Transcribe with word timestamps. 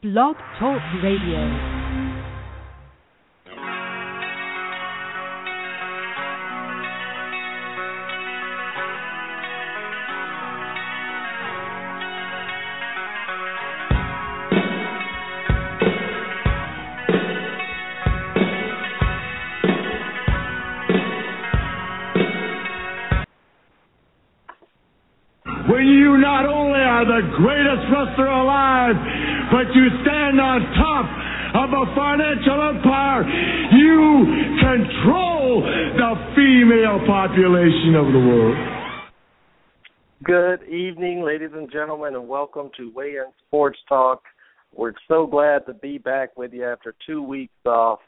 Blog 0.00 0.36
Talk 0.60 0.80
Radio. 1.02 1.77
But 29.58 29.74
you 29.74 29.88
stand 30.06 30.38
on 30.38 30.60
top 30.78 31.06
of 31.66 31.70
a 31.74 31.84
financial 31.98 32.62
empire. 32.62 33.26
You 33.74 34.22
control 34.62 35.62
the 35.98 36.14
female 36.36 37.02
population 37.04 37.98
of 37.98 38.06
the 38.06 38.22
world. 38.22 38.56
Good 40.22 40.62
evening, 40.68 41.24
ladies 41.24 41.50
and 41.54 41.68
gentlemen, 41.72 42.14
and 42.14 42.28
welcome 42.28 42.70
to 42.76 42.92
Weigh 42.94 43.16
In 43.16 43.32
Sports 43.48 43.80
Talk. 43.88 44.22
We're 44.72 44.92
so 45.08 45.26
glad 45.26 45.66
to 45.66 45.74
be 45.74 45.98
back 45.98 46.36
with 46.36 46.52
you 46.52 46.64
after 46.64 46.94
two 47.04 47.20
weeks 47.20 47.58
off. 47.66 47.98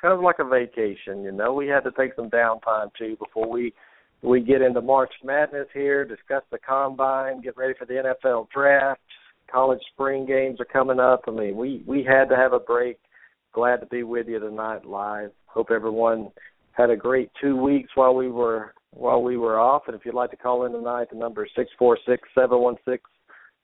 Kind 0.00 0.14
of 0.14 0.20
like 0.20 0.36
a 0.38 0.44
vacation, 0.44 1.24
you 1.24 1.32
know. 1.32 1.52
We 1.52 1.66
had 1.66 1.80
to 1.80 1.90
take 1.98 2.14
some 2.14 2.30
downtime 2.30 2.92
too 2.96 3.16
before 3.16 3.50
we 3.50 3.74
we 4.22 4.40
get 4.40 4.62
into 4.62 4.80
March 4.80 5.10
Madness 5.24 5.66
here, 5.74 6.04
discuss 6.04 6.44
the 6.52 6.58
combine, 6.58 7.40
get 7.40 7.56
ready 7.56 7.74
for 7.76 7.86
the 7.86 7.94
NFL 7.94 8.46
draft. 8.54 9.00
College 9.52 9.80
spring 9.92 10.24
games 10.24 10.60
are 10.60 10.64
coming 10.64 10.98
up. 10.98 11.24
I 11.28 11.30
mean, 11.30 11.56
we 11.56 11.82
we 11.86 12.02
had 12.02 12.28
to 12.30 12.36
have 12.36 12.52
a 12.52 12.58
break. 12.58 12.98
Glad 13.52 13.80
to 13.80 13.86
be 13.86 14.02
with 14.02 14.26
you 14.28 14.38
tonight 14.40 14.86
live. 14.86 15.30
Hope 15.46 15.70
everyone 15.70 16.30
had 16.72 16.88
a 16.88 16.96
great 16.96 17.30
two 17.40 17.56
weeks 17.56 17.90
while 17.94 18.14
we 18.14 18.28
were 18.28 18.72
while 18.92 19.22
we 19.22 19.36
were 19.36 19.60
off. 19.60 19.82
And 19.86 19.94
if 19.94 20.06
you'd 20.06 20.14
like 20.14 20.30
to 20.30 20.36
call 20.36 20.64
in 20.64 20.72
tonight, 20.72 21.08
the 21.10 21.18
number 21.18 21.44
is 21.44 21.50
six 21.54 21.70
four 21.78 21.98
six 22.06 22.26
seven 22.34 22.58
one 22.60 22.76
six 22.86 23.04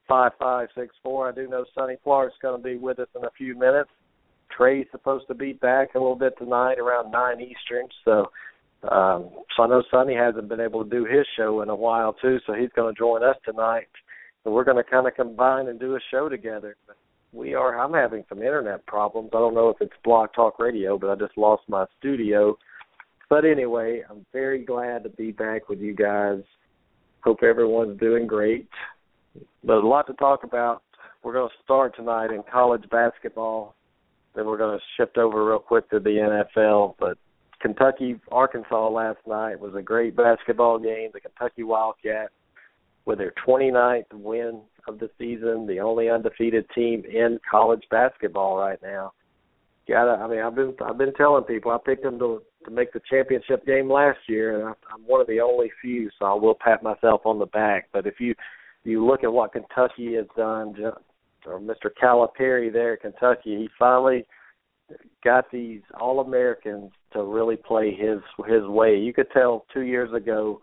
five 0.06 0.33
five 0.39 0.69
six 0.75 0.95
four. 1.03 1.28
I 1.28 1.33
do 1.33 1.48
know 1.48 1.64
Sonny 1.75 1.97
Clark's 2.05 2.36
going 2.42 2.61
to 2.61 2.62
be 2.62 2.77
with 2.77 2.98
us 2.98 3.08
in 3.17 3.25
a 3.25 3.30
few 3.36 3.58
minutes. 3.58 3.91
Trey's 4.55 4.86
supposed 4.91 5.27
to 5.28 5.34
be 5.34 5.55
back 5.55 5.95
a 5.95 5.98
little 5.98 6.17
bit 6.17 6.34
tonight 6.39 6.78
around 6.78 7.11
nine 7.11 7.41
Eastern, 7.41 7.86
so 8.05 8.27
um, 8.91 9.30
so 9.56 9.62
I 9.62 9.67
know 9.69 9.83
Sonny 9.91 10.14
hasn't 10.14 10.48
been 10.48 10.61
able 10.61 10.84
to 10.84 10.91
do 10.91 11.05
his 11.05 11.27
show 11.36 11.62
in 11.62 11.69
a 11.69 11.75
while 11.75 12.12
too, 12.14 12.39
so 12.47 12.52
he's 12.52 12.70
going 12.77 12.95
to 12.95 12.98
join 12.98 13.23
us 13.23 13.36
tonight. 13.45 13.89
So 14.44 14.50
we're 14.50 14.64
going 14.64 14.77
to 14.77 14.84
kind 14.84 15.06
of 15.06 15.14
combine 15.14 15.69
and 15.69 15.78
do 15.78 15.97
a 15.97 16.00
show 16.11 16.28
together. 16.28 16.77
We 17.33 17.55
are. 17.55 17.78
I'm 17.78 17.92
having 17.92 18.25
some 18.28 18.39
internet 18.39 18.86
problems. 18.86 19.30
I 19.34 19.39
don't 19.39 19.55
know 19.55 19.69
if 19.69 19.77
it's 19.80 19.92
Blog 20.03 20.30
Talk 20.34 20.58
Radio, 20.58 20.98
but 20.98 21.11
I 21.11 21.14
just 21.14 21.36
lost 21.36 21.62
my 21.69 21.84
studio. 21.98 22.56
But 23.28 23.45
anyway, 23.45 24.03
I'm 24.08 24.25
very 24.33 24.64
glad 24.64 25.03
to 25.03 25.11
be 25.11 25.33
back 25.33 25.69
with 25.69 25.80
you 25.80 25.95
guys. 25.95 26.41
Hope 27.20 27.42
everyone's 27.42 28.00
doing 28.00 28.27
great. 28.27 28.69
But 29.62 29.78
a 29.78 29.86
lot 29.86 30.06
to 30.06 30.14
talk 30.14 30.45
about. 30.45 30.83
We're 31.23 31.34
going 31.34 31.48
to 31.48 31.64
start 31.64 31.95
tonight 31.97 32.30
in 32.30 32.42
college 32.50 32.89
basketball. 32.91 33.75
Then 34.34 34.47
we're 34.47 34.56
going 34.56 34.78
to 34.78 34.84
shift 34.97 35.19
over 35.19 35.45
real 35.45 35.58
quick 35.58 35.91
to 35.91 36.00
the 36.00 36.45
NFL. 36.56 36.95
But 36.98 37.19
Kentucky 37.61 38.19
Arkansas 38.30 38.89
last 38.89 39.19
night 39.27 39.61
was 39.61 39.75
a 39.75 39.83
great 39.83 40.17
basketball 40.17 40.78
game. 40.78 41.11
The 41.12 41.20
Kentucky 41.20 41.64
Wildcats 41.64 42.33
with 43.09 43.19
their 43.19 43.33
29th 43.47 44.12
win 44.12 44.61
of 44.87 44.98
the 44.98 45.09
season, 45.19 45.67
the 45.67 45.81
only 45.81 46.11
undefeated 46.11 46.67
team 46.75 47.03
in 47.11 47.41
college 47.51 47.83
basketball 47.91 48.59
right 48.59 48.78
now. 48.83 49.12
Gotta, 49.89 50.23
I 50.23 50.28
mean, 50.28 50.41
I've 50.41 50.55
been 50.55 50.75
I've 50.84 50.98
been 50.98 51.14
telling 51.14 51.45
people 51.45 51.70
I 51.70 51.79
picked 51.83 52.03
them 52.03 52.19
to 52.19 52.42
to 52.67 52.70
make 52.70 52.92
the 52.92 53.01
championship 53.11 53.64
game 53.64 53.91
last 53.91 54.19
year, 54.29 54.61
and 54.61 54.68
I, 54.68 54.73
I'm 54.92 55.01
one 55.07 55.23
of 55.23 55.27
the 55.27 55.41
only 55.41 55.73
few, 55.80 56.11
so 56.18 56.27
I 56.27 56.35
will 56.35 56.55
pat 56.55 56.83
myself 56.83 57.23
on 57.24 57.39
the 57.39 57.47
back. 57.47 57.89
But 57.95 58.07
if 58.07 58.20
you 58.20 58.35
you 58.85 59.05
look 59.07 59.24
at 59.24 59.33
what 59.33 59.52
Kentucky 59.52 60.14
has 60.17 60.27
done, 60.36 60.74
or 61.47 61.58
Mr. 61.58 61.89
Calipari 62.01 62.70
there 62.70 62.92
at 62.92 63.01
Kentucky, 63.01 63.57
he 63.57 63.70
finally 63.79 64.27
got 65.24 65.51
these 65.51 65.80
all 65.98 66.20
Americans 66.20 66.91
to 67.14 67.23
really 67.23 67.57
play 67.57 67.91
his 67.91 68.20
his 68.47 68.67
way. 68.67 68.98
You 68.98 69.14
could 69.14 69.30
tell 69.30 69.64
two 69.73 69.83
years 69.83 70.13
ago 70.13 70.61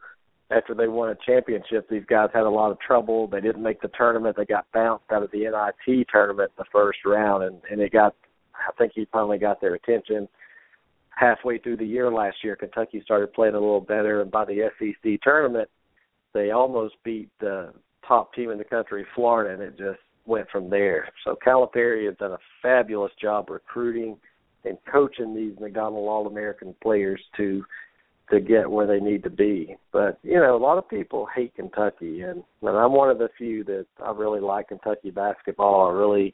after 0.51 0.75
they 0.75 0.87
won 0.87 1.09
a 1.09 1.15
championship, 1.25 1.89
these 1.89 2.05
guys 2.07 2.29
had 2.33 2.43
a 2.43 2.49
lot 2.49 2.71
of 2.71 2.79
trouble. 2.79 3.27
They 3.27 3.41
didn't 3.41 3.63
make 3.63 3.81
the 3.81 3.89
tournament. 3.97 4.37
They 4.37 4.45
got 4.45 4.71
bounced 4.73 5.05
out 5.11 5.23
of 5.23 5.31
the 5.31 5.39
NIT 5.39 6.07
tournament 6.11 6.51
in 6.55 6.63
the 6.63 6.69
first 6.71 6.99
round, 7.05 7.43
and 7.43 7.61
and 7.69 7.81
it 7.81 7.91
got. 7.91 8.15
I 8.55 8.71
think 8.77 8.93
he 8.95 9.07
finally 9.11 9.37
got 9.37 9.59
their 9.59 9.73
attention. 9.73 10.27
Halfway 11.09 11.57
through 11.57 11.77
the 11.77 11.85
year 11.85 12.11
last 12.11 12.37
year, 12.43 12.55
Kentucky 12.55 13.01
started 13.03 13.33
playing 13.33 13.55
a 13.55 13.59
little 13.59 13.81
better, 13.81 14.21
and 14.21 14.31
by 14.31 14.45
the 14.45 14.69
SEC 14.79 15.19
tournament, 15.21 15.69
they 16.33 16.51
almost 16.51 16.95
beat 17.03 17.29
the 17.39 17.73
top 18.07 18.33
team 18.33 18.51
in 18.51 18.57
the 18.57 18.63
country, 18.63 19.05
Florida, 19.15 19.53
and 19.53 19.63
it 19.63 19.77
just 19.77 19.99
went 20.25 20.49
from 20.49 20.69
there. 20.69 21.09
So 21.23 21.37
Calipari 21.45 22.05
has 22.07 22.17
done 22.17 22.33
a 22.33 22.39
fabulous 22.61 23.11
job 23.21 23.49
recruiting 23.49 24.17
and 24.63 24.77
coaching 24.91 25.35
these 25.35 25.53
McDonald 25.59 26.07
All 26.07 26.27
American 26.27 26.75
players 26.81 27.21
to 27.37 27.63
to 28.29 28.39
get 28.39 28.69
where 28.69 28.87
they 28.87 28.99
need 28.99 29.23
to 29.23 29.29
be. 29.29 29.75
But 29.91 30.19
you 30.23 30.39
know, 30.39 30.55
a 30.55 30.57
lot 30.57 30.77
of 30.77 30.89
people 30.89 31.27
hate 31.35 31.55
Kentucky, 31.55 32.21
and, 32.21 32.43
and 32.61 32.77
I'm 32.77 32.93
one 32.93 33.09
of 33.09 33.17
the 33.17 33.29
few 33.37 33.63
that 33.65 33.85
I 34.03 34.11
really 34.11 34.39
like 34.39 34.69
Kentucky 34.69 35.11
basketball. 35.11 35.87
I 35.87 35.93
really 35.93 36.33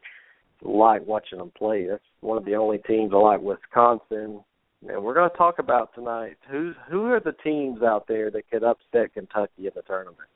like 0.62 1.06
watching 1.06 1.40
them 1.40 1.52
play. 1.58 1.88
That's 1.90 2.04
one 2.22 2.38
of 2.38 2.46
the 2.46 2.56
only 2.56 2.78
teams 2.80 3.12
I 3.14 3.18
like. 3.18 3.42
Wisconsin, 3.42 4.44
and 4.88 5.04
we're 5.04 5.14
going 5.14 5.30
to 5.30 5.38
talk 5.38 5.60
about 5.60 5.94
tonight 5.94 6.38
who's 6.50 6.76
who 6.90 7.06
are 7.06 7.20
the 7.20 7.36
teams 7.44 7.82
out 7.82 8.08
there 8.08 8.32
that 8.32 8.50
could 8.50 8.64
upset 8.64 9.14
Kentucky 9.14 9.68
in 9.68 9.72
the 9.76 9.82
tournament. 9.84 10.30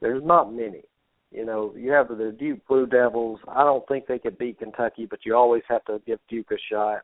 There's 0.00 0.24
not 0.24 0.52
many. 0.52 0.82
You 1.30 1.44
know, 1.44 1.72
you 1.76 1.92
have 1.92 2.08
the 2.08 2.34
Duke 2.38 2.66
Blue 2.66 2.86
Devils. 2.86 3.38
I 3.46 3.62
don't 3.62 3.86
think 3.86 4.06
they 4.06 4.18
could 4.18 4.36
beat 4.36 4.58
Kentucky, 4.58 5.06
but 5.06 5.20
you 5.24 5.36
always 5.36 5.62
have 5.68 5.84
to 5.84 6.00
give 6.04 6.18
Duke 6.28 6.50
a 6.50 6.56
shot. 6.70 7.02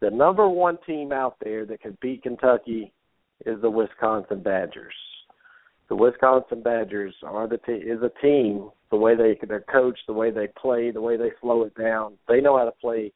The 0.00 0.10
number 0.10 0.48
one 0.48 0.78
team 0.86 1.12
out 1.12 1.36
there 1.42 1.64
that 1.66 1.80
can 1.80 1.96
beat 2.00 2.22
Kentucky 2.22 2.92
is 3.46 3.60
the 3.60 3.70
Wisconsin 3.70 4.42
Badgers. 4.42 4.94
The 5.88 5.96
Wisconsin 5.96 6.62
Badgers 6.62 7.14
are 7.22 7.48
the 7.48 7.58
te- 7.58 7.72
is 7.72 8.02
a 8.02 8.10
team. 8.20 8.70
The 8.90 8.96
way 8.96 9.14
they 9.14 9.38
they're 9.46 9.60
coached, 9.60 10.02
the 10.06 10.12
way 10.12 10.30
they 10.30 10.48
play, 10.60 10.90
the 10.90 11.00
way 11.00 11.16
they 11.16 11.30
slow 11.40 11.62
it 11.62 11.74
down. 11.76 12.14
They 12.28 12.40
know 12.40 12.58
how 12.58 12.64
to 12.64 12.72
play 12.72 13.12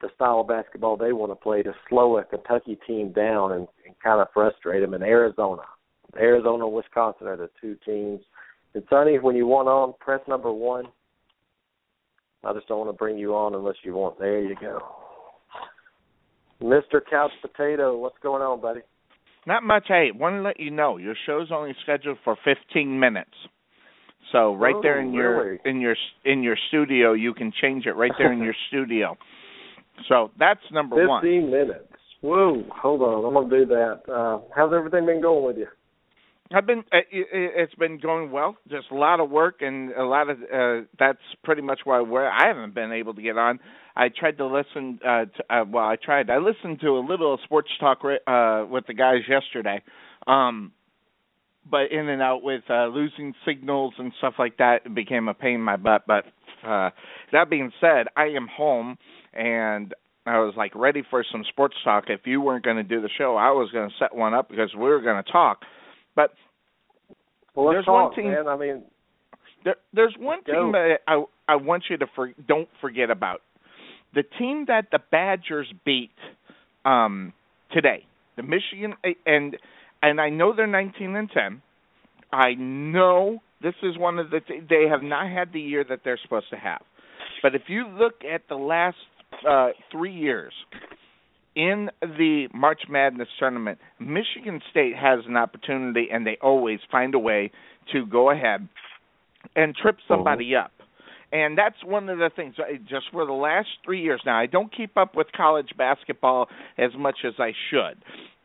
the 0.00 0.08
style 0.14 0.40
of 0.40 0.48
basketball 0.48 0.96
they 0.96 1.12
want 1.12 1.32
to 1.32 1.36
play 1.36 1.62
to 1.62 1.72
slow 1.88 2.18
a 2.18 2.24
Kentucky 2.24 2.78
team 2.86 3.12
down 3.12 3.52
and, 3.52 3.66
and 3.86 3.98
kind 4.02 4.20
of 4.20 4.28
frustrate 4.34 4.82
them. 4.82 4.94
In 4.94 5.02
Arizona, 5.02 5.62
Arizona, 6.18 6.68
Wisconsin 6.68 7.26
are 7.28 7.36
the 7.36 7.50
two 7.60 7.76
teams 7.84 8.20
and 8.76 8.84
Sonny, 8.90 9.18
when 9.18 9.34
you 9.34 9.46
want 9.46 9.68
on, 9.68 9.94
press 10.00 10.20
number 10.28 10.52
one. 10.52 10.84
I 12.44 12.52
just 12.52 12.68
don't 12.68 12.80
want 12.80 12.90
to 12.90 12.96
bring 12.96 13.16
you 13.16 13.34
on 13.34 13.54
unless 13.54 13.76
you 13.82 13.94
want. 13.94 14.18
There 14.18 14.38
you 14.38 14.54
go. 14.60 14.80
Mr. 16.62 17.00
Couch 17.08 17.30
Potato, 17.40 17.96
what's 17.96 18.18
going 18.22 18.42
on, 18.42 18.60
buddy? 18.60 18.80
Not 19.46 19.62
much. 19.62 19.84
Hey, 19.86 20.10
want 20.12 20.34
to 20.34 20.42
let 20.42 20.58
you 20.58 20.70
know 20.70 20.96
your 20.96 21.14
show's 21.24 21.48
only 21.52 21.74
scheduled 21.82 22.18
for 22.24 22.36
15 22.44 22.98
minutes. 22.98 23.30
So 24.32 24.54
right 24.54 24.74
oh, 24.74 24.82
there 24.82 25.00
in 25.00 25.12
your 25.12 25.44
really? 25.46 25.60
in 25.64 25.80
your 25.80 25.94
in 26.24 26.42
your 26.42 26.56
studio, 26.68 27.12
you 27.12 27.32
can 27.32 27.52
change 27.62 27.86
it 27.86 27.92
right 27.92 28.10
there 28.18 28.32
in 28.32 28.42
your 28.42 28.56
studio. 28.68 29.16
So 30.08 30.30
that's 30.38 30.60
number 30.72 30.96
15 30.96 31.08
one. 31.08 31.50
minutes. 31.50 31.86
Whoa, 32.22 32.64
hold 32.70 33.02
on. 33.02 33.24
I'm 33.24 33.34
gonna 33.34 33.64
do 33.64 33.66
that. 33.66 34.12
Uh, 34.12 34.40
how's 34.54 34.72
everything 34.72 35.06
been 35.06 35.22
going 35.22 35.44
with 35.44 35.58
you? 35.58 35.68
I've 36.54 36.66
been 36.66 36.80
uh, 36.92 36.98
it, 37.10 37.26
it's 37.32 37.74
been 37.74 37.98
going 37.98 38.30
well. 38.30 38.56
Just 38.70 38.86
a 38.90 38.94
lot 38.94 39.20
of 39.20 39.30
work 39.30 39.56
and 39.60 39.90
a 39.92 40.04
lot 40.04 40.30
of 40.30 40.38
uh 40.42 40.86
that's 40.98 41.18
pretty 41.44 41.62
much 41.62 41.80
why 41.84 42.00
where 42.00 42.30
I 42.30 42.46
haven't 42.48 42.74
been 42.74 42.92
able 42.92 43.14
to 43.14 43.22
get 43.22 43.36
on. 43.36 43.58
I 43.96 44.08
tried 44.08 44.38
to 44.38 44.46
listen 44.46 45.00
uh, 45.04 45.24
to, 45.24 45.54
uh 45.54 45.64
well 45.68 45.84
I 45.84 45.96
tried. 45.96 46.30
I 46.30 46.38
listened 46.38 46.80
to 46.80 46.88
a 46.98 47.00
little 47.06 47.38
sports 47.44 47.70
talk 47.80 47.98
uh 48.04 48.64
with 48.70 48.86
the 48.86 48.94
guys 48.94 49.22
yesterday. 49.28 49.82
Um 50.26 50.72
but 51.68 51.90
in 51.90 52.08
and 52.08 52.22
out 52.22 52.42
with 52.42 52.62
uh 52.70 52.86
losing 52.86 53.34
signals 53.44 53.94
and 53.98 54.12
stuff 54.18 54.34
like 54.38 54.58
that 54.58 54.82
it 54.86 54.94
became 54.94 55.26
a 55.28 55.34
pain 55.34 55.56
in 55.56 55.62
my 55.62 55.76
butt 55.76 56.04
but 56.06 56.24
uh 56.66 56.90
that 57.32 57.50
being 57.50 57.72
said, 57.80 58.06
I 58.16 58.26
am 58.26 58.46
home 58.56 58.98
and 59.34 59.92
I 60.26 60.38
was 60.38 60.54
like 60.56 60.74
ready 60.74 61.02
for 61.08 61.24
some 61.30 61.44
sports 61.48 61.76
talk. 61.84 62.04
If 62.08 62.20
you 62.24 62.40
weren't 62.40 62.64
going 62.64 62.76
to 62.78 62.82
do 62.82 63.00
the 63.00 63.08
show, 63.16 63.36
I 63.36 63.50
was 63.50 63.70
going 63.72 63.88
to 63.88 63.94
set 63.98 64.14
one 64.14 64.34
up 64.34 64.48
because 64.48 64.74
we 64.74 64.82
were 64.82 65.00
going 65.00 65.22
to 65.22 65.30
talk. 65.32 65.60
But 66.16 66.32
Well, 67.54 67.72
there's 67.72 67.84
talk, 67.84 68.10
one 68.10 68.16
team. 68.16 68.32
man. 68.32 68.48
I 68.48 68.56
mean, 68.56 68.82
There, 69.64 69.76
there's 69.92 70.14
one 70.18 70.42
team 70.44 70.72
that 70.72 70.98
I 71.06 71.22
I 71.48 71.56
want 71.56 71.84
you 71.88 71.96
to 71.98 72.06
for, 72.14 72.32
don't 72.48 72.68
forget 72.80 73.10
about. 73.10 73.42
The 74.14 74.24
team 74.38 74.64
that 74.66 74.86
the 74.90 74.98
Badgers 75.12 75.72
beat 75.84 76.10
um, 76.84 77.32
today, 77.72 78.04
the 78.36 78.42
Michigan, 78.42 78.94
and 79.26 79.56
and 80.02 80.20
I 80.20 80.30
know 80.30 80.54
they're 80.56 80.66
19 80.66 81.14
and 81.14 81.30
10. 81.30 81.62
I 82.32 82.54
know 82.54 83.40
this 83.62 83.74
is 83.82 83.96
one 83.96 84.18
of 84.18 84.30
the 84.30 84.40
they 84.68 84.88
have 84.88 85.02
not 85.02 85.30
had 85.30 85.52
the 85.52 85.60
year 85.60 85.84
that 85.88 86.00
they're 86.04 86.18
supposed 86.22 86.50
to 86.50 86.56
have. 86.56 86.82
But 87.42 87.54
if 87.54 87.62
you 87.68 87.86
look 87.86 88.24
at 88.24 88.42
the 88.48 88.56
last 88.56 88.96
uh, 89.48 89.68
three 89.92 90.14
years 90.14 90.52
in 91.56 91.90
the 92.02 92.48
March 92.54 92.82
Madness 92.88 93.28
tournament, 93.38 93.78
Michigan 93.98 94.60
State 94.70 94.94
has 94.94 95.20
an 95.26 95.36
opportunity, 95.36 96.08
and 96.12 96.26
they 96.26 96.36
always 96.42 96.78
find 96.92 97.14
a 97.14 97.18
way 97.18 97.50
to 97.92 98.04
go 98.06 98.30
ahead 98.30 98.68
and 99.56 99.74
trip 99.74 99.96
somebody 100.06 100.50
mm-hmm. 100.50 100.66
up. 100.66 100.72
And 101.32 101.58
that's 101.58 101.82
one 101.84 102.08
of 102.08 102.18
the 102.18 102.30
things. 102.34 102.54
Just 102.88 103.06
for 103.10 103.26
the 103.26 103.32
last 103.32 103.68
three 103.84 104.00
years 104.00 104.20
now, 104.24 104.38
I 104.38 104.46
don't 104.46 104.74
keep 104.74 104.96
up 104.96 105.16
with 105.16 105.26
college 105.36 105.70
basketball 105.76 106.46
as 106.78 106.90
much 106.96 107.16
as 107.26 107.32
I 107.38 107.52
should. 107.70 108.02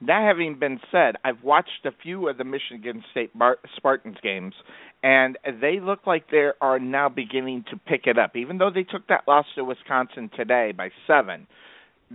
That 0.08 0.26
having 0.28 0.58
been 0.58 0.80
said, 0.92 1.16
I've 1.24 1.44
watched 1.44 1.86
a 1.86 1.92
few 2.02 2.28
of 2.28 2.38
the 2.38 2.44
Michigan 2.44 3.04
State 3.12 3.38
Bar- 3.38 3.60
Spartans 3.76 4.18
games, 4.24 4.56
and 5.04 5.38
they 5.46 5.80
look 5.80 6.08
like 6.08 6.32
they 6.32 6.50
are 6.60 6.80
now 6.80 7.08
beginning 7.08 7.66
to 7.70 7.78
pick 7.78 8.08
it 8.08 8.18
up. 8.18 8.36
Even 8.36 8.58
though 8.58 8.72
they 8.74 8.84
took 8.84 9.08
that 9.08 9.28
loss 9.28 9.46
to 9.56 9.64
Wisconsin 9.64 10.32
today 10.36 10.72
by 10.76 10.90
seven, 11.06 11.46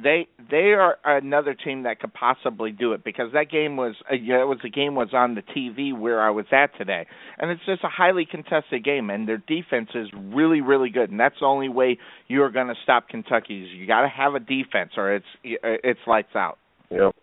they 0.02 0.28
they 0.50 0.72
are 0.74 0.98
another 1.04 1.54
team 1.54 1.84
that 1.84 2.00
could 2.00 2.12
possibly 2.12 2.70
do 2.70 2.92
it 2.92 3.02
because 3.02 3.32
that 3.32 3.50
game 3.50 3.76
was 3.76 3.94
uh, 4.10 4.14
yeah, 4.14 4.42
it 4.42 4.46
was 4.46 4.58
the 4.62 4.70
game 4.70 4.94
was 4.94 5.08
on 5.12 5.34
the 5.34 5.42
TV 5.42 5.98
where 5.98 6.20
I 6.20 6.30
was 6.30 6.46
at 6.52 6.76
today, 6.76 7.06
and 7.38 7.50
it's 7.50 7.64
just 7.64 7.82
a 7.82 7.88
highly 7.88 8.26
contested 8.30 8.84
game, 8.84 9.08
and 9.08 9.26
their 9.26 9.38
defense 9.38 9.90
is 9.94 10.08
really 10.14 10.60
really 10.60 10.90
good, 10.90 11.10
and 11.10 11.18
that's 11.18 11.36
the 11.40 11.46
only 11.46 11.68
way 11.68 11.98
you 12.28 12.42
are 12.42 12.50
going 12.50 12.68
to 12.68 12.74
stop 12.82 13.08
Kentucky. 13.08 13.62
Is 13.62 13.68
you 13.70 13.86
got 13.86 14.02
to 14.02 14.08
have 14.08 14.34
a 14.34 14.40
defense, 14.40 14.92
or 14.96 15.14
it's 15.14 15.26
it's 15.42 16.00
lights 16.06 16.34
out. 16.34 16.58
Yep. 16.90 17.14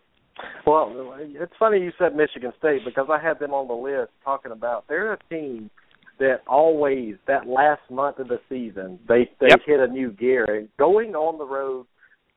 Well, 0.65 1.15
it's 1.19 1.53
funny 1.59 1.79
you 1.79 1.91
said 1.99 2.15
Michigan 2.15 2.53
State 2.57 2.81
because 2.83 3.07
I 3.11 3.21
had 3.21 3.39
them 3.39 3.53
on 3.53 3.67
the 3.67 3.73
list 3.75 4.11
talking 4.25 4.51
about 4.51 4.85
they're 4.87 5.13
a 5.13 5.19
team 5.29 5.69
that 6.19 6.41
always 6.47 7.15
that 7.27 7.47
last 7.47 7.81
month 7.91 8.17
of 8.17 8.27
the 8.29 8.39
season 8.49 8.99
they 9.07 9.29
they 9.39 9.47
yep. 9.49 9.59
hit 9.65 9.79
a 9.79 9.87
new 9.87 10.11
gear 10.11 10.45
and 10.45 10.69
going 10.77 11.15
on 11.15 11.37
the 11.37 11.45
road 11.45 11.85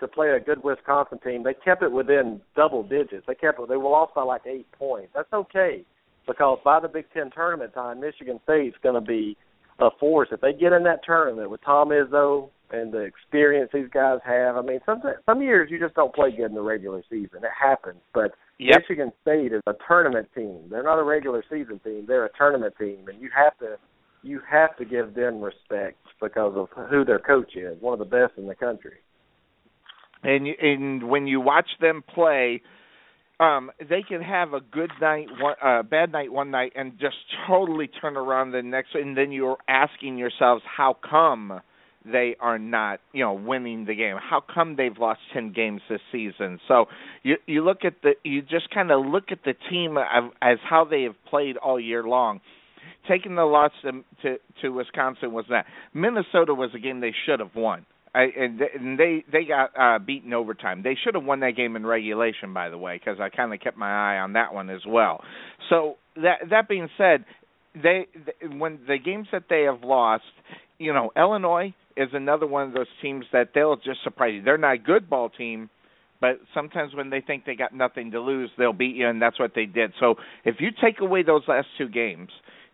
to 0.01 0.09
play 0.09 0.31
a 0.31 0.41
good 0.41 0.63
Wisconsin 0.63 1.19
team, 1.19 1.43
they 1.43 1.55
kept 1.55 1.83
it 1.83 1.91
within 1.91 2.41
double 2.55 2.83
digits. 2.83 3.25
They 3.27 3.35
kept 3.35 3.59
it. 3.59 3.69
They 3.69 3.77
were 3.77 3.91
lost 3.91 4.15
by 4.15 4.23
like 4.23 4.43
eight 4.47 4.71
points. 4.73 5.13
That's 5.15 5.33
okay 5.33 5.85
because 6.27 6.59
by 6.65 6.81
the 6.81 6.89
Big 6.89 7.07
Ten 7.15 7.31
tournament 7.31 7.73
time, 7.75 8.01
Michigan 8.01 8.41
State's 8.45 8.77
going 8.83 8.95
to 8.95 9.01
be 9.01 9.37
a 9.79 9.89
force 10.01 10.29
if 10.33 10.41
they 10.41 10.53
get 10.53 10.73
in 10.73 10.83
that 10.85 11.05
tournament 11.05 11.51
with 11.51 11.63
Tom 11.63 11.91
Izzo 11.91 12.49
and 12.71 12.93
the 12.93 13.01
experience 13.01 13.71
these 13.73 13.89
guys 13.93 14.19
have. 14.25 14.57
I 14.57 14.63
mean, 14.63 14.81
some 14.85 15.01
some 15.25 15.43
years 15.43 15.71
you 15.71 15.79
just 15.79 15.95
don't 15.95 16.15
play 16.15 16.31
good 16.31 16.47
in 16.47 16.55
the 16.55 16.63
regular 16.63 17.03
season. 17.09 17.45
It 17.45 17.51
happens, 17.59 18.01
but 18.13 18.33
yep. 18.59 18.81
Michigan 18.81 19.13
State 19.23 19.53
is 19.53 19.63
a 19.67 19.75
tournament 19.87 20.29
team. 20.35 20.63
They're 20.71 20.83
not 20.83 20.99
a 20.99 21.05
regular 21.05 21.45
season 21.49 21.81
team. 21.85 22.05
They're 22.09 22.27
a 22.27 22.37
tournament 22.37 22.75
team, 22.79 23.07
and 23.09 23.21
you 23.21 23.31
have 23.37 23.57
to 23.59 23.77
you 24.23 24.41
have 24.51 24.77
to 24.79 24.85
give 24.85 25.15
them 25.15 25.41
respect 25.41 25.99
because 26.21 26.55
of 26.57 26.69
who 26.91 27.05
their 27.05 27.21
coach 27.21 27.55
is, 27.55 27.81
one 27.81 27.93
of 27.93 27.99
the 28.01 28.05
best 28.05 28.33
in 28.37 28.49
the 28.49 28.55
country 28.55 28.97
and 30.27 30.47
and 30.47 31.09
when 31.09 31.27
you 31.27 31.41
watch 31.41 31.69
them 31.81 32.03
play 32.15 32.63
um 33.41 33.71
they 33.79 34.03
can 34.03 34.21
have 34.21 34.53
a 34.53 34.61
good 34.61 34.91
night 35.01 35.27
one 35.41 35.55
uh 35.63 35.83
bad 35.83 36.13
night 36.13 36.33
one 36.33 36.51
night 36.51 36.73
and 36.75 36.93
just 36.99 37.17
totally 37.47 37.89
turn 38.01 38.17
around 38.17 38.51
the 38.51 38.63
next 38.63 38.95
and 38.95 39.17
then 39.17 39.33
you're 39.33 39.59
asking 39.69 40.19
yourselves 40.19 40.63
how 40.65 40.97
come 41.09 41.61
they 42.11 42.37
are 42.41 42.59
not 42.59 43.01
you 43.13 43.25
know 43.25 43.33
winning 43.33 43.85
the 43.85 43.95
game. 43.95 44.17
How 44.17 44.41
come 44.41 44.77
they've 44.77 44.97
lost 44.97 45.21
10 45.35 45.53
games 45.53 45.81
this 45.89 46.01
season? 46.13 46.61
So 46.69 46.87
you 47.23 47.37
you 47.47 47.65
look 47.65 47.79
at 47.85 47.95
the 48.03 48.13
you 48.23 48.43
just 48.43 48.71
kind 48.71 48.91
of 48.91 49.05
look 49.05 49.25
at 49.31 49.41
the 49.45 49.55
team 49.71 49.97
as 49.99 50.59
how 50.69 50.85
they 50.85 51.03
have 51.03 51.17
played 51.29 51.57
all 51.57 51.81
year 51.81 52.05
long. 52.05 52.41
Taking 53.09 53.35
the 53.35 53.45
loss 53.45 53.73
to 53.83 54.05
to, 54.23 54.37
to 54.63 54.69
Wisconsin 54.71 55.33
was 55.33 55.47
that 55.51 55.67
Minnesota 55.95 56.55
was 56.55 56.71
a 56.75 56.79
game 56.79 57.01
they 57.01 57.15
should 57.27 57.41
have 57.41 57.55
won 57.55 57.87
I, 58.17 58.29
and 58.35 58.99
they 58.99 59.25
they 59.31 59.45
got 59.45 59.71
uh, 59.79 59.99
beaten 59.99 60.33
overtime. 60.33 60.83
They 60.83 60.97
should 61.05 61.15
have 61.15 61.25
won 61.25 61.41
that 61.41 61.55
game 61.55 61.77
in 61.77 61.85
regulation, 61.85 62.55
by 62.55 62.71
the 62.71 62.79
way, 62.79 62.99
because 62.99 63.21
I 63.21 63.29
kind 63.29 63.53
of 63.53 63.61
kept 63.61 63.77
my 63.77 64.15
eye 64.15 64.19
on 64.19 64.33
that 64.33 64.55
one 64.55 64.71
as 64.71 64.81
well. 64.89 65.23
So 65.69 65.97
that 66.17 66.39
that 66.51 66.67
being 66.67 66.89
said, 66.97 67.27
they, 67.75 68.07
they 68.15 68.57
when 68.57 68.81
the 68.89 68.97
games 68.99 69.29
that 69.33 69.45
they 69.51 69.65
have 69.65 69.83
lost, 69.83 70.25
you 70.79 70.95
know, 70.95 71.13
Illinois 71.15 71.75
is 71.95 72.09
another 72.15 72.47
one 72.47 72.69
of 72.69 72.73
those 72.73 72.87
teams 73.03 73.27
that 73.35 73.51
they'll 73.55 73.77
just 73.77 74.03
surprise 74.03 74.33
you. 74.35 74.43
They're 74.43 74.57
not 74.57 74.75
a 74.75 74.79
good 74.79 75.11
ball 75.11 75.29
team, 75.29 75.69
but 76.21 76.41
sometimes 76.55 76.95
when 76.95 77.11
they 77.11 77.21
think 77.21 77.45
they 77.45 77.55
got 77.55 77.75
nothing 77.75 78.13
to 78.13 78.21
lose, 78.21 78.51
they'll 78.57 78.73
beat 78.73 78.97
you, 78.97 79.09
and 79.09 79.21
that's 79.21 79.39
what 79.39 79.53
they 79.55 79.67
did. 79.67 79.93
So 80.01 80.15
if 80.45 80.57
you 80.59 80.71
take 80.83 81.01
away 81.01 81.23
those 81.23 81.43
last 81.49 81.69
two 81.77 81.89
games, 81.89 82.31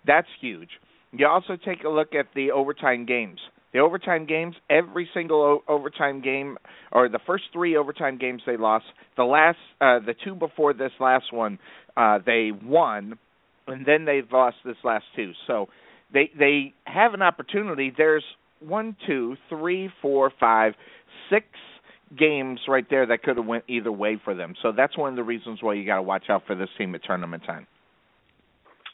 that's 0.06 0.28
huge. 0.40 0.70
You 1.12 1.26
also 1.26 1.56
take 1.56 1.82
a 1.84 1.88
look 1.88 2.14
at 2.14 2.26
the 2.34 2.52
overtime 2.52 3.06
games. 3.06 3.40
The 3.72 3.78
overtime 3.78 4.26
games, 4.26 4.54
every 4.68 5.08
single 5.14 5.40
o- 5.40 5.62
overtime 5.66 6.20
game, 6.20 6.58
or 6.90 7.08
the 7.08 7.20
first 7.26 7.44
three 7.52 7.76
overtime 7.76 8.18
games 8.18 8.42
they 8.46 8.56
lost. 8.56 8.84
The 9.16 9.24
last, 9.24 9.58
uh, 9.80 9.98
the 10.00 10.14
two 10.24 10.34
before 10.34 10.74
this 10.74 10.92
last 11.00 11.32
one, 11.32 11.58
uh, 11.96 12.18
they 12.24 12.50
won, 12.52 13.18
and 13.66 13.86
then 13.86 14.04
they've 14.04 14.30
lost 14.30 14.56
this 14.64 14.76
last 14.84 15.04
two. 15.16 15.32
So 15.46 15.68
they 16.12 16.30
they 16.38 16.74
have 16.84 17.14
an 17.14 17.22
opportunity. 17.22 17.92
There's 17.96 18.24
one, 18.60 18.96
two, 19.06 19.36
three, 19.48 19.90
four, 20.00 20.30
five, 20.38 20.74
six 21.30 21.46
games 22.18 22.60
right 22.68 22.84
there 22.90 23.06
that 23.06 23.22
could 23.22 23.36
have 23.38 23.46
went 23.46 23.64
either 23.68 23.90
way 23.90 24.20
for 24.22 24.34
them. 24.34 24.54
So 24.62 24.72
that's 24.72 24.96
one 24.98 25.10
of 25.10 25.16
the 25.16 25.22
reasons 25.22 25.62
why 25.62 25.74
you 25.74 25.86
got 25.86 25.96
to 25.96 26.02
watch 26.02 26.24
out 26.28 26.42
for 26.46 26.54
this 26.54 26.68
team 26.76 26.94
at 26.94 27.02
tournament 27.04 27.42
time. 27.46 27.66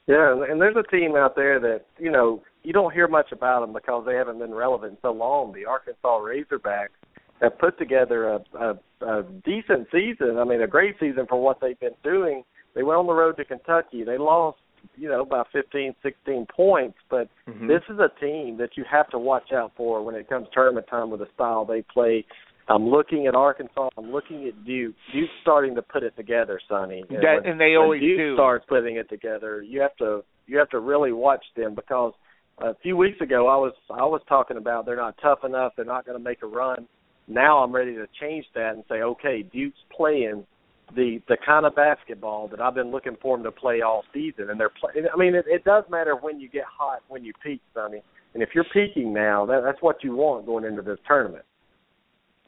Yeah, 0.06 0.42
and 0.48 0.60
there's 0.60 0.76
a 0.76 0.88
team 0.90 1.16
out 1.16 1.36
there 1.36 1.60
that 1.60 1.84
you 1.98 2.10
know 2.10 2.42
you 2.68 2.74
don't 2.74 2.92
hear 2.92 3.08
much 3.08 3.32
about 3.32 3.60
them 3.60 3.72
because 3.72 4.04
they 4.04 4.14
haven't 4.14 4.40
been 4.40 4.52
relevant 4.52 4.98
so 5.00 5.10
long. 5.10 5.54
The 5.54 5.64
Arkansas 5.64 6.20
Razorbacks 6.20 6.88
have 7.40 7.58
put 7.58 7.78
together 7.78 8.28
a, 8.28 8.40
a, 8.60 8.78
a 9.06 9.22
decent 9.42 9.88
season. 9.90 10.36
I 10.38 10.44
mean, 10.44 10.60
a 10.60 10.66
great 10.66 10.96
season 11.00 11.24
for 11.26 11.42
what 11.42 11.62
they've 11.62 11.80
been 11.80 11.96
doing. 12.04 12.44
They 12.74 12.82
went 12.82 12.98
on 12.98 13.06
the 13.06 13.14
road 13.14 13.38
to 13.38 13.46
Kentucky. 13.46 14.04
They 14.04 14.18
lost, 14.18 14.58
you 14.98 15.08
know, 15.08 15.24
by 15.24 15.44
15, 15.50 15.94
16 16.02 16.46
points. 16.54 16.98
But 17.08 17.30
mm-hmm. 17.48 17.68
this 17.68 17.80
is 17.88 17.98
a 18.00 18.10
team 18.20 18.58
that 18.58 18.76
you 18.76 18.84
have 18.90 19.08
to 19.12 19.18
watch 19.18 19.50
out 19.50 19.72
for 19.74 20.04
when 20.04 20.14
it 20.14 20.28
comes 20.28 20.46
tournament 20.52 20.88
time 20.90 21.08
with 21.08 21.20
the 21.20 21.28
style 21.34 21.64
they 21.64 21.80
play. 21.80 22.26
I'm 22.68 22.86
looking 22.86 23.26
at 23.26 23.34
Arkansas. 23.34 23.88
I'm 23.96 24.12
looking 24.12 24.46
at 24.46 24.66
Duke. 24.66 24.94
Duke's 25.14 25.32
starting 25.40 25.74
to 25.76 25.80
put 25.80 26.02
it 26.02 26.14
together, 26.16 26.60
Sonny. 26.68 27.02
And, 27.08 27.18
that, 27.22 27.36
when, 27.40 27.52
and 27.52 27.58
they 27.58 27.76
always 27.76 28.02
Duke 28.02 28.18
do. 28.18 28.34
starts 28.34 28.66
putting 28.68 28.96
it 28.96 29.08
together. 29.08 29.62
You 29.62 29.80
have 29.80 29.96
to 29.96 30.22
you 30.46 30.58
have 30.58 30.68
to 30.70 30.80
really 30.80 31.12
watch 31.12 31.44
them 31.56 31.74
because 31.74 32.12
a 32.60 32.74
few 32.82 32.96
weeks 32.96 33.20
ago 33.20 33.48
I 33.48 33.56
was 33.56 33.72
I 33.90 34.04
was 34.04 34.20
talking 34.28 34.56
about 34.56 34.86
they're 34.86 34.96
not 34.96 35.16
tough 35.22 35.44
enough, 35.44 35.72
they're 35.76 35.84
not 35.84 36.06
going 36.06 36.18
to 36.18 36.24
make 36.24 36.42
a 36.42 36.46
run. 36.46 36.86
Now 37.26 37.58
I'm 37.58 37.72
ready 37.72 37.94
to 37.94 38.06
change 38.20 38.46
that 38.54 38.74
and 38.74 38.84
say, 38.88 38.96
okay, 38.96 39.42
Duke's 39.42 39.78
playing 39.94 40.46
the 40.94 41.20
the 41.28 41.36
kind 41.44 41.66
of 41.66 41.74
basketball 41.74 42.48
that 42.48 42.60
I've 42.60 42.74
been 42.74 42.90
looking 42.90 43.16
for 43.20 43.36
them 43.36 43.44
to 43.44 43.52
play 43.52 43.82
all 43.82 44.04
season, 44.12 44.50
and 44.50 44.58
they're 44.58 44.70
playing. 44.70 45.06
I 45.12 45.16
mean, 45.16 45.34
it, 45.34 45.44
it 45.46 45.64
does 45.64 45.84
matter 45.90 46.16
when 46.16 46.40
you 46.40 46.48
get 46.48 46.64
hot, 46.64 47.00
when 47.08 47.24
you 47.24 47.32
peak, 47.42 47.60
Sonny. 47.74 48.02
And 48.34 48.42
if 48.42 48.50
you're 48.54 48.66
peaking 48.72 49.12
now, 49.12 49.46
that, 49.46 49.62
that's 49.64 49.80
what 49.80 50.04
you 50.04 50.14
want 50.14 50.46
going 50.46 50.64
into 50.64 50.82
this 50.82 50.98
tournament. 51.06 51.44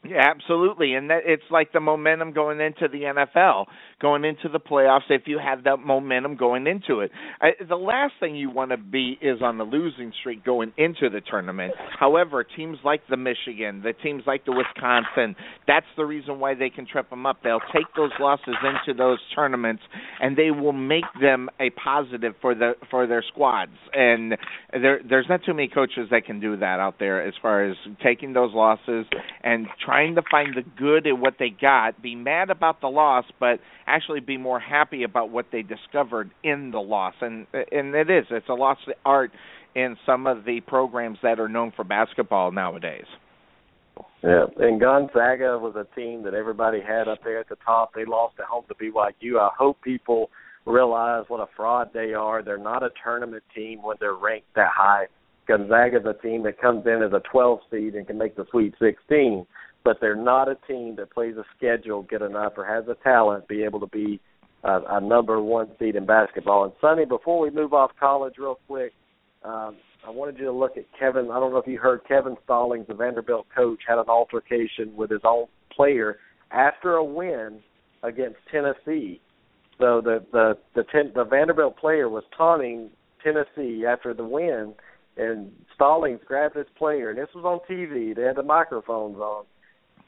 Yeah, 0.03 0.31
absolutely, 0.35 0.95
and 0.95 1.11
that 1.11 1.19
it's 1.27 1.43
like 1.51 1.73
the 1.73 1.79
momentum 1.79 2.33
going 2.33 2.59
into 2.59 2.87
the 2.87 3.03
NFL, 3.03 3.65
going 4.01 4.25
into 4.25 4.49
the 4.49 4.59
playoffs. 4.59 5.01
If 5.09 5.23
you 5.27 5.37
have 5.37 5.65
that 5.65 5.77
momentum 5.77 6.37
going 6.37 6.65
into 6.65 7.01
it, 7.01 7.11
I, 7.39 7.51
the 7.69 7.75
last 7.75 8.13
thing 8.19 8.35
you 8.35 8.49
want 8.49 8.71
to 8.71 8.77
be 8.77 9.19
is 9.21 9.43
on 9.43 9.59
the 9.59 9.63
losing 9.63 10.11
streak 10.19 10.43
going 10.43 10.73
into 10.75 11.11
the 11.11 11.21
tournament. 11.21 11.75
However, 11.99 12.43
teams 12.43 12.79
like 12.83 13.01
the 13.11 13.17
Michigan, 13.17 13.83
the 13.83 13.93
teams 13.93 14.23
like 14.25 14.43
the 14.45 14.53
Wisconsin, 14.53 15.35
that's 15.67 15.85
the 15.95 16.05
reason 16.05 16.39
why 16.39 16.55
they 16.55 16.71
can 16.71 16.87
trip 16.87 17.07
them 17.11 17.27
up. 17.27 17.37
They'll 17.43 17.59
take 17.71 17.85
those 17.95 18.11
losses 18.19 18.55
into 18.63 18.97
those 18.97 19.19
tournaments, 19.35 19.83
and 20.19 20.35
they 20.35 20.49
will 20.49 20.73
make 20.73 21.05
them 21.21 21.47
a 21.59 21.69
positive 21.69 22.33
for 22.41 22.55
the 22.55 22.71
for 22.89 23.05
their 23.05 23.23
squads. 23.31 23.77
And 23.93 24.35
there, 24.73 24.99
there's 25.07 25.27
not 25.29 25.41
too 25.45 25.53
many 25.53 25.67
coaches 25.67 26.07
that 26.09 26.25
can 26.25 26.39
do 26.39 26.57
that 26.57 26.79
out 26.79 26.95
there 26.97 27.21
as 27.21 27.35
far 27.39 27.69
as 27.69 27.77
taking 28.01 28.33
those 28.33 28.51
losses 28.55 29.05
and. 29.43 29.67
Trying 29.85 29.90
trying 29.91 30.15
to 30.15 30.21
find 30.31 30.55
the 30.55 30.63
good 30.77 31.05
in 31.05 31.19
what 31.19 31.33
they 31.37 31.49
got, 31.49 32.01
be 32.01 32.15
mad 32.15 32.49
about 32.49 32.79
the 32.79 32.87
loss, 32.87 33.25
but 33.39 33.59
actually 33.85 34.21
be 34.21 34.37
more 34.37 34.59
happy 34.59 35.03
about 35.03 35.29
what 35.29 35.47
they 35.51 35.63
discovered 35.63 36.31
in 36.43 36.71
the 36.71 36.79
loss. 36.79 37.13
And 37.19 37.45
and 37.53 37.93
it 37.93 38.09
is 38.09 38.25
it's 38.31 38.47
a 38.47 38.53
lost 38.53 38.81
art 39.03 39.31
in 39.75 39.97
some 40.05 40.27
of 40.27 40.45
the 40.45 40.61
programs 40.61 41.17
that 41.23 41.39
are 41.39 41.49
known 41.49 41.73
for 41.75 41.83
basketball 41.83 42.51
nowadays. 42.51 43.05
Yeah, 44.23 44.45
and 44.57 44.79
Gonzaga 44.79 45.57
was 45.59 45.75
a 45.75 45.95
team 45.95 46.23
that 46.23 46.33
everybody 46.33 46.79
had 46.79 47.09
up 47.09 47.19
there 47.23 47.39
at 47.39 47.49
the 47.49 47.57
top. 47.65 47.93
They 47.93 48.05
lost 48.05 48.35
at 48.39 48.45
home 48.45 48.63
to 48.69 48.75
BYU. 48.75 49.39
I 49.39 49.49
hope 49.57 49.81
people 49.81 50.29
realize 50.65 51.25
what 51.27 51.41
a 51.41 51.47
fraud 51.57 51.89
they 51.93 52.13
are. 52.13 52.41
They're 52.43 52.57
not 52.57 52.83
a 52.83 52.91
tournament 53.03 53.43
team 53.53 53.81
when 53.81 53.97
they're 53.99 54.15
ranked 54.15 54.53
that 54.55 54.71
high. 54.73 55.07
Gonzaga's 55.47 56.05
a 56.05 56.13
team 56.21 56.43
that 56.43 56.61
comes 56.61 56.85
in 56.85 57.01
as 57.03 57.11
a 57.13 57.21
12 57.31 57.59
seed 57.71 57.95
and 57.95 58.05
can 58.05 58.17
make 58.17 58.35
the 58.35 58.45
Sweet 58.51 58.75
16 58.79 59.45
but 59.83 59.97
they're 59.99 60.15
not 60.15 60.47
a 60.47 60.55
team 60.67 60.95
that 60.97 61.11
plays 61.11 61.35
a 61.37 61.43
schedule 61.57 62.03
good 62.03 62.21
enough 62.21 62.53
or 62.57 62.65
has 62.65 62.85
the 62.85 62.95
talent 62.95 63.47
be 63.47 63.63
able 63.63 63.79
to 63.79 63.87
be 63.87 64.19
a, 64.63 64.79
a 64.89 65.01
number 65.01 65.41
one 65.41 65.69
seed 65.79 65.95
in 65.95 66.05
basketball. 66.05 66.65
And 66.65 66.73
Sonny, 66.79 67.05
before 67.05 67.39
we 67.39 67.49
move 67.49 67.73
off 67.73 67.91
college 67.99 68.35
real 68.37 68.59
quick, 68.67 68.93
um, 69.43 69.77
I 70.05 70.09
wanted 70.09 70.37
you 70.37 70.45
to 70.45 70.51
look 70.51 70.77
at 70.77 70.85
Kevin. 70.97 71.29
I 71.31 71.39
don't 71.39 71.51
know 71.51 71.57
if 71.57 71.67
you 71.67 71.77
heard 71.77 72.01
Kevin 72.07 72.35
Stallings, 72.43 72.87
the 72.87 72.93
Vanderbilt 72.93 73.47
coach, 73.55 73.79
had 73.87 73.97
an 73.97 74.05
altercation 74.07 74.95
with 74.95 75.09
his 75.09 75.21
own 75.23 75.45
player 75.75 76.17
after 76.51 76.95
a 76.95 77.03
win 77.03 77.59
against 78.03 78.37
Tennessee. 78.51 79.21
So 79.79 80.01
the 80.01 80.23
the 80.31 80.57
the, 80.75 80.83
ten, 80.91 81.11
the 81.15 81.23
Vanderbilt 81.23 81.77
player 81.77 82.09
was 82.09 82.23
taunting 82.35 82.89
Tennessee 83.23 83.85
after 83.87 84.13
the 84.13 84.23
win, 84.23 84.73
and 85.17 85.51
Stallings 85.75 86.21
grabbed 86.25 86.55
his 86.55 86.67
player, 86.77 87.09
and 87.09 87.17
this 87.17 87.29
was 87.33 87.45
on 87.45 87.59
TV. 87.69 88.15
They 88.15 88.23
had 88.23 88.35
the 88.35 88.43
microphones 88.43 89.17
on, 89.17 89.45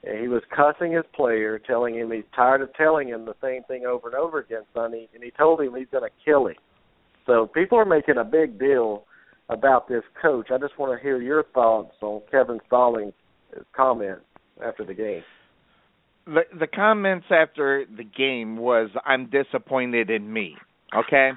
and 0.03 0.19
he 0.19 0.27
was 0.27 0.41
cussing 0.55 0.91
his 0.91 1.05
player, 1.15 1.59
telling 1.59 1.95
him 1.95 2.11
he's 2.11 2.23
tired 2.35 2.61
of 2.61 2.73
telling 2.73 3.07
him 3.07 3.25
the 3.25 3.35
same 3.41 3.63
thing 3.63 3.85
over 3.85 4.07
and 4.07 4.15
over 4.15 4.39
again, 4.39 4.63
Sonny, 4.73 5.09
and 5.13 5.23
he 5.23 5.31
told 5.31 5.61
him 5.61 5.75
he's 5.75 5.87
going 5.91 6.03
to 6.03 6.15
kill 6.25 6.47
him. 6.47 6.55
So 7.25 7.47
people 7.47 7.77
are 7.77 7.85
making 7.85 8.17
a 8.17 8.23
big 8.23 8.59
deal 8.59 9.05
about 9.49 9.87
this 9.87 10.03
coach. 10.21 10.47
I 10.53 10.57
just 10.57 10.77
want 10.77 10.97
to 10.97 11.01
hear 11.01 11.21
your 11.21 11.43
thoughts 11.53 11.95
on 12.01 12.21
Kevin 12.29 12.59
Stallings' 12.67 13.13
comments 13.75 14.25
after 14.63 14.83
the 14.85 14.93
game. 14.93 15.23
The 16.25 16.41
the 16.57 16.67
comments 16.67 17.25
after 17.29 17.85
the 17.85 18.03
game 18.03 18.55
was 18.55 18.89
I'm 19.05 19.29
disappointed 19.29 20.09
in 20.09 20.31
me. 20.31 20.55
Okay? 20.95 21.31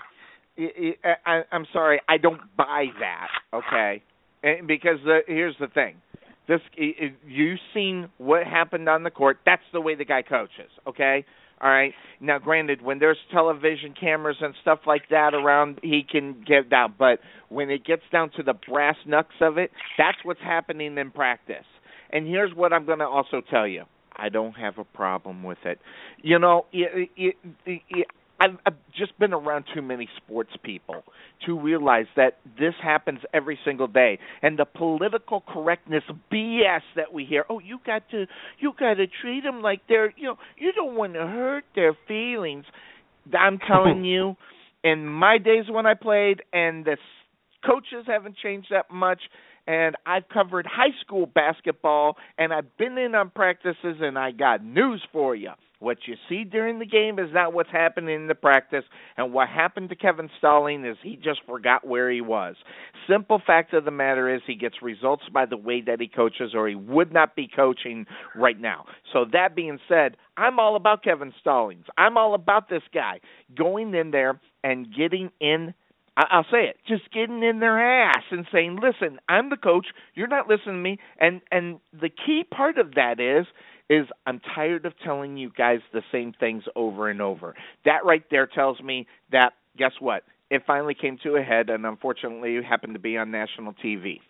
I, 1.27 1.43
I'm 1.53 1.67
sorry, 1.73 2.01
I 2.09 2.19
don't 2.19 2.41
buy 2.57 2.87
that. 3.01 3.29
Okay? 3.53 4.03
Because 4.67 4.99
the, 5.05 5.21
here's 5.27 5.57
the 5.59 5.67
thing. 5.67 5.97
This 6.49 6.61
you've 6.77 7.59
seen 7.75 8.09
what 8.19 8.47
happened 8.47 8.89
on 8.89 9.03
the 9.03 9.11
court. 9.11 9.39
That's 9.45 9.63
the 9.73 9.81
way 9.81 9.95
the 9.95 10.05
guy 10.05 10.23
coaches. 10.23 10.71
Okay? 10.87 11.25
All 11.61 11.71
right. 11.71 11.93
Now, 12.21 12.39
granted, 12.39 12.83
when 12.83 12.99
there's 12.99 13.17
television 13.33 13.95
cameras 13.99 14.37
and 14.41 14.55
stuff 14.61 14.81
like 14.87 15.09
that 15.11 15.35
around, 15.35 15.81
he 15.83 16.05
can 16.09 16.45
get 16.47 16.69
down. 16.69 16.95
But 16.99 17.21
when 17.49 17.71
it 17.71 17.85
gets 17.85 18.03
down 18.13 18.31
to 18.37 18.43
the 18.43 18.55
brass 18.69 18.97
knucks 19.07 19.35
of 19.41 19.57
it, 19.57 19.71
that's 19.97 20.19
what's 20.23 20.41
happening 20.41 20.99
in 20.99 21.11
practice. 21.11 21.65
And 22.11 22.27
here's 22.27 22.55
what 22.55 22.73
I'm 22.73 22.85
going 22.85 22.99
to 22.99 23.07
also 23.07 23.41
tell 23.51 23.67
you. 23.67 23.85
I 24.15 24.29
don't 24.29 24.55
have 24.55 24.79
a 24.79 24.85
problem 24.85 25.43
with 25.43 25.59
it. 25.65 25.79
You 26.23 26.39
know, 26.39 26.67
it, 26.73 27.11
it, 27.17 27.37
it, 27.67 28.07
I've, 28.41 28.59
I've 28.67 28.77
just 28.97 29.19
been 29.19 29.33
around 29.33 29.65
too 29.75 29.83
many 29.83 30.09
sports 30.17 30.51
people 30.63 31.05
to 31.47 31.59
realize 31.59 32.07
that 32.17 32.39
this 32.59 32.75
happens 32.83 33.21
every 33.33 33.59
single 33.65 33.87
day, 33.87 34.19
and 34.43 34.59
the 34.59 34.65
political 34.65 35.43
correctness 35.47 36.03
BS 36.33 36.81
that 36.97 37.13
we 37.13 37.25
hear. 37.25 37.45
Oh, 37.49 37.59
you 37.59 37.79
got 37.85 38.03
to, 38.11 38.27
you 38.59 38.73
got 38.79 38.95
to 38.95 39.07
treat 39.23 39.43
them 39.43 39.63
like 39.63 39.83
they're, 39.89 40.13
you 40.17 40.25
know, 40.25 40.37
you 40.59 40.73
don't 40.73 40.97
want 40.97 41.15
to 41.15 41.21
hurt 41.21 41.65
their 41.75 41.97
feelings. 42.07 42.65
I'm 43.39 43.59
telling 43.59 44.05
you, 44.05 44.37
in 44.85 45.07
my 45.07 45.39
days 45.39 45.65
when 45.71 45.87
I 45.87 45.95
played, 45.95 46.43
and 46.53 46.85
the 46.85 46.97
coaches 47.65 48.05
haven't 48.07 48.37
changed 48.43 48.69
that 48.71 48.91
much. 48.91 49.21
And 49.69 49.97
I've 50.07 50.29
covered 50.33 50.65
high 50.65 50.95
school 51.05 51.27
basketball, 51.27 52.17
and 52.39 52.53
I've 52.53 52.77
been 52.77 52.97
in 52.99 53.17
on 53.17 53.31
practices, 53.31 53.97
and 54.01 54.17
I 54.17 54.31
got 54.31 54.65
news 54.65 55.03
for 55.13 55.35
you 55.35 55.51
what 55.79 55.99
you 56.07 56.15
see 56.29 56.45
during 56.45 56.79
the 56.79 56.87
game 56.87 57.19
is 57.19 57.29
not 57.33 57.53
what's 57.53 57.71
happening 57.71 58.15
in 58.15 58.27
the 58.27 58.35
practice, 58.35 58.85
and 59.17 59.33
what 59.33 59.49
happened 59.49 59.91
to 59.91 59.97
Kevin 59.97 60.31
Stalling 60.39 60.85
is 60.85 60.97
he 61.03 61.17
just 61.17 61.41
forgot 61.47 61.87
where 61.87 62.11
he 62.11 62.21
was. 62.21 62.57
Simple 63.09 63.41
fact 63.47 63.75
of 63.75 63.85
the 63.85 63.91
matter 63.91 64.35
is 64.35 64.41
he 64.47 64.55
gets 64.55 64.83
results 64.83 65.25
by 65.33 65.47
the 65.47 65.57
way 65.57 65.83
that 65.83 66.01
he 66.01 66.09
coaches, 66.09 66.53
or 66.55 66.69
he 66.69 66.75
would 66.75 67.13
not 67.13 67.37
be 67.37 67.49
coaching 67.55 68.07
right 68.35 68.59
now. 68.59 68.87
So 69.13 69.25
that 69.33 69.55
being 69.55 69.79
said, 69.89 70.17
I'm 70.37 70.59
all 70.59 70.77
about 70.77 71.05
Kevin 71.05 71.33
Stallings. 71.41 71.87
I'm 71.99 72.17
all 72.17 72.35
about 72.35 72.69
this 72.69 72.83
guy 72.93 73.21
going 73.57 73.95
in 73.95 74.11
there 74.11 74.41
and 74.65 74.87
getting 74.95 75.31
in 75.41 75.75
I'll 76.17 76.47
say 76.51 76.65
it, 76.65 76.79
just 76.89 77.13
getting 77.13 77.43
in 77.43 77.61
their 77.61 77.79
ass 77.79 78.23
and 78.31 78.47
saying, 78.51 78.77
"Listen, 78.77 79.21
I'm 79.29 79.51
the 79.51 79.57
coach. 79.59 79.89
You're 80.15 80.29
not 80.29 80.49
listening 80.49 80.77
to 80.77 80.81
me." 80.81 80.99
And 81.19 81.43
and 81.53 81.79
the 81.93 82.09
key 82.09 82.43
part 82.43 82.79
of 82.79 82.95
that 82.95 83.21
is 83.21 83.47
is 83.89 84.07
I'm 84.27 84.41
tired 84.55 84.87
of 84.87 84.93
telling 85.05 85.37
you 85.37 85.51
guys 85.57 85.81
the 85.93 86.03
same 86.13 86.33
things 86.39 86.65
over 86.75 87.09
and 87.09 87.21
over. 87.21 87.55
That 87.85 88.05
right 88.05 88.25
there 88.31 88.47
tells 88.47 88.81
me 88.81 89.07
that 89.33 89.53
guess 89.79 89.93
what? 90.01 90.23
It 90.51 90.63
finally 90.67 90.95
came 90.95 91.19
to 91.25 91.37
a 91.37 91.43
head, 91.43 91.71
and 91.71 91.85
unfortunately, 91.85 92.57
it 92.57 92.65
happened 92.65 92.95
to 92.95 93.01
be 93.01 93.17
on 93.17 93.31
national 93.31 93.75
TV. 93.85 94.21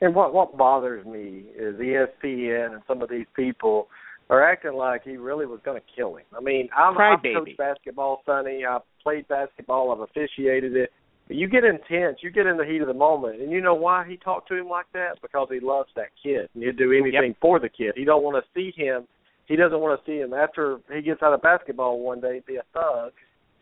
And 0.00 0.14
what 0.14 0.32
what 0.32 0.56
bothers 0.56 1.04
me 1.04 1.44
is 1.54 1.76
ESPN 1.76 2.72
and 2.72 2.82
some 2.88 3.02
of 3.02 3.10
these 3.10 3.26
people 3.36 3.88
are 4.30 4.42
acting 4.48 4.74
like 4.74 5.02
he 5.02 5.16
really 5.16 5.44
was 5.44 5.60
going 5.64 5.78
to 5.80 5.86
kill 5.94 6.14
him. 6.16 6.24
I 6.36 6.40
mean, 6.40 6.68
I'm, 6.74 6.96
I've 6.96 7.20
coached 7.22 7.58
basketball, 7.58 8.22
Sonny. 8.24 8.64
I've 8.64 8.82
played 9.02 9.26
basketball. 9.28 9.90
I've 9.92 10.08
officiated 10.08 10.76
it. 10.76 10.92
But 11.30 11.36
you 11.36 11.46
get 11.46 11.62
intense, 11.62 12.18
you 12.24 12.30
get 12.32 12.48
in 12.48 12.56
the 12.56 12.64
heat 12.64 12.80
of 12.80 12.88
the 12.88 12.92
moment, 12.92 13.40
and 13.40 13.52
you 13.52 13.60
know 13.60 13.72
why 13.72 14.04
he 14.04 14.16
talked 14.16 14.48
to 14.48 14.56
him 14.56 14.68
like 14.68 14.86
that? 14.94 15.22
Because 15.22 15.46
he 15.48 15.60
loves 15.60 15.88
that 15.94 16.08
kid, 16.20 16.48
and 16.54 16.64
he'd 16.64 16.76
do 16.76 16.90
anything 16.90 17.12
yep. 17.12 17.36
for 17.40 17.60
the 17.60 17.68
kid. 17.68 17.92
He 17.94 18.04
don't 18.04 18.24
want 18.24 18.44
to 18.44 18.50
see 18.52 18.72
him. 18.76 19.06
He 19.46 19.54
doesn't 19.54 19.78
want 19.78 19.96
to 19.96 20.10
see 20.10 20.18
him 20.18 20.34
after 20.34 20.78
he 20.92 21.02
gets 21.02 21.22
out 21.22 21.32
of 21.32 21.40
basketball 21.40 22.00
one 22.00 22.20
day 22.20 22.42
be 22.48 22.56
a 22.56 22.64
thug 22.74 23.12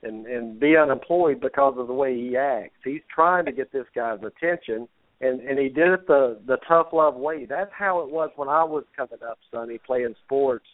and 0.02 0.24
and 0.24 0.58
be 0.58 0.78
unemployed 0.78 1.42
because 1.42 1.74
of 1.76 1.88
the 1.88 1.92
way 1.92 2.16
he 2.16 2.38
acts. 2.38 2.78
He's 2.82 3.02
trying 3.14 3.44
to 3.44 3.52
get 3.52 3.70
this 3.70 3.84
guy's 3.94 4.20
attention, 4.22 4.88
and 5.20 5.42
and 5.42 5.58
he 5.58 5.68
did 5.68 5.88
it 5.88 6.06
the 6.06 6.40
the 6.46 6.56
tough 6.66 6.86
love 6.94 7.16
way. 7.16 7.44
That's 7.44 7.70
how 7.78 8.00
it 8.00 8.10
was 8.10 8.30
when 8.36 8.48
I 8.48 8.64
was 8.64 8.84
coming 8.96 9.22
up, 9.28 9.36
Sonny, 9.50 9.76
playing 9.76 10.14
sports 10.24 10.64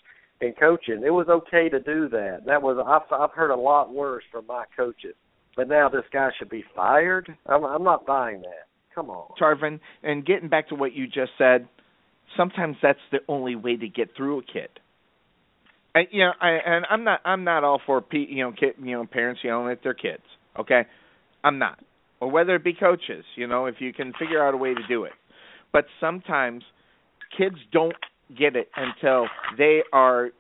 and 0.41 0.57
coaching. 0.57 1.03
It 1.05 1.11
was 1.11 1.27
okay 1.29 1.69
to 1.71 1.81
do 1.81 2.09
that. 2.11 2.43
That 2.47 2.63
was 2.63 2.79
I've 2.87 3.13
I've 3.13 3.35
heard 3.35 3.51
a 3.51 3.57
lot 3.57 3.93
worse 3.93 4.23
from 4.31 4.47
my 4.47 4.67
coaches 4.77 5.17
but 5.57 5.69
now 5.69 5.89
this 5.89 6.05
guy 6.13 6.31
should 6.39 6.51
be 6.51 6.65
fired. 6.75 7.35
I'm, 7.47 7.65
I'm 7.65 7.85
not 7.85 8.07
buying 8.07 8.43
that. 8.43 8.69
Come 8.95 9.11
on, 9.11 9.29
Tarvin. 9.41 9.81
And 10.03 10.25
getting 10.25 10.49
back 10.49 10.69
to 10.69 10.75
what 10.75 10.93
you 10.93 11.07
just 11.07 11.33
said, 11.37 11.69
sometimes 12.37 12.77
that's 12.83 12.99
the 13.11 13.19
only 13.29 13.57
way 13.57 13.77
to 13.77 13.89
get 13.89 14.11
through 14.17 14.39
a 14.39 14.43
kid. 14.43 14.69
And, 15.95 16.07
you 16.11 16.25
know, 16.25 16.33
I, 16.41 16.51
and 16.65 16.87
I'm 16.89 17.05
not 17.05 17.21
I'm 17.25 17.45
not 17.45 17.65
all 17.65 17.81
for 17.85 18.05
you 18.13 18.45
know 18.45 18.53
kid, 18.53 18.75
you 18.83 18.93
know 18.93 19.07
parents 19.07 19.41
yelling 19.45 19.71
at 19.71 19.83
their 19.83 19.95
kids. 19.95 20.23
Okay, 20.59 20.83
I'm 21.43 21.59
not. 21.59 21.79
Or 22.21 22.31
whether 22.31 22.55
it 22.55 22.65
be 22.65 22.73
coaches, 22.73 23.25
you 23.37 23.47
know, 23.47 23.67
if 23.67 23.77
you 23.81 23.93
can 23.93 24.13
figure 24.19 24.47
out 24.47 24.55
a 24.55 24.57
way 24.57 24.75
to 24.75 24.81
do 24.89 25.05
it. 25.05 25.13
But 25.73 25.87
sometimes 26.01 26.63
kids 27.37 27.57
don't 27.73 27.97
get 28.37 28.57
it 28.57 28.69
until 28.77 29.27
they 29.59 29.81
are 29.93 30.31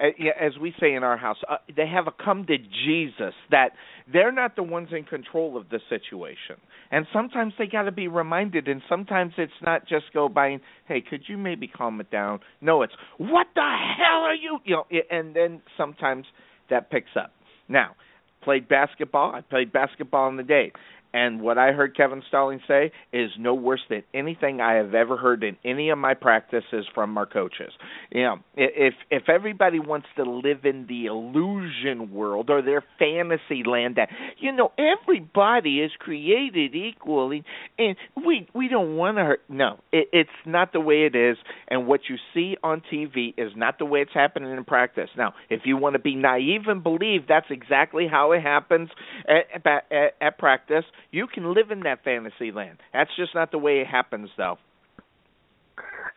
as 0.00 0.58
we 0.60 0.74
say 0.80 0.94
in 0.94 1.02
our 1.02 1.16
house, 1.16 1.36
uh, 1.48 1.56
they 1.76 1.86
have 1.86 2.06
a 2.06 2.24
come 2.24 2.46
to 2.46 2.56
Jesus 2.56 3.34
that 3.50 3.70
they're 4.10 4.32
not 4.32 4.56
the 4.56 4.62
ones 4.62 4.88
in 4.92 5.04
control 5.04 5.56
of 5.56 5.68
the 5.68 5.78
situation. 5.88 6.56
And 6.90 7.06
sometimes 7.12 7.52
they 7.58 7.66
got 7.66 7.82
to 7.82 7.92
be 7.92 8.08
reminded, 8.08 8.66
and 8.66 8.82
sometimes 8.88 9.34
it's 9.36 9.52
not 9.62 9.86
just 9.86 10.06
go 10.12 10.28
by, 10.28 10.58
hey, 10.86 11.02
could 11.02 11.22
you 11.28 11.36
maybe 11.36 11.68
calm 11.68 12.00
it 12.00 12.10
down? 12.10 12.40
No, 12.60 12.82
it's, 12.82 12.94
what 13.18 13.46
the 13.54 13.60
hell 13.60 14.22
are 14.22 14.34
you? 14.34 14.58
You 14.64 14.76
know, 14.76 15.00
and 15.10 15.36
then 15.36 15.62
sometimes 15.76 16.26
that 16.70 16.90
picks 16.90 17.10
up. 17.16 17.32
Now, 17.68 17.94
played 18.42 18.68
basketball. 18.68 19.32
I 19.34 19.42
played 19.42 19.72
basketball 19.72 20.28
in 20.28 20.36
the 20.36 20.42
day. 20.42 20.72
And 21.12 21.40
what 21.40 21.58
I 21.58 21.72
heard 21.72 21.96
Kevin 21.96 22.22
Stalling 22.28 22.60
say 22.68 22.92
is 23.12 23.30
no 23.38 23.54
worse 23.54 23.80
than 23.88 24.02
anything 24.14 24.60
I 24.60 24.74
have 24.74 24.94
ever 24.94 25.16
heard 25.16 25.42
in 25.42 25.56
any 25.64 25.90
of 25.90 25.98
my 25.98 26.14
practices 26.14 26.86
from 26.94 27.18
our 27.18 27.26
coaches. 27.26 27.72
You 28.10 28.22
know, 28.22 28.36
if 28.56 28.94
if 29.10 29.28
everybody 29.28 29.80
wants 29.80 30.06
to 30.16 30.22
live 30.22 30.64
in 30.64 30.86
the 30.88 31.06
illusion 31.06 32.12
world 32.12 32.50
or 32.50 32.62
their 32.62 32.84
fantasy 32.98 33.64
land, 33.66 33.96
that 33.96 34.08
you 34.38 34.52
know 34.52 34.72
everybody 34.78 35.80
is 35.80 35.90
created 35.98 36.74
equally, 36.74 37.44
and 37.78 37.96
we 38.16 38.48
we 38.54 38.68
don't 38.68 38.96
want 38.96 39.16
to 39.16 39.24
hurt. 39.24 39.42
No, 39.48 39.80
it, 39.92 40.08
it's 40.12 40.30
not 40.46 40.72
the 40.72 40.80
way 40.80 41.06
it 41.06 41.16
is. 41.16 41.36
And 41.68 41.86
what 41.86 42.00
you 42.08 42.16
see 42.34 42.56
on 42.62 42.82
TV 42.92 43.34
is 43.36 43.52
not 43.56 43.78
the 43.78 43.84
way 43.84 44.00
it's 44.00 44.14
happening 44.14 44.52
in 44.52 44.64
practice. 44.64 45.10
Now, 45.16 45.34
if 45.48 45.62
you 45.64 45.76
want 45.76 45.94
to 45.94 45.98
be 45.98 46.14
naive 46.14 46.62
and 46.68 46.82
believe 46.82 47.22
that's 47.28 47.50
exactly 47.50 48.06
how 48.10 48.32
it 48.32 48.42
happens 48.42 48.90
at, 49.28 49.66
at, 49.66 50.14
at 50.20 50.38
practice 50.38 50.84
you 51.10 51.26
can 51.26 51.54
live 51.54 51.70
in 51.70 51.80
that 51.80 52.04
fantasy 52.04 52.52
land. 52.52 52.78
That's 52.92 53.10
just 53.16 53.34
not 53.34 53.50
the 53.50 53.58
way 53.58 53.80
it 53.80 53.86
happens, 53.86 54.30
though. 54.36 54.58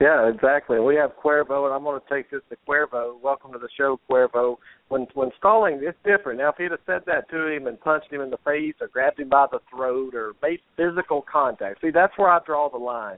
Yeah, 0.02 0.30
exactly. 0.30 0.80
We 0.80 0.96
have 0.96 1.12
Cuervo, 1.24 1.66
and 1.66 1.74
I'm 1.74 1.84
going 1.84 2.00
to 2.00 2.14
take 2.14 2.30
this 2.30 2.42
to 2.50 2.58
Cuervo. 2.68 3.20
Welcome 3.22 3.54
to 3.54 3.60
the 3.60 3.70
show, 3.78 4.00
Cuervo. 4.10 4.58
When 4.90 5.08
when 5.14 5.30
Stalling, 5.38 5.80
it's 5.82 5.98
different. 6.04 6.40
Now, 6.40 6.50
if 6.50 6.56
he'd 6.58 6.72
have 6.72 6.80
said 6.86 7.04
that 7.06 7.30
to 7.30 7.48
him 7.48 7.68
and 7.68 7.80
punched 7.80 8.12
him 8.12 8.22
in 8.22 8.30
the 8.30 8.38
face 8.44 8.76
or 8.82 8.88
grabbed 8.88 9.20
him 9.20 9.30
by 9.30 9.46
the 9.52 9.60
throat 9.74 10.14
or 10.16 10.34
made 10.42 10.60
physical 10.76 11.24
contact, 11.32 11.82
see, 11.82 11.92
that's 11.92 12.14
where 12.18 12.30
I 12.30 12.40
draw 12.46 12.70
the 12.70 12.78
line. 12.78 13.18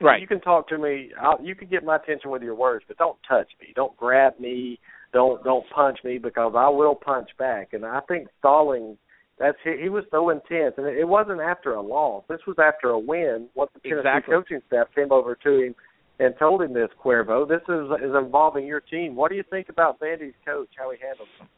Right. 0.00 0.20
You 0.20 0.26
can 0.26 0.40
talk 0.40 0.68
to 0.68 0.78
me. 0.78 1.10
I'll, 1.20 1.42
you 1.42 1.54
can 1.54 1.68
get 1.68 1.84
my 1.84 1.96
attention 1.96 2.30
with 2.30 2.42
your 2.42 2.54
words, 2.54 2.84
but 2.86 2.98
don't 2.98 3.18
touch 3.28 3.48
me. 3.60 3.68
Don't 3.74 3.96
grab 3.96 4.38
me. 4.38 4.78
Don't 5.12 5.42
don't 5.42 5.64
punch 5.74 5.98
me 6.04 6.18
because 6.18 6.52
I 6.56 6.68
will 6.68 6.94
punch 6.94 7.30
back. 7.38 7.72
And 7.72 7.84
I 7.84 8.00
think 8.06 8.28
Stalling– 8.38 8.96
that's 9.42 9.58
he, 9.64 9.88
was 9.88 10.04
so 10.12 10.30
intense, 10.30 10.74
and 10.76 10.86
it 10.86 11.06
wasn't 11.06 11.40
after 11.40 11.74
a 11.74 11.82
loss. 11.82 12.22
This 12.28 12.38
was 12.46 12.56
after 12.62 12.90
a 12.90 12.98
win. 12.98 13.48
Once 13.56 13.72
the 13.74 13.80
Tennessee 13.80 13.98
exactly. 13.98 14.34
coaching 14.34 14.60
staff 14.68 14.86
came 14.94 15.10
over 15.10 15.34
to 15.34 15.62
him 15.62 15.74
and 16.20 16.32
told 16.38 16.62
him 16.62 16.72
this, 16.72 16.90
Cuervo, 17.04 17.48
this 17.48 17.60
is 17.68 18.08
is 18.08 18.14
involving 18.14 18.64
your 18.64 18.78
team. 18.78 19.16
What 19.16 19.30
do 19.30 19.36
you 19.36 19.42
think 19.50 19.68
about 19.68 19.98
Vandy's 19.98 20.34
coach? 20.46 20.68
How 20.78 20.92
he 20.92 20.98
handled 21.04 21.28
them? 21.40 21.48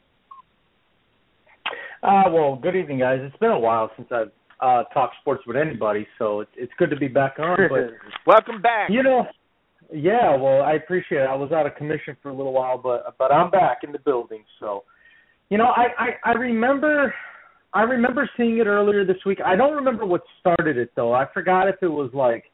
Uh, 2.02 2.30
well, 2.30 2.56
good 2.56 2.74
evening, 2.74 3.00
guys. 3.00 3.18
It's 3.22 3.36
been 3.36 3.50
a 3.50 3.58
while 3.58 3.90
since 3.96 4.08
I've 4.10 4.32
uh 4.62 4.84
talk 4.94 5.10
sports 5.20 5.42
with 5.46 5.58
anybody, 5.58 6.06
so 6.18 6.40
it's 6.40 6.52
it's 6.56 6.72
good 6.78 6.88
to 6.88 6.96
be 6.96 7.08
back 7.08 7.34
on. 7.38 7.58
But 7.68 7.90
welcome 8.26 8.62
back. 8.62 8.88
You 8.88 9.02
know, 9.02 9.26
yeah, 9.92 10.34
well, 10.36 10.62
I 10.62 10.72
appreciate 10.72 11.20
it. 11.20 11.28
I 11.28 11.34
was 11.34 11.52
out 11.52 11.66
of 11.66 11.74
commission 11.74 12.16
for 12.22 12.30
a 12.30 12.34
little 12.34 12.54
while, 12.54 12.78
but 12.78 13.14
but 13.18 13.30
I'm 13.30 13.50
back 13.50 13.80
in 13.82 13.92
the 13.92 13.98
building. 13.98 14.44
So, 14.58 14.84
you 15.50 15.58
know, 15.58 15.66
I 15.66 15.84
I, 15.98 16.30
I 16.30 16.32
remember 16.32 17.12
I 17.74 17.82
remember 17.82 18.30
seeing 18.36 18.58
it 18.58 18.66
earlier 18.66 19.04
this 19.04 19.16
week. 19.26 19.40
I 19.44 19.56
don't 19.56 19.74
remember 19.74 20.06
what 20.06 20.22
started 20.40 20.78
it 20.78 20.92
though. 20.94 21.12
I 21.12 21.26
forgot 21.34 21.68
if 21.68 21.76
it 21.82 21.88
was 21.88 22.10
like 22.14 22.44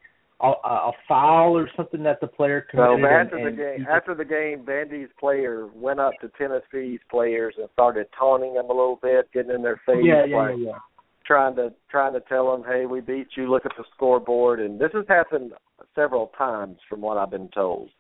a, 0.41 0.49
a 0.49 0.93
foul 1.07 1.57
or 1.57 1.69
something 1.77 2.03
that 2.05 2.21
the 2.21 2.27
player 2.27 2.67
committed. 2.71 3.01
So 3.03 3.07
after 3.07 3.37
and, 3.37 3.47
the 3.47 3.63
game, 3.63 3.87
after 3.91 4.15
the 4.15 4.25
game, 4.25 4.65
Vandy's 4.65 5.11
player 5.19 5.69
went 5.75 6.01
up 6.01 6.13
to 6.23 6.31
Tennessee's 6.39 7.01
players 7.11 7.55
and 7.59 7.69
started 7.75 8.07
taunting 8.19 8.55
them 8.55 8.67
a 8.67 8.73
little 8.73 8.99
bit, 9.03 9.31
getting 9.33 9.51
in 9.51 9.63
their 9.63 9.81
face, 9.85 10.03
yeah, 10.03 10.25
yeah, 10.25 10.37
like 10.37 10.57
yeah, 10.57 10.65
yeah. 10.69 10.79
trying 11.27 11.55
to 11.57 11.75
trying 11.91 12.15
to 12.15 12.21
tell 12.21 12.51
them, 12.51 12.65
"Hey, 12.67 12.87
we 12.87 13.01
beat 13.01 13.29
you. 13.37 13.51
Look 13.51 13.67
at 13.67 13.73
the 13.77 13.85
scoreboard." 13.95 14.61
And 14.61 14.81
this 14.81 14.91
has 14.95 15.05
happened 15.07 15.53
several 15.95 16.29
times, 16.39 16.79
from 16.89 17.03
what 17.03 17.19
I've 17.19 17.31
been 17.31 17.49
told. 17.49 17.91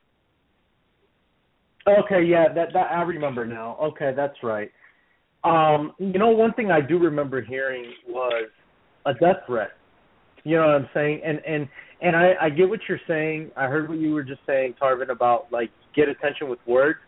Okay, 1.87 2.23
yeah, 2.25 2.47
that 2.55 2.73
that 2.73 2.91
I 2.91 3.03
remember 3.03 3.45
now. 3.45 3.77
Okay, 3.83 4.12
that's 4.17 4.37
right. 4.43 4.71
Um, 5.44 5.92
you 5.99 6.18
know, 6.18 6.28
one 6.28 6.52
thing 6.54 6.70
I 6.70 6.80
do 6.80 6.99
remember 6.99 7.40
hearing 7.40 7.92
was 8.06 8.49
a 9.06 9.14
death 9.14 9.42
threat. 9.47 9.70
You 10.44 10.56
know 10.56 10.66
what 10.66 10.75
I'm 10.76 10.88
saying? 10.94 11.20
And 11.25 11.40
and 11.47 11.68
and 12.02 12.16
I 12.16 12.32
I 12.40 12.50
get 12.50 12.68
what 12.68 12.80
you're 12.88 13.00
saying. 13.06 13.50
I 13.56 13.66
heard 13.66 13.88
what 13.88 13.99
you 13.99 14.12
were 14.12 14.23
just 14.23 14.40
saying, 14.47 14.75
Tarvin, 14.80 15.11
about 15.11 15.50
like 15.50 15.70
get 15.94 16.09
attention 16.09 16.49
with 16.49 16.59
words. 16.66 16.99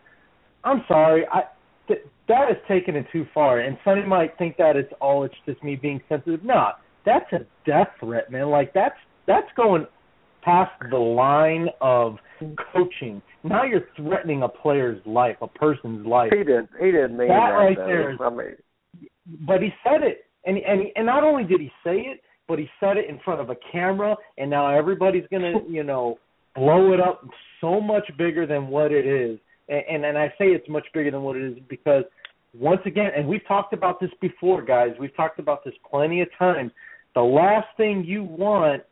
I'm 0.63 0.83
sorry, 0.87 1.25
I 1.31 1.43
th- 1.87 2.01
that 2.27 2.49
is 2.51 2.57
taken 2.67 2.95
it 2.95 3.05
too 3.11 3.25
far. 3.33 3.59
And 3.59 3.77
Sonny 3.83 4.05
might 4.05 4.37
think 4.37 4.57
that 4.57 4.75
it's 4.75 4.91
all 5.01 5.23
it's 5.23 5.35
just 5.45 5.63
me 5.63 5.75
being 5.75 6.01
sensitive. 6.09 6.43
No, 6.43 6.69
that's 7.05 7.31
a 7.33 7.39
death 7.65 7.89
threat, 7.99 8.31
man. 8.31 8.49
Like 8.49 8.73
that's 8.73 8.95
that's 9.27 9.47
going 9.55 9.85
past 10.43 10.71
the 10.89 10.97
line 10.97 11.67
of 11.81 12.17
coaching. 12.73 13.21
Now 13.43 13.63
you're 13.63 13.87
threatening 13.95 14.43
a 14.43 14.49
player's 14.49 15.01
life, 15.05 15.37
a 15.41 15.47
person's 15.47 16.05
life. 16.05 16.31
He 16.31 16.39
didn't. 16.39 16.69
He 16.79 16.91
didn't 16.91 17.17
mean 17.17 17.27
That 17.29 17.49
that. 17.49 17.55
right 17.55 17.77
though. 17.77 17.85
there 17.85 18.11
is- 18.11 18.19
I 18.21 18.29
mean, 18.29 18.55
But 19.47 19.61
he 19.61 19.73
said 19.83 20.03
it, 20.03 20.25
and 20.45 20.57
and 20.57 20.87
and 20.95 21.05
not 21.05 21.23
only 21.23 21.43
did 21.45 21.61
he 21.61 21.71
say 21.83 21.99
it, 22.01 22.21
but 22.47 22.59
he 22.59 22.69
said 22.79 22.97
it 22.97 23.09
in 23.09 23.19
front 23.19 23.39
of 23.41 23.49
a 23.49 23.55
camera, 23.71 24.15
and 24.37 24.49
now 24.49 24.67
everybody's 24.69 25.25
gonna, 25.31 25.53
you 25.67 25.83
know, 25.83 26.19
blow 26.55 26.93
it 26.93 26.99
up 26.99 27.25
so 27.61 27.79
much 27.79 28.05
bigger 28.17 28.45
than 28.45 28.67
what 28.67 28.91
it 28.91 29.05
is. 29.05 29.39
And 29.69 29.83
and, 29.89 30.05
and 30.05 30.17
I 30.17 30.27
say 30.37 30.47
it's 30.51 30.67
much 30.67 30.85
bigger 30.93 31.11
than 31.11 31.23
what 31.23 31.37
it 31.37 31.43
is 31.43 31.57
because 31.69 32.03
once 32.53 32.81
again, 32.85 33.11
and 33.15 33.27
we've 33.27 33.45
talked 33.47 33.73
about 33.73 33.99
this 33.99 34.11
before, 34.21 34.61
guys. 34.61 34.91
We've 34.99 35.15
talked 35.15 35.39
about 35.39 35.63
this 35.63 35.73
plenty 35.89 36.21
of 36.21 36.27
times. 36.37 36.71
The 37.15 37.21
last 37.21 37.67
thing 37.77 38.03
you 38.03 38.23
want 38.23 38.83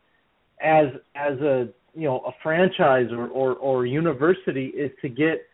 as 0.63 0.87
as 1.15 1.39
a 1.39 1.67
you 1.93 2.07
know 2.07 2.19
a 2.27 2.31
franchise 2.43 3.07
or 3.11 3.27
or, 3.27 3.53
or 3.55 3.85
university 3.85 4.67
is 4.67 4.91
to 5.01 5.09
get 5.09 5.47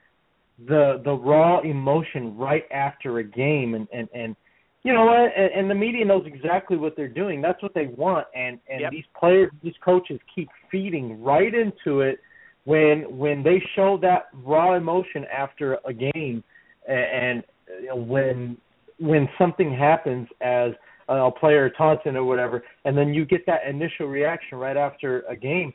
the 0.67 1.01
the 1.03 1.11
raw 1.13 1.59
emotion 1.61 2.35
right 2.37 2.65
after 2.71 3.19
a 3.19 3.23
game 3.23 3.75
and 3.75 3.87
and 3.93 4.07
and 4.13 4.35
you 4.83 4.93
know 4.93 5.05
what 5.05 5.31
and, 5.37 5.51
and 5.55 5.69
the 5.69 5.75
media 5.75 6.05
knows 6.05 6.23
exactly 6.25 6.77
what 6.77 6.95
they're 6.95 7.07
doing. 7.07 7.41
That's 7.41 7.61
what 7.61 7.73
they 7.73 7.87
want. 7.87 8.27
And 8.35 8.59
and 8.69 8.81
Yep. 8.81 8.91
these 8.91 9.05
players 9.19 9.51
these 9.63 9.75
coaches 9.83 10.19
keep 10.33 10.49
feeding 10.71 11.21
right 11.23 11.53
into 11.53 12.01
it 12.01 12.19
when 12.65 13.17
when 13.17 13.43
they 13.43 13.61
show 13.75 13.97
that 14.01 14.27
raw 14.33 14.75
emotion 14.75 15.25
after 15.25 15.77
a 15.85 15.93
game. 15.93 16.43
And, 16.87 16.97
and 16.97 17.43
you 17.81 17.87
know, 17.87 17.95
when 17.95 18.57
when 18.99 19.29
something 19.37 19.73
happens 19.73 20.27
as 20.41 20.71
a 21.09 21.31
player 21.31 21.69
taunting 21.69 22.15
or 22.15 22.23
whatever 22.23 22.63
and 22.85 22.97
then 22.97 23.13
you 23.13 23.25
get 23.25 23.45
that 23.45 23.61
initial 23.67 24.07
reaction 24.07 24.57
right 24.57 24.77
after 24.77 25.21
a 25.29 25.35
game 25.35 25.73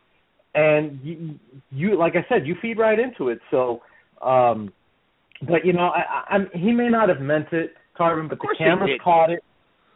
and 0.54 0.98
you, 1.02 1.38
you 1.70 1.98
like 1.98 2.14
I 2.14 2.26
said, 2.28 2.46
you 2.46 2.56
feed 2.60 2.78
right 2.78 2.98
into 2.98 3.28
it. 3.28 3.40
So, 3.50 3.82
um, 4.20 4.72
but 5.48 5.64
you 5.64 5.72
know, 5.72 5.88
I, 5.88 6.00
I, 6.00 6.34
I'm, 6.34 6.48
he 6.54 6.72
may 6.72 6.88
not 6.88 7.08
have 7.08 7.20
meant 7.20 7.52
it, 7.52 7.74
Carvin, 7.96 8.28
but 8.28 8.38
the 8.38 8.54
cameras 8.58 9.00
caught 9.02 9.30
it. 9.30 9.42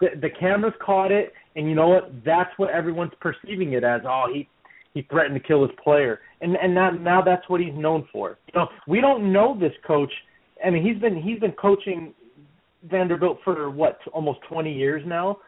The, 0.01 0.09
the 0.21 0.31
cameras 0.31 0.75
caught 0.85 1.13
it, 1.13 1.33
and 1.55 1.69
you 1.69 1.75
know 1.75 1.89
what? 1.89 2.11
That's 2.25 2.51
what 2.57 2.71
everyone's 2.71 3.13
perceiving 3.21 3.75
it 3.75 3.85
as. 3.85 4.03
Oh, 4.07 4.27
he 4.33 4.49
he 4.95 5.03
threatened 5.11 5.35
to 5.35 5.47
kill 5.47 5.63
his 5.63 5.77
player, 5.83 6.21
and 6.41 6.57
and 6.57 6.75
now 6.75 6.91
now 6.91 7.23
that's 7.23 7.49
what 7.49 7.61
he's 7.61 7.75
known 7.75 8.09
for. 8.13 8.39
You 8.47 8.61
know, 8.61 8.69
we 8.89 9.01
don't 9.01 9.33
know 9.33 9.57
this 9.59 9.73
coach. 9.87 10.13
I 10.65 10.71
mean, 10.71 10.85
he's 10.85 11.01
been 11.01 11.21
he's 11.21 11.39
been 11.39 11.53
coaching 11.53 12.15
Vanderbilt 12.90 13.38
for 13.44 13.70
what 13.70 13.99
almost 14.12 14.40
20 14.49 14.72
years 14.72 15.03
now, 15.07 15.38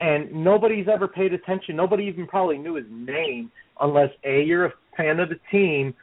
and 0.00 0.32
nobody's 0.32 0.86
ever 0.92 1.08
paid 1.08 1.32
attention. 1.32 1.76
Nobody 1.76 2.04
even 2.04 2.26
probably 2.26 2.58
knew 2.58 2.74
his 2.74 2.86
name 2.90 3.50
unless 3.80 4.10
a 4.24 4.42
you're 4.42 4.66
a 4.66 4.72
fan 4.96 5.20
of 5.20 5.28
the 5.28 5.38
team, 5.50 5.94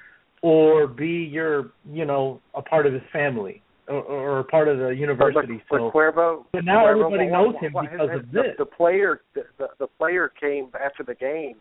or 0.41 0.87
b 0.87 1.29
you're 1.31 1.71
you 1.91 2.05
know 2.05 2.39
a 2.55 2.61
part 2.61 2.85
of 2.85 2.93
his 2.93 3.03
family 3.11 3.61
or, 3.87 4.01
or 4.01 4.39
a 4.39 4.43
part 4.43 4.67
of 4.67 4.77
the 4.77 4.89
university. 4.89 5.61
but 5.69 5.77
so 5.77 5.91
Cuervo, 5.91 6.45
but 6.51 6.63
now 6.63 6.85
Cuervo, 6.85 7.05
everybody 7.05 7.29
knows 7.29 7.55
him 7.59 7.73
because 7.73 8.09
the, 8.09 8.19
of 8.19 8.31
this. 8.31 8.43
The, 8.57 8.63
the 8.63 8.65
player, 8.65 9.21
the, 9.35 9.43
the, 9.57 9.67
the 9.79 9.87
player 9.87 10.31
came 10.39 10.69
after 10.83 11.03
the 11.03 11.15
game 11.15 11.55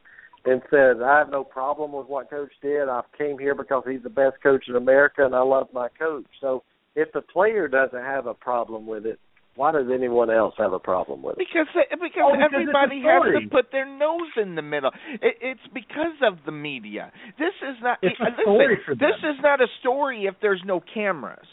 and 0.44 0.62
said, 0.70 1.02
"I 1.02 1.18
have 1.18 1.30
no 1.30 1.44
problem 1.44 1.92
with 1.92 2.06
what 2.06 2.30
Coach 2.30 2.52
did. 2.62 2.88
I 2.88 3.02
came 3.16 3.38
here 3.38 3.54
because 3.54 3.84
he's 3.88 4.02
the 4.02 4.10
best 4.10 4.36
coach 4.42 4.64
in 4.68 4.76
America, 4.76 5.24
and 5.24 5.34
I 5.34 5.42
love 5.42 5.68
my 5.72 5.88
coach." 5.98 6.26
So, 6.40 6.62
if 6.94 7.12
the 7.12 7.22
player 7.22 7.68
doesn't 7.68 8.02
have 8.02 8.26
a 8.26 8.34
problem 8.34 8.86
with 8.86 9.06
it, 9.06 9.18
why 9.54 9.70
does 9.72 9.86
anyone 9.92 10.30
else 10.30 10.54
have 10.56 10.72
a 10.72 10.78
problem 10.78 11.22
with 11.22 11.36
it? 11.38 11.38
Because 11.38 11.66
because, 11.74 12.24
Oh, 12.24 12.32
because 12.32 12.50
everybody 12.52 13.02
has 13.04 13.42
to 13.42 13.50
put 13.50 13.70
their 13.70 13.86
nose 13.86 14.32
in 14.40 14.54
the 14.54 14.62
middle. 14.62 14.90
It, 15.20 15.36
it's 15.42 15.66
because 15.74 16.16
of 16.22 16.38
the 16.46 16.52
media. 16.52 17.12
This 17.38 17.52
is 17.60 17.76
not. 17.82 17.98
It's 18.00 18.18
a 18.18 18.24
listen, 18.24 18.42
story 18.42 18.78
for 18.84 18.94
them. 18.94 18.98
This 18.98 19.18
is 19.18 19.36
not 19.42 19.60
a 19.60 19.66
story 19.80 20.24
if 20.24 20.34
there's 20.40 20.62
no 20.64 20.80
cameras. 20.94 21.46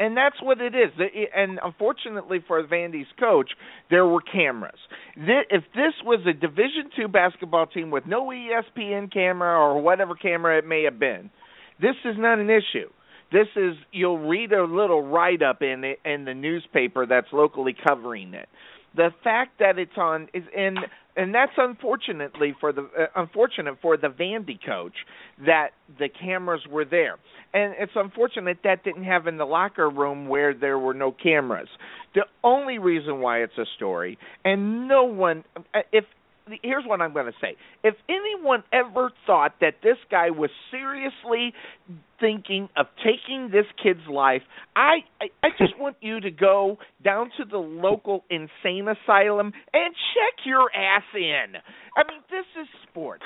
And 0.00 0.16
that's 0.16 0.40
what 0.40 0.60
it 0.60 0.74
is. 0.74 0.92
And 1.34 1.58
unfortunately 1.62 2.38
for 2.46 2.62
Vandy's 2.64 3.08
coach, 3.18 3.50
there 3.90 4.06
were 4.06 4.20
cameras. 4.20 4.78
If 5.16 5.64
this 5.74 5.94
was 6.04 6.20
a 6.28 6.32
Division 6.32 6.90
two 6.94 7.08
basketball 7.08 7.66
team 7.66 7.90
with 7.90 8.06
no 8.06 8.26
ESPN 8.26 9.12
camera 9.12 9.58
or 9.58 9.80
whatever 9.80 10.14
camera 10.14 10.58
it 10.58 10.66
may 10.66 10.84
have 10.84 11.00
been, 11.00 11.30
this 11.80 11.96
is 12.04 12.14
not 12.16 12.38
an 12.38 12.48
issue. 12.48 12.88
This 13.32 13.48
is 13.56 13.74
you'll 13.92 14.18
read 14.18 14.52
a 14.52 14.64
little 14.64 15.02
write 15.02 15.42
up 15.42 15.62
in 15.62 15.84
it 15.84 16.00
in 16.04 16.24
the 16.24 16.34
newspaper 16.34 17.06
that's 17.06 17.28
locally 17.32 17.76
covering 17.86 18.34
it. 18.34 18.48
The 18.96 19.10
fact 19.22 19.58
that 19.58 19.78
it's 19.78 19.96
on 19.96 20.28
is 20.32 20.44
in 20.56 20.76
and 21.16 21.34
that's 21.34 21.52
unfortunately 21.56 22.54
for 22.58 22.72
the 22.72 22.82
uh, 22.82 23.06
unfortunate 23.16 23.76
for 23.82 23.96
the 23.96 24.08
Vandy 24.08 24.58
coach 24.64 24.94
that 25.44 25.70
the 25.98 26.08
cameras 26.08 26.62
were 26.70 26.84
there. 26.84 27.16
And 27.52 27.74
it's 27.78 27.92
unfortunate 27.94 28.58
that 28.64 28.84
didn't 28.84 29.04
have 29.04 29.26
in 29.26 29.36
the 29.36 29.44
locker 29.44 29.90
room 29.90 30.28
where 30.28 30.54
there 30.54 30.78
were 30.78 30.94
no 30.94 31.12
cameras. 31.12 31.68
The 32.14 32.22
only 32.44 32.78
reason 32.78 33.20
why 33.20 33.42
it's 33.42 33.58
a 33.58 33.66
story 33.76 34.18
and 34.44 34.88
no 34.88 35.04
one 35.04 35.44
uh, 35.74 35.80
if 35.92 36.04
here's 36.62 36.84
what 36.84 37.00
I'm 37.00 37.12
going 37.12 37.26
to 37.26 37.32
say. 37.40 37.56
If 37.82 37.94
anyone 38.08 38.62
ever 38.72 39.10
thought 39.26 39.54
that 39.60 39.74
this 39.82 39.96
guy 40.10 40.30
was 40.30 40.50
seriously 40.70 41.52
thinking 42.20 42.68
of 42.76 42.86
taking 43.04 43.50
this 43.50 43.66
kid's 43.82 44.06
life, 44.10 44.42
I, 44.74 44.98
I 45.20 45.26
I 45.42 45.48
just 45.58 45.74
want 45.78 45.96
you 46.00 46.20
to 46.20 46.30
go 46.30 46.78
down 47.04 47.30
to 47.38 47.44
the 47.44 47.58
local 47.58 48.24
insane 48.30 48.88
asylum 48.88 49.52
and 49.72 49.94
check 50.14 50.44
your 50.44 50.70
ass 50.74 51.04
in. 51.14 51.56
I 51.96 52.02
mean, 52.08 52.20
this 52.30 52.46
is 52.60 52.68
sports. 52.88 53.24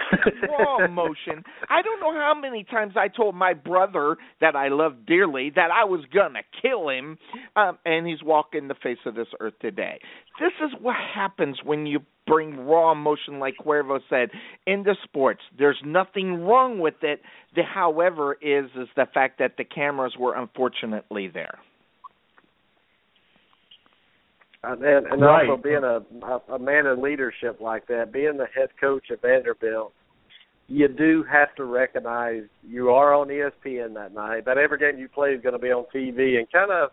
Raw 0.49 0.85
emotion. 0.85 1.45
I 1.69 1.83
don't 1.83 2.01
know 2.01 2.13
how 2.13 2.35
many 2.41 2.65
times 2.65 2.95
I 2.97 3.09
told 3.09 3.35
my 3.35 3.53
brother 3.55 4.17
that 4.41 4.57
I 4.57 4.69
loved 4.69 5.07
dearly 5.07 5.51
that 5.55 5.71
I 5.71 5.85
was 5.85 6.05
gonna 6.13 6.43
kill 6.61 6.89
him, 6.89 7.19
um, 7.57 7.79
and 7.85 8.07
he's 8.07 8.23
walking 8.23 8.69
the 8.69 8.75
face 8.83 8.99
of 9.07 9.15
this 9.15 9.29
earth 9.41 9.55
today. 9.61 10.01
This 10.41 10.53
is 10.65 10.73
what 10.81 10.97
happens 11.15 11.59
when 11.65 11.87
you 11.87 12.01
bring 12.27 12.67
raw 12.67 12.93
emotion, 12.93 13.39
like 13.39 13.55
Cuervo 13.65 14.01
said, 14.09 14.31
into 14.67 14.95
sports. 15.05 15.41
There's 15.59 15.81
nothing 15.85 16.43
wrong 16.45 16.79
with 16.79 17.03
it. 17.03 17.21
The 17.55 17.63
however 17.63 18.35
is 18.35 18.67
is 18.77 18.89
the 18.97 19.07
fact 19.13 19.39
that 19.39 19.57
the 19.57 19.65
cameras 19.65 20.15
were 20.19 20.35
unfortunately 20.37 21.29
there. 21.29 21.59
And, 24.65 24.83
and, 24.85 25.07
and 25.07 25.23
Right. 25.23 25.49
also 25.49 25.61
being 25.61 25.83
a, 25.83 26.03
a 26.25 26.55
a 26.55 26.59
man 26.59 26.87
in 26.87 27.03
leadership 27.03 27.61
like 27.61 27.87
that, 27.89 28.13
being 28.13 28.37
the 28.37 28.47
head 28.47 28.69
coach 28.81 29.11
at 29.11 29.21
Vanderbilt, 29.21 29.93
you 30.69 30.87
do 30.87 31.25
have 31.25 31.53
to 31.57 31.65
recognize 31.65 32.45
you 32.67 32.91
are 32.91 33.13
on 33.13 33.29
ESPN 33.29 33.95
that 33.95 34.15
night. 34.15 34.45
That 34.45 34.59
every 34.59 34.79
game 34.79 34.99
you 34.99 35.09
play 35.09 35.31
is 35.31 35.43
going 35.43 35.55
to 35.55 35.59
be 35.59 35.73
on 35.73 35.85
TV, 35.93 36.39
and 36.39 36.51
kind 36.53 36.71
of, 36.71 36.91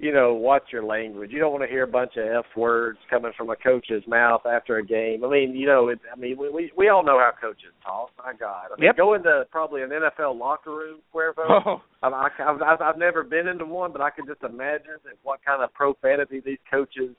you 0.00 0.14
know, 0.14 0.32
watch 0.32 0.62
your 0.72 0.82
language. 0.82 1.30
You 1.30 1.38
don't 1.38 1.52
want 1.52 1.62
to 1.62 1.68
hear 1.68 1.82
a 1.82 1.86
bunch 1.86 2.12
of 2.16 2.24
f 2.26 2.46
words 2.56 2.98
coming 3.10 3.32
from 3.36 3.50
a 3.50 3.56
coach's 3.56 4.02
mouth 4.08 4.40
after 4.46 4.78
a 4.78 4.84
game. 4.84 5.22
I 5.22 5.28
mean, 5.28 5.54
you 5.54 5.66
know, 5.66 5.88
it, 5.88 5.98
I 6.10 6.18
mean, 6.18 6.38
we 6.38 6.48
we 6.48 6.72
we 6.74 6.88
all 6.88 7.04
know 7.04 7.18
how 7.18 7.32
coaches 7.38 7.72
talk. 7.84 8.10
My 8.18 8.32
God, 8.32 8.68
I 8.72 8.80
mean, 8.80 8.86
Yep. 8.86 8.96
go 8.96 9.12
into 9.12 9.44
probably 9.50 9.82
an 9.82 9.90
NFL 9.90 10.38
locker 10.38 10.70
room, 10.70 11.00
Cuervo. 11.14 11.80
Oh, 12.02 12.08
I, 12.14 12.28
I, 12.38 12.50
I've, 12.50 12.62
I've 12.62 12.80
I've 12.80 12.98
never 12.98 13.22
been 13.22 13.46
into 13.46 13.66
one, 13.66 13.92
but 13.92 14.00
I 14.00 14.08
can 14.08 14.26
just 14.26 14.42
imagine 14.42 14.96
that 15.04 15.14
what 15.22 15.40
kind 15.44 15.62
of 15.62 15.72
profanity 15.74 16.40
these 16.42 16.58
coaches 16.70 17.14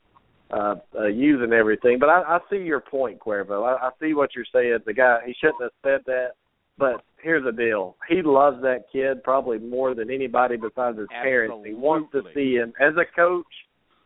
uh, 0.50 0.76
uh 0.98 1.06
using 1.06 1.54
everything. 1.54 2.00
But 2.00 2.10
I, 2.10 2.22
I 2.24 2.40
see 2.50 2.58
your 2.58 2.80
point, 2.80 3.20
Cuervo. 3.20 3.64
I, 3.64 3.88
I 3.88 3.90
see 4.02 4.16
what 4.16 4.32
you're 4.36 4.46
saying. 4.52 4.80
The 4.88 4.94
guy 4.94 5.20
he 5.28 5.36
shouldn't 5.40 5.62
have 5.62 5.72
said 5.84 6.02
that. 6.08 6.30
But 6.80 7.04
here's 7.24 7.44
the 7.44 7.52
deal: 7.52 7.96
he 8.10 8.22
loves 8.22 8.62
that 8.62 8.86
kid 8.92 9.24
probably 9.24 9.60
more 9.60 9.94
than 9.96 10.12
anybody 10.12 10.58
besides 10.58 10.98
his 10.98 11.08
Absolutely. 11.12 11.22
parents. 11.22 11.68
He 11.68 11.74
wants 11.74 12.12
to 12.14 12.24
see 12.34 12.56
him 12.56 12.74
as 12.80 12.94
a 12.98 13.06
coach. 13.16 13.46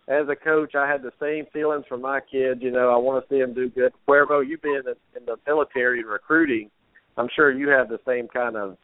As 0.08 0.28
a 0.30 0.36
coach, 0.36 0.75
I 0.75 0.88
had 0.88 1.01
the 1.01 1.12
same 1.19 1.45
feelings 1.51 1.86
for 1.89 1.97
my 1.97 2.19
kid. 2.19 2.62
You 2.62 2.69
know, 2.69 2.91
I 2.91 2.97
want 2.97 3.23
to 3.23 3.34
see 3.34 3.39
him 3.39 3.56
do 3.56 3.69
good. 3.69 3.91
Cuervo, 4.08 4.47
you've 4.47 4.62
been 4.62 4.84
in, 4.86 5.19
in 5.19 5.25
the 5.25 5.36
military 5.47 5.99
and 5.99 6.08
recruiting. 6.08 6.69
I'm 7.17 7.28
sure 7.36 7.51
you 7.51 7.69
have 7.69 7.89
the 7.89 7.99
same 8.06 8.28
kind 8.28 8.56
of 8.56 8.78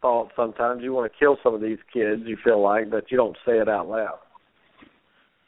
thought. 0.00 0.30
Sometimes 0.36 0.82
you 0.84 0.92
want 0.92 1.10
to 1.10 1.18
kill 1.18 1.36
some 1.42 1.54
of 1.54 1.60
these 1.60 1.78
kids. 1.92 2.22
You 2.24 2.36
feel 2.44 2.62
like, 2.62 2.90
but 2.90 3.10
you 3.10 3.16
don't 3.16 3.36
say 3.44 3.58
it 3.58 3.68
out 3.68 3.88
loud. 3.88 4.18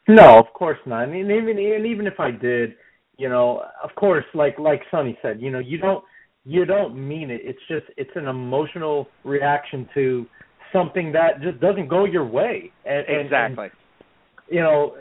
No, 0.07 0.37
of 0.37 0.47
course 0.53 0.79
not. 0.85 1.07
And 1.07 1.15
even 1.15 1.57
and 1.57 1.85
even 1.85 2.07
if 2.07 2.19
I 2.19 2.31
did, 2.31 2.75
you 3.17 3.29
know, 3.29 3.63
of 3.81 3.95
course, 3.95 4.25
like 4.33 4.59
like 4.59 4.81
Sonny 4.91 5.17
said, 5.21 5.41
you 5.41 5.49
know, 5.49 5.59
you 5.59 5.77
don't 5.77 6.03
you 6.45 6.65
don't 6.65 6.95
mean 6.95 7.29
it. 7.29 7.41
It's 7.43 7.59
just 7.67 7.85
it's 7.97 8.11
an 8.15 8.27
emotional 8.27 9.07
reaction 9.23 9.87
to 9.93 10.25
something 10.73 11.11
that 11.13 11.41
just 11.41 11.59
doesn't 11.61 11.87
go 11.87 12.05
your 12.05 12.25
way. 12.25 12.71
And, 12.85 13.05
and 13.07 13.25
exactly. 13.25 13.65
And, 13.65 13.73
you 14.49 14.59
know, 14.59 14.95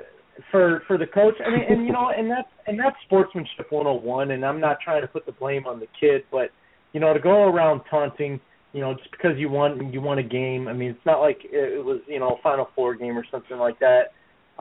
for 0.50 0.82
for 0.86 0.96
the 0.96 1.06
coach, 1.06 1.34
I 1.44 1.50
mean, 1.50 1.64
and 1.68 1.86
you 1.86 1.92
know, 1.92 2.10
and 2.16 2.30
that's 2.30 2.48
and 2.66 2.78
that's 2.78 2.96
sportsmanship 3.06 3.70
101. 3.70 4.30
And 4.30 4.44
I'm 4.44 4.60
not 4.60 4.78
trying 4.82 5.02
to 5.02 5.08
put 5.08 5.26
the 5.26 5.32
blame 5.32 5.66
on 5.66 5.80
the 5.80 5.88
kid, 5.98 6.22
but 6.30 6.50
you 6.92 7.00
know, 7.00 7.12
to 7.12 7.20
go 7.20 7.44
around 7.44 7.82
taunting, 7.90 8.38
you 8.72 8.80
know, 8.80 8.94
just 8.94 9.10
because 9.10 9.32
you 9.36 9.48
won 9.48 9.92
you 9.92 10.00
won 10.00 10.18
a 10.18 10.22
game. 10.22 10.68
I 10.68 10.72
mean, 10.72 10.90
it's 10.90 11.06
not 11.06 11.20
like 11.20 11.38
it 11.44 11.84
was 11.84 12.00
you 12.06 12.20
know 12.20 12.36
a 12.38 12.42
Final 12.42 12.68
Four 12.74 12.94
game 12.94 13.18
or 13.18 13.24
something 13.30 13.58
like 13.58 13.78
that. 13.80 14.12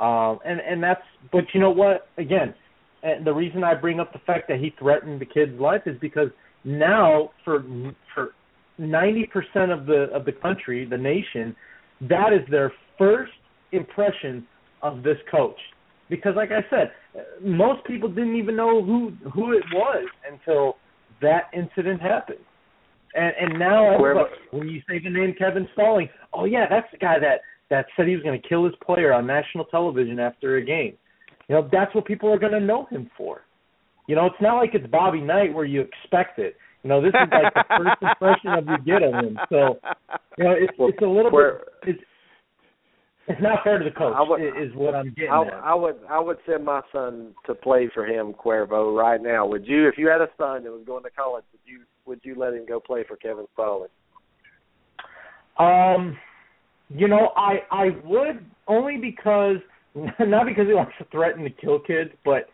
Um, 0.02 0.40
and 0.46 0.60
and 0.60 0.82
that's 0.82 1.02
but 1.32 1.44
you 1.54 1.60
know 1.60 1.72
what? 1.72 2.08
Again, 2.18 2.54
and 3.04 3.26
the 3.26 3.34
reason 3.34 3.64
I 3.64 3.76
bring 3.76 4.00
up 4.00 4.14
the 4.14 4.20
fact 4.20 4.48
that 4.48 4.60
he 4.60 4.74
threatened 4.80 5.22
the 5.22 5.26
kid's 5.26 5.60
life 5.60 5.82
is 5.86 5.98
because 6.02 6.30
now 6.64 7.32
for 7.44 7.64
for 8.14 8.32
90% 8.80 9.28
of 9.72 9.86
the 9.86 10.08
of 10.14 10.26
the 10.26 10.32
country, 10.32 10.86
the 10.86 10.98
nation, 10.98 11.56
that 12.02 12.34
is 12.34 12.42
their 12.50 12.72
first 12.98 13.32
impression 13.72 14.46
of 14.82 15.04
this 15.04 15.18
coach. 15.30 15.58
Because 16.10 16.36
like 16.36 16.50
I 16.52 16.68
said, 16.70 16.92
most 17.44 17.86
people 17.86 18.10
didn't 18.10 18.36
even 18.36 18.56
know 18.56 18.84
who 18.84 19.14
who 19.34 19.54
it 19.54 19.64
was 19.74 20.08
until 20.30 20.78
that 21.22 21.50
incident 21.54 22.02
happened. 22.02 22.40
And 23.14 23.34
and 23.40 23.60
now 23.60 23.98
when 24.52 24.68
you 24.68 24.82
say 24.90 25.00
the 25.04 25.10
name 25.10 25.36
Kevin 25.38 25.68
Stalling, 25.74 26.10
oh 26.34 26.46
yeah, 26.46 26.66
that's 26.70 26.88
the 26.92 26.98
guy 26.98 27.20
that 27.20 27.42
that 27.70 27.86
said 27.96 28.08
he 28.08 28.16
was 28.16 28.24
going 28.24 28.40
to 28.40 28.48
kill 28.48 28.66
his 28.66 28.74
player 28.86 29.14
on 29.14 29.26
national 29.26 29.66
television 29.66 30.20
after 30.20 30.58
a 30.58 30.66
game. 30.66 30.94
You 31.48 31.56
know, 31.56 31.70
that's 31.72 31.94
what 31.96 32.06
people 32.06 32.32
are 32.32 32.40
going 32.40 32.52
to 32.52 32.60
know 32.60 32.86
him 32.90 33.10
for. 33.18 33.42
You 34.08 34.16
know, 34.16 34.26
it's 34.26 34.42
not 34.42 34.58
like 34.58 34.72
it's 34.74 34.88
Bobby 34.88 35.22
Knight 35.22 35.54
where 35.54 35.66
you 35.66 35.82
expect 35.82 36.40
it. 36.40 36.56
You 36.84 36.90
know, 36.90 37.02
this 37.02 37.10
is 37.10 37.30
like 37.32 37.54
the 37.54 37.64
first 37.78 38.02
impression 38.02 38.52
of 38.52 38.66
you 38.68 38.78
get 38.86 39.04
of 39.04 39.14
him. 39.14 39.38
So, 39.50 39.80
you 40.38 40.44
know, 40.44 40.52
it's 40.52 40.74
it's 40.78 41.02
a 41.02 41.06
little 41.06 41.32
bit 41.32 41.68
it's 41.88 42.04
it's 43.28 43.42
not 43.42 43.64
fair 43.64 43.78
to 43.78 43.86
the 43.86 43.92
coach. 43.92 44.16
would, 44.18 44.42
is 44.42 44.74
what 44.76 44.96
I'm 44.96 45.14
getting 45.14 45.30
I, 45.32 45.44
at. 45.44 45.54
I 45.54 45.76
would 45.76 45.96
I 46.10 46.20
would 46.20 46.38
send 46.50 46.66
my 46.66 46.82
son 46.92 47.34
to 47.46 47.54
play 47.54 47.90
for 47.94 48.06
him, 48.06 48.34
Cuervo, 48.34 48.98
right 48.98 49.22
now. 49.22 49.46
Would 49.46 49.68
you, 49.68 49.88
if 49.88 49.98
you 49.98 50.08
had 50.08 50.22
a 50.22 50.28
son 50.38 50.64
that 50.64 50.72
was 50.72 50.84
going 50.86 51.04
to 51.04 51.10
college, 51.12 51.46
would 51.52 51.62
you 51.66 51.82
would 52.06 52.20
you 52.24 52.36
let 52.36 52.54
him 52.54 52.66
go 52.68 52.80
play 52.80 53.04
for 53.08 53.16
Kevin 53.16 53.46
Stalling? 53.54 53.90
Um, 55.60 56.18
you 56.90 57.08
know, 57.08 57.30
I 57.38 57.60
I 57.72 57.86
would 58.04 58.44
only 58.68 58.98
because 58.98 59.58
not 59.96 60.46
because 60.48 60.68
he 60.68 60.74
wants 60.74 60.94
to 60.98 61.06
threaten 61.12 61.44
to 61.44 61.50
kill 61.50 61.80
kids, 61.80 62.10
but 62.26 62.50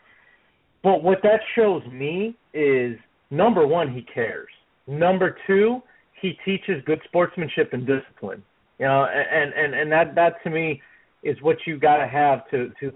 but 0.84 1.04
what 1.04 1.20
that 1.24 1.42
shows 1.56 1.84
me 1.92 2.36
is 2.54 2.98
number 3.30 3.66
one, 3.66 3.94
he 3.94 4.02
cares. 4.02 4.50
Number 4.88 5.38
two, 5.46 5.82
he 6.22 6.38
teaches 6.46 6.84
good 6.86 7.02
sportsmanship 7.06 7.74
and 7.74 7.86
discipline. 7.86 8.44
You 8.80 8.86
know, 8.86 9.06
and 9.06 9.54
and 9.54 9.74
and 9.74 9.92
that 9.92 10.16
that 10.16 10.44
to 10.44 10.50
me 10.50 10.82
is 11.24 11.42
what 11.42 11.58
you 11.66 11.78
got 11.78 11.98
to 11.98 12.08
have 12.08 12.50
to 12.52 12.72
to 12.80 12.94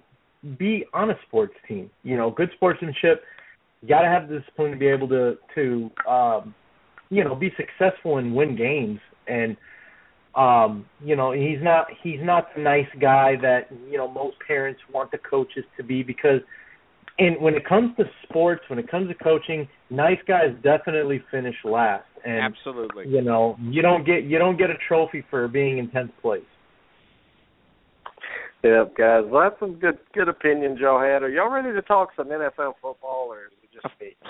be 0.57 0.85
on 0.93 1.09
a 1.09 1.15
sports 1.27 1.53
team. 1.67 1.89
You 2.03 2.17
know, 2.17 2.29
good 2.31 2.49
sportsmanship. 2.55 3.23
You 3.81 3.87
got 3.89 4.01
to 4.01 4.07
have 4.07 4.29
the 4.29 4.39
discipline 4.39 4.71
to 4.71 4.77
be 4.77 4.87
able 4.87 5.07
to 5.09 5.37
to 5.55 5.91
um, 6.07 6.55
you 7.09 7.23
know 7.23 7.35
be 7.35 7.51
successful 7.57 8.17
and 8.17 8.35
win 8.35 8.55
games. 8.55 8.99
And 9.27 9.57
um, 10.35 10.85
you 11.03 11.15
know, 11.15 11.31
he's 11.31 11.61
not 11.61 11.87
he's 12.03 12.19
not 12.21 12.53
the 12.55 12.61
nice 12.61 12.87
guy 12.99 13.35
that 13.41 13.69
you 13.89 13.97
know 13.97 14.07
most 14.07 14.37
parents 14.45 14.79
want 14.93 15.11
the 15.11 15.17
coaches 15.17 15.65
to 15.77 15.83
be 15.83 16.03
because. 16.03 16.41
And 17.21 17.39
when 17.39 17.53
it 17.53 17.67
comes 17.69 17.95
to 17.97 18.05
sports, 18.23 18.63
when 18.67 18.79
it 18.79 18.89
comes 18.89 19.07
to 19.09 19.13
coaching, 19.13 19.67
nice 19.91 20.17
guys 20.27 20.55
definitely 20.63 21.21
finish 21.29 21.55
last. 21.63 22.03
And 22.25 22.39
Absolutely. 22.39 23.09
you 23.09 23.21
know, 23.21 23.55
you 23.61 23.83
don't 23.83 24.03
get 24.03 24.23
you 24.23 24.39
don't 24.39 24.57
get 24.57 24.71
a 24.71 24.75
trophy 24.87 25.23
for 25.29 25.47
being 25.47 25.77
in 25.77 25.91
tenth 25.91 26.09
place. 26.19 26.41
Yep, 28.63 28.97
guys. 28.97 29.23
Well, 29.27 29.43
that's 29.47 29.59
some 29.59 29.75
good 29.75 29.99
good 30.15 30.29
opinions 30.29 30.79
y'all 30.79 30.99
had. 30.99 31.21
Are 31.21 31.29
y'all 31.29 31.51
ready 31.51 31.71
to 31.71 31.81
talk 31.83 32.09
some 32.15 32.29
NFL 32.29 32.73
football, 32.81 33.27
or 33.29 33.45
is 33.45 33.51
it 33.63 33.69
just 33.71 34.01
me? 34.01 34.15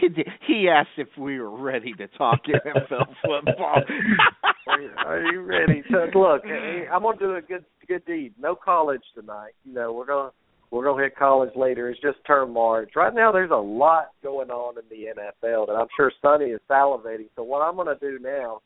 He 0.00 0.08
did, 0.08 0.28
he 0.46 0.68
asked 0.68 0.90
if 0.96 1.08
we 1.18 1.40
were 1.40 1.50
ready 1.50 1.92
to 1.94 2.06
talk 2.06 2.38
NFL 2.46 3.06
football. 3.20 3.82
are, 4.68 4.80
you, 4.80 4.90
are 4.96 5.22
you 5.32 5.40
ready? 5.40 5.82
So 5.90 6.06
look, 6.16 6.42
I'm 6.44 7.02
gonna 7.02 7.18
do 7.18 7.34
a 7.34 7.42
good 7.42 7.64
good 7.88 8.04
deed. 8.04 8.32
No 8.40 8.54
college 8.54 9.02
tonight. 9.12 9.54
You 9.64 9.74
know, 9.74 9.92
we're 9.92 10.06
gonna 10.06 10.30
we're 10.70 10.84
gonna 10.84 11.02
hit 11.02 11.16
college 11.16 11.54
later. 11.56 11.88
It's 11.88 12.00
just 12.00 12.18
term 12.26 12.52
March. 12.52 12.92
Right 12.94 13.14
now, 13.14 13.32
there's 13.32 13.50
a 13.50 13.56
lot 13.56 14.10
going 14.22 14.50
on 14.50 14.76
in 14.78 14.84
the 14.90 15.06
NFL 15.20 15.66
that 15.66 15.74
I'm 15.74 15.88
sure 15.96 16.12
Sonny 16.20 16.46
is 16.46 16.60
salivating. 16.68 17.28
So 17.36 17.42
what 17.42 17.60
I'm 17.60 17.76
gonna 17.76 17.98
do 18.00 18.18
now 18.20 18.60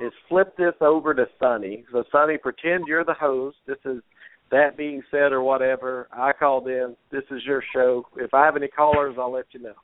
is 0.00 0.12
flip 0.28 0.56
this 0.56 0.74
over 0.80 1.12
to 1.14 1.26
Sonny. 1.38 1.84
So 1.92 2.04
Sonny, 2.12 2.38
pretend 2.38 2.86
you're 2.86 3.04
the 3.04 3.14
host. 3.14 3.58
This 3.66 3.78
is 3.84 4.02
that 4.50 4.76
being 4.76 5.02
said 5.10 5.32
or 5.32 5.42
whatever. 5.42 6.08
I 6.12 6.32
called 6.32 6.68
in. 6.68 6.96
This 7.10 7.24
is 7.30 7.42
your 7.44 7.62
show. 7.72 8.06
If 8.16 8.34
I 8.34 8.44
have 8.44 8.56
any 8.56 8.68
callers, 8.68 9.16
I'll 9.18 9.32
let 9.32 9.46
you 9.52 9.60
know. 9.60 9.74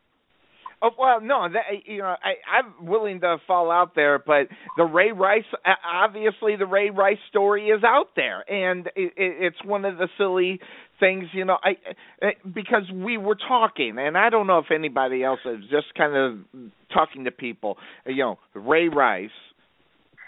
Oh 0.82 0.90
well, 0.98 1.22
no, 1.22 1.48
that 1.50 1.86
you 1.86 1.98
know, 1.98 2.16
I, 2.22 2.34
I'm 2.58 2.86
willing 2.86 3.20
to 3.20 3.38
fall 3.46 3.70
out 3.70 3.94
there, 3.94 4.18
but 4.18 4.48
the 4.76 4.84
Ray 4.84 5.10
Rice, 5.10 5.44
obviously, 5.84 6.56
the 6.56 6.66
Ray 6.66 6.90
Rice 6.90 7.16
story 7.30 7.68
is 7.68 7.82
out 7.82 8.08
there, 8.14 8.44
and 8.50 8.86
it, 8.88 9.12
it's 9.16 9.64
one 9.64 9.86
of 9.86 9.96
the 9.96 10.08
silly 10.18 10.60
things, 11.00 11.26
you 11.32 11.44
know, 11.44 11.58
I 11.62 11.76
eh, 12.22 12.30
because 12.54 12.90
we 12.92 13.16
were 13.18 13.36
talking, 13.36 13.96
and 13.98 14.16
I 14.16 14.30
don't 14.30 14.46
know 14.46 14.58
if 14.58 14.70
anybody 14.74 15.22
else 15.22 15.40
is 15.44 15.64
just 15.70 15.86
kind 15.96 16.16
of 16.16 16.38
talking 16.92 17.24
to 17.24 17.30
people, 17.30 17.78
you 18.06 18.16
know, 18.16 18.38
Ray 18.54 18.88
Rice, 18.88 19.30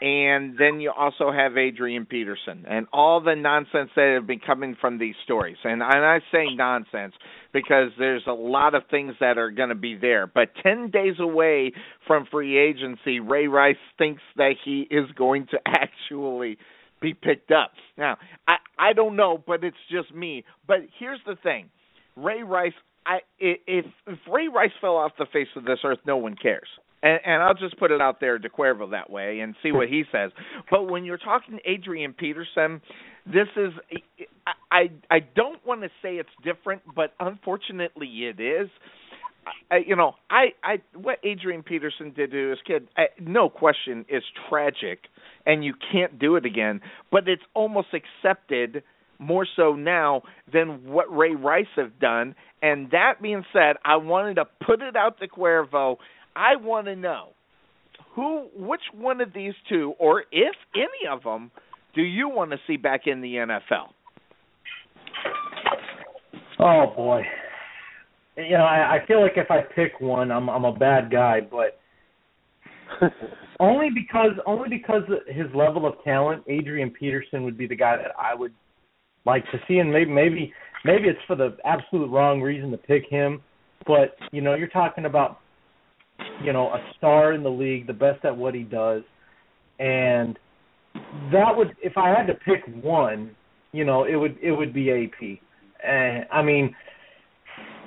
and 0.00 0.56
then 0.58 0.80
you 0.80 0.92
also 0.96 1.32
have 1.32 1.56
Adrian 1.56 2.06
Peterson 2.06 2.64
and 2.68 2.86
all 2.92 3.20
the 3.20 3.34
nonsense 3.34 3.90
that 3.96 4.14
have 4.14 4.28
been 4.28 4.38
coming 4.38 4.76
from 4.80 4.98
these 4.98 5.16
stories. 5.24 5.56
And, 5.64 5.82
and 5.82 6.04
I 6.04 6.20
say 6.30 6.54
nonsense 6.54 7.14
because 7.52 7.90
there's 7.98 8.22
a 8.28 8.32
lot 8.32 8.74
of 8.74 8.84
things 8.90 9.14
that 9.18 9.38
are 9.38 9.50
going 9.50 9.70
to 9.70 9.74
be 9.74 9.96
there. 9.96 10.28
But 10.28 10.50
10 10.62 10.90
days 10.90 11.14
away 11.18 11.72
from 12.06 12.26
free 12.30 12.58
agency, 12.58 13.18
Ray 13.18 13.48
Rice 13.48 13.76
thinks 13.98 14.22
that 14.36 14.52
he 14.64 14.86
is 14.88 15.10
going 15.16 15.48
to 15.50 15.58
actually 15.66 16.58
be 17.00 17.14
picked 17.14 17.50
up. 17.50 17.72
Now, 17.96 18.16
I 18.46 18.56
I 18.78 18.92
don't 18.92 19.16
know, 19.16 19.42
but 19.46 19.64
it's 19.64 19.76
just 19.90 20.14
me. 20.14 20.44
But 20.66 20.78
here's 20.98 21.20
the 21.26 21.36
thing. 21.42 21.70
Ray 22.16 22.42
Rice 22.42 22.72
I 23.06 23.20
if 23.38 23.86
if 24.06 24.18
Ray 24.30 24.48
Rice 24.48 24.72
fell 24.80 24.96
off 24.96 25.12
the 25.18 25.26
face 25.32 25.48
of 25.56 25.64
this 25.64 25.78
earth, 25.84 25.98
no 26.06 26.16
one 26.16 26.36
cares 26.36 26.68
and, 27.02 27.20
and 27.24 27.42
I'll 27.42 27.54
just 27.54 27.78
put 27.78 27.90
it 27.90 28.00
out 28.00 28.20
there 28.20 28.38
to 28.38 28.48
Cuervo 28.48 28.90
that 28.90 29.10
way 29.10 29.40
and 29.40 29.54
see 29.62 29.72
what 29.72 29.88
he 29.88 30.04
says. 30.10 30.30
But 30.70 30.84
when 30.84 31.04
you're 31.04 31.18
talking 31.18 31.58
Adrian 31.64 32.12
Peterson, 32.12 32.80
this 33.26 33.48
is 33.56 33.72
I 34.70 34.90
I 35.10 35.20
don't 35.34 35.64
want 35.66 35.82
to 35.82 35.88
say 36.02 36.14
it's 36.14 36.28
different, 36.44 36.82
but 36.94 37.14
unfortunately 37.20 38.08
it 38.08 38.40
is. 38.40 38.68
I, 39.70 39.78
you 39.86 39.96
know, 39.96 40.12
I 40.30 40.48
I 40.62 40.80
what 40.94 41.18
Adrian 41.24 41.62
Peterson 41.62 42.12
did 42.14 42.30
to 42.32 42.50
his 42.50 42.58
kid, 42.66 42.88
I, 42.96 43.06
no 43.20 43.48
question, 43.48 44.04
is 44.08 44.22
tragic, 44.48 45.00
and 45.46 45.64
you 45.64 45.74
can't 45.92 46.18
do 46.18 46.36
it 46.36 46.44
again. 46.44 46.80
But 47.10 47.28
it's 47.28 47.42
almost 47.54 47.88
accepted 47.92 48.82
more 49.18 49.46
so 49.56 49.74
now 49.74 50.22
than 50.52 50.84
what 50.84 51.06
Ray 51.14 51.34
Rice 51.34 51.66
have 51.76 51.98
done. 51.98 52.36
And 52.62 52.90
that 52.92 53.14
being 53.20 53.44
said, 53.52 53.76
I 53.84 53.96
wanted 53.96 54.34
to 54.34 54.44
put 54.64 54.80
it 54.80 54.94
out 54.94 55.18
to 55.20 55.28
Cuervo 55.28 55.96
I 56.38 56.54
want 56.54 56.86
to 56.86 56.94
know 56.94 57.30
who, 58.14 58.46
which 58.54 58.80
one 58.94 59.20
of 59.20 59.32
these 59.34 59.54
two, 59.68 59.94
or 59.98 60.24
if 60.30 60.54
any 60.74 61.10
of 61.10 61.24
them, 61.24 61.50
do 61.96 62.02
you 62.02 62.28
want 62.28 62.52
to 62.52 62.58
see 62.66 62.76
back 62.76 63.02
in 63.06 63.20
the 63.20 63.34
NFL? 63.34 63.88
Oh 66.60 66.92
boy, 66.94 67.22
you 68.38 68.56
know 68.56 68.64
I, 68.64 68.96
I 68.96 69.06
feel 69.06 69.20
like 69.20 69.32
if 69.36 69.50
I 69.50 69.60
pick 69.74 70.00
one, 70.00 70.30
I'm 70.30 70.48
I'm 70.48 70.64
a 70.64 70.72
bad 70.72 71.10
guy, 71.10 71.40
but 71.40 71.80
only 73.60 73.88
because 73.94 74.32
only 74.46 74.68
because 74.68 75.02
his 75.26 75.46
level 75.54 75.86
of 75.86 75.94
talent, 76.04 76.44
Adrian 76.48 76.90
Peterson 76.90 77.44
would 77.44 77.58
be 77.58 77.66
the 77.66 77.76
guy 77.76 77.96
that 77.96 78.12
I 78.18 78.34
would 78.34 78.52
like 79.26 79.44
to 79.52 79.58
see, 79.66 79.78
and 79.78 79.92
maybe 79.92 80.10
maybe 80.10 80.52
maybe 80.84 81.08
it's 81.08 81.20
for 81.26 81.36
the 81.36 81.56
absolute 81.64 82.10
wrong 82.10 82.40
reason 82.40 82.70
to 82.70 82.78
pick 82.78 83.04
him, 83.08 83.42
but 83.86 84.16
you 84.32 84.40
know, 84.40 84.54
you're 84.54 84.68
talking 84.68 85.04
about 85.04 85.40
you 86.42 86.52
know, 86.52 86.68
a 86.68 86.78
star 86.96 87.32
in 87.32 87.42
the 87.42 87.50
league, 87.50 87.86
the 87.86 87.92
best 87.92 88.24
at 88.24 88.36
what 88.36 88.54
he 88.54 88.62
does, 88.62 89.02
and 89.78 90.38
that 91.32 91.56
would 91.56 91.76
if 91.82 91.96
I 91.96 92.08
had 92.10 92.26
to 92.26 92.34
pick 92.34 92.64
one, 92.82 93.34
you 93.72 93.84
know, 93.84 94.04
it 94.04 94.16
would 94.16 94.36
it 94.42 94.52
would 94.52 94.72
be 94.72 94.90
AP. 94.90 95.38
And 95.84 96.26
I 96.32 96.42
mean, 96.42 96.74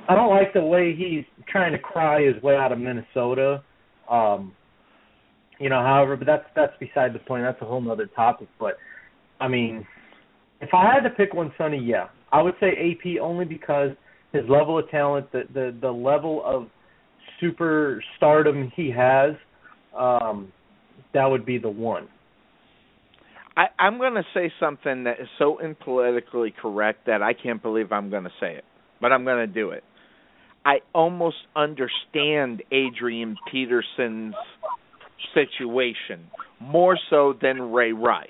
I 0.10 0.16
don't 0.16 0.30
like 0.30 0.54
the 0.54 0.64
way 0.64 0.96
he's 0.96 1.26
trying 1.48 1.72
to 1.74 1.80
cry 1.80 2.24
his 2.24 2.42
way 2.44 2.56
out 2.56 2.72
of 2.72 2.80
Minnesota. 2.80 3.64
Um 4.10 4.54
you 5.60 5.70
know, 5.70 5.82
however, 5.82 6.18
but 6.18 6.26
that's 6.26 6.46
that's 6.56 6.74
beside 6.80 7.14
the 7.14 7.20
point. 7.20 7.44
That's 7.44 7.62
a 7.62 7.66
whole 7.66 7.90
other 7.92 8.08
topic. 8.08 8.48
But 8.60 8.78
I 9.40 9.48
mean, 9.48 9.86
if 10.60 10.70
I 10.74 10.92
had 10.92 11.02
to 11.02 11.12
pick 11.12 11.36
one, 11.36 11.54
Sonny, 11.56 11.78
yeah, 11.78 12.08
I 12.32 12.42
would 12.42 12.56
say 12.60 12.70
AP 12.70 13.22
only 13.22 13.46
because 13.46 13.92
his 14.34 14.42
level 14.50 14.80
of 14.80 14.90
talent, 14.90 15.32
the 15.32 15.44
the 15.54 15.78
the 15.80 15.92
level 15.92 16.42
of 16.44 16.68
super 17.40 18.04
stardom 18.18 18.72
he 18.76 18.90
has, 18.90 19.36
um, 19.98 20.52
that 21.14 21.26
would 21.26 21.46
be 21.46 21.60
the 21.60 21.70
one. 21.70 22.08
I, 23.56 23.66
I'm 23.78 23.98
going 23.98 24.14
to 24.14 24.24
say 24.34 24.52
something 24.60 25.04
that 25.04 25.20
is 25.20 25.28
so 25.38 25.60
impolitically 25.60 26.54
correct 26.60 27.06
that 27.08 27.22
I 27.22 27.34
can't 27.34 27.62
believe 27.62 27.92
I'm 27.92 28.10
going 28.10 28.24
to 28.24 28.32
say 28.40 28.56
it, 28.56 28.64
but 29.02 29.12
I'm 29.12 29.26
going 29.26 29.46
to 29.46 29.54
do 29.54 29.72
it. 29.72 29.84
I 30.65 30.80
almost 30.93 31.38
understand 31.56 32.63
Adrian 32.71 33.36
Peterson's 33.52 34.36
situation 35.34 36.28
more 36.60 36.97
so 37.10 37.34
than 37.39 37.71
Ray 37.71 37.93
Rice. 37.93 38.30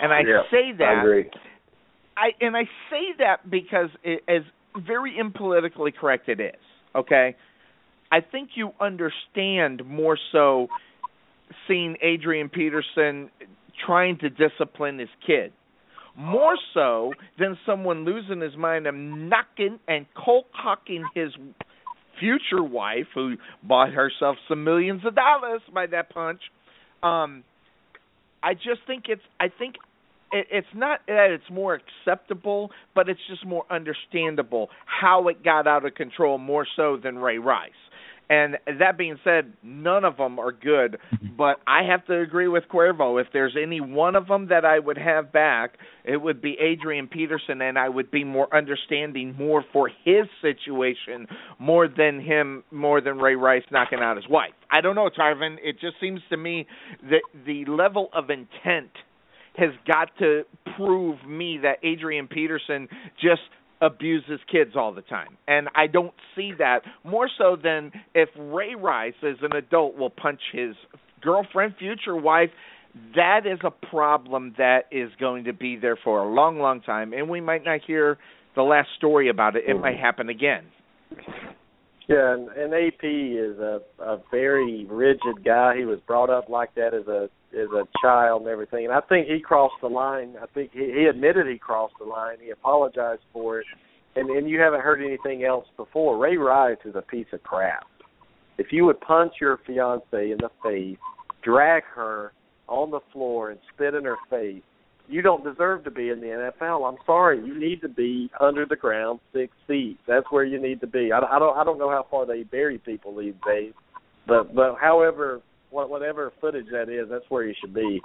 And 0.00 0.12
I 0.12 0.20
yeah, 0.20 0.42
say 0.50 0.72
that 0.78 0.84
I, 0.84 1.00
agree. 1.00 1.30
I 2.16 2.30
and 2.40 2.56
I 2.56 2.64
say 2.90 3.14
that 3.18 3.48
because 3.48 3.90
it, 4.02 4.22
as 4.28 4.42
very 4.76 5.16
impolitically 5.18 5.92
correct 5.92 6.28
it 6.28 6.40
is, 6.40 6.60
okay? 6.94 7.36
I 8.10 8.20
think 8.20 8.50
you 8.54 8.72
understand 8.80 9.84
more 9.86 10.18
so 10.32 10.68
seeing 11.68 11.96
Adrian 12.02 12.48
Peterson 12.48 13.30
trying 13.86 14.18
to 14.18 14.30
discipline 14.30 14.98
his 14.98 15.08
kid 15.26 15.52
more 16.16 16.54
so 16.72 17.12
than 17.38 17.58
someone 17.66 18.04
losing 18.04 18.40
his 18.40 18.56
mind 18.56 18.86
and 18.86 19.28
knocking 19.28 19.78
and 19.88 20.06
cold 20.16 20.44
cocking 20.62 21.04
his 21.14 21.30
future 22.20 22.62
wife 22.62 23.06
who 23.14 23.34
bought 23.62 23.90
herself 23.92 24.36
some 24.48 24.62
millions 24.62 25.02
of 25.04 25.14
dollars 25.14 25.60
by 25.72 25.86
that 25.86 26.10
punch. 26.10 26.40
Um 27.02 27.42
i 28.44 28.54
just 28.54 28.80
think 28.86 29.04
it's 29.08 29.22
i 29.40 29.48
think 29.48 29.76
it, 30.30 30.46
it's 30.50 30.66
not 30.74 31.00
that 31.08 31.30
it's 31.30 31.50
more 31.50 31.80
acceptable 32.06 32.70
but 32.94 33.08
it's 33.08 33.20
just 33.28 33.44
more 33.44 33.64
understandable 33.70 34.68
how 34.84 35.28
it 35.28 35.42
got 35.42 35.66
out 35.66 35.84
of 35.84 35.94
control 35.94 36.38
more 36.38 36.66
so 36.76 36.96
than 37.02 37.18
ray 37.18 37.38
rice 37.38 37.72
and 38.28 38.56
that 38.78 38.96
being 38.96 39.18
said, 39.22 39.52
none 39.62 40.04
of 40.04 40.16
them 40.16 40.38
are 40.38 40.52
good. 40.52 40.98
But 41.36 41.56
I 41.66 41.82
have 41.82 42.06
to 42.06 42.20
agree 42.20 42.48
with 42.48 42.64
Cuervo. 42.72 43.20
If 43.20 43.28
there's 43.32 43.56
any 43.60 43.80
one 43.80 44.16
of 44.16 44.28
them 44.28 44.48
that 44.48 44.64
I 44.64 44.78
would 44.78 44.98
have 44.98 45.32
back, 45.32 45.78
it 46.04 46.16
would 46.16 46.40
be 46.40 46.56
Adrian 46.60 47.06
Peterson, 47.06 47.60
and 47.60 47.78
I 47.78 47.88
would 47.88 48.10
be 48.10 48.24
more 48.24 48.54
understanding 48.54 49.34
more 49.36 49.64
for 49.72 49.90
his 50.04 50.26
situation 50.40 51.26
more 51.58 51.88
than 51.88 52.20
him, 52.20 52.64
more 52.70 53.00
than 53.00 53.18
Ray 53.18 53.34
Rice 53.34 53.64
knocking 53.70 54.00
out 54.00 54.16
his 54.16 54.28
wife. 54.28 54.52
I 54.70 54.80
don't 54.80 54.94
know, 54.94 55.10
Tarvin. 55.10 55.56
It 55.62 55.80
just 55.80 55.96
seems 56.00 56.20
to 56.30 56.36
me 56.36 56.66
that 57.10 57.22
the 57.46 57.64
level 57.66 58.08
of 58.12 58.30
intent 58.30 58.90
has 59.56 59.70
got 59.86 60.10
to 60.18 60.42
prove 60.76 61.24
me 61.26 61.58
that 61.62 61.78
Adrian 61.82 62.26
Peterson 62.26 62.88
just 63.20 63.42
abuses 63.84 64.40
kids 64.50 64.72
all 64.76 64.92
the 64.92 65.02
time. 65.02 65.36
And 65.46 65.68
I 65.74 65.86
don't 65.86 66.14
see 66.34 66.52
that 66.58 66.80
more 67.04 67.28
so 67.36 67.56
than 67.62 67.92
if 68.14 68.28
Ray 68.36 68.74
Rice 68.74 69.14
as 69.22 69.36
an 69.42 69.54
adult 69.56 69.96
will 69.96 70.10
punch 70.10 70.40
his 70.52 70.74
girlfriend, 71.20 71.74
future 71.78 72.16
wife, 72.16 72.50
that 73.16 73.40
is 73.44 73.58
a 73.64 73.70
problem 73.70 74.54
that 74.56 74.84
is 74.90 75.10
going 75.18 75.44
to 75.44 75.52
be 75.52 75.76
there 75.76 75.98
for 76.02 76.22
a 76.22 76.32
long, 76.32 76.58
long 76.58 76.80
time 76.80 77.12
and 77.12 77.28
we 77.28 77.40
might 77.40 77.64
not 77.64 77.80
hear 77.86 78.18
the 78.54 78.62
last 78.62 78.88
story 78.96 79.28
about 79.28 79.56
it. 79.56 79.64
It 79.66 79.74
might 79.74 79.98
happen 79.98 80.28
again. 80.28 80.64
Yeah, 82.08 82.34
and, 82.34 82.48
and 82.50 82.74
AP 82.74 83.02
is 83.02 83.58
a 83.58 83.80
a 83.98 84.20
very 84.30 84.84
rigid 84.84 85.42
guy. 85.44 85.76
He 85.76 85.84
was 85.84 85.98
brought 86.06 86.28
up 86.28 86.48
like 86.48 86.74
that 86.74 86.92
as 86.92 87.06
a 87.08 87.30
as 87.54 87.68
a 87.70 87.86
child 88.00 88.42
and 88.42 88.50
everything. 88.50 88.84
And 88.84 88.94
I 88.94 89.00
think 89.00 89.28
he 89.28 89.40
crossed 89.40 89.74
the 89.80 89.88
line. 89.88 90.34
I 90.40 90.46
think 90.52 90.70
he, 90.72 90.92
he 90.92 91.04
admitted 91.04 91.46
he 91.46 91.58
crossed 91.58 91.94
the 91.98 92.06
line. 92.06 92.36
He 92.42 92.50
apologized 92.50 93.22
for 93.32 93.60
it. 93.60 93.66
And 94.16 94.30
and 94.30 94.48
you 94.48 94.60
haven't 94.60 94.80
heard 94.80 95.02
anything 95.02 95.44
else 95.44 95.66
before. 95.76 96.18
Ray 96.18 96.36
Rice 96.36 96.78
is 96.84 96.94
a 96.94 97.02
piece 97.02 97.26
of 97.32 97.42
crap. 97.42 97.84
If 98.58 98.68
you 98.70 98.84
would 98.84 99.00
punch 99.00 99.32
your 99.40 99.58
fiance 99.66 100.04
in 100.12 100.38
the 100.38 100.50
face, 100.62 100.98
drag 101.42 101.82
her 101.94 102.32
on 102.68 102.90
the 102.90 103.00
floor 103.12 103.50
and 103.50 103.58
spit 103.74 103.94
in 103.94 104.04
her 104.04 104.16
face, 104.30 104.62
you 105.08 105.20
don't 105.20 105.44
deserve 105.44 105.84
to 105.84 105.90
be 105.90 106.08
in 106.08 106.20
the 106.20 106.50
NFL. 106.60 106.88
I'm 106.88 106.98
sorry. 107.04 107.44
You 107.44 107.58
need 107.58 107.82
to 107.82 107.88
be 107.88 108.30
under 108.40 108.64
the 108.64 108.76
ground, 108.76 109.20
six 109.32 109.52
feet. 109.66 109.98
That's 110.06 110.26
where 110.30 110.44
you 110.44 110.60
need 110.60 110.80
to 110.80 110.86
be. 110.86 111.10
I, 111.12 111.18
I 111.18 111.38
don't. 111.38 111.56
I 111.56 111.64
don't 111.64 111.78
know 111.78 111.90
how 111.90 112.06
far 112.10 112.26
they 112.26 112.42
bury 112.42 112.78
people 112.78 113.16
these 113.16 113.34
days, 113.46 113.72
but 114.26 114.54
but 114.54 114.76
however, 114.80 115.40
whatever 115.74 116.32
footage 116.40 116.66
that 116.72 116.88
is, 116.88 117.08
that's 117.10 117.24
where 117.28 117.44
you 117.44 117.54
should 117.60 117.74
be. 117.74 118.00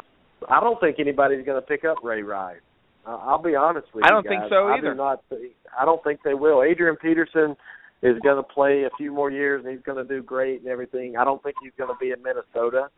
I 0.50 0.60
don't 0.60 0.80
think 0.80 0.98
anybody's 1.00 1.46
going 1.46 1.62
to 1.62 1.66
pick 1.66 1.86
up 1.86 1.98
Ray 2.04 2.24
Rice. 2.24 2.58
Uh, 3.06 3.18
I'll 3.18 3.42
be 3.42 3.56
honest 3.56 3.88
with 3.94 4.04
you. 4.04 4.08
I 4.08 4.12
don't 4.12 4.26
guys. 4.26 4.40
think 4.40 4.44
so 4.50 4.68
either. 4.70 4.90
I 4.90 4.92
do 4.92 4.98
not. 4.98 5.24
I 5.80 5.86
don't 5.86 6.04
think 6.04 6.20
they 6.24 6.34
will. 6.34 6.64
Adrian 6.64 6.96
Peterson 6.96 7.56
is 8.02 8.18
going 8.24 8.38
to 8.38 8.44
play 8.44 8.84
a 8.84 8.90
few 8.98 9.12
more 9.14 9.32
years, 9.32 9.64
and 9.64 9.74
he's 9.74 9.84
going 9.84 9.98
to 9.98 10.08
do 10.16 10.24
great 10.24 10.62
and 10.62 10.70
everything. 10.70 11.16
I 11.18 11.24
don't 11.24 11.42
think 11.44 11.56
he's 11.62 11.74
going 11.78 11.90
to 11.90 11.98
be 12.00 12.12
in 12.12 12.22
Minnesota, 12.24 12.90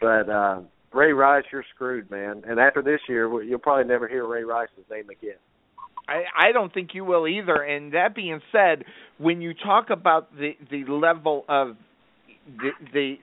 but. 0.00 0.28
uh 0.28 0.60
Ray 0.94 1.14
Rice, 1.14 1.44
you're 1.50 1.64
screwed, 1.74 2.10
man. 2.10 2.42
And 2.46 2.60
after 2.60 2.82
this 2.82 3.00
year, 3.08 3.42
you'll 3.42 3.58
probably 3.58 3.88
never 3.88 4.06
hear 4.06 4.26
Ray 4.26 4.44
Rice's 4.44 4.84
name 4.90 5.08
again. 5.08 5.38
I, 6.06 6.48
I 6.48 6.52
don't 6.52 6.72
think 6.72 6.90
you 6.92 7.04
will 7.04 7.26
either. 7.26 7.62
And 7.62 7.94
that 7.94 8.14
being 8.14 8.40
said, 8.50 8.84
when 9.18 9.40
you 9.40 9.54
talk 9.54 9.88
about 9.90 10.36
the 10.36 10.50
the 10.70 10.84
level 10.84 11.44
of 11.48 11.76
the 12.58 12.70
the 12.92 13.14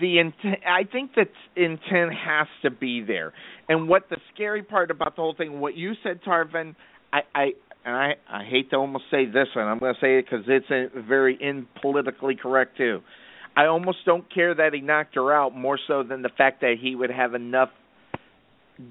the 0.00 0.18
intent, 0.18 0.58
I 0.66 0.84
think 0.90 1.12
that 1.14 1.28
intent 1.56 2.12
has 2.14 2.48
to 2.62 2.70
be 2.70 3.02
there. 3.02 3.32
And 3.68 3.88
what 3.88 4.08
the 4.10 4.16
scary 4.34 4.62
part 4.62 4.90
about 4.90 5.16
the 5.16 5.22
whole 5.22 5.34
thing, 5.36 5.60
what 5.60 5.76
you 5.76 5.92
said, 6.02 6.20
Tarvin, 6.22 6.74
I, 7.12 7.20
I 7.34 7.44
and 7.84 7.96
I 7.96 8.12
I 8.28 8.44
hate 8.44 8.70
to 8.70 8.76
almost 8.76 9.04
say 9.10 9.26
this, 9.26 9.48
and 9.54 9.64
I'm 9.64 9.78
going 9.78 9.94
to 9.94 10.00
say 10.00 10.18
it 10.18 10.26
because 10.28 10.44
it's 10.48 10.70
a 10.70 11.00
very 11.02 11.38
impolitically 11.40 12.34
correct 12.40 12.76
too. 12.76 13.00
I 13.56 13.66
almost 13.66 13.98
don't 14.06 14.32
care 14.32 14.54
that 14.54 14.74
he 14.74 14.80
knocked 14.80 15.14
her 15.16 15.32
out 15.32 15.56
more 15.56 15.78
so 15.86 16.02
than 16.02 16.22
the 16.22 16.30
fact 16.36 16.60
that 16.60 16.76
he 16.80 16.94
would 16.94 17.10
have 17.10 17.34
enough 17.34 17.70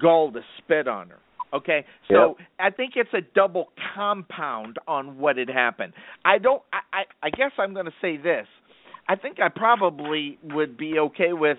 gall 0.00 0.32
to 0.32 0.40
spit 0.58 0.86
on 0.86 1.08
her. 1.08 1.18
Okay, 1.52 1.84
so 2.08 2.36
yep. 2.38 2.48
I 2.60 2.70
think 2.70 2.92
it's 2.94 3.12
a 3.12 3.22
double 3.34 3.70
compound 3.94 4.78
on 4.86 5.18
what 5.18 5.36
had 5.36 5.48
happened. 5.48 5.92
I 6.24 6.38
don't. 6.38 6.62
I 6.72 7.00
I, 7.00 7.26
I 7.26 7.30
guess 7.30 7.50
I'm 7.58 7.74
going 7.74 7.86
to 7.86 7.94
say 8.00 8.16
this. 8.16 8.46
I 9.08 9.16
think 9.16 9.38
I 9.40 9.48
probably 9.48 10.38
would 10.42 10.76
be 10.76 10.98
okay 10.98 11.32
with 11.32 11.58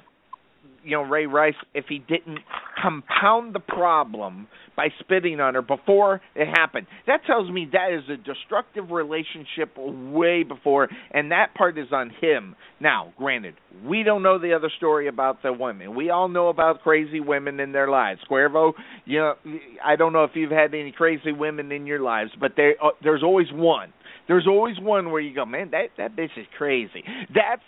you 0.84 0.92
know 0.92 1.04
Ray 1.04 1.26
Rice 1.26 1.56
if 1.74 1.86
he 1.88 2.00
didn't 2.00 2.40
compound 2.82 3.54
the 3.54 3.60
problem 3.60 4.48
by 4.76 4.88
spitting 5.00 5.40
on 5.40 5.54
her 5.54 5.62
before 5.62 6.22
it 6.36 6.48
happened. 6.48 6.88
That 7.06 7.22
tells 7.28 7.50
me 7.50 7.70
that 7.74 7.92
is 7.94 8.10
a 8.10 8.18
destructive 8.18 8.90
relationship 8.90 9.76
way 9.78 10.44
before, 10.44 10.90
and 11.12 11.32
that 11.32 11.54
part 11.56 11.78
is 11.78 11.88
on 11.92 12.12
him. 12.22 12.56
Now, 12.80 13.14
granted, 13.18 13.56
we 13.86 14.04
don't 14.04 14.24
know 14.24 14.40
the 14.40 14.54
other 14.54 14.72
story 14.78 15.08
about 15.08 15.44
the 15.44 15.54
women. 15.54 15.96
We 15.96 16.10
all 16.10 16.30
know 16.30 16.48
about 16.48 16.82
crazy 16.82 17.20
women 17.20 17.60
in 17.60 17.72
their 17.72 17.90
lives. 17.90 18.22
Cuervo, 18.30 18.74
you 19.06 19.20
know, 19.20 19.34
I 19.86 19.96
don't 19.96 20.14
know 20.14 20.24
if 20.24 20.32
you've 20.34 20.52
had 20.52 20.74
any 20.74 20.92
crazy 20.92 21.32
women 21.32 21.72
in 21.72 21.86
your 21.86 22.00
lives, 22.00 22.32
but 22.40 22.54
there 22.56 22.76
uh, 22.82 22.90
there's 23.04 23.24
always 23.24 23.48
one. 23.52 23.94
There's 24.32 24.48
always 24.48 24.80
one 24.80 25.12
where 25.12 25.20
you 25.20 25.36
go, 25.36 25.46
man, 25.46 25.72
that 25.72 25.90
that 25.98 26.16
bitch 26.16 26.38
is 26.38 26.48
crazy. 26.58 27.04
That's 27.36 27.62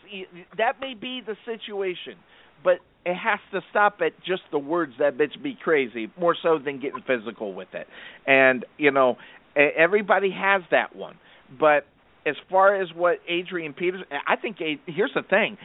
that 0.58 0.80
may 0.80 0.94
be 0.94 1.22
the 1.26 1.36
situation 1.46 2.16
but 2.64 2.80
it 3.06 3.16
has 3.16 3.40
to 3.52 3.60
stop 3.70 4.00
at 4.00 4.14
just 4.26 4.44
the 4.52 4.58
words 4.58 4.94
that 5.00 5.18
bitch 5.18 5.42
be 5.44 5.58
crazy 5.62 6.10
more 6.18 6.38
so 6.42 6.58
than 6.58 6.80
getting 6.80 7.02
physical 7.06 7.54
with 7.54 7.68
it. 7.74 7.86
And 8.26 8.66
you 8.78 8.92
know 8.92 9.18
everybody 9.56 10.32
has 10.32 10.62
that 10.72 10.96
one. 10.96 11.18
But 11.60 11.86
as 12.26 12.36
far 12.50 12.82
as 12.82 12.88
what 12.96 13.18
adrian 13.28 13.74
peters 13.74 14.02
i 14.26 14.38
think 14.38 14.56
here's 14.86 15.12
the 15.14 15.24
thing 15.24 15.58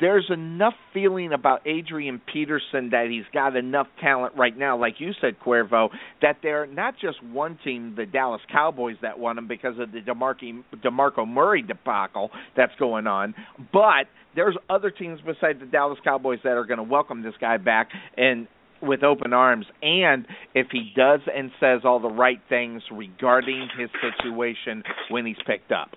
there's 0.00 0.26
enough 0.30 0.74
feeling 0.92 1.32
about 1.32 1.66
Adrian 1.66 2.20
Peterson 2.32 2.90
that 2.90 3.08
he's 3.10 3.24
got 3.32 3.56
enough 3.56 3.86
talent 4.00 4.34
right 4.36 4.56
now, 4.56 4.78
like 4.78 4.94
you 4.98 5.12
said, 5.20 5.36
Cuervo, 5.44 5.90
that 6.22 6.38
they're 6.42 6.66
not 6.66 6.94
just 7.00 7.22
one 7.22 7.58
team, 7.64 7.94
the 7.96 8.06
Dallas 8.06 8.40
Cowboys, 8.50 8.96
that 9.02 9.18
won 9.18 9.38
him 9.38 9.48
because 9.48 9.78
of 9.78 9.92
the 9.92 10.00
DeMarco, 10.00 10.62
DeMarco 10.82 11.28
Murray 11.28 11.62
debacle 11.62 12.30
that's 12.56 12.72
going 12.78 13.06
on, 13.06 13.34
but 13.72 14.06
there's 14.34 14.56
other 14.68 14.90
teams 14.90 15.20
besides 15.24 15.60
the 15.60 15.66
Dallas 15.66 15.98
Cowboys 16.02 16.40
that 16.44 16.50
are 16.50 16.64
going 16.64 16.78
to 16.78 16.84
welcome 16.84 17.22
this 17.22 17.34
guy 17.40 17.56
back 17.56 17.88
and 18.16 18.48
with 18.82 19.02
open 19.02 19.32
arms 19.32 19.66
and 19.82 20.26
if 20.54 20.66
he 20.70 20.92
does 20.94 21.20
and 21.34 21.50
says 21.58 21.80
all 21.84 22.00
the 22.00 22.08
right 22.08 22.40
things 22.48 22.82
regarding 22.92 23.68
his 23.78 23.88
situation 24.02 24.82
when 25.10 25.24
he's 25.24 25.36
picked 25.46 25.72
up. 25.72 25.90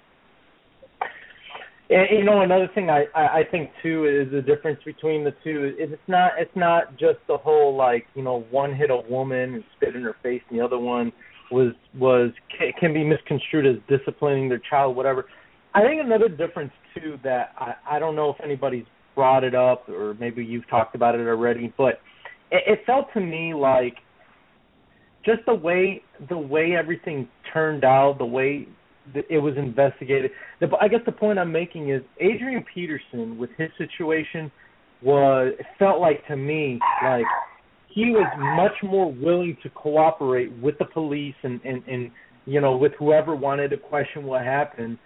And 1.89 2.08
you 2.12 2.23
know 2.23 2.41
another 2.41 2.69
thing 2.76 2.89
I 2.89 3.06
I 3.15 3.43
think 3.50 3.69
too 3.82 4.06
is 4.06 4.32
the 4.32 4.41
difference 4.41 4.80
between 4.84 5.23
the 5.23 5.32
two. 5.43 5.73
It's 5.78 6.02
not 6.08 6.34
it's 6.38 6.56
not 6.56 6.97
just 6.97 7.19
the 7.28 7.38
whole 7.38 7.76
like 7.76 8.08
you 8.13 8.23
know 8.23 8.45
one 8.52 8.76
hit 8.76 8.89
a 8.89 8.97
woman 9.10 9.56
and 9.56 9.63
spit 9.76 9.95
in 9.95 10.04
her 10.04 10.15
face 10.21 10.41
and 10.50 10.60
the 10.60 10.63
other 10.63 10.78
one 10.78 11.13
was 11.50 11.73
was 11.97 12.32
can 12.80 12.93
be 12.93 13.04
misconstrued 13.04 13.65
as 13.65 13.76
disciplining 13.88 14.50
their 14.50 14.62
child 14.69 14.95
whatever. 14.97 15.26
I 15.73 15.82
think 15.82 16.02
another 16.04 16.28
difference 16.28 16.73
too 16.93 17.19
that 17.23 17.54
I 17.58 17.76
I 17.89 18.00
don't 18.00 18.15
know 18.15 18.32
if 18.32 18.38
anybody's 18.43 18.86
brought 19.15 19.45
it 19.45 19.56
up 19.56 19.88
or 19.88 20.15
maybe 20.19 20.43
you've 20.43 20.67
talked 20.69 20.93
about 20.93 21.15
it 21.15 21.26
already, 21.26 21.73
but 21.78 22.02
it, 22.52 22.63
it 22.67 22.80
felt 22.86 23.13
to 23.13 23.21
me 23.21 23.54
like 23.54 23.95
just 25.26 25.39
the 25.45 25.56
way 25.56 26.04
the 26.30 26.38
way 26.38 26.76
everything 26.78 27.30
turned 27.54 27.86
out, 27.86 28.17
the 28.17 28.26
way 28.26 28.67
it 29.13 29.38
was 29.39 29.56
investigated. 29.58 30.32
The, 30.60 30.67
I 30.82 30.88
guess 30.88 31.00
the 31.06 31.12
point 31.12 31.39
I'm 31.39 31.52
making 31.52 31.89
is 31.89 32.02
Adrian 32.20 32.63
Peterson 32.74 33.38
with 33.38 33.50
his 33.58 33.70
situation 33.78 34.52
was 35.02 35.54
it 35.60 35.65
felt 35.78 36.02
like 36.02 36.26
to 36.28 36.36
me 36.36 36.80
like 37.04 37.26
he 37.88 38.06
was 38.12 38.28
much 38.56 38.89
more 38.89 39.12
willing 39.12 39.56
to 39.63 39.70
cooperate 39.70 40.52
with 40.60 40.78
the 40.80 40.86
police 40.86 41.36
and 41.43 41.62
and 41.63 41.84
and 41.88 42.12
you 42.46 42.60
know 42.62 42.76
with 42.78 42.93
whoever 42.98 43.36
wanted 43.36 43.70
to 43.70 43.78
question 43.78 44.24
what 44.24 44.43
happened 44.43 44.98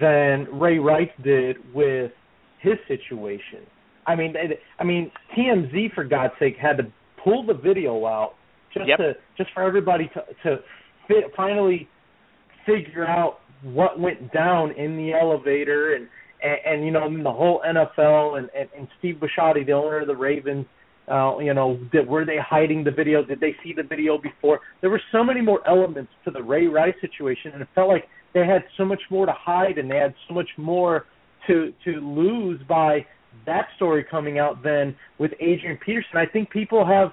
than 0.00 0.46
Ray 0.52 0.78
Rice 0.78 1.08
did 1.24 1.56
with 1.74 2.12
his 2.60 2.74
situation. 2.86 3.66
I 4.06 4.14
mean, 4.14 4.34
I 4.78 4.84
mean 4.84 5.10
TMZ 5.36 5.94
for 5.94 6.04
God's 6.04 6.34
sake 6.38 6.56
had 6.56 6.76
to 6.78 6.84
pull 7.22 7.44
the 7.44 7.54
video 7.54 8.06
out 8.06 8.34
just 8.72 8.88
yep. 8.88 8.98
to 8.98 9.12
just 9.36 9.50
for 9.54 9.62
everybody 9.62 10.10
to 10.14 10.22
to 10.44 10.58
fit, 11.06 11.24
finally 11.36 11.88
figure 12.66 13.06
out 13.06 13.40
what 13.62 13.98
went 13.98 14.32
down 14.32 14.72
in 14.72 14.96
the 14.96 15.12
elevator 15.12 15.94
and 15.94 16.08
and, 16.42 16.58
and 16.64 16.84
you 16.84 16.92
know 16.92 17.08
mean, 17.08 17.24
the 17.24 17.32
whole 17.32 17.62
NFL 17.66 18.38
and, 18.38 18.48
and 18.56 18.68
and 18.76 18.88
Steve 18.98 19.16
Bisciotti, 19.16 19.66
the 19.66 19.72
owner 19.72 20.00
of 20.00 20.06
the 20.06 20.16
Ravens, 20.16 20.66
uh, 21.10 21.38
you 21.38 21.54
know, 21.54 21.78
did, 21.90 22.06
were 22.06 22.24
they 22.24 22.36
hiding 22.38 22.84
the 22.84 22.90
video? 22.90 23.24
Did 23.24 23.40
they 23.40 23.54
see 23.64 23.72
the 23.72 23.82
video 23.82 24.18
before? 24.18 24.60
There 24.80 24.90
were 24.90 25.02
so 25.10 25.24
many 25.24 25.40
more 25.40 25.66
elements 25.66 26.12
to 26.24 26.30
the 26.30 26.42
Ray 26.42 26.66
Rice 26.66 26.94
situation, 27.00 27.52
and 27.52 27.62
it 27.62 27.68
felt 27.74 27.88
like 27.88 28.08
they 28.34 28.46
had 28.46 28.62
so 28.76 28.84
much 28.84 29.00
more 29.10 29.26
to 29.26 29.32
hide 29.32 29.78
and 29.78 29.90
they 29.90 29.96
had 29.96 30.14
so 30.28 30.34
much 30.34 30.48
more 30.56 31.06
to 31.46 31.72
to 31.84 31.92
lose 31.92 32.60
by 32.68 33.04
that 33.46 33.68
story 33.76 34.04
coming 34.08 34.38
out 34.38 34.62
than 34.62 34.94
with 35.18 35.32
Adrian 35.40 35.78
Peterson. 35.84 36.16
I 36.16 36.26
think 36.26 36.50
people 36.50 36.84
have 36.86 37.12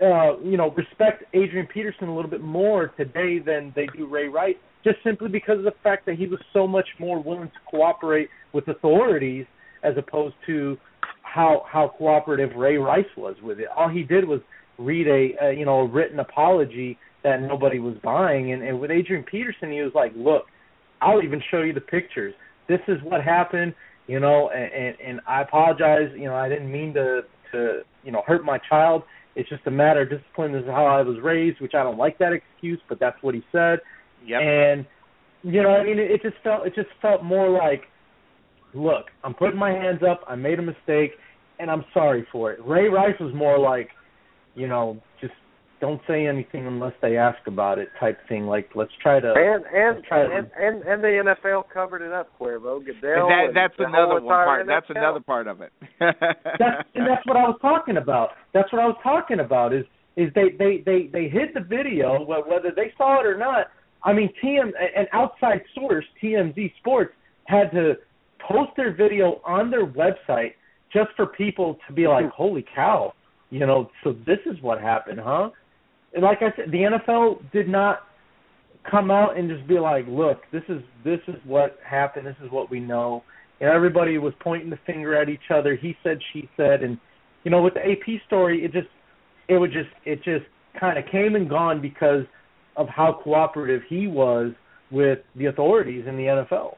uh, 0.00 0.38
you 0.40 0.56
know, 0.56 0.70
respect 0.70 1.24
Adrian 1.34 1.66
Peterson 1.66 2.08
a 2.08 2.14
little 2.14 2.30
bit 2.30 2.40
more 2.40 2.88
today 2.96 3.40
than 3.40 3.72
they 3.74 3.86
do 3.96 4.06
Ray 4.06 4.28
Rice 4.28 4.54
just 4.88 5.02
simply 5.04 5.28
because 5.28 5.58
of 5.58 5.64
the 5.64 5.74
fact 5.82 6.06
that 6.06 6.16
he 6.16 6.26
was 6.26 6.40
so 6.52 6.66
much 6.66 6.86
more 6.98 7.22
willing 7.22 7.48
to 7.48 7.70
cooperate 7.70 8.28
with 8.52 8.66
authorities 8.68 9.46
as 9.82 9.94
opposed 9.96 10.34
to 10.46 10.76
how 11.22 11.64
how 11.70 11.92
cooperative 11.98 12.50
Ray 12.56 12.78
Rice 12.78 13.04
was 13.16 13.36
with 13.42 13.60
it. 13.60 13.66
All 13.76 13.88
he 13.88 14.02
did 14.02 14.26
was 14.26 14.40
read 14.78 15.06
a, 15.06 15.46
a 15.46 15.52
you 15.52 15.64
know 15.64 15.80
a 15.80 15.86
written 15.86 16.20
apology 16.20 16.98
that 17.24 17.42
nobody 17.42 17.78
was 17.78 17.94
buying, 18.02 18.52
and, 18.52 18.62
and 18.62 18.80
with 18.80 18.90
Adrian 18.90 19.24
Peterson, 19.24 19.70
he 19.70 19.82
was 19.82 19.92
like, 19.94 20.12
"Look, 20.16 20.44
I'll 21.02 21.22
even 21.22 21.42
show 21.50 21.62
you 21.62 21.72
the 21.72 21.80
pictures. 21.80 22.34
This 22.68 22.80
is 22.88 22.98
what 23.02 23.22
happened, 23.22 23.74
you 24.06 24.20
know, 24.20 24.50
and, 24.50 24.72
and, 24.72 24.96
and 25.04 25.20
I 25.26 25.42
apologize. 25.42 26.10
You 26.14 26.26
know, 26.26 26.34
I 26.34 26.48
didn't 26.48 26.70
mean 26.70 26.94
to 26.94 27.22
to 27.52 27.80
you 28.04 28.12
know 28.12 28.22
hurt 28.26 28.44
my 28.44 28.58
child. 28.68 29.02
It's 29.36 29.48
just 29.48 29.66
a 29.66 29.70
matter 29.70 30.02
of 30.02 30.10
discipline. 30.10 30.52
This 30.52 30.62
is 30.62 30.68
how 30.68 30.86
I 30.86 31.02
was 31.02 31.18
raised, 31.22 31.60
which 31.60 31.74
I 31.74 31.82
don't 31.82 31.98
like 31.98 32.18
that 32.18 32.32
excuse, 32.32 32.80
but 32.88 32.98
that's 32.98 33.22
what 33.22 33.34
he 33.34 33.44
said. 33.52 33.78
Yep. 34.26 34.40
And 34.40 34.86
you 35.42 35.62
know, 35.62 35.70
I 35.70 35.84
mean, 35.84 35.98
it, 35.98 36.10
it 36.10 36.22
just 36.22 36.36
felt 36.42 36.66
it 36.66 36.74
just 36.74 36.88
felt 37.00 37.24
more 37.24 37.48
like, 37.48 37.82
look, 38.74 39.06
I'm 39.24 39.34
putting 39.34 39.58
my 39.58 39.70
hands 39.70 40.00
up. 40.08 40.20
I 40.28 40.34
made 40.34 40.58
a 40.58 40.62
mistake, 40.62 41.12
and 41.58 41.70
I'm 41.70 41.84
sorry 41.94 42.26
for 42.32 42.52
it. 42.52 42.60
Ray 42.64 42.88
Rice 42.88 43.18
was 43.20 43.32
more 43.34 43.58
like, 43.58 43.88
you 44.54 44.66
know, 44.66 45.00
just 45.20 45.34
don't 45.80 46.00
say 46.08 46.26
anything 46.26 46.66
unless 46.66 46.92
they 47.00 47.16
ask 47.16 47.38
about 47.46 47.78
it 47.78 47.88
type 48.00 48.18
thing. 48.28 48.46
Like, 48.46 48.70
let's 48.74 48.90
try 49.00 49.20
to 49.20 49.32
and 49.32 49.64
and 49.72 50.04
try 50.04 50.26
to, 50.26 50.34
and, 50.34 50.50
and 50.58 50.82
and 50.82 51.04
the 51.04 51.34
NFL 51.46 51.64
covered 51.72 52.02
it 52.02 52.12
up, 52.12 52.30
Cuervo. 52.40 52.84
Goodell. 52.84 53.28
That, 53.28 53.52
that's 53.54 53.74
and 53.78 53.94
another 53.94 54.20
one 54.20 54.24
part. 54.24 54.66
NFL. 54.66 54.68
That's 54.68 54.90
another 54.90 55.20
part 55.20 55.46
of 55.46 55.60
it. 55.60 55.72
that's, 56.00 56.88
and 56.94 57.06
that's 57.06 57.24
what 57.26 57.36
I 57.36 57.42
was 57.42 57.58
talking 57.62 57.96
about. 57.96 58.30
That's 58.52 58.72
what 58.72 58.82
I 58.82 58.86
was 58.86 58.98
talking 59.04 59.38
about. 59.38 59.72
Is 59.72 59.84
is 60.16 60.30
they 60.34 60.50
they 60.58 60.82
they 60.84 61.08
they 61.12 61.28
hid 61.28 61.50
the 61.54 61.60
video 61.60 62.24
whether 62.24 62.72
they 62.74 62.92
saw 62.98 63.20
it 63.20 63.26
or 63.26 63.38
not 63.38 63.68
I 64.02 64.12
mean, 64.12 64.30
TM 64.42 64.72
an 64.96 65.06
outside 65.12 65.62
source, 65.74 66.04
TMZ 66.22 66.72
Sports, 66.78 67.12
had 67.44 67.70
to 67.72 67.96
post 68.38 68.70
their 68.76 68.92
video 68.92 69.40
on 69.44 69.70
their 69.70 69.86
website 69.86 70.54
just 70.92 71.10
for 71.16 71.26
people 71.26 71.78
to 71.86 71.92
be 71.92 72.06
like, 72.06 72.28
"Holy 72.30 72.64
cow!" 72.74 73.14
You 73.50 73.60
know, 73.66 73.90
so 74.04 74.12
this 74.26 74.38
is 74.46 74.60
what 74.62 74.80
happened, 74.80 75.20
huh? 75.20 75.50
And 76.14 76.22
like 76.22 76.42
I 76.42 76.52
said, 76.56 76.70
the 76.70 76.82
NFL 76.82 77.50
did 77.52 77.68
not 77.68 78.06
come 78.88 79.10
out 79.10 79.36
and 79.36 79.50
just 79.50 79.66
be 79.66 79.78
like, 79.78 80.06
"Look, 80.06 80.42
this 80.52 80.62
is 80.68 80.82
this 81.04 81.20
is 81.28 81.36
what 81.44 81.78
happened. 81.84 82.26
This 82.26 82.36
is 82.42 82.50
what 82.50 82.70
we 82.70 82.80
know." 82.80 83.24
And 83.60 83.68
everybody 83.68 84.18
was 84.18 84.32
pointing 84.40 84.70
the 84.70 84.78
finger 84.86 85.16
at 85.16 85.28
each 85.28 85.50
other. 85.50 85.74
He 85.74 85.96
said, 86.04 86.20
she 86.32 86.48
said, 86.56 86.84
and 86.84 86.96
you 87.42 87.50
know, 87.50 87.60
with 87.60 87.74
the 87.74 87.80
AP 87.80 88.20
story, 88.26 88.64
it 88.64 88.72
just 88.72 88.88
it 89.48 89.58
would 89.58 89.72
just 89.72 89.90
it 90.04 90.22
just 90.22 90.44
kind 90.78 90.98
of 90.98 91.04
came 91.06 91.34
and 91.34 91.48
gone 91.48 91.80
because 91.80 92.24
of 92.78 92.88
how 92.88 93.20
cooperative 93.22 93.82
he 93.88 94.06
was 94.06 94.52
with 94.90 95.18
the 95.36 95.46
authorities 95.46 96.04
in 96.08 96.16
the 96.16 96.22
NFL. 96.22 96.76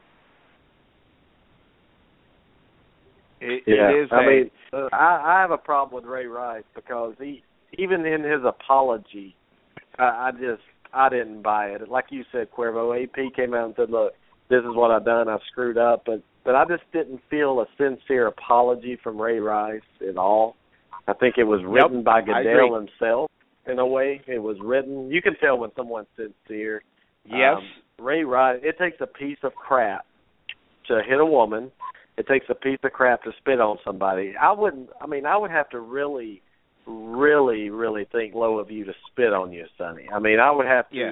It, 3.39 3.63
yeah, 3.65 3.89
it 3.89 4.03
is 4.03 4.09
I 4.11 4.23
a, 4.23 4.27
mean, 4.27 4.51
uh, 4.73 4.89
I, 4.91 5.37
I 5.37 5.41
have 5.41 5.51
a 5.51 5.57
problem 5.57 6.03
with 6.03 6.11
Ray 6.11 6.25
Rice 6.25 6.63
because 6.75 7.13
he, 7.19 7.43
even 7.77 8.05
in 8.05 8.23
his 8.23 8.41
apology, 8.45 9.35
I, 9.97 10.03
I 10.03 10.31
just 10.31 10.61
I 10.93 11.09
didn't 11.09 11.41
buy 11.41 11.67
it. 11.67 11.87
Like 11.87 12.05
you 12.09 12.23
said, 12.31 12.47
Cuervo, 12.55 13.01
AP 13.01 13.33
came 13.35 13.53
out 13.53 13.65
and 13.65 13.73
said, 13.77 13.89
"Look, 13.89 14.13
this 14.49 14.59
is 14.59 14.75
what 14.75 14.91
I've 14.91 15.05
done. 15.05 15.27
I've 15.27 15.39
screwed 15.51 15.77
up," 15.77 16.03
but 16.05 16.21
but 16.43 16.55
I 16.55 16.65
just 16.65 16.83
didn't 16.93 17.21
feel 17.29 17.61
a 17.61 17.65
sincere 17.77 18.27
apology 18.27 18.97
from 19.03 19.19
Ray 19.19 19.39
Rice 19.39 19.81
at 20.07 20.17
all. 20.17 20.55
I 21.07 21.13
think 21.13 21.35
it 21.39 21.43
was 21.45 21.61
written 21.65 21.97
Yep, 21.97 22.05
by 22.05 22.19
I 22.19 22.43
Goodell 22.43 22.75
himself 22.75 23.31
in 23.67 23.79
a 23.79 23.85
way. 23.85 24.21
It 24.27 24.39
was 24.39 24.57
written. 24.61 25.11
You 25.11 25.21
can 25.21 25.35
tell 25.37 25.57
when 25.57 25.71
someone's 25.75 26.07
sincere. 26.15 26.83
yes. 27.25 27.57
Um, 27.57 27.63
Ray 27.99 28.23
Rice. 28.23 28.59
It 28.63 28.77
takes 28.79 28.97
a 28.99 29.05
piece 29.07 29.37
of 29.43 29.53
crap 29.53 30.05
to 30.87 31.01
hit 31.07 31.19
a 31.19 31.25
woman. 31.25 31.71
It 32.17 32.27
takes 32.27 32.45
a 32.49 32.55
piece 32.55 32.79
of 32.83 32.91
crap 32.91 33.23
to 33.23 33.31
spit 33.39 33.61
on 33.61 33.77
somebody. 33.85 34.33
I 34.39 34.51
wouldn't. 34.51 34.89
I 34.99 35.07
mean, 35.07 35.25
I 35.25 35.37
would 35.37 35.51
have 35.51 35.69
to 35.69 35.79
really, 35.79 36.41
really, 36.87 37.69
really 37.69 38.05
think 38.11 38.33
low 38.33 38.57
of 38.59 38.71
you 38.71 38.85
to 38.85 38.93
spit 39.11 39.33
on 39.33 39.51
you, 39.51 39.65
Sonny. 39.77 40.07
I 40.13 40.19
mean, 40.19 40.39
I 40.39 40.51
would 40.51 40.65
have 40.65 40.89
to. 40.89 40.95
Yeah. 40.95 41.11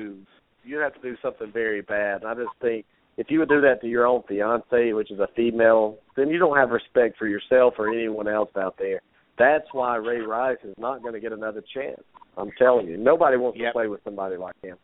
You'd 0.63 0.81
have 0.81 0.93
to 0.95 1.01
do 1.01 1.15
something 1.21 1.51
very 1.51 1.81
bad. 1.81 2.23
And 2.23 2.31
I 2.31 2.33
just 2.35 2.55
think 2.61 2.85
if 3.17 3.27
you 3.29 3.39
would 3.39 3.49
do 3.49 3.61
that 3.61 3.81
to 3.81 3.87
your 3.87 4.05
own 4.05 4.23
fiance, 4.27 4.93
which 4.93 5.09
is 5.11 5.19
a 5.19 5.27
female, 5.35 5.97
then 6.15 6.29
you 6.29 6.37
don't 6.37 6.57
have 6.57 6.69
respect 6.71 7.17
for 7.17 7.27
yourself 7.27 7.75
or 7.77 7.89
anyone 7.93 8.27
else 8.27 8.49
out 8.57 8.75
there. 8.77 9.01
That's 9.39 9.65
why 9.71 9.95
Ray 9.95 10.19
Rice 10.19 10.57
is 10.63 10.75
not 10.77 11.01
going 11.01 11.13
to 11.13 11.19
get 11.19 11.31
another 11.31 11.63
chance. 11.73 12.01
I'm 12.37 12.51
telling 12.59 12.87
you, 12.87 12.97
nobody 12.97 13.37
wants 13.37 13.57
Yep. 13.59 13.69
to 13.69 13.73
play 13.73 13.87
with 13.87 14.01
somebody 14.03 14.37
like 14.37 14.55
him. 14.61 14.77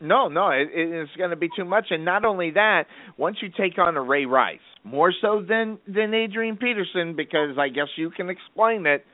No, 0.00 0.26
no, 0.28 0.50
it, 0.50 0.68
it's 0.72 1.12
going 1.16 1.30
to 1.30 1.36
be 1.36 1.48
too 1.56 1.64
much. 1.64 1.86
And 1.90 2.04
not 2.04 2.24
only 2.24 2.50
that, 2.50 2.84
once 3.16 3.36
you 3.40 3.48
take 3.56 3.78
on 3.78 3.96
a 3.96 4.02
Ray 4.02 4.26
Rice, 4.26 4.58
more 4.82 5.12
so 5.20 5.44
than 5.48 5.78
than 5.86 6.12
Adrian 6.12 6.56
Peterson, 6.56 7.14
because 7.16 7.56
I 7.56 7.68
guess 7.68 7.86
you 7.96 8.10
can 8.10 8.28
explain 8.28 8.84
it. 8.86 9.04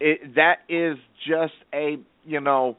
It 0.00 0.36
that 0.36 0.58
is 0.68 0.96
just 1.28 1.54
a 1.74 1.96
you 2.24 2.40
know 2.40 2.76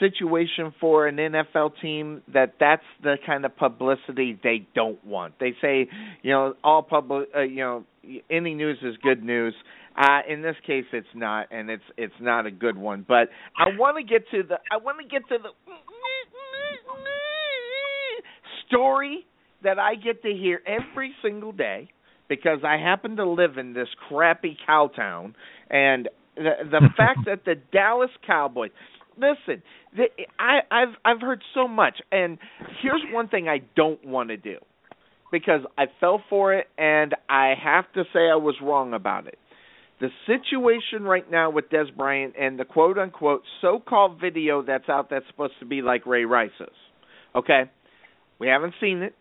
situation 0.00 0.74
for 0.80 1.06
an 1.06 1.16
NFL 1.16 1.72
team 1.80 2.22
that 2.32 2.54
that's 2.58 2.82
the 3.02 3.16
kind 3.24 3.44
of 3.44 3.56
publicity 3.56 4.38
they 4.42 4.66
don't 4.74 5.04
want. 5.04 5.34
They 5.38 5.54
say, 5.60 5.88
you 6.22 6.30
know, 6.32 6.54
all 6.62 6.82
public, 6.82 7.28
uh, 7.36 7.42
you 7.42 7.56
know, 7.60 7.84
any 8.30 8.54
news 8.54 8.78
is 8.82 8.96
good 9.02 9.22
news. 9.22 9.54
Uh, 9.98 10.20
in 10.28 10.42
this 10.42 10.54
case, 10.64 10.84
it's 10.92 11.08
not, 11.14 11.48
and 11.50 11.68
it's 11.70 11.82
it's 11.96 12.14
not 12.20 12.46
a 12.46 12.52
good 12.52 12.78
one. 12.78 13.04
But 13.06 13.30
I 13.56 13.76
want 13.76 13.96
to 13.96 14.04
get 14.04 14.30
to 14.30 14.44
the 14.44 14.58
I 14.70 14.76
want 14.76 14.98
to 15.00 15.08
get 15.08 15.28
to 15.28 15.38
the 15.42 15.48
story 18.68 19.26
that 19.64 19.78
I 19.78 19.96
get 19.96 20.22
to 20.22 20.28
hear 20.28 20.60
every 20.66 21.12
single 21.20 21.50
day 21.50 21.90
because 22.28 22.60
I 22.64 22.76
happen 22.76 23.16
to 23.16 23.28
live 23.28 23.58
in 23.58 23.72
this 23.72 23.88
crappy 24.08 24.56
cow 24.64 24.88
town, 24.94 25.34
and 25.68 26.08
the 26.36 26.52
the 26.70 26.88
fact 26.96 27.20
that 27.26 27.44
the 27.44 27.56
Dallas 27.72 28.10
Cowboys 28.24 28.70
listen, 29.18 29.62
the, 29.96 30.04
I 30.38 30.60
I've 30.70 30.94
I've 31.04 31.20
heard 31.20 31.42
so 31.54 31.66
much, 31.66 32.00
and 32.12 32.38
here's 32.82 33.02
one 33.10 33.28
thing 33.28 33.48
I 33.48 33.62
don't 33.76 34.04
want 34.04 34.28
to 34.28 34.36
do 34.36 34.58
because 35.30 35.60
I 35.76 35.86
fell 36.00 36.22
for 36.30 36.54
it, 36.54 36.68
and 36.78 37.14
I 37.28 37.54
have 37.62 37.92
to 37.94 38.04
say 38.12 38.30
I 38.30 38.36
was 38.36 38.54
wrong 38.62 38.94
about 38.94 39.26
it. 39.26 39.38
The 40.00 40.08
situation 40.26 41.02
right 41.02 41.28
now 41.28 41.50
with 41.50 41.70
Dez 41.70 41.94
Bryant 41.96 42.34
and 42.40 42.58
the 42.58 42.64
quote 42.64 42.98
unquote 42.98 43.42
so 43.60 43.80
called 43.86 44.20
video 44.20 44.62
that's 44.62 44.88
out 44.88 45.10
that's 45.10 45.26
supposed 45.28 45.54
to 45.60 45.66
be 45.66 45.82
like 45.82 46.06
Ray 46.06 46.24
Rice's. 46.24 46.68
Okay? 47.34 47.64
We 48.38 48.46
haven't 48.48 48.74
seen 48.80 49.02
it. 49.02 49.14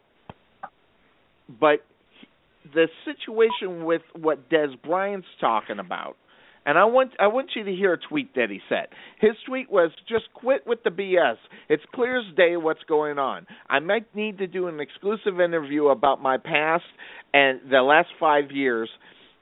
But 1.59 1.79
the 2.73 2.87
situation 3.05 3.85
with 3.85 4.01
what 4.13 4.49
Dez 4.49 4.79
Bryant's 4.83 5.27
talking 5.39 5.79
about 5.79 6.15
and 6.67 6.77
I 6.77 6.83
want 6.83 7.13
I 7.17 7.27
want 7.27 7.51
you 7.55 7.63
to 7.63 7.71
hear 7.71 7.93
a 7.93 7.97
tweet 7.97 8.35
that 8.35 8.49
he 8.49 8.59
said. 8.67 8.87
His 9.21 9.31
tweet 9.47 9.71
was 9.71 9.89
just 10.09 10.25
quit 10.33 10.67
with 10.67 10.83
the 10.83 10.89
BS. 10.89 11.37
It's 11.69 11.83
clear 11.95 12.19
as 12.19 12.25
day 12.35 12.57
what's 12.57 12.83
going 12.89 13.17
on. 13.17 13.47
I 13.69 13.79
might 13.79 14.13
need 14.13 14.39
to 14.39 14.47
do 14.47 14.67
an 14.67 14.81
exclusive 14.81 15.39
interview 15.39 15.87
about 15.87 16.21
my 16.21 16.37
past 16.37 16.83
and 17.33 17.61
the 17.71 17.81
last 17.81 18.09
5 18.19 18.51
years 18.51 18.89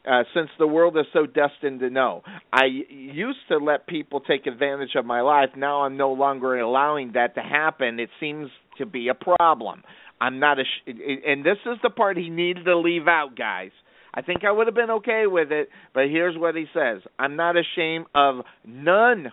uh, 0.07 0.23
since 0.33 0.49
the 0.59 0.67
world 0.67 0.97
is 0.97 1.05
so 1.13 1.25
destined 1.25 1.79
to 1.79 1.89
know. 1.89 2.21
I 2.51 2.65
used 2.89 3.39
to 3.49 3.57
let 3.57 3.87
people 3.87 4.19
take 4.19 4.45
advantage 4.47 4.95
of 4.95 5.05
my 5.05 5.21
life. 5.21 5.49
Now 5.57 5.81
I'm 5.83 5.97
no 5.97 6.13
longer 6.13 6.59
allowing 6.59 7.13
that 7.13 7.35
to 7.35 7.41
happen. 7.41 7.99
It 7.99 8.09
seems 8.19 8.49
to 8.77 8.85
be 8.85 9.09
a 9.09 9.13
problem. 9.13 9.83
I'm 10.19 10.39
not 10.39 10.59
a, 10.59 10.63
sh- 10.63 10.89
and 11.25 11.45
this 11.45 11.57
is 11.65 11.77
the 11.83 11.89
part 11.89 12.17
he 12.17 12.29
needed 12.29 12.65
to 12.65 12.77
leave 12.77 13.07
out, 13.07 13.35
guys. 13.37 13.71
I 14.13 14.21
think 14.21 14.45
I 14.45 14.51
would 14.51 14.67
have 14.67 14.75
been 14.75 14.91
okay 14.91 15.25
with 15.27 15.51
it, 15.51 15.69
but 15.93 16.05
here's 16.05 16.37
what 16.37 16.55
he 16.55 16.65
says 16.73 17.01
I'm 17.19 17.35
not 17.35 17.55
ashamed 17.57 18.05
of 18.15 18.45
none. 18.65 19.31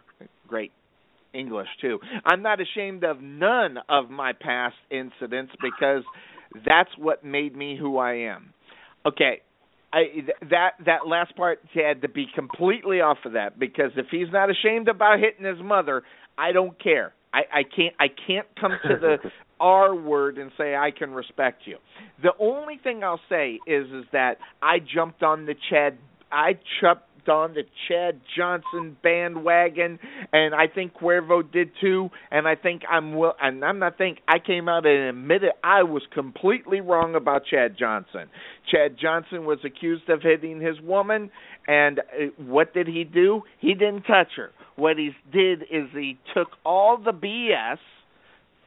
Great 0.48 0.72
English, 1.32 1.68
too. 1.80 1.98
I'm 2.24 2.42
not 2.42 2.60
ashamed 2.60 3.04
of 3.04 3.20
none 3.20 3.78
of 3.88 4.10
my 4.10 4.32
past 4.32 4.74
incidents 4.90 5.52
because 5.62 6.02
that's 6.66 6.90
what 6.98 7.24
made 7.24 7.56
me 7.56 7.76
who 7.78 7.96
I 7.96 8.14
am. 8.14 8.52
Okay, 9.06 9.42
I 9.92 10.04
that 10.50 10.72
that 10.86 11.06
last 11.06 11.36
part 11.36 11.60
had 11.74 12.02
to 12.02 12.08
be 12.08 12.26
completely 12.34 13.00
off 13.00 13.18
of 13.24 13.32
that 13.32 13.58
because 13.58 13.90
if 13.96 14.06
he's 14.10 14.28
not 14.32 14.50
ashamed 14.50 14.88
about 14.88 15.18
hitting 15.18 15.44
his 15.44 15.62
mother, 15.62 16.02
I 16.38 16.52
don't 16.52 16.80
care. 16.82 17.12
I, 17.34 17.40
I 17.52 17.62
can't 17.64 17.94
I 17.98 18.06
can't 18.26 18.46
come 18.60 18.72
to 18.88 18.96
the 19.00 19.16
R 19.60 19.94
word 19.94 20.38
and 20.38 20.50
say 20.56 20.74
I 20.74 20.90
can 20.90 21.12
respect 21.12 21.62
you. 21.66 21.76
The 22.22 22.32
only 22.38 22.78
thing 22.82 23.04
I'll 23.04 23.20
say 23.28 23.58
is 23.66 23.86
is 23.88 24.04
that 24.12 24.38
I 24.62 24.78
jumped 24.78 25.22
on 25.22 25.46
the 25.46 25.54
Chad 25.70 25.98
I 26.30 26.58
jumped 26.80 27.04
on 27.28 27.54
the 27.54 27.62
Chad 27.88 28.20
Johnson 28.36 28.96
bandwagon, 29.02 29.98
and 30.32 30.54
I 30.54 30.66
think 30.66 30.94
Cuervo 30.94 31.42
did 31.50 31.70
too. 31.80 32.10
And 32.30 32.46
I 32.46 32.54
think 32.54 32.82
I'm 32.90 33.14
will, 33.14 33.34
and 33.40 33.64
I'm 33.64 33.78
not 33.78 33.98
think 33.98 34.18
I 34.28 34.38
came 34.38 34.68
out 34.68 34.86
and 34.86 35.08
admitted 35.08 35.52
I 35.62 35.82
was 35.82 36.02
completely 36.12 36.80
wrong 36.80 37.14
about 37.14 37.42
Chad 37.46 37.76
Johnson. 37.78 38.28
Chad 38.70 38.96
Johnson 39.00 39.44
was 39.44 39.58
accused 39.64 40.08
of 40.08 40.22
hitting 40.22 40.60
his 40.60 40.80
woman, 40.80 41.30
and 41.66 42.00
uh, 42.00 42.02
what 42.36 42.74
did 42.74 42.86
he 42.86 43.04
do? 43.04 43.42
He 43.60 43.74
didn't 43.74 44.02
touch 44.02 44.28
her. 44.36 44.50
What 44.76 44.96
he 44.96 45.10
did 45.32 45.62
is 45.62 45.88
he 45.92 46.18
took 46.34 46.48
all 46.64 46.98
the 46.98 47.12
BS 47.12 47.78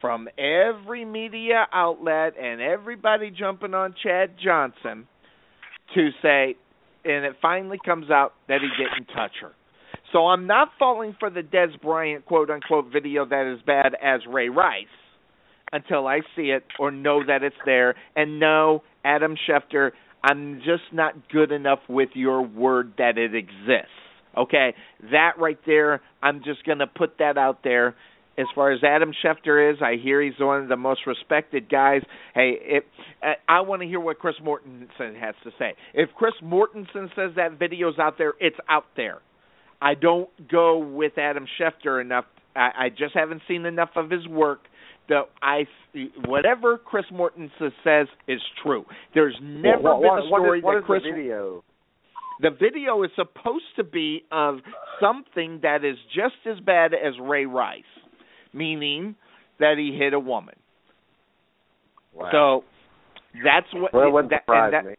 from 0.00 0.28
every 0.38 1.04
media 1.04 1.66
outlet 1.72 2.34
and 2.40 2.60
everybody 2.60 3.30
jumping 3.30 3.74
on 3.74 3.94
Chad 4.02 4.36
Johnson 4.42 5.06
to 5.94 6.10
say, 6.22 6.56
and 7.06 7.24
it 7.24 7.36
finally 7.40 7.78
comes 7.84 8.10
out 8.10 8.34
that 8.48 8.60
he 8.60 8.68
didn't 8.82 9.06
touch 9.14 9.32
her. 9.40 9.52
So 10.12 10.26
I'm 10.26 10.46
not 10.46 10.68
falling 10.78 11.16
for 11.18 11.30
the 11.30 11.40
Dez 11.42 11.80
Bryant 11.80 12.26
quote 12.26 12.50
unquote 12.50 12.92
video 12.92 13.24
that 13.26 13.52
is 13.52 13.60
bad 13.66 13.94
as 14.02 14.20
Ray 14.28 14.48
Rice 14.48 14.86
until 15.72 16.06
I 16.06 16.20
see 16.36 16.50
it 16.50 16.64
or 16.78 16.90
know 16.90 17.24
that 17.26 17.42
it's 17.42 17.56
there. 17.64 17.94
And 18.14 18.38
no, 18.38 18.82
Adam 19.04 19.36
Schefter, 19.48 19.90
I'm 20.22 20.58
just 20.58 20.92
not 20.92 21.28
good 21.30 21.52
enough 21.52 21.80
with 21.88 22.10
your 22.14 22.42
word 22.42 22.94
that 22.98 23.18
it 23.18 23.34
exists. 23.34 23.90
Okay, 24.36 24.74
that 25.10 25.32
right 25.38 25.58
there, 25.64 26.02
I'm 26.22 26.42
just 26.44 26.64
going 26.64 26.78
to 26.78 26.86
put 26.86 27.18
that 27.18 27.38
out 27.38 27.60
there 27.64 27.94
as 28.38 28.46
far 28.54 28.70
as 28.70 28.80
Adam 28.84 29.12
Schefter 29.24 29.72
is, 29.72 29.78
I 29.80 29.94
hear 30.02 30.22
he's 30.22 30.34
one 30.38 30.62
of 30.62 30.68
the 30.68 30.76
most 30.76 31.00
respected 31.06 31.70
guys. 31.70 32.02
Hey, 32.34 32.54
if 32.60 32.84
uh, 33.22 33.32
I 33.48 33.60
want 33.62 33.82
to 33.82 33.88
hear 33.88 34.00
what 34.00 34.18
Chris 34.18 34.36
Mortensen 34.42 35.18
has 35.18 35.34
to 35.44 35.50
say. 35.58 35.74
If 35.94 36.10
Chris 36.16 36.34
Mortensen 36.42 37.08
says 37.14 37.32
that 37.36 37.58
video's 37.58 37.98
out 37.98 38.18
there, 38.18 38.34
it's 38.38 38.56
out 38.68 38.84
there. 38.96 39.18
I 39.80 39.94
don't 39.94 40.28
go 40.50 40.78
with 40.78 41.18
Adam 41.18 41.46
Schefter 41.60 42.00
enough. 42.00 42.26
I, 42.54 42.70
I 42.76 42.88
just 42.90 43.14
haven't 43.14 43.42
seen 43.48 43.64
enough 43.64 43.90
of 43.96 44.10
his 44.10 44.26
work. 44.26 44.60
The 45.08 45.22
I 45.40 45.64
whatever 46.26 46.78
Chris 46.78 47.04
Mortensen 47.12 47.70
says 47.84 48.08
is 48.26 48.40
true. 48.62 48.84
There's 49.14 49.36
never 49.40 49.82
well, 49.82 50.00
been 50.00 50.24
a 50.24 50.26
story 50.26 50.48
what 50.48 50.58
is, 50.58 50.64
what 50.64 50.74
that 50.80 50.84
Chris 50.84 51.02
the 51.04 51.12
video. 51.12 51.64
The 52.40 52.50
video 52.50 53.02
is 53.02 53.10
supposed 53.14 53.64
to 53.76 53.84
be 53.84 54.24
of 54.30 54.58
something 55.00 55.60
that 55.62 55.84
is 55.84 55.96
just 56.14 56.34
as 56.44 56.62
bad 56.62 56.92
as 56.92 57.14
Ray 57.18 57.46
Rice 57.46 57.82
meaning 58.52 59.16
that 59.58 59.74
he 59.78 59.96
hit 59.96 60.12
a 60.12 60.20
woman. 60.20 60.54
Wow. 62.14 62.28
So 62.32 62.64
that's 63.44 63.66
what 63.72 63.92
well, 63.92 64.08
it 64.08 64.12
wouldn't 64.12 64.30
that, 64.30 64.42
surprise 64.42 64.72
and 64.74 64.86
that, 64.86 64.90
me. 64.90 64.96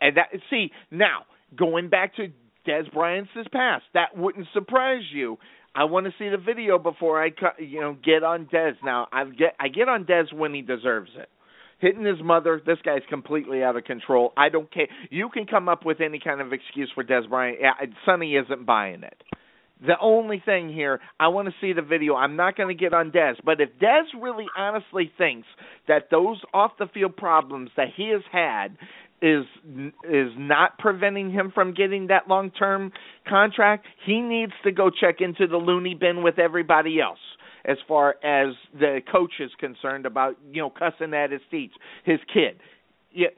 And 0.00 0.16
that 0.16 0.26
see 0.50 0.70
now 0.90 1.22
going 1.56 1.88
back 1.88 2.16
to 2.16 2.28
Dez 2.66 2.92
Bryant's 2.92 3.30
past, 3.52 3.84
that 3.94 4.16
wouldn't 4.16 4.46
surprise 4.52 5.02
you. 5.12 5.38
I 5.74 5.84
want 5.84 6.06
to 6.06 6.12
see 6.18 6.28
the 6.28 6.36
video 6.36 6.78
before 6.78 7.22
I 7.22 7.30
you 7.58 7.80
know 7.80 7.96
get 8.04 8.22
on 8.22 8.46
Dez. 8.52 8.74
Now 8.84 9.08
I 9.12 9.24
get 9.24 9.54
I 9.58 9.68
get 9.68 9.88
on 9.88 10.04
Dez 10.04 10.32
when 10.32 10.54
he 10.54 10.62
deserves 10.62 11.10
it. 11.16 11.28
Hitting 11.80 12.04
his 12.04 12.22
mother, 12.22 12.62
this 12.64 12.78
guy's 12.84 13.02
completely 13.08 13.64
out 13.64 13.76
of 13.76 13.82
control. 13.82 14.32
I 14.36 14.50
don't 14.50 14.72
care. 14.72 14.86
You 15.10 15.28
can 15.30 15.46
come 15.46 15.68
up 15.68 15.84
with 15.84 16.00
any 16.00 16.20
kind 16.20 16.40
of 16.40 16.52
excuse 16.52 16.88
for 16.94 17.02
Dez 17.02 17.28
Bryant. 17.28 17.58
Yeah, 17.60 17.72
Sonny 18.06 18.36
isn't 18.36 18.64
buying 18.64 19.02
it. 19.02 19.20
The 19.84 19.94
only 20.00 20.40
thing 20.44 20.72
here, 20.72 21.00
I 21.18 21.28
want 21.28 21.48
to 21.48 21.54
see 21.60 21.72
the 21.72 21.82
video. 21.82 22.14
I'm 22.14 22.36
not 22.36 22.56
going 22.56 22.68
to 22.68 22.80
get 22.80 22.94
on 22.94 23.10
Dez, 23.10 23.34
but 23.44 23.60
if 23.60 23.70
Dez 23.80 24.04
really 24.20 24.46
honestly 24.56 25.10
thinks 25.18 25.48
that 25.88 26.08
those 26.10 26.40
off 26.54 26.72
the 26.78 26.86
field 26.86 27.16
problems 27.16 27.70
that 27.76 27.88
he 27.96 28.10
has 28.10 28.22
had 28.30 28.76
is 29.20 29.44
is 30.08 30.32
not 30.36 30.78
preventing 30.78 31.30
him 31.30 31.52
from 31.54 31.74
getting 31.74 32.08
that 32.08 32.28
long 32.28 32.50
term 32.50 32.92
contract, 33.28 33.86
he 34.04 34.20
needs 34.20 34.52
to 34.64 34.72
go 34.72 34.90
check 34.90 35.16
into 35.20 35.46
the 35.46 35.56
loony 35.56 35.94
bin 35.94 36.22
with 36.22 36.38
everybody 36.38 37.00
else 37.00 37.18
as 37.64 37.76
far 37.86 38.16
as 38.24 38.54
the 38.78 39.00
coach 39.10 39.34
is 39.40 39.50
concerned 39.58 40.06
about 40.06 40.36
you 40.52 40.62
know 40.62 40.70
cussing 40.70 41.14
at 41.14 41.30
his 41.30 41.40
teeth, 41.50 41.70
his 42.04 42.18
kid. 42.32 42.58
Yeah, 43.12 43.28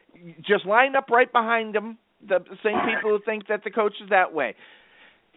just 0.46 0.66
line 0.66 0.96
up 0.96 1.10
right 1.10 1.30
behind 1.30 1.74
him. 1.74 1.98
The 2.26 2.40
same 2.62 2.78
people 2.86 3.10
who 3.10 3.18
think 3.24 3.48
that 3.48 3.64
the 3.64 3.70
coach 3.70 3.94
is 4.02 4.08
that 4.10 4.32
way. 4.32 4.54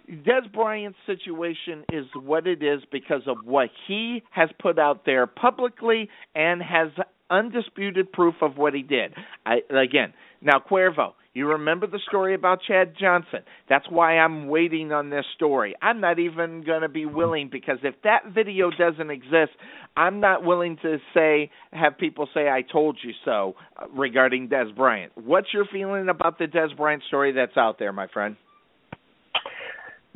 Dez 0.10 0.52
Bryant's 0.54 0.98
situation 1.06 1.84
is 1.92 2.06
what 2.16 2.48
it 2.48 2.64
is 2.64 2.82
because 2.92 3.24
of 3.28 3.38
what 3.44 3.70
he 3.88 4.24
has 4.32 4.50
put 4.60 4.80
out 4.80 5.06
there 5.06 5.28
publicly 5.28 6.10
and 6.34 6.62
has 6.62 6.90
undisputed 7.30 8.12
proof 8.14 8.36
of 8.42 8.58
what 8.58 8.74
he 8.74 8.84
did. 8.84 9.14
I, 9.46 9.58
again, 9.70 10.14
now 10.42 10.60
Cuervo, 10.60 11.14
you 11.34 11.48
remember 11.48 11.88
the 11.88 12.00
story 12.08 12.34
about 12.34 12.60
Chad 12.66 12.94
Johnson. 12.98 13.40
That's 13.68 13.86
why 13.90 14.18
I'm 14.18 14.48
waiting 14.48 14.92
on 14.94 15.10
this 15.10 15.26
story. 15.36 15.76
I'm 15.82 16.00
not 16.00 16.20
even 16.20 16.64
going 16.64 16.82
to 16.82 16.90
be 16.90 17.06
willing 17.06 17.50
because 17.52 17.80
if 17.84 17.96
that 18.04 18.34
video 18.34 18.72
doesn't 18.72 19.12
exist, 19.12 19.52
I'm 19.98 20.22
not 20.22 20.44
willing 20.44 20.78
to 20.84 20.98
say 21.14 21.52
have 21.74 21.98
people 21.98 22.30
say 22.34 22.48
I 22.48 22.62
told 22.62 22.98
you 23.04 23.12
so 23.26 23.56
uh, 23.76 23.88
regarding 23.90 24.48
Dez 24.48 24.74
Bryant. 24.76 25.12
What's 25.16 25.54
your 25.54 25.66
feeling 25.72 26.08
about 26.08 26.40
the 26.40 26.46
Dez 26.46 26.76
Bryant 26.78 27.04
story 27.08 27.34
that's 27.34 27.58
out 27.58 27.78
there, 27.78 27.92
my 27.92 28.08
friend? 28.08 28.38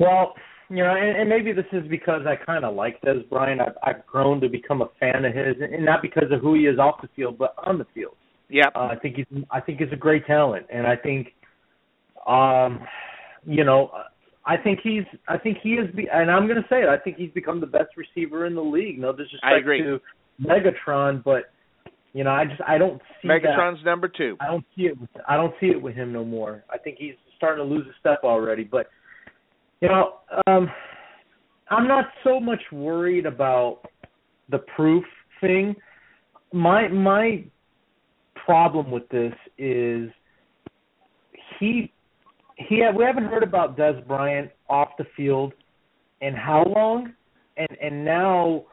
Well, 0.02 0.34
you 0.68 0.82
know, 0.82 0.96
and, 0.96 1.20
and 1.20 1.28
maybe 1.28 1.52
this 1.52 1.66
is 1.70 1.86
because 1.88 2.22
I 2.26 2.34
kind 2.34 2.64
of 2.64 2.74
like 2.74 3.00
Dez 3.02 3.28
Bryant. 3.28 3.60
I've, 3.60 3.76
I've 3.84 4.06
grown 4.06 4.40
to 4.40 4.48
become 4.48 4.82
a 4.82 4.88
fan 4.98 5.24
of 5.24 5.32
his, 5.32 5.56
and 5.60 5.84
not 5.84 6.02
because 6.02 6.32
of 6.32 6.40
who 6.40 6.54
he 6.54 6.62
is 6.62 6.78
off 6.80 7.00
the 7.00 7.08
field, 7.14 7.38
but 7.38 7.54
on 7.64 7.78
the 7.78 7.86
field. 7.94 8.14
Yeah, 8.48 8.66
uh, 8.74 8.88
I 8.90 8.96
think 9.00 9.16
he's 9.16 9.26
I 9.50 9.60
think 9.60 9.78
he's 9.78 9.92
a 9.92 9.96
great 9.96 10.26
talent, 10.26 10.66
and 10.72 10.86
I 10.86 10.96
think, 10.96 11.28
um, 12.26 12.80
you 13.46 13.64
know, 13.64 13.90
I 14.44 14.56
think 14.56 14.80
he's 14.82 15.04
I 15.28 15.38
think 15.38 15.58
he 15.62 15.74
is, 15.74 15.94
be, 15.94 16.08
and 16.12 16.30
I'm 16.30 16.48
going 16.48 16.60
to 16.60 16.68
say 16.68 16.82
it. 16.82 16.88
I 16.88 16.98
think 16.98 17.16
he's 17.16 17.30
become 17.30 17.60
the 17.60 17.66
best 17.66 17.90
receiver 17.96 18.46
in 18.46 18.56
the 18.56 18.62
league. 18.62 18.98
No 18.98 19.12
disrespect 19.12 19.44
I 19.44 19.58
agree. 19.58 19.82
to 19.82 20.00
Megatron, 20.42 21.22
but 21.22 21.44
you 22.12 22.24
know, 22.24 22.30
I 22.30 22.44
just 22.44 22.60
I 22.66 22.76
don't 22.76 23.00
see 23.22 23.28
Megatron's 23.28 23.78
that. 23.78 23.84
number 23.84 24.08
two. 24.08 24.36
I 24.40 24.48
don't 24.48 24.64
see 24.74 24.82
it. 24.82 25.00
With, 25.00 25.10
I 25.28 25.36
don't 25.36 25.54
see 25.60 25.66
it 25.66 25.80
with 25.80 25.94
him 25.94 26.12
no 26.12 26.24
more. 26.24 26.64
I 26.70 26.78
think 26.78 26.96
he's 26.98 27.14
starting 27.36 27.64
to 27.64 27.70
lose 27.72 27.86
a 27.86 27.94
step 28.00 28.20
already, 28.24 28.64
but 28.64 28.88
you 29.82 29.88
know, 29.88 30.14
um, 30.46 30.70
I'm 31.68 31.88
not 31.88 32.06
so 32.22 32.38
much 32.38 32.60
worried 32.70 33.26
about 33.26 33.80
the 34.48 34.58
proof 34.58 35.04
thing. 35.40 35.74
My 36.52 36.86
my 36.86 37.44
problem 38.46 38.90
with 38.90 39.08
this 39.08 39.34
is 39.58 40.08
he 41.58 41.92
he 42.56 42.82
we 42.96 43.04
haven't 43.04 43.24
heard 43.24 43.42
about 43.42 43.76
Dez 43.76 44.06
Bryant 44.06 44.52
off 44.68 44.90
the 44.98 45.06
field 45.16 45.52
in 46.20 46.34
how 46.34 46.64
long, 46.64 47.12
and 47.56 47.76
and 47.82 48.04
now 48.04 48.64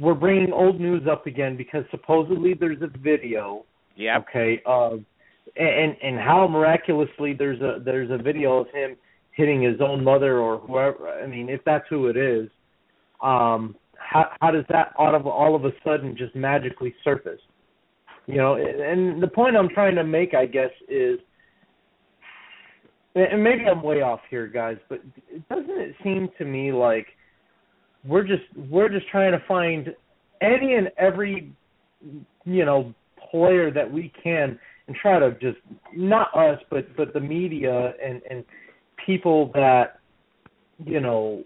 we're 0.00 0.14
bringing 0.14 0.50
old 0.50 0.80
news 0.80 1.02
up 1.10 1.26
again 1.26 1.58
because 1.58 1.84
supposedly 1.90 2.54
there's 2.54 2.80
a 2.80 2.98
video. 2.98 3.66
Yeah. 3.96 4.18
Okay. 4.20 4.62
Of 4.64 5.00
and 5.56 5.94
and 6.02 6.18
how 6.18 6.48
miraculously 6.48 7.34
there's 7.34 7.60
a 7.60 7.80
there's 7.84 8.10
a 8.10 8.22
video 8.22 8.60
of 8.60 8.68
him 8.72 8.96
hitting 9.34 9.62
his 9.62 9.80
own 9.80 10.02
mother 10.02 10.38
or 10.38 10.58
whoever. 10.58 11.08
I 11.08 11.26
mean, 11.26 11.48
if 11.48 11.60
that's 11.64 11.84
who 11.90 12.06
it 12.06 12.16
is, 12.16 12.48
um, 13.22 13.76
how 13.98 14.30
how 14.40 14.50
does 14.50 14.64
that 14.68 14.92
out 14.98 15.14
of 15.14 15.26
all 15.26 15.54
of 15.54 15.64
a 15.64 15.70
sudden 15.84 16.16
just 16.16 16.34
magically 16.34 16.94
surface? 17.02 17.40
You 18.26 18.36
know, 18.36 18.54
and 18.54 19.22
the 19.22 19.28
point 19.28 19.56
I'm 19.56 19.68
trying 19.68 19.96
to 19.96 20.04
make, 20.04 20.32
I 20.32 20.46
guess, 20.46 20.70
is, 20.88 21.18
and 23.14 23.44
maybe 23.44 23.64
I'm 23.70 23.82
way 23.82 24.00
off 24.00 24.20
here, 24.30 24.46
guys, 24.46 24.78
but 24.88 25.00
doesn't 25.50 25.78
it 25.78 25.94
seem 26.02 26.30
to 26.38 26.44
me 26.44 26.72
like 26.72 27.06
we're 28.06 28.24
just 28.24 28.42
we're 28.70 28.88
just 28.88 29.08
trying 29.08 29.32
to 29.32 29.42
find 29.46 29.94
any 30.40 30.74
and 30.74 30.90
every 30.98 31.52
you 32.44 32.64
know 32.64 32.94
player 33.30 33.70
that 33.70 33.90
we 33.90 34.12
can 34.22 34.58
and 34.86 34.96
try 34.96 35.18
to 35.18 35.32
just 35.40 35.58
not 35.94 36.34
us 36.36 36.60
but 36.70 36.84
but 36.96 37.12
the 37.14 37.20
media 37.20 37.94
and 38.04 38.20
and 38.30 38.44
people 39.04 39.50
that 39.54 40.00
you 40.84 41.00
know 41.00 41.44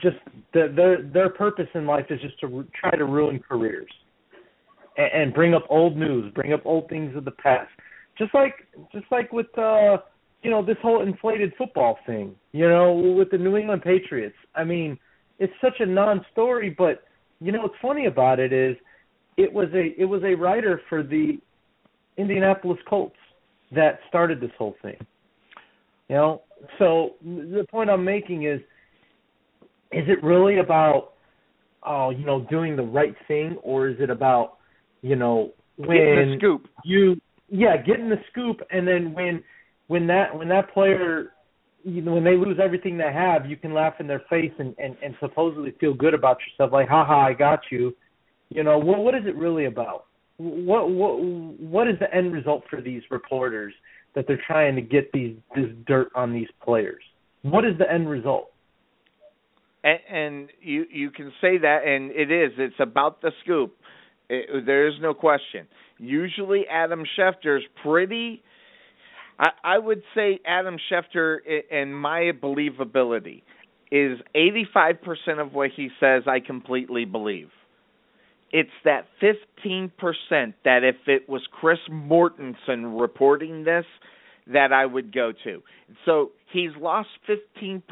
just 0.00 0.16
the, 0.52 0.72
their 0.74 1.02
their 1.02 1.28
purpose 1.30 1.68
in 1.74 1.86
life 1.86 2.06
is 2.10 2.20
just 2.20 2.38
to 2.40 2.66
try 2.78 2.90
to 2.90 3.04
ruin 3.04 3.38
careers 3.38 3.90
and, 4.96 5.22
and 5.22 5.34
bring 5.34 5.54
up 5.54 5.64
old 5.68 5.96
news, 5.96 6.32
bring 6.34 6.52
up 6.52 6.62
old 6.64 6.88
things 6.88 7.16
of 7.16 7.24
the 7.24 7.30
past. 7.30 7.70
Just 8.18 8.34
like 8.34 8.54
just 8.92 9.06
like 9.10 9.32
with 9.32 9.46
uh 9.58 9.98
you 10.42 10.50
know 10.50 10.64
this 10.64 10.76
whole 10.82 11.02
inflated 11.02 11.52
football 11.56 11.98
thing, 12.06 12.34
you 12.52 12.68
know, 12.68 12.92
with 12.92 13.30
the 13.30 13.38
New 13.38 13.56
England 13.56 13.82
Patriots. 13.82 14.36
I 14.54 14.64
mean, 14.64 14.98
it's 15.38 15.52
such 15.60 15.80
a 15.80 15.86
non-story, 15.86 16.74
but 16.76 17.04
you 17.40 17.52
know 17.52 17.62
what's 17.62 17.74
funny 17.80 18.06
about 18.06 18.40
it 18.40 18.52
is 18.52 18.76
it 19.36 19.52
was 19.52 19.68
a 19.74 20.00
it 20.00 20.04
was 20.04 20.22
a 20.24 20.34
writer 20.34 20.80
for 20.88 21.02
the 21.02 21.38
Indianapolis 22.16 22.78
Colts 22.88 23.16
that 23.72 23.98
started 24.08 24.40
this 24.40 24.50
whole 24.56 24.76
thing. 24.82 24.96
You 26.08 26.16
know, 26.16 26.42
so 26.78 27.14
the 27.22 27.66
point 27.70 27.90
I'm 27.90 28.04
making 28.04 28.44
is 28.44 28.60
is 29.92 30.04
it 30.08 30.22
really 30.22 30.58
about 30.58 31.12
oh, 31.86 32.10
you 32.10 32.26
know, 32.26 32.46
doing 32.50 32.76
the 32.76 32.82
right 32.82 33.14
thing 33.28 33.56
or 33.62 33.88
is 33.88 33.96
it 34.00 34.10
about, 34.10 34.56
you 35.02 35.16
know, 35.16 35.52
when 35.76 35.96
getting 35.96 36.30
the 36.32 36.36
scoop. 36.38 36.68
you 36.84 37.20
yeah, 37.48 37.76
getting 37.76 38.08
the 38.08 38.20
scoop 38.30 38.60
and 38.70 38.86
then 38.86 39.12
when 39.12 39.42
when 39.86 40.06
that 40.08 40.36
when 40.36 40.48
that 40.48 40.72
player 40.72 41.32
you 41.84 42.02
know 42.02 42.14
when 42.14 42.24
they 42.24 42.36
lose 42.36 42.58
everything 42.62 42.98
they 42.98 43.12
have, 43.12 43.46
you 43.46 43.56
can 43.56 43.72
laugh 43.72 43.94
in 44.00 44.06
their 44.06 44.22
face 44.28 44.52
and 44.58 44.74
and, 44.78 44.96
and 45.02 45.14
supposedly 45.20 45.72
feel 45.78 45.94
good 45.94 46.14
about 46.14 46.38
yourself, 46.40 46.72
like, 46.72 46.88
haha, 46.88 47.26
I 47.26 47.32
got 47.32 47.60
you. 47.70 47.94
You 48.48 48.64
know, 48.64 48.78
what 48.78 48.98
what 48.98 49.14
is 49.14 49.22
it 49.26 49.36
really 49.36 49.66
about? 49.66 50.06
What 50.38 50.90
what 50.90 51.20
what 51.20 51.88
is 51.88 51.98
the 52.00 52.12
end 52.12 52.32
result 52.32 52.64
for 52.68 52.80
these 52.80 53.02
reporters 53.10 53.74
that 54.16 54.26
they're 54.26 54.42
trying 54.44 54.74
to 54.74 54.82
get 54.82 55.12
these 55.12 55.36
this 55.54 55.70
dirt 55.86 56.08
on 56.16 56.32
these 56.32 56.48
players? 56.64 57.02
What 57.42 57.64
is 57.64 57.78
the 57.78 57.90
end 57.90 58.10
result? 58.10 58.50
And, 59.84 60.00
and 60.10 60.48
you 60.60 60.86
you 60.90 61.10
can 61.10 61.32
say 61.40 61.58
that, 61.58 61.86
and 61.86 62.10
it 62.10 62.32
is. 62.32 62.52
It's 62.58 62.80
about 62.80 63.22
the 63.22 63.30
scoop. 63.44 63.76
It, 64.28 64.66
there 64.66 64.88
is 64.88 64.94
no 65.00 65.14
question. 65.14 65.68
Usually, 65.98 66.64
Adam 66.68 67.04
Schefter's 67.16 67.62
pretty 67.84 68.42
I, 69.38 69.50
I 69.62 69.78
would 69.78 70.02
say 70.14 70.40
Adam 70.46 70.76
Schefter 70.90 71.38
and 71.70 71.96
my 71.96 72.32
believability 72.40 73.42
is 73.90 74.18
85% 74.34 75.40
of 75.40 75.52
what 75.52 75.70
he 75.74 75.88
says 76.00 76.24
I 76.26 76.40
completely 76.40 77.04
believe. 77.04 77.50
It's 78.52 78.70
that 78.84 79.06
15% 79.22 79.90
that 80.64 80.84
if 80.84 80.96
it 81.06 81.28
was 81.28 81.42
Chris 81.50 81.78
Mortensen 81.90 83.00
reporting 83.00 83.64
this, 83.64 83.84
that 84.46 84.72
I 84.72 84.86
would 84.86 85.12
go 85.12 85.32
to. 85.44 85.62
So 86.04 86.30
he's 86.52 86.70
lost 86.78 87.08
15% 87.28 87.82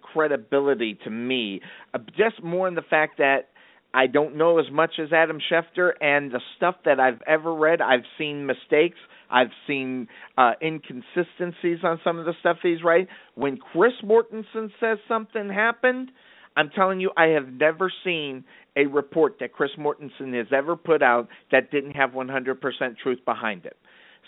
credibility 0.00 0.96
to 1.04 1.10
me, 1.10 1.60
uh, 1.92 1.98
just 2.16 2.42
more 2.42 2.68
in 2.68 2.74
the 2.74 2.82
fact 2.82 3.18
that 3.18 3.48
I 3.92 4.06
don't 4.06 4.36
know 4.36 4.58
as 4.58 4.66
much 4.72 4.92
as 5.00 5.12
Adam 5.12 5.38
Schefter, 5.50 5.92
and 6.00 6.30
the 6.30 6.40
stuff 6.56 6.76
that 6.84 7.00
I've 7.00 7.22
ever 7.26 7.54
read, 7.54 7.80
I've 7.80 8.04
seen 8.18 8.46
mistakes– 8.46 8.98
I've 9.30 9.50
seen 9.66 10.08
uh, 10.38 10.52
inconsistencies 10.62 11.78
on 11.82 12.00
some 12.04 12.18
of 12.18 12.24
the 12.26 12.34
stuff 12.40 12.58
he's 12.62 12.82
right. 12.84 13.08
When 13.34 13.56
Chris 13.56 13.92
Mortensen 14.04 14.70
says 14.80 14.98
something 15.08 15.48
happened, 15.48 16.10
I'm 16.56 16.70
telling 16.70 17.00
you, 17.00 17.10
I 17.16 17.28
have 17.28 17.48
never 17.48 17.92
seen 18.04 18.44
a 18.76 18.86
report 18.86 19.36
that 19.40 19.52
Chris 19.52 19.70
Mortensen 19.78 20.36
has 20.36 20.48
ever 20.52 20.76
put 20.76 21.02
out 21.02 21.28
that 21.52 21.70
didn't 21.70 21.92
have 21.92 22.10
100% 22.10 22.58
truth 23.02 23.18
behind 23.24 23.66
it. 23.66 23.76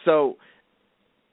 So, 0.05 0.36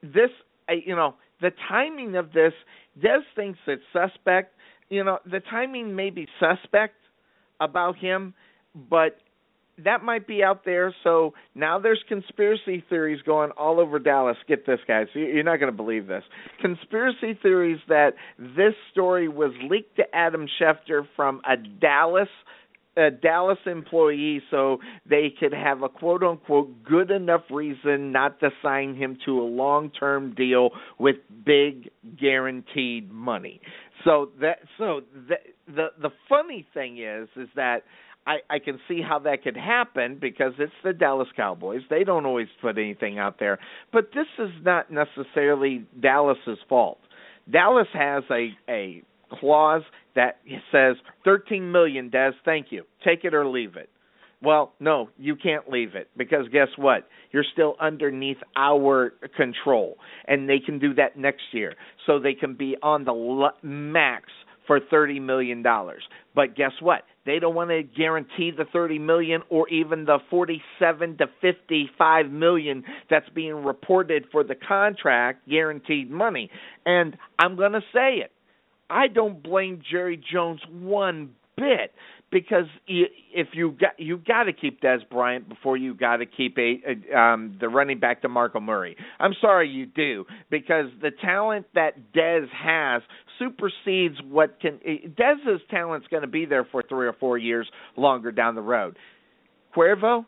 this, 0.02 0.30
you 0.70 0.96
know, 0.96 1.16
the 1.42 1.52
timing 1.70 2.16
of 2.16 2.34
this, 2.34 2.54
Dez 3.02 3.22
thinks 3.36 3.60
it's 3.68 3.84
suspect. 3.92 4.54
You 4.90 5.04
know, 5.04 5.20
the 5.26 5.40
timing 5.40 5.96
may 5.96 6.10
be 6.10 6.28
suspect 6.40 6.96
about 7.60 7.98
him, 7.98 8.34
but 8.90 9.18
that 9.84 10.04
might 10.04 10.28
be 10.28 10.44
out 10.44 10.66
there. 10.66 10.94
So 11.04 11.34
now 11.56 11.80
there's 11.80 12.04
conspiracy 12.08 12.84
theories 12.90 13.22
going 13.26 13.52
all 13.52 13.80
over 13.80 13.98
Dallas. 13.98 14.38
Get 14.48 14.66
this, 14.66 14.80
guys. 14.88 15.08
You're 15.14 15.44
not 15.44 15.58
going 15.60 15.72
to 15.72 15.76
believe 15.76 16.08
this. 16.08 16.24
Conspiracy 16.62 17.38
theories 17.42 17.80
that 17.88 18.12
this 18.38 18.74
story 18.92 19.28
was 19.28 19.52
leaked 19.70 19.96
to 19.96 20.04
Adam 20.14 20.48
Schefter 20.62 21.08
from 21.16 21.42
a 21.50 21.58
Dallas 21.58 22.30
a 22.96 23.10
Dallas 23.10 23.58
employee 23.66 24.42
so 24.52 24.78
they 25.10 25.34
could 25.40 25.54
have 25.54 25.82
a 25.82 25.90
quote 25.90 26.24
unquote 26.24 26.84
good 26.84 27.12
enough 27.12 27.42
reason 27.50 28.12
not 28.12 28.40
to 28.40 28.50
sign 28.62 28.96
him 28.96 29.18
to 29.26 29.40
a 29.40 29.44
long 29.44 29.90
term 29.92 30.34
deal 30.36 30.70
with 31.00 31.16
big 31.46 31.90
guaranteed 32.20 33.12
money. 33.12 33.62
So 34.04 34.30
that 34.42 34.60
so 34.78 35.02
the 35.28 35.36
the 35.68 35.88
the 36.02 36.10
funny 36.30 36.68
thing 36.74 37.00
is 37.00 37.30
is 37.36 37.50
that 37.56 37.84
I, 38.26 38.38
I 38.50 38.60
can 38.60 38.80
see 38.88 39.02
how 39.02 39.20
that 39.20 39.44
could 39.44 39.58
happen 39.58 40.18
because 40.20 40.54
it's 40.58 40.72
the 40.84 40.94
Dallas 40.94 41.28
Cowboys. 41.36 41.82
They 41.90 42.04
don't 42.04 42.26
always 42.26 42.48
put 42.62 42.78
anything 42.78 43.20
out 43.20 43.38
there. 43.40 43.60
But 43.92 44.12
this 44.14 44.28
is 44.40 44.52
not 44.64 44.88
necessarily 44.92 45.86
Dallas's 46.00 46.60
fault. 46.70 47.00
Dallas 47.52 47.88
has 47.94 48.24
a 48.30 48.50
a 48.70 49.04
clause 49.40 49.84
that 50.16 50.40
says 50.72 50.96
13 51.26 51.72
million 51.72 52.10
Dez, 52.10 52.34
thank 52.46 52.68
you. 52.70 52.84
Take 53.06 53.24
it 53.24 53.34
or 53.34 53.48
leave 53.48 53.76
it. 53.76 53.90
Well, 54.42 54.74
no, 54.82 55.10
you 55.18 55.38
can't 55.38 55.70
leave 55.70 55.96
it 55.96 56.10
because 56.18 56.48
guess 56.52 56.68
what? 56.78 57.08
You're 57.32 57.46
still 57.54 57.76
underneath 57.80 58.38
our 58.58 59.14
control 59.38 59.98
and 60.28 60.50
they 60.50 60.60
can 60.60 60.80
do 60.80 60.94
that 60.96 61.18
next 61.18 61.44
year. 61.54 61.76
So 62.06 62.20
they 62.20 62.34
can 62.34 62.56
be 62.56 62.76
on 62.84 63.06
the 63.06 63.50
max 63.62 64.26
for 64.68 64.80
30 64.80 65.20
million 65.20 65.62
dollars. 65.62 66.04
But 66.36 66.56
guess 66.56 66.72
what? 66.82 67.04
They 67.26 67.40
don't 67.40 67.56
want 67.56 67.70
to 67.70 67.84
guarantee 67.84 68.52
the 68.56 68.66
30 68.72 69.00
million 69.00 69.42
or 69.50 69.70
even 69.70 70.06
the 70.06 70.20
47 70.30 71.18
to 71.18 71.26
55 71.42 72.30
million 72.30 72.84
that's 73.10 73.30
being 73.34 73.64
reported 73.64 74.26
for 74.32 74.44
the 74.44 74.56
contract 74.56 75.48
guaranteed 75.48 76.12
money. 76.12 76.50
And 76.86 77.16
I'm 77.40 77.56
going 77.56 77.74
to 77.74 77.82
say 77.94 78.16
it. 78.16 78.32
I 78.94 79.08
don't 79.08 79.42
blame 79.42 79.82
Jerry 79.90 80.22
Jones 80.32 80.62
one 80.70 81.32
bit 81.58 81.92
because 82.32 82.66
if 82.88 83.48
you 83.54 83.72
got 83.80 84.00
you 84.00 84.18
got 84.18 84.44
to 84.44 84.54
keep 84.54 84.82
Dez 84.82 85.08
Bryant 85.10 85.48
before 85.50 85.78
you 85.78 85.94
got 85.94 86.18
to 86.18 86.26
keep 86.26 86.58
a, 86.58 87.18
um 87.18 87.58
the 87.60 87.70
running 87.70 88.00
back 88.00 88.22
to 88.22 88.28
DeMarco 88.28 88.62
Murray. 88.62 88.96
I'm 89.20 89.34
sorry 89.40 89.70
you 89.70 89.86
do 89.86 90.26
because 90.50 90.86
the 91.02 91.12
talent 91.22 91.66
that 91.76 91.94
Dez 92.14 92.48
has 92.50 93.02
supersedes 93.40 94.16
what 94.30 94.60
can 94.60 94.80
Dez's 94.84 95.62
talent's 95.70 96.08
going 96.08 96.22
to 96.22 96.28
be 96.28 96.46
there 96.46 96.66
for 96.72 96.84
3 96.88 97.08
or 97.08 97.14
4 97.14 97.38
years 97.38 97.68
longer 97.98 98.32
down 98.32 98.56
the 98.56 98.62
road. 98.62 98.98
Cuervo, 99.76 100.26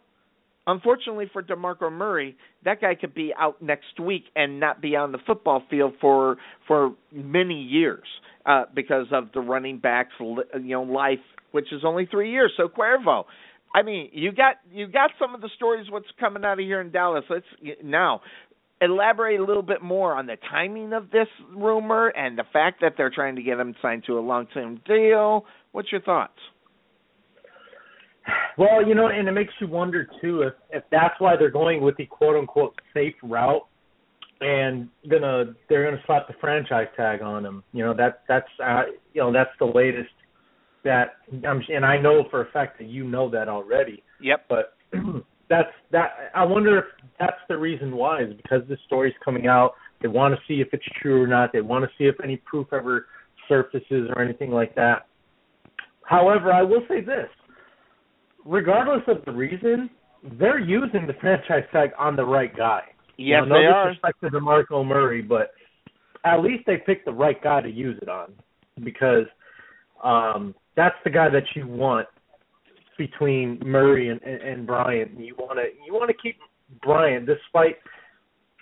unfortunately 0.67 1.29
for 1.31 1.43
DeMarco 1.43 1.91
Murray, 1.91 2.35
that 2.63 2.81
guy 2.81 2.95
could 2.95 3.13
be 3.13 3.33
out 3.37 3.61
next 3.61 3.99
week 3.99 4.23
and 4.35 4.59
not 4.59 4.81
be 4.81 4.95
on 4.95 5.11
the 5.11 5.19
football 5.25 5.63
field 5.69 5.93
for 6.01 6.37
for 6.67 6.95
many 7.11 7.61
years 7.61 8.03
uh 8.45 8.63
because 8.73 9.07
of 9.11 9.29
the 9.33 9.39
running 9.39 9.79
backs 9.79 10.13
you 10.19 10.43
know 10.53 10.83
life 10.83 11.19
which 11.55 11.71
is 11.71 11.83
only 11.85 12.05
three 12.05 12.31
years. 12.31 12.51
So 12.57 12.67
Cuervo, 12.67 13.23
I 13.73 13.81
mean, 13.81 14.09
you 14.11 14.33
got 14.33 14.57
you 14.71 14.87
got 14.87 15.11
some 15.17 15.33
of 15.33 15.39
the 15.39 15.49
stories 15.55 15.87
what's 15.89 16.05
coming 16.19 16.43
out 16.43 16.59
of 16.59 16.65
here 16.65 16.81
in 16.81 16.91
Dallas. 16.91 17.23
Let's 17.29 17.45
now 17.81 18.21
elaborate 18.81 19.39
a 19.39 19.43
little 19.45 19.63
bit 19.63 19.81
more 19.81 20.13
on 20.13 20.25
the 20.25 20.35
timing 20.51 20.91
of 20.91 21.11
this 21.11 21.27
rumor 21.55 22.09
and 22.09 22.37
the 22.37 22.43
fact 22.51 22.81
that 22.81 22.95
they're 22.97 23.09
trying 23.09 23.37
to 23.37 23.41
get 23.41 23.57
him 23.57 23.73
signed 23.81 24.03
to 24.07 24.19
a 24.19 24.21
long-term 24.21 24.81
deal. 24.85 25.45
What's 25.71 25.93
your 25.93 26.01
thoughts? 26.01 26.37
Well, 28.57 28.87
you 28.87 28.95
know, 28.95 29.07
and 29.07 29.27
it 29.27 29.31
makes 29.31 29.53
you 29.59 29.67
wonder 29.67 30.07
too 30.21 30.43
if 30.43 30.53
if 30.71 30.83
that's 30.91 31.15
why 31.19 31.35
they're 31.35 31.49
going 31.49 31.81
with 31.81 31.97
the 31.97 32.05
quote 32.05 32.35
unquote 32.35 32.79
safe 32.93 33.15
route 33.21 33.67
and 34.41 34.89
gonna 35.09 35.55
they're 35.69 35.85
gonna 35.85 36.01
slap 36.05 36.27
the 36.27 36.33
franchise 36.39 36.87
tag 36.95 37.21
on 37.21 37.45
him. 37.45 37.63
You 37.73 37.85
know 37.85 37.93
that 37.95 38.23
that's 38.27 38.47
uh, 38.63 38.83
you 39.13 39.21
know 39.21 39.31
that's 39.31 39.51
the 39.59 39.65
latest 39.65 40.09
that 40.83 41.15
I'm, 41.45 41.61
and 41.69 41.85
I 41.85 41.97
know 41.99 42.25
for 42.29 42.41
a 42.41 42.51
fact 42.51 42.77
that 42.79 42.87
you 42.87 43.03
know 43.03 43.29
that 43.31 43.49
already. 43.49 44.03
Yep. 44.21 44.45
But 44.49 44.77
that's 45.49 45.69
that. 45.91 46.31
I 46.33 46.45
wonder 46.45 46.79
if 46.79 46.85
that's 47.19 47.39
the 47.49 47.57
reason 47.57 47.95
why 47.95 48.23
is 48.23 48.33
because 48.35 48.61
this 48.69 48.79
story's 48.85 49.15
coming 49.23 49.47
out. 49.47 49.73
They 50.01 50.07
want 50.07 50.35
to 50.35 50.41
see 50.47 50.61
if 50.61 50.67
it's 50.73 50.85
true 51.01 51.21
or 51.21 51.27
not. 51.27 51.51
They 51.51 51.61
want 51.61 51.83
to 51.83 51.89
see 51.97 52.05
if 52.05 52.15
any 52.23 52.37
proof 52.37 52.67
ever 52.73 53.07
surfaces 53.47 54.09
or 54.15 54.21
anything 54.21 54.51
like 54.51 54.75
that. 54.75 55.07
However, 56.03 56.53
I 56.53 56.61
will 56.61 56.81
say 56.87 57.01
this: 57.01 57.29
regardless 58.45 59.03
of 59.07 59.25
the 59.25 59.31
reason, 59.31 59.89
they're 60.39 60.59
using 60.59 61.05
the 61.07 61.13
franchise 61.19 61.63
tag 61.71 61.91
on 61.97 62.15
the 62.15 62.25
right 62.25 62.55
guy. 62.55 62.81
Yes, 63.17 63.41
you 63.43 63.49
know, 63.49 63.55
no 63.55 63.61
they 63.61 63.65
are. 63.65 63.89
disrespect 63.89 64.21
to 64.21 64.29
DeMarco 64.29 64.85
Murray, 64.85 65.21
but 65.21 65.51
at 66.23 66.41
least 66.41 66.63
they 66.65 66.77
picked 66.77 67.05
the 67.05 67.13
right 67.13 67.41
guy 67.41 67.61
to 67.61 67.69
use 67.69 67.97
it 68.01 68.09
on 68.09 68.33
because 68.83 69.25
um, 70.03 70.55
that's 70.75 70.95
the 71.03 71.09
guy 71.09 71.29
that 71.29 71.43
you 71.55 71.67
want 71.67 72.07
between 72.97 73.59
Murray 73.63 74.09
and, 74.09 74.21
and, 74.23 74.41
and 74.41 74.67
Bryant. 74.67 75.19
You 75.19 75.35
want 75.35 75.59
to 75.59 75.65
you 75.85 75.93
want 75.93 76.09
to 76.09 76.15
keep 76.21 76.37
Bryant 76.81 77.25
despite 77.25 77.77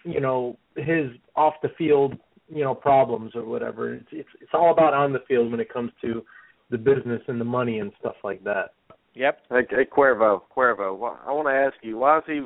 you 0.03 0.19
know 0.19 0.57
his 0.75 1.11
off 1.35 1.53
the 1.61 1.69
field 1.77 2.15
you 2.49 2.63
know 2.63 2.75
problems 2.75 3.31
or 3.35 3.45
whatever. 3.45 3.93
It's 3.93 4.07
it's 4.11 4.29
it's 4.41 4.51
all 4.53 4.71
about 4.71 4.93
on 4.93 5.13
the 5.13 5.23
field 5.27 5.51
when 5.51 5.59
it 5.59 5.71
comes 5.71 5.91
to 6.01 6.23
the 6.69 6.77
business 6.77 7.21
and 7.27 7.39
the 7.39 7.45
money 7.45 7.79
and 7.79 7.91
stuff 7.99 8.15
like 8.23 8.43
that. 8.43 8.73
Yep. 9.15 9.39
Hey, 9.49 9.61
hey 9.69 9.85
Cuervo, 9.85 10.41
Cuervo, 10.55 11.17
I 11.25 11.31
want 11.31 11.47
to 11.47 11.53
ask 11.53 11.75
you, 11.83 11.97
why 11.97 12.17
is 12.19 12.23
he 12.27 12.41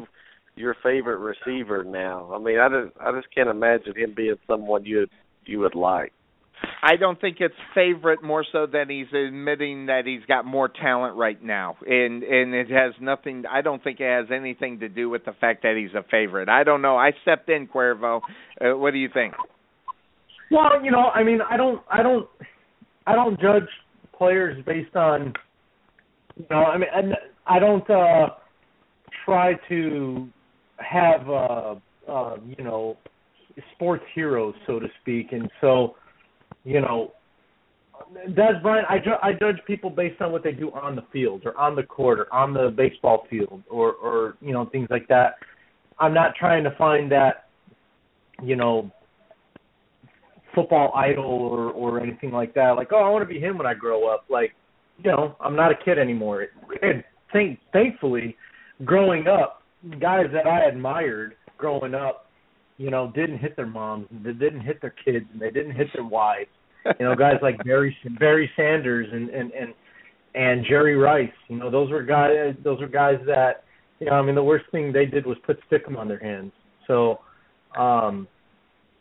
your 0.55 0.76
favorite 0.84 1.20
receiver 1.20 1.84
now? 1.84 2.34
I 2.34 2.39
mean, 2.39 2.59
I 2.59 2.68
just 2.70 2.97
I 2.99 3.11
just 3.11 3.34
can't 3.34 3.49
imagine 3.49 3.95
him 3.95 4.13
being 4.15 4.36
someone 4.47 4.86
you 4.86 5.07
you 5.45 5.59
would 5.59 5.76
like. 5.76 6.13
I 6.82 6.95
don't 6.95 7.20
think 7.22 7.38
it's 7.39 7.53
favorite 7.76 8.24
more 8.24 8.43
so 8.51 8.65
than 8.65 8.89
he's 8.89 9.07
admitting 9.13 9.88
that 9.88 10.03
he's 10.05 10.26
got 10.28 10.45
more 10.45 10.70
talent 10.70 11.15
right 11.15 11.41
now, 11.41 11.78
and 11.86 12.24
and 12.24 12.53
it 12.53 12.70
has 12.70 12.93
nothing. 12.99 13.43
I 13.49 13.61
don't 13.61 13.84
think 13.84 13.99
it 13.99 14.09
has 14.09 14.28
anything 14.36 14.80
to 14.80 14.89
do 14.89 15.09
with 15.09 15.26
the 15.26 15.34
fact 15.39 15.63
that 15.63 15.76
he's 15.78 15.93
a 15.95 16.03
favorite. 16.09 16.49
I 16.49 16.63
don't 16.63 16.82
know. 16.82 16.97
I 16.97 17.11
stepped 17.22 17.49
in 17.49 17.68
Cuervo. 17.68 18.22
Uh, 18.59 18.78
what 18.78 18.91
do 18.91 18.97
you 18.97 19.09
think? 19.13 19.36
Well, 20.49 20.84
you 20.84 20.91
know, 20.91 21.07
I 21.13 21.24
mean, 21.24 21.39
I 21.47 21.57
don't, 21.57 21.82
I 21.91 22.01
don't, 22.01 22.28
I 23.05 23.15
don't 23.15 23.39
judge 23.39 23.68
players 24.18 24.63
based 24.65 24.95
on, 24.95 25.34
know, 26.49 26.63
I 26.63 26.77
mean, 26.77 26.89
I 27.45 27.59
don't 27.59 27.89
uh 27.89 28.29
try 29.25 29.53
to 29.69 30.27
have, 30.77 31.29
uh, 31.29 31.75
uh, 32.07 32.38
you 32.57 32.63
know, 32.63 32.97
sports 33.73 34.03
heroes, 34.15 34.53
so 34.65 34.79
to 34.79 34.88
speak, 35.01 35.31
and 35.31 35.49
so, 35.59 35.95
you 36.63 36.81
know, 36.81 37.11
Dez 38.29 38.61
Bryant, 38.61 38.88
I, 38.89 38.99
ju- 38.99 39.19
I 39.21 39.33
judge 39.33 39.57
people 39.65 39.89
based 39.89 40.21
on 40.21 40.31
what 40.31 40.43
they 40.43 40.51
do 40.51 40.71
on 40.71 40.95
the 40.95 41.03
field 41.11 41.41
or 41.45 41.57
on 41.57 41.75
the 41.75 41.83
court 41.83 42.19
or 42.19 42.33
on 42.33 42.53
the 42.53 42.69
baseball 42.69 43.25
field 43.29 43.63
or, 43.69 43.93
or 43.93 44.38
you 44.39 44.53
know, 44.53 44.65
things 44.65 44.88
like 44.89 45.07
that. 45.07 45.35
I'm 45.99 46.13
not 46.13 46.35
trying 46.35 46.63
to 46.63 46.75
find 46.77 47.11
that, 47.11 47.47
you 48.43 48.55
know, 48.55 48.91
football 50.53 50.93
idol 50.95 51.25
or 51.25 51.71
or 51.71 51.99
anything 51.99 52.31
like 52.31 52.53
that. 52.53 52.71
Like, 52.71 52.89
oh, 52.91 53.03
I 53.03 53.09
want 53.09 53.27
to 53.27 53.33
be 53.33 53.39
him 53.39 53.57
when 53.57 53.67
I 53.67 53.73
grow 53.73 54.07
up. 54.07 54.25
Like, 54.29 54.53
you 55.04 55.12
know, 55.12 55.36
I'm 55.39 55.56
not 55.56 55.72
a 55.72 55.76
kid 55.76 55.98
anymore. 56.00 56.48
And 56.82 57.04
thank 57.32 57.60
thankfully, 57.74 58.36
growing 58.86 59.28
up, 59.28 59.62
guys 60.00 60.26
that 60.34 60.48
I 60.48 60.66
admired 60.66 61.36
growing 61.58 61.95
up, 61.95 62.28
you 62.78 62.91
know, 62.91 63.12
didn't 63.16 63.39
hit 63.39 63.56
their 63.56 63.66
moms, 63.66 64.08
and 64.12 64.24
they 64.24 64.34
didn't 64.34 64.62
hit 64.62 64.82
their 64.82 64.93
kids, 65.04 65.26
and 65.32 65.41
they 65.41 65.50
didn't 65.50 65.76
hit 65.76 65.88
their 65.93 66.06
wives. 66.06 66.50
You 67.00 67.06
know, 67.06 67.16
guys 67.16 67.36
like 67.41 67.64
Barry 67.64 67.95
Barry 68.20 68.50
Sanders 68.56 69.08
and 69.12 69.30
and 69.30 69.52
and 69.52 69.74
and 70.36 70.66
Jerry 70.68 70.95
Rice. 70.95 71.30
You 71.48 71.58
know, 71.58 71.72
those 71.72 71.91
were 71.91 72.04
guys. 72.04 72.56
Those 72.64 72.80
were 72.80 72.88
guys 72.88 73.18
that, 73.26 73.64
you 74.00 74.08
know, 74.08 74.14
I 74.14 74.22
mean, 74.22 74.36
the 74.36 74.43
worst 74.43 74.66
thing 74.72 74.93
they 74.93 75.06
did 75.06 75.26
was 75.26 75.38
put 75.45 75.60
stickum 75.70 75.98
on 75.98 76.08
their 76.08 76.20
hands. 76.20 76.52
So, 76.86 77.20
um, 77.78 78.28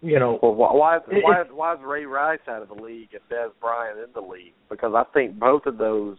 you 0.06 0.18
know, 0.18 0.38
Well, 0.42 0.52
wh- 0.54 0.74
why 0.74 0.96
It- 0.96 1.24
why 1.24 1.42
why 1.50 1.74
is 1.74 1.80
Ray 1.82 2.06
Rice 2.06 2.40
out 2.48 2.62
of 2.62 2.68
the 2.68 2.74
league 2.82 3.08
and 3.12 3.22
Dez 3.28 3.50
Bryant 3.60 3.98
in 3.98 4.12
the 4.14 4.20
league? 4.22 4.54
Because 4.70 4.94
I 4.94 5.04
think 5.12 5.38
both 5.38 5.66
of 5.66 5.78
those 5.78 6.16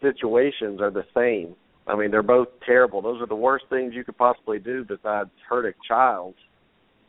situations 0.00 0.80
are 0.80 0.90
the 0.90 1.04
same. 1.14 1.54
I 1.86 1.94
mean, 1.96 2.10
they're 2.10 2.22
both 2.22 2.48
terrible. 2.64 3.02
Those 3.02 3.20
are 3.20 3.26
the 3.26 3.34
worst 3.34 3.66
things 3.68 3.94
you 3.94 4.04
could 4.04 4.16
possibly 4.16 4.58
do 4.58 4.84
besides 4.84 5.30
hurt 5.48 5.66
a 5.66 5.74
child, 5.86 6.34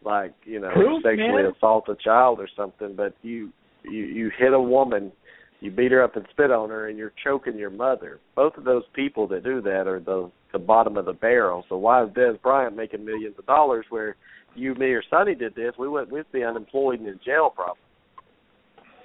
like 0.03 0.33
you 0.43 0.59
know, 0.59 0.71
Proof, 0.71 1.01
sexually 1.03 1.43
man. 1.43 1.53
assault 1.55 1.87
a 1.89 1.95
child 1.95 2.39
or 2.39 2.47
something. 2.55 2.93
But 2.95 3.13
you 3.21 3.51
you 3.83 4.03
you 4.05 4.31
hit 4.37 4.53
a 4.53 4.59
woman, 4.59 5.11
you 5.61 5.71
beat 5.71 5.91
her 5.91 6.03
up 6.03 6.15
and 6.15 6.25
spit 6.31 6.51
on 6.51 6.69
her, 6.69 6.87
and 6.87 6.97
you're 6.97 7.13
choking 7.23 7.57
your 7.57 7.69
mother. 7.69 8.19
Both 8.35 8.57
of 8.57 8.63
those 8.65 8.83
people 8.93 9.27
that 9.27 9.43
do 9.43 9.61
that 9.61 9.87
are 9.87 9.99
the 9.99 10.29
the 10.51 10.59
bottom 10.59 10.97
of 10.97 11.05
the 11.05 11.13
barrel. 11.13 11.65
So 11.69 11.77
why 11.77 12.03
is 12.03 12.09
Dez 12.11 12.41
Bryant 12.41 12.75
making 12.75 13.03
millions 13.05 13.35
of 13.39 13.45
dollars 13.45 13.85
where 13.89 14.15
you, 14.55 14.75
me, 14.75 14.87
or 14.87 15.03
Sonny 15.09 15.35
did 15.35 15.55
this, 15.55 15.73
we 15.77 15.87
would 15.87 16.11
we'd 16.11 16.31
be 16.31 16.43
unemployed 16.43 16.99
and 16.99 17.07
in 17.09 17.19
jail 17.25 17.51
probably. 17.53 17.79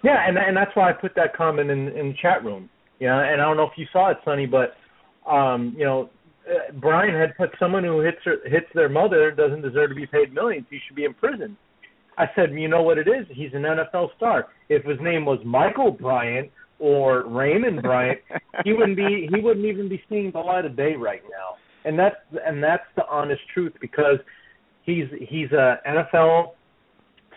Yeah, 0.03 0.27
and 0.27 0.39
and 0.39 0.57
that's 0.57 0.75
why 0.75 0.91
I 0.91 0.93
put 0.93 1.15
that 1.17 1.37
comment 1.37 1.71
in 1.71 1.89
in 1.89 2.09
the 2.09 2.15
chat 2.21 2.45
room. 2.45 2.69
Yeah, 2.99 3.21
and 3.21 3.41
I 3.41 3.45
don't 3.47 3.57
know 3.57 3.65
if 3.65 3.77
you 3.77 3.87
saw 3.93 4.11
it, 4.11 4.19
Sonny, 4.25 4.47
but 4.47 4.75
um, 5.31 5.75
you 5.77 5.85
know, 5.85 6.11
uh, 6.49 6.73
Brian 6.81 7.15
had 7.15 7.37
put 7.37 7.51
someone 7.59 7.85
who 7.85 8.01
hits 8.01 8.19
her, 8.25 8.37
hits 8.45 8.67
their 8.75 8.89
mother 8.89 9.31
doesn't 9.31 9.63
deserve 9.63 9.91
to 9.91 9.95
be 9.95 10.07
paid 10.07 10.33
millions. 10.33 10.67
He 10.71 10.79
should 10.87 10.97
be 10.97 11.05
in 11.05 11.15
prison. 11.15 11.57
I 12.19 12.27
said, 12.35 12.53
you 12.53 12.69
know 12.69 12.83
what 12.83 12.99
it 12.99 13.09
is? 13.09 13.27
He's 13.31 13.53
an 13.55 13.63
NFL 13.63 14.09
star. 14.17 14.49
If 14.69 14.85
his 14.85 14.99
name 15.01 15.25
was 15.25 15.39
Michael 15.45 15.91
Bryant 15.91 16.51
or 16.79 17.27
Raymond 17.27 17.83
Bryant, 17.83 18.21
he 18.65 18.73
wouldn't 18.73 18.97
be 18.97 19.29
he 19.33 19.41
wouldn't 19.41 19.65
even 19.65 19.89
be 19.89 20.03
seeing 20.09 20.31
the 20.33 20.41
light 20.41 20.65
of 20.65 20.77
day 20.77 20.95
right 20.97 21.23
now. 21.25 21.57
And 21.85 21.99
that's 21.99 22.17
and 22.47 22.63
that's 22.63 22.85
the 22.97 23.07
honest 23.11 23.41
truth 23.55 23.73
because 23.81 24.19
he's 24.85 25.07
he's 25.29 25.51
a 25.53 25.79
NFL 25.87 26.53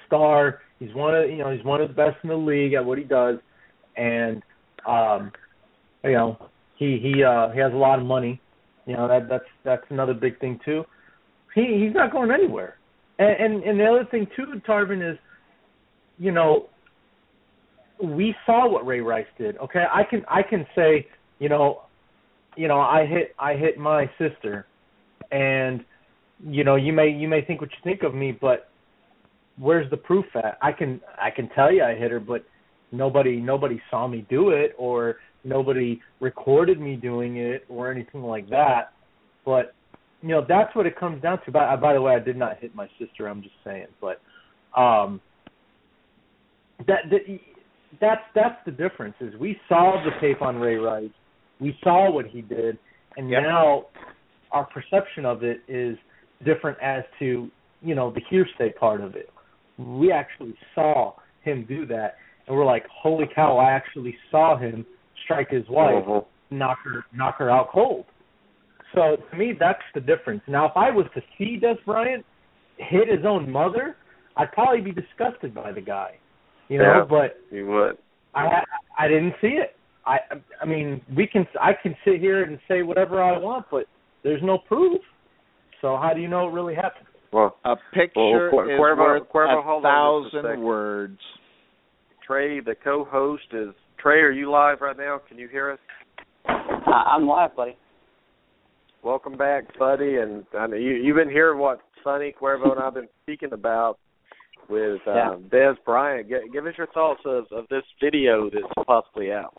star. 0.07 0.61
He's 0.79 0.93
one 0.93 1.15
of 1.15 1.29
you 1.29 1.37
know 1.37 1.51
he's 1.51 1.63
one 1.63 1.81
of 1.81 1.87
the 1.87 1.93
best 1.93 2.17
in 2.23 2.29
the 2.29 2.35
league 2.35 2.73
at 2.73 2.83
what 2.83 2.97
he 2.97 3.03
does, 3.03 3.37
and 3.95 4.41
um, 4.87 5.31
you 6.03 6.13
know 6.13 6.37
he 6.75 6.99
he 7.01 7.23
uh, 7.23 7.49
he 7.49 7.59
has 7.59 7.73
a 7.73 7.77
lot 7.77 7.99
of 7.99 8.05
money. 8.05 8.39
You 8.85 8.95
know 8.95 9.07
that 9.07 9.29
that's 9.29 9.45
that's 9.63 9.83
another 9.89 10.13
big 10.13 10.39
thing 10.39 10.59
too. 10.63 10.83
He 11.55 11.79
he's 11.83 11.93
not 11.93 12.11
going 12.11 12.31
anywhere. 12.31 12.77
And 13.19 13.53
and, 13.53 13.63
and 13.63 13.79
the 13.79 13.85
other 13.85 14.05
thing 14.09 14.27
too, 14.35 14.45
Tarvin 14.67 15.01
is, 15.01 15.17
you 16.17 16.31
know, 16.31 16.69
we 18.01 18.35
saw 18.45 18.67
what 18.67 18.85
Ray 18.85 19.01
Rice 19.01 19.27
did. 19.37 19.57
Okay, 19.57 19.85
I 19.91 20.03
can 20.03 20.23
I 20.27 20.41
can 20.43 20.65
say 20.75 21.07
you 21.39 21.49
know, 21.49 21.81
you 22.55 22.67
know 22.67 22.79
I 22.79 23.05
hit 23.05 23.35
I 23.39 23.55
hit 23.55 23.77
my 23.77 24.09
sister, 24.17 24.65
and 25.31 25.83
you 26.45 26.63
know 26.63 26.75
you 26.75 26.93
may 26.93 27.09
you 27.09 27.27
may 27.27 27.43
think 27.43 27.61
what 27.61 27.71
you 27.71 27.77
think 27.83 28.03
of 28.03 28.13
me, 28.13 28.31
but 28.31 28.69
where's 29.57 29.89
the 29.89 29.97
proof 29.97 30.25
at? 30.35 30.57
I 30.61 30.71
can 30.71 31.01
I 31.21 31.29
can 31.29 31.49
tell 31.49 31.71
you 31.71 31.83
I 31.83 31.95
hit 31.95 32.11
her, 32.11 32.19
but 32.19 32.45
nobody 32.91 33.37
nobody 33.39 33.81
saw 33.89 34.07
me 34.07 34.25
do 34.29 34.49
it 34.49 34.73
or 34.77 35.17
nobody 35.43 35.99
recorded 36.19 36.79
me 36.79 36.95
doing 36.95 37.37
it 37.37 37.65
or 37.69 37.91
anything 37.91 38.23
like 38.23 38.49
that. 38.49 38.93
But 39.45 39.73
you 40.21 40.29
know 40.29 40.45
that's 40.47 40.75
what 40.75 40.85
it 40.85 40.97
comes 40.97 41.21
down 41.21 41.39
to. 41.45 41.51
By 41.51 41.75
by 41.75 41.93
the 41.93 42.01
way, 42.01 42.13
I 42.15 42.19
did 42.19 42.37
not 42.37 42.57
hit 42.59 42.75
my 42.75 42.87
sister. 42.99 43.27
I'm 43.27 43.41
just 43.41 43.55
saying, 43.63 43.87
but 44.01 44.21
um, 44.79 45.21
that, 46.87 47.09
that 47.09 47.39
that's 48.01 48.21
that's 48.35 48.57
the 48.65 48.71
difference. 48.71 49.15
Is 49.19 49.33
we 49.39 49.59
saw 49.69 50.03
the 50.03 50.11
tape 50.19 50.41
on 50.41 50.57
Ray 50.57 50.75
Rice, 50.75 51.09
we 51.59 51.77
saw 51.83 52.11
what 52.11 52.25
he 52.25 52.41
did, 52.41 52.77
and 53.17 53.29
Yep. 53.29 53.43
now 53.43 53.85
our 54.51 54.65
perception 54.65 55.25
of 55.25 55.43
it 55.43 55.61
is 55.67 55.97
different 56.45 56.77
as 56.81 57.03
to 57.19 57.49
you 57.81 57.95
know 57.95 58.11
the 58.11 58.21
hearsay 58.29 58.71
part 58.79 59.01
of 59.01 59.15
it. 59.15 59.29
We 59.77 60.11
actually 60.11 60.55
saw 60.75 61.13
him 61.41 61.65
do 61.67 61.85
that, 61.87 62.15
and 62.47 62.55
we're 62.55 62.65
like, 62.65 62.85
holy 62.87 63.25
cow! 63.33 63.57
I 63.57 63.71
actually 63.71 64.15
saw 64.31 64.57
him 64.57 64.85
strike 65.23 65.49
his 65.49 65.67
wife, 65.69 66.05
Mhm. 66.05 66.25
knock 66.51 66.79
her 66.83 67.05
knock 67.13 67.37
her 67.37 67.49
out 67.49 67.69
cold. 67.69 68.05
So 68.93 69.15
to 69.15 69.35
me, 69.35 69.53
that's 69.53 69.81
the 69.93 70.01
difference. 70.01 70.41
Now, 70.47 70.65
if 70.65 70.77
I 70.77 70.91
was 70.91 71.07
to 71.15 71.21
see 71.37 71.59
Dez 71.59 71.83
Bryant 71.83 72.23
hit 72.77 73.07
his 73.07 73.25
own 73.25 73.49
mother, 73.51 73.95
I'd 74.37 74.51
probably 74.51 74.81
be 74.81 74.91
disgusted 74.91 75.53
by 75.53 75.71
the 75.71 75.81
guy, 75.81 76.17
you 76.67 76.77
know. 76.77 76.97
Yeah. 76.99 77.05
But 77.09 77.39
You 77.51 77.65
would. 77.67 77.97
I 78.35 78.63
I 78.97 79.07
didn't 79.07 79.35
see 79.41 79.55
it. 79.57 79.75
I 80.05 80.19
I 80.61 80.65
mean, 80.65 81.01
we 81.15 81.25
can 81.27 81.47
I 81.59 81.73
can 81.73 81.95
sit 82.05 82.19
here 82.19 82.43
and 82.43 82.59
say 82.67 82.83
whatever 82.83 83.21
I 83.21 83.37
want, 83.37 83.65
but 83.71 83.87
there's 84.23 84.41
no 84.43 84.57
proof. 84.57 85.01
So 85.83 85.97
how 86.01 86.13
do 86.15 86.21
you 86.21 86.29
know 86.29 86.47
it 86.47 86.53
really 86.53 86.75
happened? 86.75 87.05
Well, 87.33 87.57
A 87.65 87.75
picture 87.93 88.49
Well, 88.53 88.65
Cuer- 88.65 88.71
is 88.71 88.79
Cuervo- 88.79 88.97
worth 88.97 89.29
Cuervo, 89.29 89.59
a 89.59 89.61
hold 89.61 89.85
on 89.85 90.23
just 90.31 90.35
a 90.45 90.57
words. 90.59 91.19
Trey, 92.25 92.61
the 92.61 92.73
co-host 92.73 93.43
is 93.51 93.73
Trey. 93.97 94.19
Are 94.21 94.31
you 94.31 94.49
live 94.49 94.79
right 94.79 94.95
now? 94.95 95.19
Can 95.27 95.37
you 95.37 95.49
hear 95.49 95.71
us? 95.71 95.79
I- 96.45 97.15
I'm 97.17 97.27
live, 97.27 97.53
buddy. 97.57 97.75
Welcome 99.03 99.35
back, 99.35 99.77
buddy. 99.77 100.17
And 100.19 100.45
I 100.57 100.67
know 100.67 100.77
you 100.77 100.91
you've 100.93 101.17
been 101.17 101.29
hearing 101.29 101.59
what 101.59 101.81
Sonny 102.01 102.31
Cuervo 102.39 102.71
and 102.71 102.79
I've 102.79 102.93
been 102.93 103.09
speaking 103.23 103.51
about 103.51 103.97
with 104.69 105.01
Yeah. 105.05 105.31
um, 105.31 105.43
Dez 105.51 105.75
Bryant. 105.83 106.29
G- 106.29 106.47
give 106.53 106.65
us 106.65 106.77
your 106.77 106.87
thoughts 106.87 107.21
of, 107.25 107.45
of 107.51 107.67
this 107.69 107.83
video 108.01 108.49
that's 108.49 108.71
possibly 108.87 109.33
out. 109.33 109.53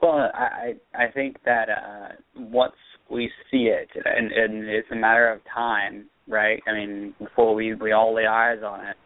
Well, 0.00 0.30
I 0.34 0.74
I 0.94 1.04
I 1.04 1.10
think 1.10 1.36
that 1.44 1.68
uh 1.68 2.08
once 2.36 2.72
we 3.10 3.30
see 3.50 3.64
it, 3.64 3.88
and, 3.94 4.32
and 4.32 4.68
it's 4.68 4.88
a 4.90 4.96
matter 4.96 5.30
of 5.30 5.40
time 5.52 6.06
right? 6.28 6.62
I 6.66 6.72
mean, 6.72 7.14
before 7.18 7.54
we 7.54 7.74
we 7.74 7.92
all 7.92 8.14
lay 8.14 8.26
eyes 8.26 8.58
on 8.64 8.86
it. 8.86 8.96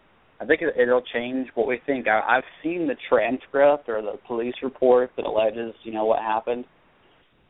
I 0.40 0.44
think 0.44 0.60
it, 0.60 0.74
it'll 0.80 1.02
change 1.14 1.48
what 1.54 1.66
we 1.66 1.80
think. 1.86 2.06
I, 2.08 2.20
I've 2.20 2.44
seen 2.62 2.86
the 2.86 2.96
transcript 3.08 3.88
or 3.88 4.02
the 4.02 4.18
police 4.26 4.54
report 4.62 5.10
that 5.16 5.24
alleges, 5.24 5.74
you 5.82 5.92
know, 5.92 6.04
what 6.04 6.20
happened. 6.20 6.64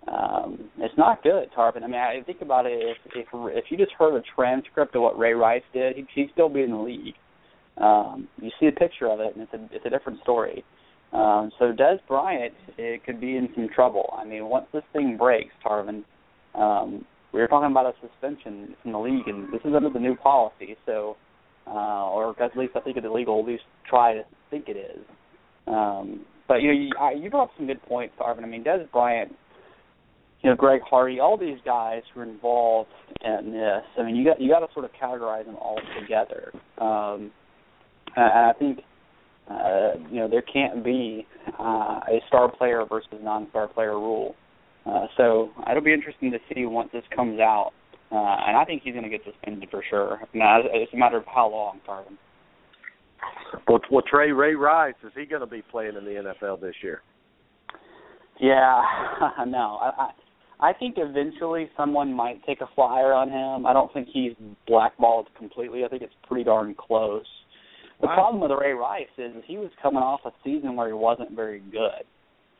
Um, 0.06 0.70
it's 0.78 0.96
not 0.96 1.22
good, 1.24 1.48
Tarvin. 1.56 1.82
I 1.82 1.88
mean, 1.88 1.96
I 1.96 2.22
think 2.24 2.42
about 2.42 2.66
it. 2.66 2.72
If 2.74 2.96
if 3.14 3.26
if 3.32 3.64
you 3.70 3.76
just 3.76 3.92
heard 3.98 4.16
a 4.16 4.22
transcript 4.34 4.94
of 4.94 5.02
what 5.02 5.18
Ray 5.18 5.32
Rice 5.32 5.64
did, 5.72 5.96
he'd, 5.96 6.06
he'd 6.14 6.30
still 6.32 6.48
be 6.48 6.62
in 6.62 6.70
the 6.70 6.76
league. 6.76 7.14
Um, 7.76 8.28
you 8.40 8.50
see 8.58 8.68
a 8.68 8.72
picture 8.72 9.08
of 9.08 9.20
it, 9.20 9.34
and 9.36 9.42
it's 9.42 9.52
a 9.52 9.76
it's 9.76 9.84
a 9.84 9.90
different 9.90 10.20
story. 10.22 10.64
Um, 11.12 11.50
so 11.58 11.72
Dez 11.72 11.98
Bryant, 12.06 12.54
it 12.78 13.04
could 13.04 13.20
be 13.20 13.36
in 13.36 13.48
some 13.54 13.68
trouble. 13.74 14.14
I 14.16 14.24
mean, 14.24 14.46
once 14.46 14.66
this 14.72 14.82
thing 14.92 15.16
breaks, 15.16 15.52
Tarvin, 15.64 16.04
um, 16.56 17.04
we 17.32 17.40
were 17.40 17.48
talking 17.48 17.70
about 17.70 17.86
a 17.86 17.92
suspension 18.00 18.74
from 18.82 18.92
the 18.92 18.98
league, 18.98 19.26
and 19.26 19.52
this 19.52 19.60
is 19.64 19.74
under 19.74 19.90
the 19.90 19.98
new 19.98 20.16
policy. 20.16 20.76
So, 20.86 21.16
uh, 21.66 22.10
or 22.10 22.40
at 22.42 22.56
least 22.56 22.72
I 22.76 22.80
think 22.80 22.96
it's 22.96 23.06
illegal. 23.06 23.40
At 23.40 23.46
least 23.46 23.64
try 23.88 24.14
to 24.14 24.22
think 24.50 24.68
it 24.68 24.76
is. 24.76 25.04
Um, 25.66 26.24
but 26.48 26.62
you 26.62 26.68
know, 26.68 27.10
you, 27.12 27.22
you 27.22 27.30
brought 27.30 27.44
up 27.44 27.50
some 27.56 27.66
good 27.66 27.82
points, 27.82 28.14
Tarvin. 28.20 28.44
I 28.44 28.46
mean, 28.46 28.64
Dez 28.64 28.90
Bryant 28.92 29.32
you 30.42 30.50
know, 30.50 30.56
Greg 30.56 30.80
Hardy, 30.88 31.18
all 31.18 31.36
these 31.36 31.58
guys 31.64 32.02
who 32.14 32.20
are 32.20 32.22
involved 32.22 32.90
in 33.24 33.52
this. 33.52 33.82
I 33.98 34.04
mean, 34.04 34.16
you 34.16 34.24
got 34.24 34.40
you 34.40 34.48
got 34.48 34.60
to 34.60 34.72
sort 34.72 34.84
of 34.84 34.92
categorize 34.92 35.44
them 35.44 35.56
all 35.56 35.80
together. 36.00 36.52
Um, 36.78 37.32
and 38.14 38.24
I 38.24 38.52
think 38.58 38.80
uh, 39.50 39.92
you 40.10 40.20
know 40.20 40.28
there 40.28 40.42
can't 40.42 40.84
be 40.84 41.26
uh, 41.58 42.00
a 42.08 42.20
star 42.28 42.48
player 42.48 42.84
versus 42.88 43.18
non-star 43.22 43.68
player 43.68 43.98
rule. 43.98 44.34
Uh, 44.86 45.06
so 45.16 45.50
it'll 45.68 45.82
be 45.82 45.92
interesting 45.92 46.30
to 46.30 46.38
see 46.52 46.64
once 46.64 46.90
this 46.92 47.02
comes 47.14 47.40
out. 47.40 47.72
Uh, 48.10 48.14
and 48.14 48.56
I 48.56 48.64
think 48.64 48.82
he's 48.84 48.92
going 48.92 49.04
to 49.04 49.10
get 49.10 49.22
suspended 49.24 49.68
for 49.70 49.82
sure. 49.90 50.20
Now 50.32 50.60
it's 50.62 50.92
a 50.92 50.96
matter 50.96 51.16
of 51.16 51.24
how 51.26 51.50
long, 51.50 51.80
Tarvin. 51.86 52.16
Well, 53.66 53.80
well, 53.90 54.02
Trey 54.08 54.30
Ray 54.30 54.54
Rice 54.54 54.94
is 55.04 55.12
he 55.16 55.26
going 55.26 55.40
to 55.40 55.46
be 55.46 55.62
playing 55.62 55.96
in 55.96 56.04
the 56.04 56.34
NFL 56.42 56.60
this 56.60 56.74
year? 56.82 57.02
Yeah, 58.40 58.82
no. 59.46 59.78
I, 59.80 59.90
I 59.98 60.10
I 60.58 60.72
think 60.72 60.94
eventually 60.96 61.68
someone 61.76 62.14
might 62.14 62.42
take 62.46 62.60
a 62.60 62.68
flyer 62.74 63.12
on 63.12 63.28
him. 63.28 63.66
I 63.66 63.72
don't 63.72 63.92
think 63.92 64.08
he's 64.10 64.32
blackballed 64.66 65.28
completely. 65.36 65.84
I 65.84 65.88
think 65.88 66.02
it's 66.02 66.14
pretty 66.26 66.44
darn 66.44 66.74
close. 66.74 67.26
The 68.00 68.06
wow. 68.06 68.14
problem 68.14 68.40
with 68.40 68.58
Ray 68.58 68.72
Rice 68.72 69.06
is 69.18 69.32
he 69.46 69.58
was 69.58 69.70
coming 69.82 70.02
off 70.02 70.20
a 70.24 70.30
season 70.42 70.76
where 70.76 70.86
he 70.86 70.94
wasn't 70.94 71.32
very 71.32 71.60
good. 71.60 72.04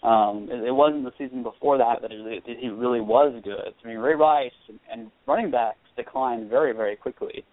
Um, 0.06 0.48
it, 0.50 0.68
it 0.68 0.72
wasn't 0.72 1.04
the 1.04 1.10
season 1.18 1.42
before 1.42 1.78
that 1.78 2.00
that 2.00 2.12
he 2.12 2.68
really 2.68 3.00
was 3.00 3.40
good. 3.42 3.74
I 3.84 3.88
mean, 3.88 3.98
Ray 3.98 4.14
Rice 4.14 4.52
and, 4.68 4.78
and 4.90 5.10
running 5.26 5.50
backs 5.50 5.78
decline 5.96 6.48
very, 6.48 6.72
very 6.72 6.94
quickly. 6.94 7.44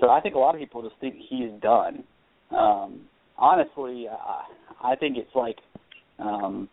So 0.00 0.08
I 0.08 0.20
think 0.20 0.36
a 0.36 0.38
lot 0.38 0.54
of 0.54 0.60
people 0.60 0.82
just 0.82 0.94
think 1.00 1.16
he's 1.28 1.50
done. 1.60 2.04
Um, 2.56 3.00
honestly, 3.36 4.06
uh, 4.10 4.86
I 4.86 4.94
think 4.94 5.16
it's 5.16 5.34
like 5.34 5.56
um, 6.20 6.68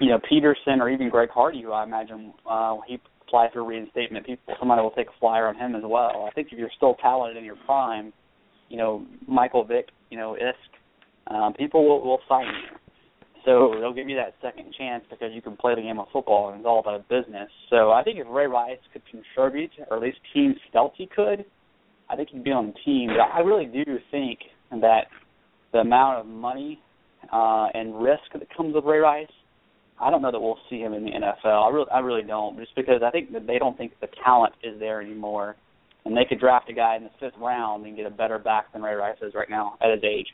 you 0.00 0.08
know 0.08 0.18
Peterson 0.28 0.80
or 0.80 0.90
even 0.90 1.08
Greg 1.08 1.28
Hardy, 1.32 1.62
who 1.62 1.72
I 1.72 1.84
imagine 1.84 2.32
uh, 2.48 2.78
he 2.86 2.98
applies 3.26 3.50
for 3.52 3.64
reinstatement, 3.64 4.26
people 4.26 4.54
somebody 4.58 4.82
will 4.82 4.90
take 4.90 5.08
a 5.08 5.20
flyer 5.20 5.46
on 5.46 5.56
him 5.56 5.76
as 5.76 5.82
well. 5.84 6.26
I 6.28 6.34
think 6.34 6.48
if 6.50 6.58
you're 6.58 6.70
still 6.76 6.94
talented 6.94 7.36
in 7.36 7.44
your 7.44 7.58
prime, 7.64 8.12
you 8.68 8.76
know 8.76 9.06
Michael 9.28 9.64
Vick, 9.64 9.90
you 10.10 10.18
know 10.18 10.36
Isk, 10.40 11.32
um, 11.32 11.52
people 11.54 11.86
will, 11.86 12.04
will 12.04 12.20
sign 12.28 12.46
you. 12.46 12.78
So 13.48 13.72
they'll 13.80 13.94
give 13.94 14.10
you 14.10 14.16
that 14.16 14.34
second 14.42 14.74
chance 14.76 15.04
because 15.08 15.30
you 15.32 15.40
can 15.40 15.56
play 15.56 15.74
the 15.74 15.80
game 15.80 15.98
of 15.98 16.08
football 16.12 16.50
and 16.50 16.58
it's 16.58 16.66
all 16.66 16.80
about 16.80 17.08
business. 17.08 17.48
So 17.70 17.92
I 17.92 18.02
think 18.02 18.18
if 18.18 18.26
Ray 18.28 18.46
Rice 18.46 18.76
could 18.92 19.00
contribute, 19.10 19.70
or 19.90 19.96
at 19.96 20.02
least 20.02 20.18
teams 20.34 20.56
felt 20.70 20.92
could, 21.16 21.46
I 22.10 22.16
think 22.16 22.28
he'd 22.28 22.44
be 22.44 22.52
on 22.52 22.66
the 22.66 22.74
team. 22.84 23.08
But 23.08 23.34
I 23.34 23.40
really 23.40 23.64
do 23.64 23.84
think 24.10 24.40
that 24.70 25.06
the 25.72 25.78
amount 25.78 26.20
of 26.20 26.26
money 26.26 26.78
uh, 27.32 27.68
and 27.72 28.02
risk 28.02 28.20
that 28.34 28.54
comes 28.54 28.74
with 28.74 28.84
Ray 28.84 28.98
Rice 28.98 29.26
I 30.00 30.10
don't 30.10 30.22
know 30.22 30.30
that 30.30 30.40
we'll 30.40 30.58
see 30.70 30.78
him 30.78 30.92
in 30.92 31.04
the 31.04 31.10
NFL. 31.10 31.66
I 31.66 31.70
really, 31.70 31.90
I 31.92 31.98
really 31.98 32.22
don't, 32.22 32.58
just 32.58 32.74
because 32.76 33.02
I 33.04 33.10
think 33.10 33.32
that 33.32 33.46
they 33.46 33.58
don't 33.58 33.76
think 33.76 33.92
the 34.00 34.08
talent 34.24 34.54
is 34.62 34.78
there 34.78 35.00
anymore, 35.00 35.56
and 36.04 36.16
they 36.16 36.24
could 36.24 36.38
draft 36.38 36.70
a 36.70 36.72
guy 36.72 36.96
in 36.96 37.04
the 37.04 37.10
fifth 37.18 37.38
round 37.40 37.84
and 37.84 37.96
get 37.96 38.06
a 38.06 38.10
better 38.10 38.38
back 38.38 38.72
than 38.72 38.82
Ray 38.82 38.94
Rice 38.94 39.18
is 39.22 39.34
right 39.34 39.50
now 39.50 39.76
at 39.82 39.90
his 39.90 40.04
age. 40.04 40.28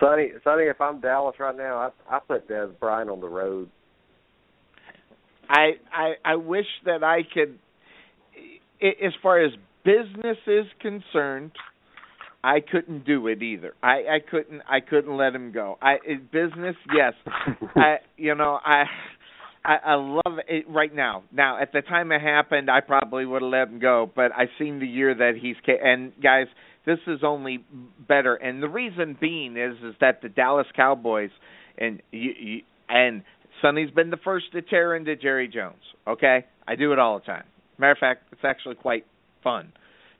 Sonny, 0.00 0.28
Sonny, 0.44 0.64
if 0.64 0.80
I'm 0.80 1.00
Dallas 1.00 1.36
right 1.38 1.56
now, 1.56 1.76
I 2.10 2.16
I 2.16 2.20
put 2.20 2.48
Dez 2.48 2.78
Bryant 2.78 3.10
on 3.10 3.20
the 3.20 3.28
road. 3.28 3.68
I 5.48 5.72
I 5.92 6.12
I 6.24 6.36
wish 6.36 6.66
that 6.84 7.02
I 7.02 7.20
could. 7.22 7.58
As 8.80 9.12
far 9.22 9.40
as 9.44 9.52
business 9.84 10.36
is 10.46 10.66
concerned, 10.80 11.50
I 12.44 12.60
couldn't 12.60 13.04
do 13.04 13.26
it 13.26 13.42
either. 13.42 13.74
I 13.82 13.88
I 13.88 14.18
couldn't 14.30 14.62
I 14.68 14.80
couldn't 14.80 15.16
let 15.16 15.34
him 15.34 15.52
go. 15.52 15.78
I 15.82 15.96
business, 16.32 16.76
yes. 16.94 17.14
I 17.76 17.96
you 18.16 18.34
know 18.34 18.58
I. 18.64 18.84
I, 19.64 19.76
I 19.84 19.94
love 19.96 20.38
it 20.46 20.66
right 20.68 20.94
now. 20.94 21.24
Now, 21.32 21.60
at 21.60 21.72
the 21.72 21.82
time 21.82 22.10
it 22.12 22.22
happened, 22.22 22.70
I 22.70 22.80
probably 22.80 23.26
would 23.26 23.42
have 23.42 23.50
let 23.50 23.68
him 23.68 23.80
go, 23.80 24.10
but 24.14 24.30
I've 24.34 24.48
seen 24.58 24.78
the 24.78 24.86
year 24.86 25.14
that 25.14 25.32
he's 25.38 25.56
ca- 25.66 25.80
and 25.82 26.12
guys, 26.22 26.46
this 26.86 26.98
is 27.06 27.20
only 27.22 27.64
better. 28.06 28.34
And 28.34 28.62
the 28.62 28.68
reason 28.68 29.16
being 29.20 29.56
is 29.56 29.76
is 29.82 29.94
that 30.00 30.22
the 30.22 30.28
Dallas 30.28 30.66
Cowboys 30.74 31.30
and 31.76 32.02
you, 32.10 32.32
you 32.38 32.60
and 32.88 33.22
Sonny's 33.60 33.90
been 33.90 34.10
the 34.10 34.18
first 34.18 34.46
to 34.52 34.62
tear 34.62 34.94
into 34.94 35.16
Jerry 35.16 35.48
Jones. 35.48 35.82
Okay, 36.06 36.46
I 36.66 36.76
do 36.76 36.92
it 36.92 36.98
all 36.98 37.18
the 37.18 37.24
time. 37.24 37.44
Matter 37.78 37.92
of 37.92 37.98
fact, 37.98 38.24
it's 38.32 38.44
actually 38.44 38.76
quite 38.76 39.04
fun. 39.42 39.72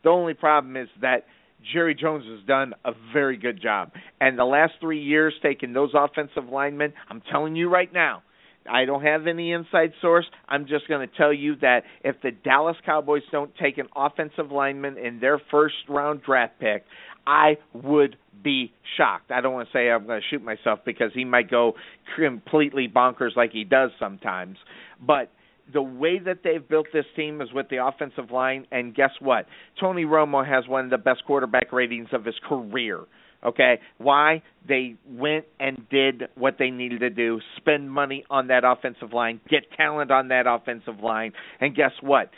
The 0.04 0.10
only 0.10 0.34
problem 0.34 0.76
is 0.76 0.88
that 1.00 1.24
Jerry 1.72 1.94
Jones 1.94 2.24
has 2.26 2.46
done 2.46 2.74
a 2.84 2.92
very 3.12 3.36
good 3.36 3.60
job. 3.60 3.92
And 4.20 4.38
the 4.38 4.44
last 4.44 4.74
three 4.80 5.02
years, 5.02 5.34
taking 5.42 5.72
those 5.72 5.90
offensive 5.94 6.48
linemen, 6.50 6.92
I'm 7.08 7.22
telling 7.30 7.56
you 7.56 7.68
right 7.68 7.92
now, 7.92 8.22
I 8.70 8.84
don't 8.84 9.02
have 9.02 9.26
any 9.26 9.52
inside 9.52 9.92
source. 10.00 10.26
I'm 10.48 10.66
just 10.66 10.88
going 10.88 11.06
to 11.06 11.16
tell 11.16 11.32
you 11.32 11.56
that 11.56 11.82
if 12.04 12.16
the 12.22 12.30
Dallas 12.30 12.76
Cowboys 12.84 13.22
don't 13.32 13.50
take 13.56 13.78
an 13.78 13.88
offensive 13.96 14.50
lineman 14.52 14.98
in 14.98 15.20
their 15.20 15.40
first 15.50 15.74
round 15.88 16.22
draft 16.22 16.54
pick, 16.60 16.84
I 17.26 17.58
would 17.74 18.16
be 18.42 18.72
shocked. 18.96 19.30
I 19.30 19.40
don't 19.40 19.52
want 19.52 19.68
to 19.68 19.72
say 19.72 19.90
I'm 19.90 20.06
going 20.06 20.20
to 20.20 20.26
shoot 20.30 20.42
myself 20.42 20.80
because 20.84 21.10
he 21.14 21.24
might 21.24 21.50
go 21.50 21.74
completely 22.16 22.88
bonkers 22.88 23.36
like 23.36 23.52
he 23.52 23.64
does 23.64 23.90
sometimes. 23.98 24.56
But 25.04 25.30
the 25.72 25.82
way 25.82 26.18
that 26.18 26.38
they've 26.42 26.66
built 26.66 26.86
this 26.92 27.04
team 27.14 27.40
is 27.40 27.52
with 27.52 27.68
the 27.68 27.84
offensive 27.84 28.30
line, 28.30 28.66
and 28.70 28.94
guess 28.94 29.10
what? 29.20 29.46
Tony 29.78 30.04
Romo 30.04 30.46
has 30.46 30.66
one 30.66 30.84
of 30.86 30.90
the 30.90 30.98
best 30.98 31.24
quarterback 31.26 31.72
ratings 31.72 32.08
of 32.12 32.24
his 32.24 32.36
career. 32.48 33.00
Okay, 33.44 33.78
why 33.98 34.42
they 34.66 34.96
went 35.08 35.44
and 35.60 35.88
did 35.90 36.24
what 36.34 36.56
they 36.58 36.70
needed 36.70 37.00
to 37.00 37.10
do, 37.10 37.40
spend 37.56 37.90
money 37.90 38.24
on 38.28 38.48
that 38.48 38.64
offensive 38.64 39.12
line, 39.12 39.40
get 39.48 39.70
talent 39.76 40.10
on 40.10 40.28
that 40.28 40.46
offensive 40.48 40.98
line, 41.00 41.32
and 41.60 41.74
guess 41.74 41.92
what? 42.00 42.30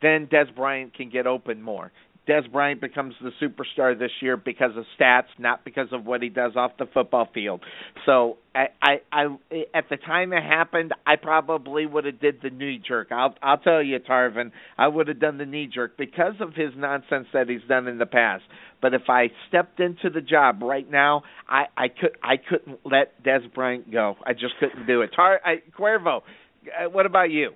Then 0.00 0.26
Dez 0.26 0.54
Bryant 0.54 0.94
can 0.94 1.10
get 1.10 1.26
open 1.26 1.60
more. 1.60 1.92
Dez 2.28 2.50
Bryant 2.50 2.80
becomes 2.80 3.14
the 3.22 3.30
superstar 3.40 3.96
this 3.96 4.10
year 4.20 4.36
because 4.36 4.72
of 4.76 4.84
stats, 4.98 5.28
not 5.38 5.64
because 5.64 5.88
of 5.92 6.04
what 6.04 6.22
he 6.22 6.28
does 6.28 6.56
off 6.56 6.72
the 6.76 6.86
football 6.92 7.28
field. 7.32 7.60
So 8.04 8.38
I, 8.54 8.66
I, 8.82 8.96
I 9.12 9.24
at 9.72 9.84
the 9.88 9.96
time 9.96 10.32
it 10.32 10.42
happened, 10.42 10.92
I 11.06 11.16
probably 11.16 11.86
would 11.86 12.04
have 12.04 12.20
did 12.20 12.40
the 12.42 12.50
knee 12.50 12.82
jerk. 12.86 13.08
I'll, 13.12 13.34
I'll 13.42 13.58
tell 13.58 13.80
you, 13.82 13.98
Tarvin, 14.00 14.50
I 14.76 14.88
would 14.88 15.06
have 15.06 15.20
done 15.20 15.38
the 15.38 15.46
knee 15.46 15.68
jerk 15.72 15.96
because 15.96 16.34
of 16.40 16.54
his 16.54 16.70
nonsense 16.76 17.28
that 17.32 17.48
he's 17.48 17.60
done 17.68 17.86
in 17.86 17.98
the 17.98 18.06
past. 18.06 18.42
But 18.82 18.92
if 18.92 19.02
I 19.08 19.28
stepped 19.48 19.78
into 19.78 20.10
the 20.10 20.20
job 20.20 20.62
right 20.62 20.90
now, 20.90 21.22
I, 21.48 21.66
I 21.76 21.88
could, 21.88 22.16
I 22.22 22.36
couldn't 22.36 22.80
let 22.84 23.22
Dez 23.22 23.52
Bryant 23.54 23.90
go. 23.92 24.16
I 24.24 24.32
just 24.32 24.54
couldn't 24.58 24.86
do 24.86 25.02
it. 25.02 25.10
Tar, 25.14 25.40
I, 25.44 25.62
Cuervo, 25.78 26.18
uh, 26.18 26.90
what 26.90 27.06
about 27.06 27.30
you? 27.30 27.52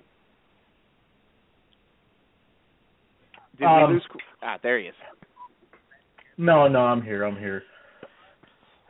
Did 3.59 3.65
um, 3.65 3.89
we 3.89 3.93
lose? 3.95 4.07
Ah, 4.43 4.57
there 4.61 4.79
he 4.79 4.87
is. 4.87 4.95
No, 6.37 6.67
no, 6.67 6.79
I'm 6.79 7.01
here. 7.01 7.23
I'm 7.23 7.37
here. 7.37 7.63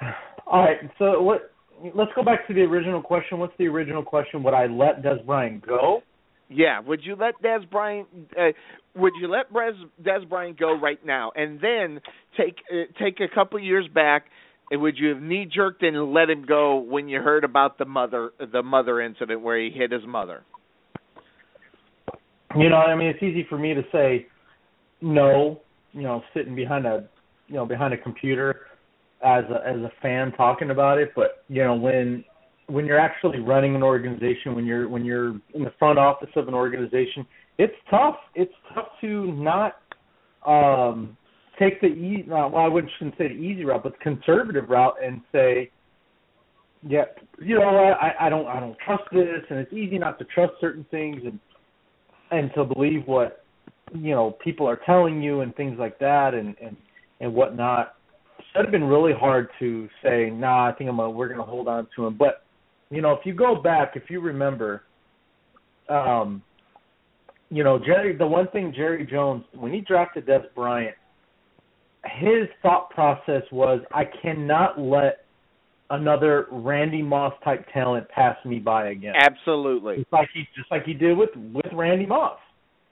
All 0.47 0.63
right. 0.63 0.77
So 0.97 1.21
what? 1.21 1.51
Let's 1.95 2.11
go 2.15 2.23
back 2.23 2.47
to 2.47 2.53
the 2.53 2.61
original 2.61 3.01
question. 3.01 3.39
What's 3.39 3.57
the 3.57 3.67
original 3.67 4.03
question? 4.03 4.43
Would 4.43 4.53
I 4.53 4.67
let 4.67 5.01
Dez 5.01 5.25
Bryant 5.25 5.65
go? 5.65 6.03
Yeah. 6.49 6.79
Would 6.79 7.01
you 7.03 7.15
let 7.15 7.41
Dez 7.41 7.69
Bryant? 7.69 8.07
Uh, 8.37 8.51
would 8.95 9.13
you 9.19 9.27
let 9.27 9.51
Dez, 9.51 9.73
Dez 10.01 10.27
Bryant 10.29 10.59
go 10.59 10.79
right 10.79 11.03
now, 11.05 11.31
and 11.35 11.59
then 11.59 12.01
take 12.37 12.57
uh, 12.71 12.83
take 13.03 13.19
a 13.19 13.33
couple 13.33 13.59
years 13.59 13.87
back? 13.93 14.25
And 14.69 14.81
would 14.81 14.97
you 14.97 15.09
have 15.09 15.21
knee 15.21 15.49
jerked 15.53 15.83
and 15.83 16.13
let 16.13 16.29
him 16.29 16.45
go 16.45 16.77
when 16.77 17.09
you 17.09 17.19
heard 17.19 17.43
about 17.43 17.77
the 17.77 17.85
mother 17.85 18.31
the 18.53 18.63
mother 18.63 19.01
incident 19.01 19.41
where 19.41 19.59
he 19.59 19.69
hit 19.69 19.91
his 19.91 20.05
mother? 20.07 20.43
You 22.55 22.69
know, 22.69 22.77
I 22.77 22.95
mean, 22.95 23.07
it's 23.07 23.23
easy 23.23 23.45
for 23.49 23.57
me 23.57 23.73
to 23.73 23.81
say 23.91 24.27
no, 25.01 25.61
you 25.93 26.03
know, 26.03 26.23
sitting 26.33 26.55
behind 26.55 26.85
a 26.85 27.07
you 27.47 27.55
know 27.55 27.65
behind 27.65 27.93
a 27.93 27.97
computer 27.97 28.61
as 29.23 29.43
a 29.45 29.67
as 29.67 29.77
a 29.77 29.91
fan 30.01 30.31
talking 30.33 30.71
about 30.71 30.97
it, 30.97 31.11
but 31.15 31.43
you 31.47 31.63
know 31.63 31.75
when 31.75 32.23
when 32.67 32.85
you're 32.85 32.99
actually 32.99 33.39
running 33.39 33.75
an 33.75 33.83
organization, 33.83 34.55
when 34.55 34.65
you're 34.65 34.87
when 34.87 35.03
you're 35.03 35.31
in 35.53 35.63
the 35.63 35.73
front 35.77 35.99
office 35.99 36.29
of 36.35 36.47
an 36.47 36.53
organization, 36.53 37.25
it's 37.57 37.75
tough. 37.89 38.15
It's 38.35 38.53
tough 38.73 38.87
to 39.01 39.31
not 39.33 39.75
um 40.45 41.17
take 41.59 41.81
the 41.81 41.87
easy. 41.87 42.25
Well, 42.27 42.55
I 42.55 42.67
wouldn't 42.67 42.91
shouldn't 42.97 43.17
say 43.17 43.27
the 43.27 43.33
easy 43.33 43.65
route, 43.65 43.83
but 43.83 43.93
the 43.93 43.99
conservative 43.99 44.69
route, 44.69 44.95
and 45.03 45.21
say, 45.31 45.69
yeah, 46.87 47.03
you 47.39 47.59
know? 47.59 47.63
I, 47.65 48.27
I 48.27 48.29
don't 48.29 48.47
I 48.47 48.59
don't 48.59 48.77
trust 48.85 49.03
this, 49.11 49.43
and 49.49 49.59
it's 49.59 49.73
easy 49.73 49.99
not 49.99 50.17
to 50.19 50.25
trust 50.25 50.53
certain 50.61 50.85
things, 50.89 51.21
and 51.25 51.39
and 52.31 52.51
to 52.55 52.63
believe 52.63 53.03
what 53.05 53.43
you 53.93 54.11
know 54.11 54.31
people 54.43 54.67
are 54.67 54.79
telling 54.85 55.21
you 55.21 55.41
and 55.41 55.55
things 55.55 55.77
like 55.79 55.99
that, 55.99 56.33
and 56.33 56.55
and 56.61 56.75
and 57.19 57.33
whatnot. 57.33 57.95
So 58.53 58.59
it'd 58.59 58.65
have 58.65 58.71
been 58.71 58.83
really 58.83 59.13
hard 59.13 59.49
to 59.59 59.87
say, 60.03 60.29
nah, 60.29 60.69
I 60.69 60.73
think 60.73 60.89
I'm 60.89 60.97
gonna, 60.97 61.11
we're 61.11 61.27
going 61.27 61.39
to 61.39 61.45
hold 61.45 61.67
on 61.67 61.87
to 61.95 62.07
him. 62.07 62.17
But 62.17 62.43
you 62.89 63.01
know, 63.01 63.13
if 63.13 63.25
you 63.25 63.33
go 63.33 63.55
back, 63.55 63.93
if 63.95 64.09
you 64.09 64.19
remember, 64.19 64.83
um, 65.87 66.41
you 67.49 67.63
know, 67.63 67.79
Jerry, 67.79 68.15
the 68.17 68.27
one 68.27 68.47
thing 68.49 68.73
Jerry 68.75 69.07
Jones, 69.09 69.43
when 69.53 69.71
he 69.71 69.81
drafted 69.81 70.25
Dez 70.25 70.43
Bryant, 70.55 70.95
his 72.19 72.47
thought 72.61 72.89
process 72.89 73.43
was, 73.51 73.81
I 73.93 74.03
cannot 74.21 74.79
let 74.79 75.25
another 75.89 76.47
Randy 76.51 77.01
Moss 77.01 77.33
type 77.43 77.65
talent 77.73 78.09
pass 78.09 78.35
me 78.45 78.59
by 78.59 78.89
again. 78.89 79.13
Absolutely. 79.15 79.97
Just 79.97 80.13
like 80.13 80.29
he 80.33 80.47
just 80.55 80.71
like 80.71 80.83
he 80.83 80.93
did 80.93 81.17
with 81.17 81.29
with 81.53 81.71
Randy 81.73 82.05
Moss. 82.05 82.39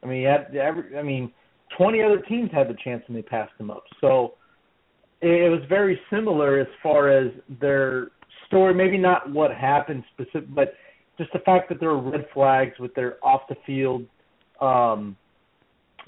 I 0.03 0.07
mean, 0.07 0.25
had 0.25 0.55
every, 0.55 0.97
I 0.97 1.03
mean, 1.03 1.31
twenty 1.77 2.01
other 2.01 2.21
teams 2.21 2.49
had 2.53 2.69
the 2.69 2.77
chance 2.83 3.03
and 3.07 3.15
they 3.15 3.21
passed 3.21 3.53
him 3.59 3.69
up. 3.71 3.83
So 4.01 4.33
it 5.21 5.51
was 5.51 5.61
very 5.67 5.99
similar 6.09 6.59
as 6.59 6.67
far 6.81 7.09
as 7.09 7.31
their 7.59 8.09
story. 8.47 8.73
Maybe 8.73 8.97
not 8.97 9.31
what 9.31 9.51
happened 9.51 10.03
specific, 10.13 10.53
but 10.53 10.73
just 11.17 11.31
the 11.33 11.39
fact 11.39 11.69
that 11.69 11.79
there 11.79 11.89
were 11.89 12.11
red 12.11 12.25
flags 12.33 12.79
with 12.79 12.93
their 12.95 13.17
off 13.23 13.41
the 13.49 13.55
field 13.65 14.05
um 14.61 15.15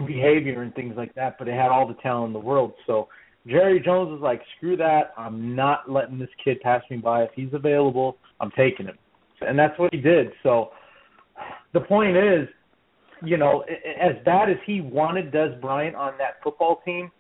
behavior 0.06 0.62
and 0.62 0.74
things 0.74 0.96
like 0.98 1.14
that. 1.16 1.38
But 1.38 1.46
they 1.46 1.52
had 1.54 1.70
all 1.70 1.88
the 1.88 1.96
talent 1.96 2.28
in 2.28 2.34
the 2.34 2.40
world. 2.40 2.74
So 2.88 3.10
Jerry 3.46 3.80
Jones 3.80 4.12
was 4.12 4.22
like, 4.22 4.42
"Screw 4.58 4.78
that! 4.78 5.14
I'm 5.18 5.56
not 5.56 5.92
letting 5.92 6.18
this 6.18 6.30
kid 6.44 6.62
pass 6.62 6.82
me 6.90 6.98
by. 6.98 7.24
If 7.24 7.32
he's 7.36 7.54
available, 7.54 8.18
I'm 8.40 8.52
taking 8.52 8.86
him." 8.86 8.98
And 9.42 9.58
that's 9.58 9.78
what 9.80 9.94
he 9.94 10.00
did. 10.00 10.32
So 10.44 10.72
the 11.74 11.82
point 11.82 12.16
is, 12.16 12.48
you 13.24 13.38
know, 13.38 13.64
as 14.02 14.16
bad 14.26 14.50
as 14.50 14.58
he 14.66 14.82
wanted 14.82 15.32
Dez 15.32 15.60
Bryant 15.62 15.96
on 15.96 16.14
that 16.18 16.42
football 16.44 16.82
team, 16.84 17.12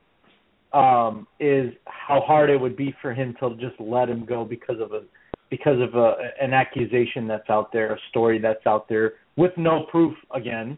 um, 0.74 1.28
is 1.40 1.74
how 1.86 2.22
hard 2.22 2.50
it 2.50 2.60
would 2.60 2.78
be 2.78 2.96
for 3.02 3.14
him 3.14 3.36
to 3.40 3.56
just 3.56 3.80
let 3.80 4.10
him 4.10 4.26
go 4.26 4.46
because 4.46 4.80
of 4.80 4.94
a 4.94 5.02
because 5.50 5.82
of 5.82 5.96
a, 5.96 6.16
an 6.42 6.54
accusation 6.54 7.28
that's 7.28 7.50
out 7.50 7.74
there, 7.74 7.92
a 7.92 7.98
story 8.10 8.40
that's 8.40 8.66
out 8.66 8.88
there 8.88 9.16
with 9.36 9.52
no 9.58 9.86
proof 9.92 10.16
again. 10.34 10.78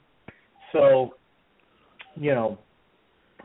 So, 0.71 1.13
you 2.15 2.34
know, 2.34 2.57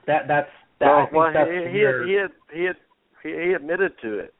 that 0.06 0.22
that's 0.26 0.48
that, 0.80 0.86
well, 0.86 0.96
I 0.96 1.04
think 1.04 1.14
well 1.14 1.32
that's 1.34 1.50
he, 1.50 1.78
he, 1.78 1.84
where, 1.84 2.06
he 2.06 2.14
had 2.14 2.30
he 2.52 2.64
had 2.64 2.76
he, 3.22 3.28
he 3.28 3.52
admitted 3.52 3.92
to 4.02 4.18
it, 4.18 4.34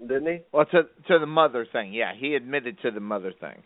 didn't 0.00 0.26
he? 0.26 0.38
Well, 0.52 0.66
to 0.66 0.82
to 1.08 1.18
the 1.20 1.26
mother 1.26 1.66
thing, 1.70 1.92
yeah, 1.92 2.10
he 2.18 2.34
admitted 2.34 2.78
to 2.82 2.90
the 2.90 3.00
mother 3.00 3.32
thing. 3.40 3.62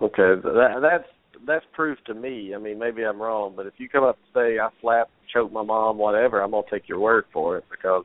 Okay, 0.00 0.40
that 0.42 0.78
that's 0.80 1.04
that's 1.46 1.64
proof 1.74 1.98
to 2.06 2.14
me. 2.14 2.52
I 2.54 2.58
mean, 2.58 2.78
maybe 2.78 3.04
I'm 3.04 3.20
wrong, 3.20 3.54
but 3.56 3.66
if 3.66 3.74
you 3.78 3.88
come 3.88 4.04
up 4.04 4.16
and 4.16 4.42
say 4.42 4.58
I 4.58 4.68
slapped, 4.80 5.10
choked 5.32 5.52
my 5.52 5.62
mom, 5.62 5.98
whatever, 5.98 6.40
I'm 6.42 6.50
gonna 6.52 6.62
take 6.70 6.88
your 6.88 7.00
word 7.00 7.24
for 7.32 7.56
it 7.58 7.64
because 7.70 8.04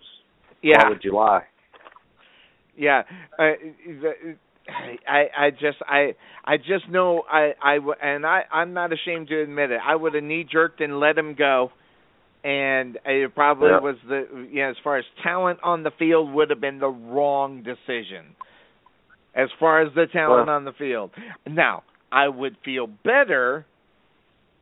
Yeah, 0.61 0.83
why 0.83 0.89
would 0.89 1.03
you 1.03 1.13
lie? 1.15 1.43
yeah. 2.77 3.03
Uh, 3.37 3.51
the, 3.85 4.35
I 5.07 5.45
I 5.45 5.49
just 5.51 5.77
I 5.87 6.15
I 6.45 6.57
just 6.57 6.89
know 6.89 7.23
I 7.29 7.51
I 7.61 7.77
and 8.01 8.25
I 8.25 8.43
I'm 8.51 8.73
not 8.73 8.91
ashamed 8.93 9.27
to 9.27 9.41
admit 9.41 9.71
it. 9.71 9.79
I 9.85 9.95
would 9.95 10.13
have 10.13 10.23
knee 10.23 10.45
jerked 10.49 10.81
and 10.81 10.99
let 10.99 11.17
him 11.17 11.35
go, 11.35 11.71
and 12.43 12.97
it 13.05 13.35
probably 13.35 13.69
Yeah. 13.69 13.79
was 13.79 13.95
the 14.07 14.47
you 14.51 14.61
know 14.63 14.69
as 14.69 14.77
far 14.83 14.97
as 14.97 15.05
talent 15.21 15.59
on 15.63 15.83
the 15.83 15.91
field 15.99 16.33
would 16.33 16.49
have 16.49 16.61
been 16.61 16.79
the 16.79 16.89
wrong 16.89 17.63
decision. 17.63 18.35
As 19.35 19.49
far 19.59 19.81
as 19.81 19.93
the 19.93 20.07
talent 20.07 20.47
Well- 20.47 20.55
on 20.55 20.65
the 20.65 20.73
field, 20.73 21.11
now 21.47 21.83
I 22.11 22.27
would 22.27 22.57
feel 22.63 22.87
better 22.87 23.65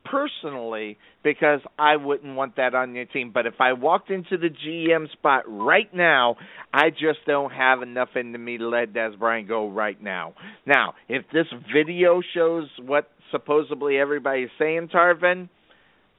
personally 0.04 0.98
because 1.22 1.60
I 1.78 1.96
wouldn't 1.96 2.34
want 2.34 2.56
that 2.56 2.74
on 2.74 2.94
your 2.94 3.04
team. 3.04 3.30
But 3.30 3.46
if 3.46 3.60
I 3.60 3.72
walked 3.74 4.10
into 4.10 4.36
the 4.36 4.48
GM 4.48 5.08
spot 5.12 5.44
right 5.46 5.92
now, 5.94 6.36
I 6.72 6.90
just 6.90 7.24
don't 7.26 7.52
have 7.52 7.82
enough 7.82 8.16
into 8.16 8.38
me 8.38 8.58
to 8.58 8.68
let 8.68 8.92
Dez 8.92 9.18
Bryant 9.18 9.48
go 9.48 9.68
right 9.68 10.00
now. 10.02 10.34
Now, 10.66 10.94
if 11.08 11.24
this 11.32 11.46
video 11.72 12.20
shows 12.34 12.68
what 12.80 13.10
supposedly 13.30 13.98
everybody's 13.98 14.50
saying, 14.58 14.88
Tarvin, 14.88 15.48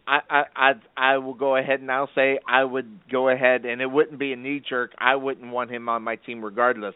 I, 0.07 0.19
I 0.29 0.43
I 0.55 0.71
I 0.97 1.17
will 1.17 1.33
go 1.33 1.55
ahead 1.55 1.79
and 1.79 1.91
I'll 1.91 2.09
say 2.13 2.39
I 2.47 2.63
would 2.63 3.09
go 3.09 3.29
ahead 3.29 3.65
and 3.65 3.81
it 3.81 3.89
wouldn't 3.89 4.19
be 4.19 4.33
a 4.33 4.35
knee 4.35 4.61
jerk. 4.67 4.91
I 4.97 5.15
wouldn't 5.15 5.51
want 5.51 5.71
him 5.71 5.87
on 5.87 6.03
my 6.03 6.17
team 6.17 6.43
regardless 6.43 6.95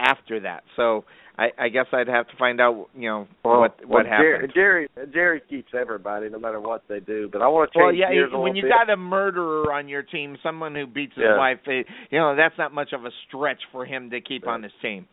after 0.00 0.40
that. 0.40 0.62
So 0.76 1.04
I, 1.38 1.48
I 1.58 1.68
guess 1.68 1.86
I'd 1.92 2.08
have 2.08 2.26
to 2.28 2.36
find 2.38 2.60
out, 2.60 2.88
you 2.96 3.08
know, 3.08 3.28
Well, 3.44 3.60
what 3.60 3.78
well, 3.80 3.88
what 3.88 4.06
happened. 4.06 4.52
Jerry, 4.54 4.88
Jerry 4.94 5.06
Jerry 5.12 5.42
keeps 5.48 5.72
everybody, 5.78 6.28
no 6.30 6.38
matter 6.38 6.60
what 6.60 6.82
they 6.88 7.00
do. 7.00 7.28
But 7.30 7.42
I 7.42 7.48
want 7.48 7.72
to 7.72 7.78
Well, 7.78 7.88
change 7.90 8.00
yeah, 8.00 8.10
gears 8.12 8.30
when 8.32 8.56
you 8.56 8.62
bit. 8.62 8.72
got 8.72 8.90
a 8.90 8.96
murderer 8.96 9.72
on 9.72 9.88
your 9.88 10.02
team, 10.02 10.36
someone 10.42 10.74
who 10.74 10.86
beats 10.86 11.14
his 11.14 11.24
Yeah. 11.24 11.36
wife, 11.36 11.58
you 11.66 11.84
know, 12.12 12.34
that's 12.36 12.56
not 12.58 12.72
much 12.72 12.92
of 12.92 13.04
a 13.04 13.10
stretch 13.28 13.60
for 13.72 13.84
him 13.84 14.10
to 14.10 14.20
keep 14.20 14.46
on 14.46 14.62
his 14.62 14.72
team. 14.80 15.06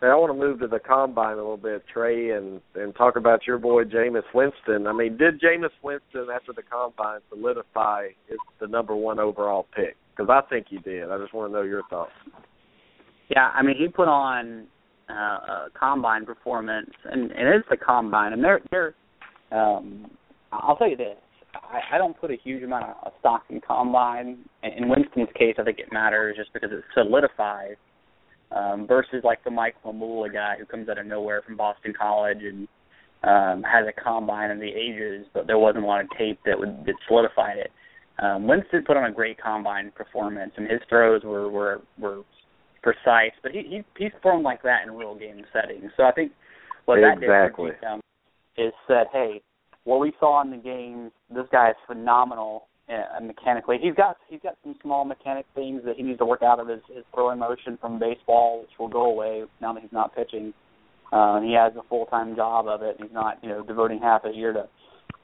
Hey, 0.00 0.06
I 0.06 0.14
want 0.14 0.30
to 0.32 0.38
move 0.38 0.60
to 0.60 0.68
the 0.68 0.78
combine 0.78 1.32
a 1.32 1.36
little 1.36 1.56
bit, 1.56 1.82
Trey, 1.92 2.30
and 2.30 2.60
and 2.76 2.94
talk 2.94 3.16
about 3.16 3.46
your 3.48 3.58
boy 3.58 3.82
Jameis 3.82 4.22
Winston. 4.32 4.86
I 4.86 4.92
mean, 4.92 5.16
did 5.16 5.40
Jameis 5.40 5.70
Winston 5.82 6.28
after 6.32 6.52
the 6.52 6.62
combine 6.62 7.18
solidify 7.30 8.08
as 8.30 8.38
the 8.60 8.68
number 8.68 8.94
one 8.94 9.18
overall 9.18 9.66
pick? 9.74 9.96
Because 10.16 10.30
I 10.30 10.48
think 10.48 10.66
he 10.68 10.78
did. 10.78 11.10
I 11.10 11.18
just 11.18 11.34
want 11.34 11.50
to 11.50 11.56
know 11.56 11.62
your 11.62 11.82
thoughts. 11.90 12.12
Yeah, 13.28 13.50
I 13.54 13.62
mean 13.62 13.76
he 13.78 13.88
put 13.88 14.08
on 14.08 14.66
uh, 15.10 15.12
a 15.12 15.66
combine 15.78 16.24
performance, 16.26 16.90
and, 17.04 17.30
and 17.32 17.48
it's 17.48 17.68
the 17.70 17.76
combine, 17.76 18.32
and 18.32 18.42
they're 18.42 18.60
they're. 18.70 18.94
Um, 19.50 20.10
I'll 20.52 20.76
tell 20.76 20.88
you 20.88 20.96
this: 20.96 21.16
I, 21.54 21.96
I 21.96 21.98
don't 21.98 22.18
put 22.18 22.30
a 22.30 22.36
huge 22.42 22.62
amount 22.62 22.96
of 23.04 23.12
stock 23.20 23.44
in 23.50 23.60
combine. 23.60 24.38
In 24.62 24.84
in 24.84 24.88
Winston's 24.88 25.28
case, 25.38 25.56
I 25.58 25.64
think 25.64 25.78
it 25.78 25.92
matters 25.92 26.36
just 26.36 26.52
because 26.52 26.70
it 26.72 26.82
solidifies 26.94 27.76
um, 28.50 28.86
versus 28.86 29.22
like 29.24 29.42
the 29.44 29.50
Mike 29.50 29.76
Mamula 29.84 30.32
guy 30.32 30.54
who 30.58 30.64
comes 30.64 30.88
out 30.88 30.98
of 30.98 31.06
nowhere 31.06 31.42
from 31.42 31.56
Boston 31.56 31.92
College 31.98 32.38
and 32.42 32.68
um, 33.24 33.62
has 33.62 33.86
a 33.86 34.00
combine 34.00 34.50
in 34.50 34.60
the 34.60 34.68
ages, 34.68 35.26
but 35.34 35.46
there 35.46 35.58
wasn't 35.58 35.84
a 35.84 35.86
lot 35.86 36.00
of 36.00 36.06
tape 36.16 36.38
that 36.46 36.58
would 36.58 36.84
that 36.86 36.94
solidified 37.06 37.58
it. 37.58 37.70
Um, 38.22 38.48
Winston 38.48 38.84
put 38.84 38.96
on 38.96 39.04
a 39.04 39.12
great 39.12 39.40
combine 39.40 39.92
performance, 39.94 40.52
and 40.56 40.70
his 40.70 40.80
throws 40.88 41.22
were 41.24 41.48
were 41.50 41.80
were 41.98 42.22
precise, 42.82 43.32
but 43.42 43.52
he 43.52 43.62
he 43.62 43.82
he's 43.96 44.12
thrown 44.22 44.42
like 44.42 44.62
that 44.62 44.86
in 44.86 44.94
real 44.94 45.14
game 45.14 45.44
settings. 45.52 45.90
So 45.96 46.04
I 46.04 46.12
think 46.12 46.32
what 46.84 46.96
that 46.96 47.20
did 47.20 47.28
for 47.54 47.72
him 47.86 48.00
is 48.56 48.72
said, 48.86 49.06
hey, 49.12 49.42
what 49.84 50.00
we 50.00 50.12
saw 50.18 50.42
in 50.42 50.50
the 50.50 50.56
games, 50.56 51.12
this 51.30 51.46
guy 51.52 51.70
is 51.70 51.76
phenomenal 51.86 52.66
uh, 52.88 53.20
mechanically. 53.22 53.78
He's 53.80 53.94
got 53.94 54.16
he's 54.28 54.40
got 54.42 54.56
some 54.62 54.74
small 54.82 55.04
mechanic 55.04 55.46
things 55.54 55.82
that 55.84 55.96
he 55.96 56.02
needs 56.02 56.18
to 56.18 56.26
work 56.26 56.42
out 56.42 56.60
of 56.60 56.68
his, 56.68 56.80
his 56.94 57.04
throwing 57.14 57.38
motion 57.38 57.78
from 57.80 57.98
baseball, 57.98 58.62
which 58.62 58.70
will 58.78 58.88
go 58.88 59.04
away 59.04 59.44
now 59.60 59.72
that 59.72 59.82
he's 59.82 59.92
not 59.92 60.14
pitching. 60.14 60.52
Uh, 61.10 61.36
and 61.36 61.46
he 61.46 61.54
has 61.54 61.72
a 61.76 61.88
full 61.88 62.06
time 62.06 62.36
job 62.36 62.66
of 62.68 62.82
it. 62.82 62.96
He's 63.00 63.12
not 63.12 63.38
you 63.42 63.48
know 63.48 63.62
devoting 63.62 63.98
half 63.98 64.24
a 64.24 64.30
year 64.30 64.52
to 64.52 64.68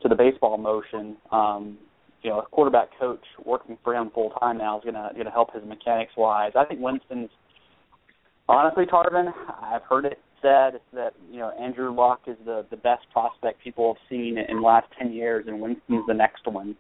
to 0.02 0.08
the 0.08 0.14
baseball 0.14 0.56
motion. 0.58 1.16
Um, 1.30 1.78
you 2.22 2.30
know, 2.30 2.40
a 2.40 2.46
quarterback 2.46 2.88
coach 2.98 3.24
working 3.44 3.76
for 3.84 3.94
him 3.94 4.10
full 4.14 4.30
time 4.40 4.58
now 4.58 4.78
is 4.78 4.84
gonna 4.84 5.10
gonna 5.16 5.30
help 5.30 5.52
his 5.52 5.62
mechanics 5.66 6.12
wise. 6.16 6.52
I 6.56 6.64
think 6.64 6.80
Winston's 6.80 7.30
honestly, 8.48 8.84
Tarvin, 8.86 9.32
I've 9.62 9.82
heard 9.82 10.04
it 10.04 10.18
said 10.42 10.80
that 10.92 11.14
you 11.30 11.38
know 11.38 11.50
Andrew 11.58 11.94
Luck 11.94 12.20
is 12.26 12.36
the 12.44 12.66
the 12.70 12.76
best 12.76 13.02
prospect 13.12 13.62
people 13.64 13.94
have 13.94 14.08
seen 14.08 14.36
in 14.38 14.56
the 14.56 14.62
last 14.62 14.86
ten 14.98 15.12
years, 15.12 15.46
and 15.48 15.60
Winston's 15.60 16.04
the 16.06 16.14
next 16.14 16.46
one. 16.46 16.76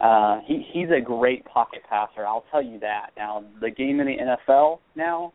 Uh, 0.00 0.40
he 0.46 0.64
he's 0.72 0.88
a 0.96 1.00
great 1.00 1.44
pocket 1.44 1.82
passer. 1.88 2.26
I'll 2.26 2.44
tell 2.50 2.62
you 2.62 2.78
that. 2.80 3.10
Now 3.16 3.44
the 3.60 3.70
game 3.70 4.00
in 4.00 4.06
the 4.06 4.36
NFL 4.52 4.78
now, 4.94 5.32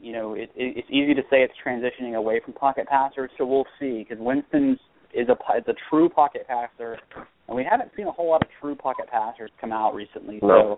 you 0.00 0.12
know, 0.12 0.34
it, 0.34 0.50
it 0.56 0.78
it's 0.78 0.88
easy 0.90 1.14
to 1.14 1.22
say 1.30 1.42
it's 1.42 1.54
transitioning 1.64 2.16
away 2.16 2.40
from 2.44 2.54
pocket 2.54 2.88
passers. 2.88 3.30
So 3.38 3.46
we'll 3.46 3.66
see 3.78 4.04
because 4.06 4.22
Winston's 4.22 4.78
is 5.14 5.28
a 5.28 5.32
is 5.56 5.64
a 5.68 5.74
true 5.88 6.08
pocket 6.08 6.46
passer, 6.48 6.98
and 7.46 7.56
we 7.56 7.64
haven't 7.68 7.90
seen 7.96 8.06
a 8.06 8.12
whole 8.12 8.30
lot 8.30 8.42
of 8.42 8.48
true 8.60 8.74
pocket 8.74 9.06
passers 9.10 9.50
come 9.60 9.72
out 9.72 9.94
recently. 9.94 10.40
No. 10.42 10.48
So 10.48 10.76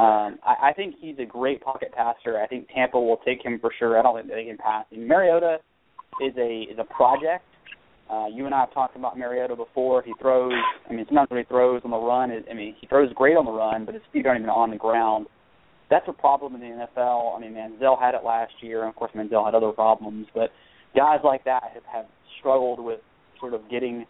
um, 0.00 0.38
I, 0.44 0.70
I 0.70 0.72
think 0.72 0.94
he's 1.00 1.16
a 1.18 1.24
great 1.24 1.60
pocket 1.60 1.92
passer. 1.92 2.38
I 2.38 2.46
think 2.46 2.68
Tampa 2.74 2.98
will 2.98 3.18
take 3.24 3.44
him 3.44 3.58
for 3.60 3.70
sure. 3.78 3.98
I 3.98 4.02
don't 4.02 4.16
think 4.16 4.28
they 4.28 4.44
can 4.44 4.56
pass 4.56 4.86
him. 4.90 5.06
Mariota 5.06 5.58
is 6.20 6.32
a 6.38 6.62
is 6.70 6.78
a 6.78 6.84
project. 6.84 7.44
Uh, 8.10 8.26
you 8.26 8.46
and 8.46 8.54
I 8.54 8.60
have 8.60 8.74
talked 8.74 8.96
about 8.96 9.16
Mariota 9.16 9.54
before. 9.54 10.02
He 10.02 10.12
throws. 10.20 10.52
I 10.88 10.92
mean, 10.92 11.06
sometimes 11.06 11.30
when 11.30 11.38
he 11.38 11.44
throws 11.44 11.82
on 11.84 11.90
the 11.90 11.98
run, 11.98 12.30
it, 12.30 12.44
I 12.50 12.54
mean, 12.54 12.74
he 12.80 12.86
throws 12.86 13.12
great 13.14 13.36
on 13.36 13.44
the 13.44 13.52
run, 13.52 13.84
but 13.84 13.94
his 13.94 14.02
feet 14.12 14.26
aren't 14.26 14.40
even 14.40 14.50
on 14.50 14.70
the 14.70 14.76
ground. 14.76 15.26
That's 15.90 16.06
a 16.08 16.12
problem 16.12 16.54
in 16.54 16.60
the 16.60 16.86
NFL. 16.96 17.36
I 17.36 17.40
mean, 17.40 17.52
Manziel 17.52 18.00
had 18.00 18.14
it 18.14 18.24
last 18.24 18.52
year, 18.62 18.80
and 18.80 18.88
of 18.88 18.96
course, 18.96 19.12
Manziel 19.14 19.44
had 19.44 19.54
other 19.54 19.70
problems. 19.70 20.26
But 20.34 20.50
guys 20.96 21.20
like 21.22 21.44
that 21.44 21.62
have, 21.74 21.84
have 21.92 22.06
struggled 22.38 22.80
with 22.80 23.00
sort 23.38 23.54
of 23.54 23.62
getting 23.70 24.06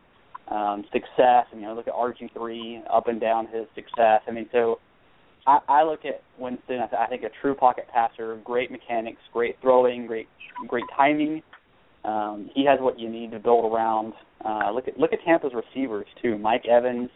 um, 0.49 0.85
success. 0.93 1.47
Mean, 1.53 1.63
you 1.63 1.69
know, 1.69 1.75
look 1.75 1.89
at 1.89 1.95
RG 1.95 2.33
three 2.33 2.83
up 2.93 3.09
and 3.09 3.21
down 3.21 3.47
his 3.47 3.67
success. 3.75 4.23
I 4.27 4.31
mean, 4.31 4.49
so 4.53 4.79
I, 5.47 5.59
I 5.69 5.83
look 5.85 6.05
at 6.05 6.23
Winston. 6.39 6.81
I, 6.81 6.87
th- 6.87 7.01
I 7.01 7.07
think 7.07 7.23
a 7.23 7.31
true 7.41 7.55
pocket 7.55 7.87
passer, 7.93 8.39
great 8.45 8.71
mechanics, 8.71 9.21
great 9.33 9.57
throwing, 9.61 10.07
great 10.07 10.29
great 10.69 10.85
timing. 10.97 11.43
Um, 12.05 12.51
he 12.55 12.65
has 12.67 12.79
what 12.81 12.99
you 12.99 13.09
need 13.11 13.31
to 13.33 13.39
build 13.39 13.71
around. 13.73 14.13
Uh, 14.45 14.71
look 14.73 14.89
at 14.89 14.99
look 14.99 15.13
at 15.13 15.19
Tampa's 15.25 15.53
receivers 15.55 16.07
too. 16.23 16.39
Mike 16.39 16.65
Evans. 16.67 17.11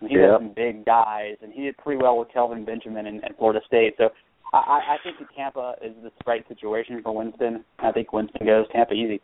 He 0.00 0.14
Yeah. 0.16 0.32
has 0.32 0.38
some 0.40 0.52
big 0.54 0.86
guys, 0.86 1.36
and 1.42 1.52
he 1.52 1.62
did 1.62 1.76
pretty 1.76 2.00
well 2.02 2.18
with 2.18 2.28
Kelvin 2.32 2.64
Benjamin 2.64 3.06
in, 3.06 3.16
in 3.16 3.34
Florida 3.36 3.60
State. 3.66 3.94
So 3.98 4.08
I, 4.54 4.58
I 4.58 4.96
think 5.04 5.18
that 5.18 5.28
Tampa 5.36 5.74
is 5.82 5.92
the 6.02 6.10
right 6.26 6.42
situation 6.48 7.02
for 7.02 7.14
Winston. 7.14 7.64
I 7.80 7.92
think 7.92 8.12
Winston 8.12 8.46
goes 8.46 8.64
Tampa 8.72 8.94
easy. 8.94 9.20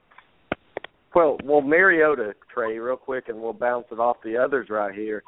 Well, 1.14 1.38
well, 1.44 1.62
Mariota, 1.62 2.34
Trey, 2.52 2.78
real 2.78 2.96
quick, 2.98 3.28
and 3.28 3.40
we'll 3.40 3.54
bounce 3.54 3.86
it 3.90 3.98
off 3.98 4.18
the 4.22 4.36
others 4.36 4.68
right 4.68 4.94
here. 4.94 5.22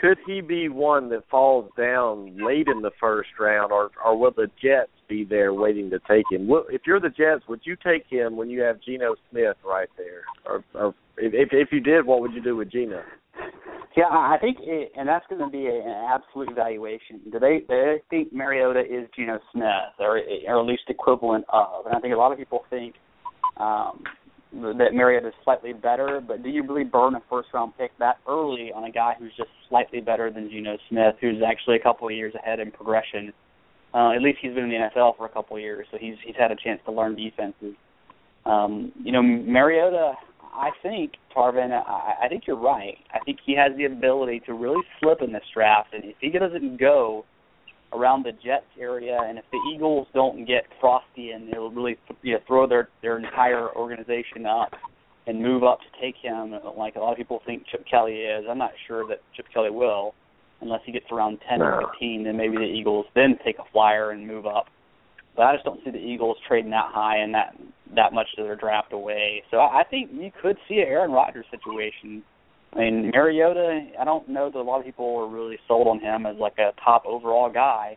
Could 0.00 0.18
he 0.26 0.40
be 0.40 0.68
one 0.70 1.10
that 1.10 1.28
falls 1.30 1.70
down 1.76 2.38
late 2.42 2.68
in 2.68 2.80
the 2.80 2.90
first 2.98 3.28
round, 3.38 3.70
or 3.70 3.90
or 4.02 4.18
will 4.18 4.30
the 4.30 4.50
Jets 4.62 4.90
be 5.08 5.24
there 5.24 5.52
waiting 5.52 5.90
to 5.90 5.98
take 6.08 6.24
him? 6.30 6.48
If 6.70 6.82
you're 6.86 7.00
the 7.00 7.10
Jets, 7.10 7.46
would 7.48 7.60
you 7.64 7.76
take 7.76 8.06
him 8.08 8.36
when 8.36 8.48
you 8.48 8.62
have 8.62 8.80
Geno 8.80 9.14
Smith 9.30 9.56
right 9.64 9.90
there, 9.98 10.22
or, 10.46 10.64
or 10.74 10.94
if 11.18 11.50
if 11.52 11.68
you 11.70 11.80
did, 11.80 12.06
what 12.06 12.22
would 12.22 12.32
you 12.32 12.42
do 12.42 12.56
with 12.56 12.72
Geno? 12.72 13.02
Yeah, 13.96 14.04
I 14.04 14.36
I 14.36 14.38
think, 14.40 14.58
it, 14.60 14.92
and 14.96 15.08
that's 15.08 15.26
going 15.28 15.42
to 15.42 15.50
be 15.50 15.66
an 15.66 16.06
absolute 16.08 16.50
evaluation. 16.50 17.20
Do 17.30 17.38
they, 17.38 17.62
they 17.68 17.96
think 18.08 18.32
Mariota 18.32 18.80
is 18.80 19.08
Geno 19.14 19.38
Smith, 19.52 19.98
or 19.98 20.20
or 20.48 20.60
at 20.60 20.66
least 20.66 20.84
equivalent 20.88 21.44
of? 21.52 21.86
And 21.86 21.94
I 21.94 22.00
think 22.00 22.14
a 22.14 22.16
lot 22.16 22.32
of 22.32 22.38
people 22.38 22.64
think 22.70 22.94
um, 23.58 24.04
that 24.52 24.92
Mariota 24.92 25.28
is 25.28 25.34
slightly 25.44 25.72
better. 25.72 26.20
But 26.26 26.42
do 26.42 26.48
you 26.48 26.62
really 26.62 26.84
burn 26.84 27.14
a 27.14 27.22
first 27.30 27.48
round 27.54 27.72
pick 27.78 27.92
that 27.98 28.18
early 28.28 28.72
on 28.74 28.84
a 28.84 28.90
guy 28.90 29.14
who's 29.18 29.32
just 29.36 29.50
slightly 29.68 30.00
better 30.00 30.30
than 30.30 30.50
Geno 30.50 30.76
Smith, 30.88 31.16
who's 31.20 31.42
actually 31.46 31.76
a 31.76 31.82
couple 31.82 32.08
of 32.08 32.14
years 32.14 32.34
ahead 32.34 32.60
in 32.60 32.70
progression? 32.70 33.32
Uh, 33.92 34.12
at 34.12 34.22
least 34.22 34.38
he's 34.40 34.54
been 34.54 34.64
in 34.64 34.70
the 34.70 34.76
NFL 34.76 35.16
for 35.16 35.26
a 35.26 35.28
couple 35.28 35.56
of 35.56 35.62
years, 35.62 35.86
so 35.90 35.98
he's 36.00 36.14
he's 36.24 36.36
had 36.38 36.52
a 36.52 36.56
chance 36.56 36.80
to 36.84 36.92
learn 36.92 37.16
defenses. 37.16 37.74
Um, 38.46 38.92
you 39.02 39.12
know, 39.12 39.22
Mariota, 39.22 40.12
I 40.52 40.70
think 40.82 41.12
Tarvin, 41.34 41.72
I, 41.72 42.24
I 42.24 42.28
think 42.28 42.44
you're 42.46 42.56
right. 42.56 42.96
I 43.12 43.18
think 43.20 43.38
he 43.44 43.54
has 43.56 43.76
the 43.76 43.84
ability 43.84 44.42
to 44.46 44.54
really 44.54 44.82
slip 45.00 45.22
in 45.22 45.32
this 45.32 45.42
draft, 45.52 45.92
and 45.92 46.04
if 46.04 46.16
he 46.20 46.30
doesn't 46.30 46.78
go 46.78 47.24
around 47.92 48.24
the 48.24 48.32
Jets 48.32 48.66
area, 48.78 49.18
and 49.22 49.38
if 49.38 49.44
the 49.50 49.58
Eagles 49.74 50.06
don't 50.14 50.44
get 50.46 50.64
frosty 50.80 51.30
and 51.30 51.52
they'll 51.52 51.70
really 51.70 51.98
you 52.22 52.34
know, 52.34 52.40
throw 52.46 52.66
their 52.66 52.88
their 53.02 53.18
entire 53.18 53.74
organization 53.74 54.46
up 54.46 54.72
and 55.26 55.42
move 55.42 55.62
up 55.64 55.78
to 55.80 56.00
take 56.00 56.14
him, 56.22 56.54
like 56.76 56.96
a 56.96 56.98
lot 56.98 57.12
of 57.12 57.18
people 57.18 57.40
think 57.44 57.64
Chip 57.70 57.84
Kelly 57.90 58.20
is, 58.22 58.44
I'm 58.48 58.58
not 58.58 58.72
sure 58.86 59.06
that 59.08 59.18
Chip 59.36 59.46
Kelly 59.52 59.70
will, 59.70 60.14
unless 60.60 60.80
he 60.84 60.92
gets 60.92 61.06
around 61.12 61.38
10 61.48 61.62
or 61.62 61.82
15. 61.92 62.24
Then 62.24 62.36
maybe 62.36 62.56
the 62.56 62.62
Eagles 62.62 63.06
then 63.14 63.36
take 63.44 63.58
a 63.58 63.64
flyer 63.72 64.10
and 64.10 64.26
move 64.26 64.46
up. 64.46 64.66
But 65.36 65.42
I 65.42 65.54
just 65.54 65.64
don't 65.64 65.80
see 65.84 65.90
the 65.90 65.98
Eagles 65.98 66.36
trading 66.46 66.70
that 66.70 66.90
high 66.90 67.18
and 67.18 67.34
that 67.34 67.56
that 67.96 68.12
much 68.12 68.26
of 68.38 68.44
their 68.44 68.56
draft 68.56 68.92
away. 68.92 69.42
So 69.50 69.58
I 69.58 69.80
I 69.80 69.84
think 69.84 70.10
you 70.12 70.30
could 70.40 70.56
see 70.68 70.76
an 70.76 70.86
Aaron 70.86 71.12
Rodgers 71.12 71.46
situation. 71.50 72.22
I 72.72 72.78
mean, 72.78 73.10
Mariota, 73.12 73.88
I 74.00 74.04
don't 74.04 74.28
know 74.28 74.48
that 74.50 74.58
a 74.58 74.62
lot 74.62 74.78
of 74.78 74.86
people 74.86 75.16
are 75.18 75.28
really 75.28 75.58
sold 75.66 75.88
on 75.88 75.98
him 75.98 76.24
as 76.24 76.36
like 76.36 76.58
a 76.58 76.70
top 76.82 77.04
overall 77.04 77.50
guy. 77.50 77.96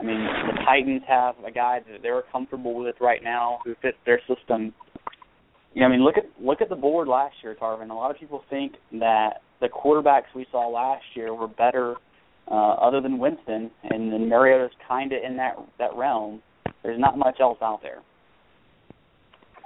I 0.00 0.02
mean, 0.02 0.24
the 0.46 0.60
Titans 0.64 1.02
have 1.08 1.34
a 1.46 1.50
guy 1.50 1.80
that 1.90 2.02
they're 2.02 2.22
comfortable 2.30 2.74
with 2.74 2.96
right 3.00 3.22
now 3.22 3.58
who 3.64 3.74
fits 3.82 3.96
their 4.06 4.20
system. 4.28 4.72
You 5.74 5.82
know, 5.82 5.86
I 5.86 5.90
mean, 5.90 6.04
look 6.04 6.16
at 6.16 6.24
look 6.40 6.60
at 6.60 6.68
the 6.68 6.76
board 6.76 7.08
last 7.08 7.34
year, 7.42 7.56
Tarvin. 7.60 7.90
A 7.90 7.94
lot 7.94 8.10
of 8.10 8.18
people 8.18 8.42
think 8.50 8.74
that 8.92 9.42
the 9.60 9.68
quarterbacks 9.68 10.34
we 10.34 10.46
saw 10.50 10.68
last 10.68 11.04
year 11.14 11.34
were 11.34 11.48
better, 11.48 11.96
uh, 12.50 12.74
other 12.74 13.00
than 13.00 13.18
Winston, 13.18 13.70
and 13.84 14.12
then 14.12 14.28
Mariota's 14.28 14.74
kind 14.86 15.12
of 15.12 15.18
in 15.24 15.36
that 15.36 15.56
that 15.78 15.90
realm. 15.96 16.42
There's 16.82 17.00
not 17.00 17.18
much 17.18 17.38
else 17.40 17.58
out 17.60 17.80
there. 17.82 17.98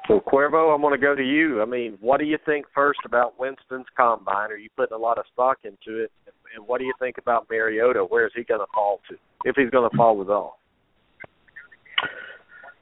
So 0.09 0.21
Cuervo, 0.21 0.75
I'm 0.75 0.81
going 0.81 0.93
to 0.93 0.99
go 0.99 1.15
to 1.15 1.23
you. 1.23 1.63
I 1.63 1.65
mean, 1.65 1.97
what 2.01 2.19
do 2.19 2.27
you 2.27 2.39
think 2.45 2.67
first 2.75 3.01
about 3.05 3.39
Winston's 3.39 3.87
combine? 3.97 4.51
Are 4.51 4.57
you 4.57 4.69
putting 4.77 4.95
a 4.95 5.01
lot 5.01 5.19
of 5.19 5.25
stock 5.33 5.59
into 5.65 6.03
it? 6.03 6.11
And 6.55 6.67
what 6.67 6.79
do 6.79 6.85
you 6.85 6.93
think 6.99 7.19
about 7.19 7.47
Mariota? 7.49 8.01
Where 8.01 8.27
is 8.27 8.33
he 8.35 8.45
going 8.45 8.61
to 8.61 8.67
fall 8.75 9.01
to, 9.09 9.17
if 9.45 9.57
he's 9.57 9.71
going 9.71 9.89
to 9.89 9.97
fall 9.97 10.21
at 10.21 10.29
all? 10.29 10.59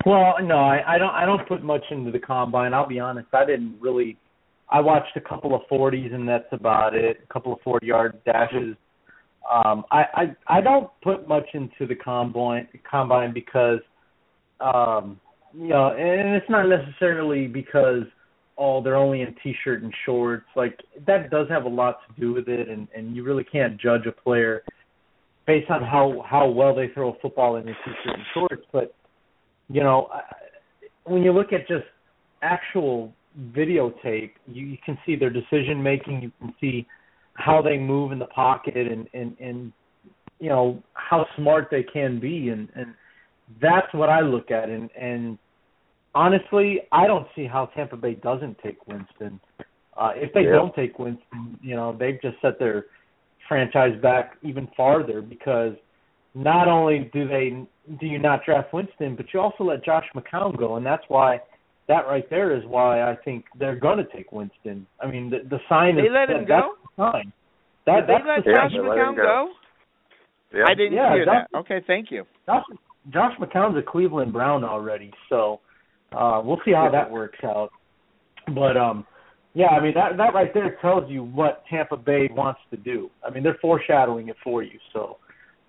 Well, 0.07 0.37
no, 0.43 0.57
I, 0.57 0.95
I 0.95 0.99
don't. 0.99 1.11
I 1.11 1.27
don't 1.27 1.47
put 1.47 1.63
much 1.63 1.85
into 1.91 2.11
the 2.11 2.19
combine. 2.19 2.73
I'll 2.73 2.89
be 2.89 2.99
honest. 2.99 3.29
I 3.35 3.45
didn't 3.45 3.77
really. 3.81 4.17
I 4.71 4.81
watched 4.81 5.15
a 5.17 5.21
couple 5.21 5.55
of 5.55 5.61
forties, 5.69 6.13
and 6.15 6.27
that's 6.27 6.51
about 6.53 6.95
it. 6.95 7.19
A 7.23 7.33
couple 7.33 7.53
of 7.53 7.61
forty-yard 7.61 8.19
dashes. 8.25 8.77
Um, 9.53 9.85
I, 9.91 10.05
I 10.15 10.57
I 10.59 10.61
don't 10.63 10.89
put 11.03 11.29
much 11.29 11.47
into 11.53 11.87
the 11.87 11.95
combine 11.95 12.67
combine 12.91 13.35
because, 13.35 13.81
um, 14.61 15.21
you 15.53 15.69
know, 15.69 15.89
and 15.89 16.35
it's 16.35 16.49
not 16.49 16.67
necessarily 16.69 17.47
because 17.47 18.05
oh 18.59 18.83
they're 18.83 18.97
only 18.97 19.23
in 19.23 19.35
t-shirt 19.43 19.83
and 19.83 19.93
shorts. 20.05 20.47
Like 20.55 20.79
that 21.07 21.31
does 21.31 21.49
have 21.49 21.65
a 21.65 21.69
lot 21.69 21.99
to 22.07 22.21
do 22.21 22.33
with 22.33 22.49
it, 22.49 22.69
and 22.69 22.89
and 22.95 23.15
you 23.17 23.25
really 23.25 23.45
can't 23.45 23.81
judge 23.81 24.07
a 24.07 24.13
player 24.13 24.63
based 25.47 25.71
on 25.71 25.83
how 25.83 26.25
how 26.29 26.49
well 26.49 26.75
they 26.75 26.89
throw 26.95 27.11
a 27.11 27.19
football 27.21 27.57
in 27.57 27.65
their 27.65 27.77
t-shirt 27.85 28.15
and 28.15 28.25
shorts. 28.35 28.67
But 28.73 28.95
you 29.69 29.83
know, 29.83 30.09
when 31.05 31.23
you 31.23 31.33
look 31.33 31.53
at 31.53 31.67
just 31.67 31.85
actual 32.43 33.13
videotape, 33.53 34.33
you, 34.47 34.67
you 34.67 34.79
can 34.85 34.99
see 35.07 35.17
their 35.17 35.31
decision 35.31 35.83
making. 35.83 36.23
You 36.23 36.33
can 36.39 36.55
see 36.61 36.87
how 37.35 37.63
they 37.63 37.79
move 37.79 38.13
in 38.13 38.19
the 38.19 38.27
pocket, 38.27 38.77
and 38.77 39.09
and 39.15 39.37
and 39.41 39.73
you 40.39 40.49
know 40.49 40.83
how 40.95 41.27
smart 41.37 41.69
they 41.71 41.83
can 41.83 42.21
be, 42.21 42.49
and 42.51 42.69
and 42.75 42.95
that's 43.61 43.93
what 43.93 44.09
I 44.09 44.21
look 44.21 44.51
at. 44.51 44.69
And 44.69 44.91
and 44.99 45.39
honestly, 46.15 46.81
I 46.93 47.07
don't 47.07 47.27
see 47.35 47.47
how 47.47 47.67
Tampa 47.67 47.97
Bay 47.97 48.15
doesn't 48.15 48.59
take 48.63 48.87
Winston. 48.87 49.41
Uh, 49.97 50.13
if 50.15 50.33
they 50.33 50.43
Yeah. 50.45 50.53
don't 50.53 50.75
take 50.75 50.99
Winston, 50.99 51.59
you 51.63 51.75
know 51.77 51.93
they've 51.93 52.21
just 52.23 52.41
set 52.41 52.59
their 52.59 52.87
franchise 53.49 53.97
back 54.01 54.37
even 54.43 54.67
farther 54.77 55.21
because 55.21 55.75
not 56.35 56.69
only 56.69 57.11
do 57.13 57.27
they 57.27 57.67
do 57.99 58.07
you 58.07 58.19
not 58.19 58.45
draft 58.45 58.73
Winston, 58.73 59.17
but 59.17 59.27
you 59.35 59.41
also 59.41 59.65
let 59.65 59.85
Josh 59.85 60.07
McCown 60.15 60.57
go, 60.57 60.77
and 60.77 60.87
that's 60.87 61.03
why 61.09 61.41
that 61.89 62.07
right 62.07 62.29
there 62.31 62.53
is 62.57 62.65
why 62.67 63.03
I 63.03 63.17
think 63.17 63.45
they're 63.59 63.75
going 63.75 63.99
to 63.99 64.05
take 64.05 64.31
Winston. 64.31 64.87
I 65.01 65.07
mean, 65.11 65.29
the 65.31 65.41
the 65.49 65.59
sign 65.69 65.97
They 65.97 66.03
is 66.03 66.13
let 66.13 66.29
that, 66.29 66.37
him 66.43 66.47
that's 66.47 66.63
go? 66.63 66.75
the 66.97 67.11
sign. 67.13 67.33
That 67.87 68.07
Did 68.07 68.09
they 68.09 68.25
let 68.29 68.45
the 68.45 68.53
Josh 68.53 68.73
they 68.73 68.79
let 68.79 68.97
McCown 68.99 69.09
him 69.11 69.17
go? 69.17 69.23
go. 69.23 69.53
Yeah. 70.59 70.65
I 70.69 70.75
didn't 70.75 70.93
Yeah, 70.93 71.15
hear 71.15 71.25
Josh- 71.25 71.47
that. 71.53 71.59
Okay, 71.59 71.81
thank 71.87 72.11
you. 72.13 72.25
Josh 72.47 72.65
Josh 73.13 73.33
McCown's 73.41 73.77
a 73.79 73.83
Cleveland 73.83 74.33
Brown 74.33 74.65
already, 74.65 75.11
so 75.29 75.61
uh 76.13 76.43
we'll 76.45 76.61
see 76.65 76.73
how 76.73 76.91
that 76.91 77.11
works 77.11 77.39
out. 77.45 77.71
But 78.55 78.77
um 78.77 79.07
yeah, 79.55 79.69
I 79.69 79.81
mean 79.83 79.95
that 79.95 80.17
that 80.17 80.35
right 80.35 80.53
there 80.55 80.77
tells 80.81 81.11
you 81.11 81.25
what 81.25 81.65
Tampa 81.71 81.97
Bay 81.97 82.29
wants 82.33 82.61
to 82.71 82.77
do. 82.77 83.11
I 83.27 83.31
mean 83.31 83.43
they're 83.43 83.59
foreshadowing 83.61 84.29
it 84.29 84.37
for 84.45 84.63
you. 84.63 84.79
So 84.93 85.17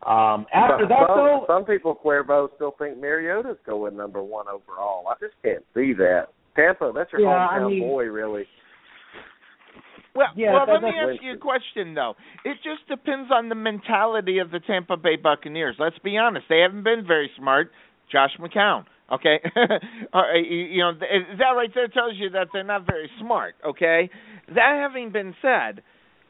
um 0.06 0.46
after 0.54 0.88
that 0.88 1.06
some, 1.08 1.18
though 1.18 1.46
some 1.48 1.64
people, 1.66 1.96
Cuervo, 2.04 2.50
still 2.56 2.76
think 2.78 3.00
Mariota's 3.00 3.58
going 3.66 3.96
number 3.96 4.22
one 4.22 4.48
overall. 4.48 5.06
I 5.08 5.14
just 5.20 5.36
can't 5.44 5.64
see 5.74 5.94
that. 5.94 6.28
Tampa, 6.56 6.92
that's 6.94 7.12
your 7.14 7.22
Yeah, 7.22 7.30
I 7.30 7.60
hometown 7.60 7.70
mean- 7.70 7.80
boy, 7.82 8.04
really. 8.06 8.46
Well, 10.14 10.28
Yeah, 10.36 10.54
well, 10.54 10.66
let 10.68 10.82
me 10.84 10.90
ask 10.90 11.24
you 11.24 11.34
a 11.34 11.38
question 11.38 11.94
though. 11.94 12.16
It 12.44 12.58
just 12.64 12.88
depends 12.90 13.32
on 13.32 13.50
the 13.50 13.56
mentality 13.56 14.40
of 14.40 14.52
the 14.52 14.60
Tampa 14.60 14.98
Bay 14.98 15.16
Buccaneers. 15.16 15.76
Let's 15.80 15.98
be 16.00 16.18
honest; 16.18 16.46
they 16.50 16.60
haven't 16.60 16.84
been 16.84 17.06
very 17.08 17.30
smart. 17.38 17.72
Josh 18.12 18.32
McCown, 18.40 18.84
okay, 19.12 19.40
right, 20.14 20.46
you, 20.46 20.58
you 20.58 20.80
know 20.80 20.92
th- 20.92 21.38
that 21.38 21.52
right 21.56 21.70
there 21.74 21.88
tells 21.88 22.14
you 22.18 22.30
that 22.32 22.48
they're 22.52 22.64
not 22.66 22.86
very 22.86 23.10
smart. 23.22 23.56
Okay. 23.66 24.10
That 24.50 24.80
having 24.82 25.12
been 25.14 25.34
said, 25.42 25.82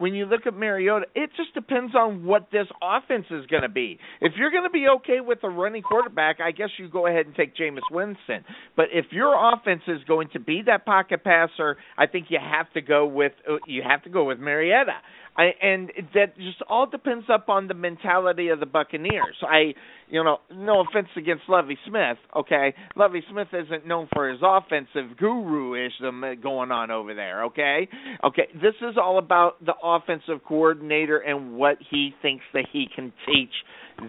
when 0.02 0.16
you 0.16 0.26
look 0.26 0.48
at 0.48 0.56
Mariota, 0.56 1.06
it 1.14 1.30
just 1.38 1.54
depends 1.54 1.94
on 1.94 2.26
what 2.26 2.48
this 2.52 2.66
offense 2.82 3.28
is 3.30 3.46
going 3.46 3.62
to 3.62 3.70
be. 3.70 4.00
If 4.20 4.34
you're 4.36 4.50
going 4.50 4.64
to 4.64 4.72
be 4.72 4.88
okay 4.98 5.20
with 5.22 5.38
a 5.44 5.50
running 5.50 5.84
quarterback, 5.84 6.40
I 6.42 6.52
guess 6.52 6.70
you 6.80 6.90
go 6.90 7.06
ahead 7.06 7.28
and 7.28 7.36
take 7.36 7.56
Jameis 7.56 7.82
Winston. 7.92 8.44
But 8.76 8.86
if 8.92 9.06
your 9.12 9.36
offense 9.54 9.84
is 9.88 10.00
going 10.08 10.30
to 10.34 10.40
be 10.40 10.64
that 10.66 10.86
pocket 10.86 11.24
passer, 11.24 11.78
I 12.00 12.08
think 12.08 12.28
you 12.30 12.40
have 12.42 12.72
to 12.74 12.82
go 12.82 13.06
with 13.06 13.34
uh, 13.48 13.58
you 13.68 13.84
have 13.88 14.02
to 14.04 14.10
go 14.10 14.24
with 14.24 14.40
Mariota. 14.40 14.98
I, 15.36 15.52
and 15.62 15.92
that 16.14 16.36
just 16.36 16.62
all 16.70 16.88
depends 16.88 17.26
upon 17.34 17.68
the 17.68 17.74
mentality 17.74 18.50
of 18.50 18.60
the 18.60 18.66
Buccaneers. 18.66 19.38
I, 19.42 19.74
you 20.10 20.24
know, 20.24 20.40
no 20.54 20.82
offense 20.82 21.08
against 21.16 21.44
Lovie 21.48 21.78
Smith, 21.88 22.18
okay? 22.36 22.74
Lovie 22.98 23.24
Smith 23.32 23.48
isn't 23.54 23.88
known 23.88 24.10
for 24.14 24.30
his 24.30 24.40
offensive 24.44 25.18
guru-ism 25.18 26.24
uh, 26.24 26.36
going 26.36 26.72
on 26.72 26.92
over 26.92 27.14
there, 27.14 27.46
okay? 27.46 27.88
Okay, 28.24 28.48
this 28.56 28.76
is 28.82 28.98
all 29.02 29.18
about 29.18 29.64
the 29.66 29.74
offensive 29.82 30.44
coordinator 30.46 31.20
and 31.20 31.56
what 31.56 31.78
he 31.90 32.12
thinks 32.22 32.44
that 32.54 32.66
he 32.72 32.88
can 32.94 33.14
teach 33.26 33.54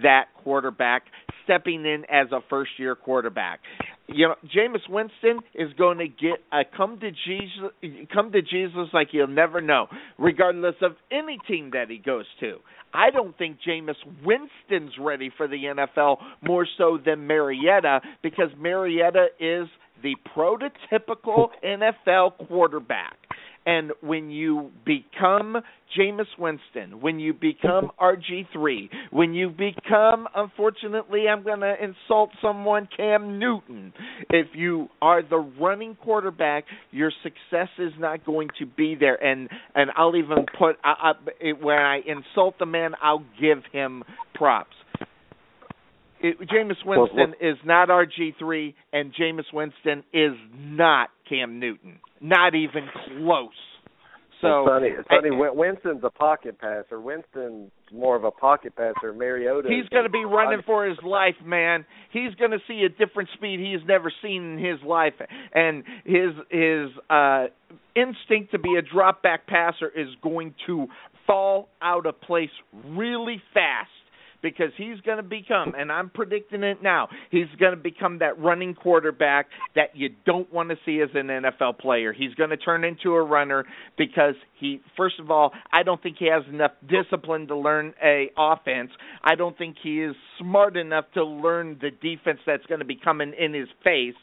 that 0.02 0.24
quarterback 0.42 1.04
stepping 1.44 1.84
in 1.84 2.04
as 2.10 2.32
a 2.32 2.40
first-year 2.50 2.96
quarterback. 2.96 3.60
You 4.08 4.28
know, 4.28 4.34
Jameis 4.44 4.88
Winston 4.88 5.40
is 5.54 5.72
going 5.78 5.98
to 5.98 6.08
get 6.08 6.38
a 6.52 6.62
come 6.76 7.00
to 7.00 7.10
Jesus, 7.10 8.08
come 8.12 8.32
to 8.32 8.42
Jesus 8.42 8.88
like 8.92 9.08
you'll 9.12 9.28
never 9.28 9.60
know, 9.60 9.86
regardless 10.18 10.74
of 10.82 10.92
any 11.10 11.38
team 11.48 11.70
that 11.72 11.88
he 11.88 11.98
goes 11.98 12.26
to. 12.40 12.58
I 12.92 13.10
don't 13.10 13.36
think 13.38 13.58
Jameis 13.66 13.94
Winston's 14.24 14.92
ready 15.00 15.30
for 15.36 15.48
the 15.48 15.56
NFL 15.56 16.16
more 16.42 16.66
so 16.76 16.98
than 17.04 17.26
Mariota 17.26 18.00
because 18.22 18.50
Mariota 18.58 19.28
is 19.40 19.68
the 20.02 20.16
prototypical 20.36 21.48
NFL 21.64 22.46
quarterback. 22.48 23.16
And 23.64 23.92
when 24.00 24.30
you 24.30 24.70
become 24.84 25.56
Jameis 25.96 26.26
Winston, 26.38 27.00
when 27.00 27.20
you 27.20 27.32
become 27.32 27.90
RG3, 28.00 28.88
when 29.10 29.34
you 29.34 29.50
become, 29.50 30.26
unfortunately, 30.34 31.28
I'm 31.28 31.42
going 31.44 31.60
to 31.60 31.74
insult 31.82 32.30
someone, 32.40 32.88
Cam 32.96 33.38
Newton, 33.38 33.92
if 34.30 34.48
you 34.54 34.88
are 35.00 35.22
the 35.22 35.38
running 35.38 35.96
quarterback, 35.96 36.64
your 36.90 37.12
success 37.22 37.68
is 37.78 37.92
not 37.98 38.24
going 38.24 38.48
to 38.58 38.66
be 38.66 38.96
there. 38.98 39.22
And 39.22 39.48
and 39.74 39.90
I'll 39.96 40.16
even 40.16 40.46
put 40.58 40.76
I, 40.82 41.12
I, 41.12 41.52
when 41.60 41.78
I 41.78 42.00
insult 42.06 42.58
the 42.58 42.66
man, 42.66 42.92
I'll 43.02 43.24
give 43.40 43.58
him 43.72 44.02
props. 44.34 44.74
It, 46.22 46.38
Jameis 46.40 46.84
Winston 46.86 47.34
is 47.40 47.56
not 47.64 47.88
RG3, 47.88 48.74
and 48.92 49.12
Jameis 49.12 49.52
Winston 49.52 50.04
is 50.12 50.32
not 50.54 51.10
Cam 51.28 51.58
Newton. 51.58 51.98
Not 52.20 52.54
even 52.54 52.88
close. 53.06 53.50
So, 54.40 54.64
Sonny, 54.68 54.90
Sonny 55.08 55.30
Winston's 55.30 56.02
a 56.02 56.10
pocket 56.10 56.58
passer. 56.58 57.00
Winston's 57.00 57.70
more 57.92 58.16
of 58.16 58.24
a 58.24 58.32
pocket 58.32 58.74
passer. 58.74 59.12
Mariota. 59.12 59.68
He's 59.68 59.88
going 59.88 60.02
to 60.02 60.10
be 60.10 60.24
running 60.24 60.62
for 60.66 60.84
his 60.84 60.98
life, 61.04 61.36
man. 61.44 61.84
He's 62.12 62.34
going 62.34 62.50
to 62.50 62.58
see 62.66 62.84
a 62.84 62.88
different 62.88 63.28
speed 63.34 63.60
he's 63.60 63.86
never 63.86 64.12
seen 64.20 64.54
in 64.54 64.58
his 64.58 64.82
life, 64.84 65.14
and 65.54 65.84
his 66.04 66.32
his 66.50 66.90
uh 67.08 67.46
instinct 67.94 68.50
to 68.50 68.58
be 68.58 68.74
a 68.76 68.82
drop 68.82 69.22
back 69.22 69.46
passer 69.46 69.88
is 69.88 70.08
going 70.22 70.54
to 70.66 70.88
fall 71.24 71.68
out 71.80 72.06
of 72.06 72.20
place 72.20 72.50
really 72.84 73.40
fast 73.54 73.90
because 74.42 74.72
he's 74.76 75.00
going 75.00 75.18
to 75.18 75.22
become, 75.22 75.74
and 75.76 75.90
I'm 75.90 76.10
predicting 76.10 76.62
it 76.62 76.82
now, 76.82 77.08
he's 77.30 77.46
going 77.58 77.72
to 77.72 77.80
become 77.80 78.18
that 78.18 78.38
running 78.38 78.74
quarterback 78.74 79.46
that 79.74 79.94
you 79.94 80.10
don't 80.26 80.52
want 80.52 80.70
to 80.70 80.76
see 80.84 81.00
as 81.00 81.10
an 81.14 81.28
NFL 81.28 81.78
player. 81.78 82.12
He's 82.12 82.34
going 82.34 82.50
to 82.50 82.56
turn 82.56 82.84
into 82.84 83.14
a 83.14 83.22
runner 83.22 83.64
because 83.96 84.34
he, 84.58 84.80
first 84.96 85.20
of 85.20 85.30
all, 85.30 85.52
I 85.72 85.82
don't 85.82 86.02
think 86.02 86.16
he 86.18 86.26
has 86.26 86.42
enough 86.52 86.72
discipline 86.88 87.46
to 87.48 87.56
learn 87.56 87.94
a 88.02 88.30
offense. 88.36 88.90
I 89.22 89.34
don't 89.34 89.56
think 89.56 89.76
he 89.82 90.02
is 90.02 90.14
smart 90.38 90.76
enough 90.76 91.04
to 91.14 91.24
learn 91.24 91.78
the 91.80 91.90
defense 91.90 92.40
that's 92.46 92.66
going 92.66 92.80
to 92.80 92.84
be 92.84 92.96
coming 92.96 93.32
in 93.38 93.54
his 93.54 93.68
face. 93.84 94.14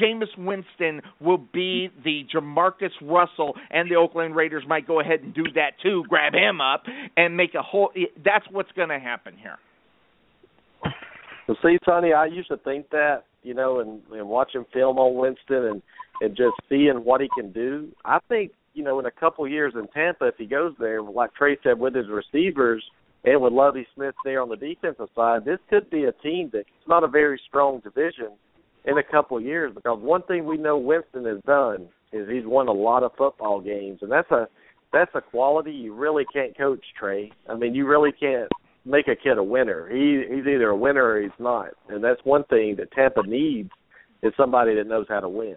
Jameis 0.00 0.36
Winston 0.38 1.02
will 1.20 1.38
be 1.38 1.90
the 2.02 2.22
JaMarcus 2.34 2.92
Russell, 3.02 3.54
and 3.70 3.90
the 3.90 3.96
Oakland 3.96 4.34
Raiders 4.34 4.64
might 4.66 4.86
go 4.86 5.00
ahead 5.00 5.20
and 5.20 5.34
do 5.34 5.44
that 5.54 5.72
too, 5.82 6.04
grab 6.08 6.34
him 6.34 6.60
up 6.60 6.84
and 7.16 7.36
make 7.36 7.54
a 7.54 7.62
whole. 7.62 7.90
That's 8.24 8.46
what's 8.50 8.72
going 8.72 8.88
to 8.88 8.98
happen 8.98 9.34
here. 9.36 9.58
Well, 11.48 11.56
see, 11.62 11.78
Sonny, 11.84 12.12
I 12.12 12.26
used 12.26 12.48
to 12.48 12.56
think 12.58 12.90
that, 12.90 13.24
you 13.42 13.54
know, 13.54 13.80
and, 13.80 14.00
and 14.12 14.28
watching 14.28 14.64
film 14.72 14.98
on 14.98 15.16
Winston 15.16 15.66
and 15.66 15.82
and 16.20 16.36
just 16.36 16.54
seeing 16.68 16.96
what 17.04 17.20
he 17.20 17.28
can 17.34 17.50
do. 17.50 17.88
I 18.04 18.18
think, 18.28 18.52
you 18.74 18.84
know, 18.84 19.00
in 19.00 19.06
a 19.06 19.10
couple 19.10 19.46
years 19.48 19.72
in 19.74 19.86
Tampa, 19.88 20.26
if 20.26 20.34
he 20.36 20.46
goes 20.46 20.74
there, 20.78 21.02
like 21.02 21.34
Trey 21.34 21.56
said, 21.62 21.78
with 21.78 21.94
his 21.94 22.06
receivers 22.08 22.84
and 23.24 23.40
with 23.40 23.52
Lovie 23.52 23.86
Smith 23.94 24.14
there 24.24 24.42
on 24.42 24.48
the 24.48 24.56
defensive 24.56 25.08
side, 25.14 25.44
this 25.44 25.58
could 25.68 25.88
be 25.90 26.04
a 26.04 26.12
team 26.12 26.50
that 26.52 26.60
it's 26.60 26.88
not 26.88 27.04
a 27.04 27.08
very 27.08 27.40
strong 27.48 27.80
division 27.80 28.28
in 28.84 28.98
a 28.98 29.02
couple 29.02 29.36
of 29.36 29.42
years 29.42 29.72
because 29.74 29.98
one 30.00 30.22
thing 30.22 30.46
we 30.46 30.56
know 30.56 30.78
Winston 30.78 31.24
has 31.24 31.40
done 31.46 31.88
is 32.12 32.28
he's 32.28 32.46
won 32.46 32.68
a 32.68 32.72
lot 32.72 33.02
of 33.02 33.12
football 33.16 33.60
games 33.60 33.98
and 34.02 34.10
that's 34.10 34.30
a 34.30 34.48
that's 34.92 35.10
a 35.14 35.20
quality 35.20 35.72
you 35.72 35.94
really 35.94 36.24
can't 36.32 36.56
coach 36.56 36.84
Trey. 36.98 37.32
I 37.48 37.54
mean 37.54 37.74
you 37.74 37.86
really 37.86 38.12
can't 38.12 38.50
make 38.84 39.08
a 39.08 39.16
kid 39.16 39.38
a 39.38 39.42
winner. 39.42 39.88
He 39.90 40.22
he's 40.28 40.46
either 40.46 40.68
a 40.68 40.76
winner 40.76 41.04
or 41.04 41.22
he's 41.22 41.30
not. 41.38 41.68
And 41.88 42.02
that's 42.02 42.20
one 42.24 42.44
thing 42.44 42.76
that 42.78 42.92
Tampa 42.92 43.22
needs 43.26 43.70
is 44.22 44.32
somebody 44.36 44.74
that 44.76 44.86
knows 44.86 45.06
how 45.08 45.20
to 45.20 45.28
win. 45.28 45.56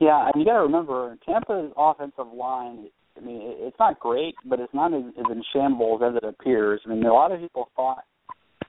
Yeah, 0.00 0.30
and 0.32 0.40
you 0.40 0.44
got 0.44 0.54
to 0.54 0.62
remember 0.62 1.16
Tampa's 1.26 1.72
offensive 1.76 2.32
line. 2.32 2.86
I 3.16 3.20
mean, 3.20 3.40
it's 3.42 3.76
not 3.80 3.98
great, 3.98 4.36
but 4.44 4.60
it's 4.60 4.72
not 4.72 4.94
as, 4.94 5.02
as 5.18 5.24
in 5.28 5.42
shambles 5.52 6.02
as 6.04 6.14
it 6.14 6.22
appears. 6.22 6.80
I 6.86 6.90
mean, 6.90 7.04
a 7.04 7.12
lot 7.12 7.32
of 7.32 7.40
people 7.40 7.68
thought 7.74 8.04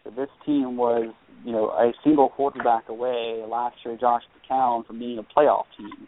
that 0.05 0.15
this 0.15 0.29
team 0.43 0.75
was 0.75 1.13
you 1.45 1.51
know, 1.51 1.69
a 1.69 1.91
single 2.03 2.29
quarterback 2.29 2.89
away 2.89 3.43
last 3.47 3.77
year, 3.85 3.97
Josh 3.99 4.23
McCown, 4.35 4.85
from 4.85 4.99
being 4.99 5.19
a 5.19 5.39
playoff 5.39 5.65
team. 5.77 6.07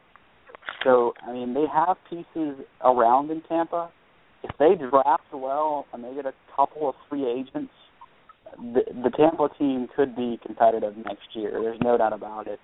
So, 0.84 1.14
I 1.26 1.32
mean, 1.32 1.54
they 1.54 1.66
have 1.74 1.98
pieces 2.10 2.66
around 2.84 3.30
in 3.32 3.42
Tampa. 3.42 3.92
If 4.44 4.52
they 4.58 4.74
draft 4.76 5.24
well 5.34 5.86
and 5.94 6.04
they 6.04 6.14
get 6.16 6.26
a 6.26 6.34
couple 6.56 6.90
of 6.90 6.96
free 7.10 7.26
agents, 7.26 7.72
the, 8.58 8.82
the 9.04 9.10
Tampa 9.16 9.50
team 9.58 9.88
could 9.96 10.16
be 10.16 10.40
competitive 10.46 10.98
next 10.98 11.28
year. 11.34 11.52
There's 11.62 11.80
no 11.82 11.98
doubt 11.98 12.14
about 12.14 12.48
it. 12.48 12.60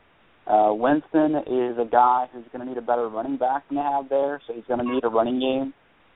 Uh, 0.47 0.73
Winston 0.73 1.35
is 1.45 1.77
a 1.77 1.87
guy 1.89 2.27
who's 2.31 2.45
going 2.53 2.65
to 2.65 2.71
need 2.71 2.77
a 2.77 2.85
better 2.85 3.09
running 3.09 3.37
back 3.37 3.67
than 3.67 3.77
they 3.77 3.83
have 3.83 4.09
there, 4.09 4.41
so 4.47 4.53
he's 4.53 4.63
going 4.67 4.79
to 4.79 4.91
need 4.91 5.03
a 5.03 5.09
running 5.09 5.39
game. 5.39 5.73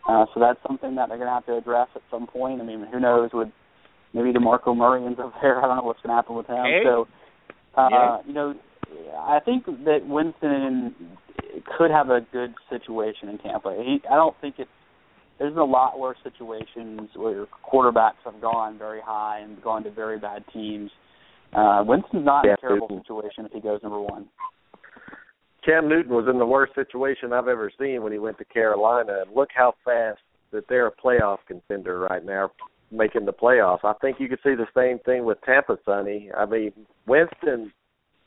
Uh, 0.07 0.25
so 0.33 0.39
that's 0.39 0.59
something 0.65 0.95
that 0.95 1.09
they're 1.09 1.17
going 1.17 1.27
to 1.27 1.33
have 1.33 1.45
to 1.45 1.57
address 1.57 1.89
at 1.95 2.01
some 2.09 2.27
point. 2.27 2.61
I 2.61 2.65
mean, 2.65 2.87
who 2.91 2.99
knows 2.99 3.29
with 3.33 3.49
maybe 4.13 4.31
DeMarco 4.31 4.75
Murray 4.75 5.05
ends 5.05 5.19
up 5.21 5.33
there. 5.41 5.57
I 5.63 5.67
don't 5.67 5.77
know 5.77 5.83
what's 5.83 6.01
going 6.01 6.11
to 6.11 6.15
happen 6.15 6.35
with 6.35 6.47
him. 6.47 6.63
Hey. 6.63 6.81
So, 6.83 7.07
uh, 7.77 7.87
yeah. 7.91 8.17
you 8.25 8.33
know, 8.33 8.55
I 9.19 9.39
think 9.43 9.65
that 9.65 9.99
Winston 10.07 10.95
could 11.77 11.91
have 11.91 12.09
a 12.09 12.21
good 12.31 12.53
situation 12.69 13.29
in 13.29 13.37
Tampa. 13.39 13.75
He, 13.83 14.01
I 14.09 14.15
don't 14.15 14.35
think 14.41 14.55
it's. 14.57 14.69
There's 15.39 15.53
been 15.53 15.61
a 15.61 15.65
lot 15.65 15.99
worse 15.99 16.17
situations 16.23 17.09
where 17.15 17.47
quarterbacks 17.65 18.21
have 18.25 18.39
gone 18.39 18.77
very 18.77 19.01
high 19.03 19.39
and 19.39 19.61
gone 19.63 19.83
to 19.85 19.91
very 19.91 20.19
bad 20.19 20.43
teams. 20.53 20.91
Uh, 21.51 21.83
Winston's 21.85 22.25
not 22.25 22.45
yeah, 22.45 22.51
in 22.51 22.53
a 22.53 22.61
terrible 22.61 22.87
Newton. 22.89 23.03
situation 23.03 23.45
if 23.45 23.51
he 23.51 23.59
goes 23.59 23.79
number 23.81 23.99
one. 23.99 24.27
Cam 25.65 25.89
Newton 25.89 26.13
was 26.13 26.27
in 26.29 26.37
the 26.37 26.45
worst 26.45 26.75
situation 26.75 27.33
I've 27.33 27.47
ever 27.47 27.71
seen 27.79 28.03
when 28.03 28.11
he 28.11 28.19
went 28.19 28.37
to 28.37 28.45
Carolina. 28.45 29.23
And 29.25 29.35
look 29.35 29.49
how 29.55 29.73
fast 29.83 30.19
that 30.51 30.65
they're 30.69 30.87
a 30.87 30.91
playoff 30.91 31.37
contender 31.47 31.99
right 31.99 32.23
now 32.23 32.51
making 32.91 33.25
the 33.25 33.33
playoffs. 33.33 33.83
I 33.83 33.93
think 34.01 34.17
you 34.19 34.27
could 34.27 34.39
see 34.43 34.55
the 34.55 34.67
same 34.75 34.99
thing 34.99 35.25
with 35.25 35.37
Tampa, 35.45 35.77
Sonny. 35.85 36.29
I 36.37 36.45
mean, 36.45 36.71
Winston, 37.07 37.71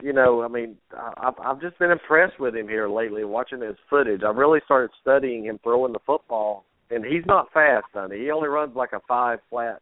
you 0.02 0.12
know, 0.12 0.42
I 0.42 0.48
mean, 0.48 0.76
I, 0.92 1.30
I've 1.42 1.60
just 1.60 1.78
been 1.78 1.90
impressed 1.90 2.38
with 2.40 2.54
him 2.54 2.68
here 2.68 2.88
lately, 2.88 3.24
watching 3.24 3.60
his 3.60 3.76
footage. 3.88 4.22
I 4.24 4.30
really 4.30 4.60
started 4.64 4.90
studying 5.00 5.44
him 5.44 5.58
throwing 5.62 5.92
the 5.92 6.00
football, 6.06 6.64
and 6.90 7.04
he's 7.04 7.24
not 7.26 7.52
fast, 7.52 7.86
Sonny. 7.92 8.18
He 8.18 8.30
only 8.30 8.48
runs 8.48 8.76
like 8.76 8.92
a 8.92 9.00
five 9.06 9.38
flat 9.50 9.80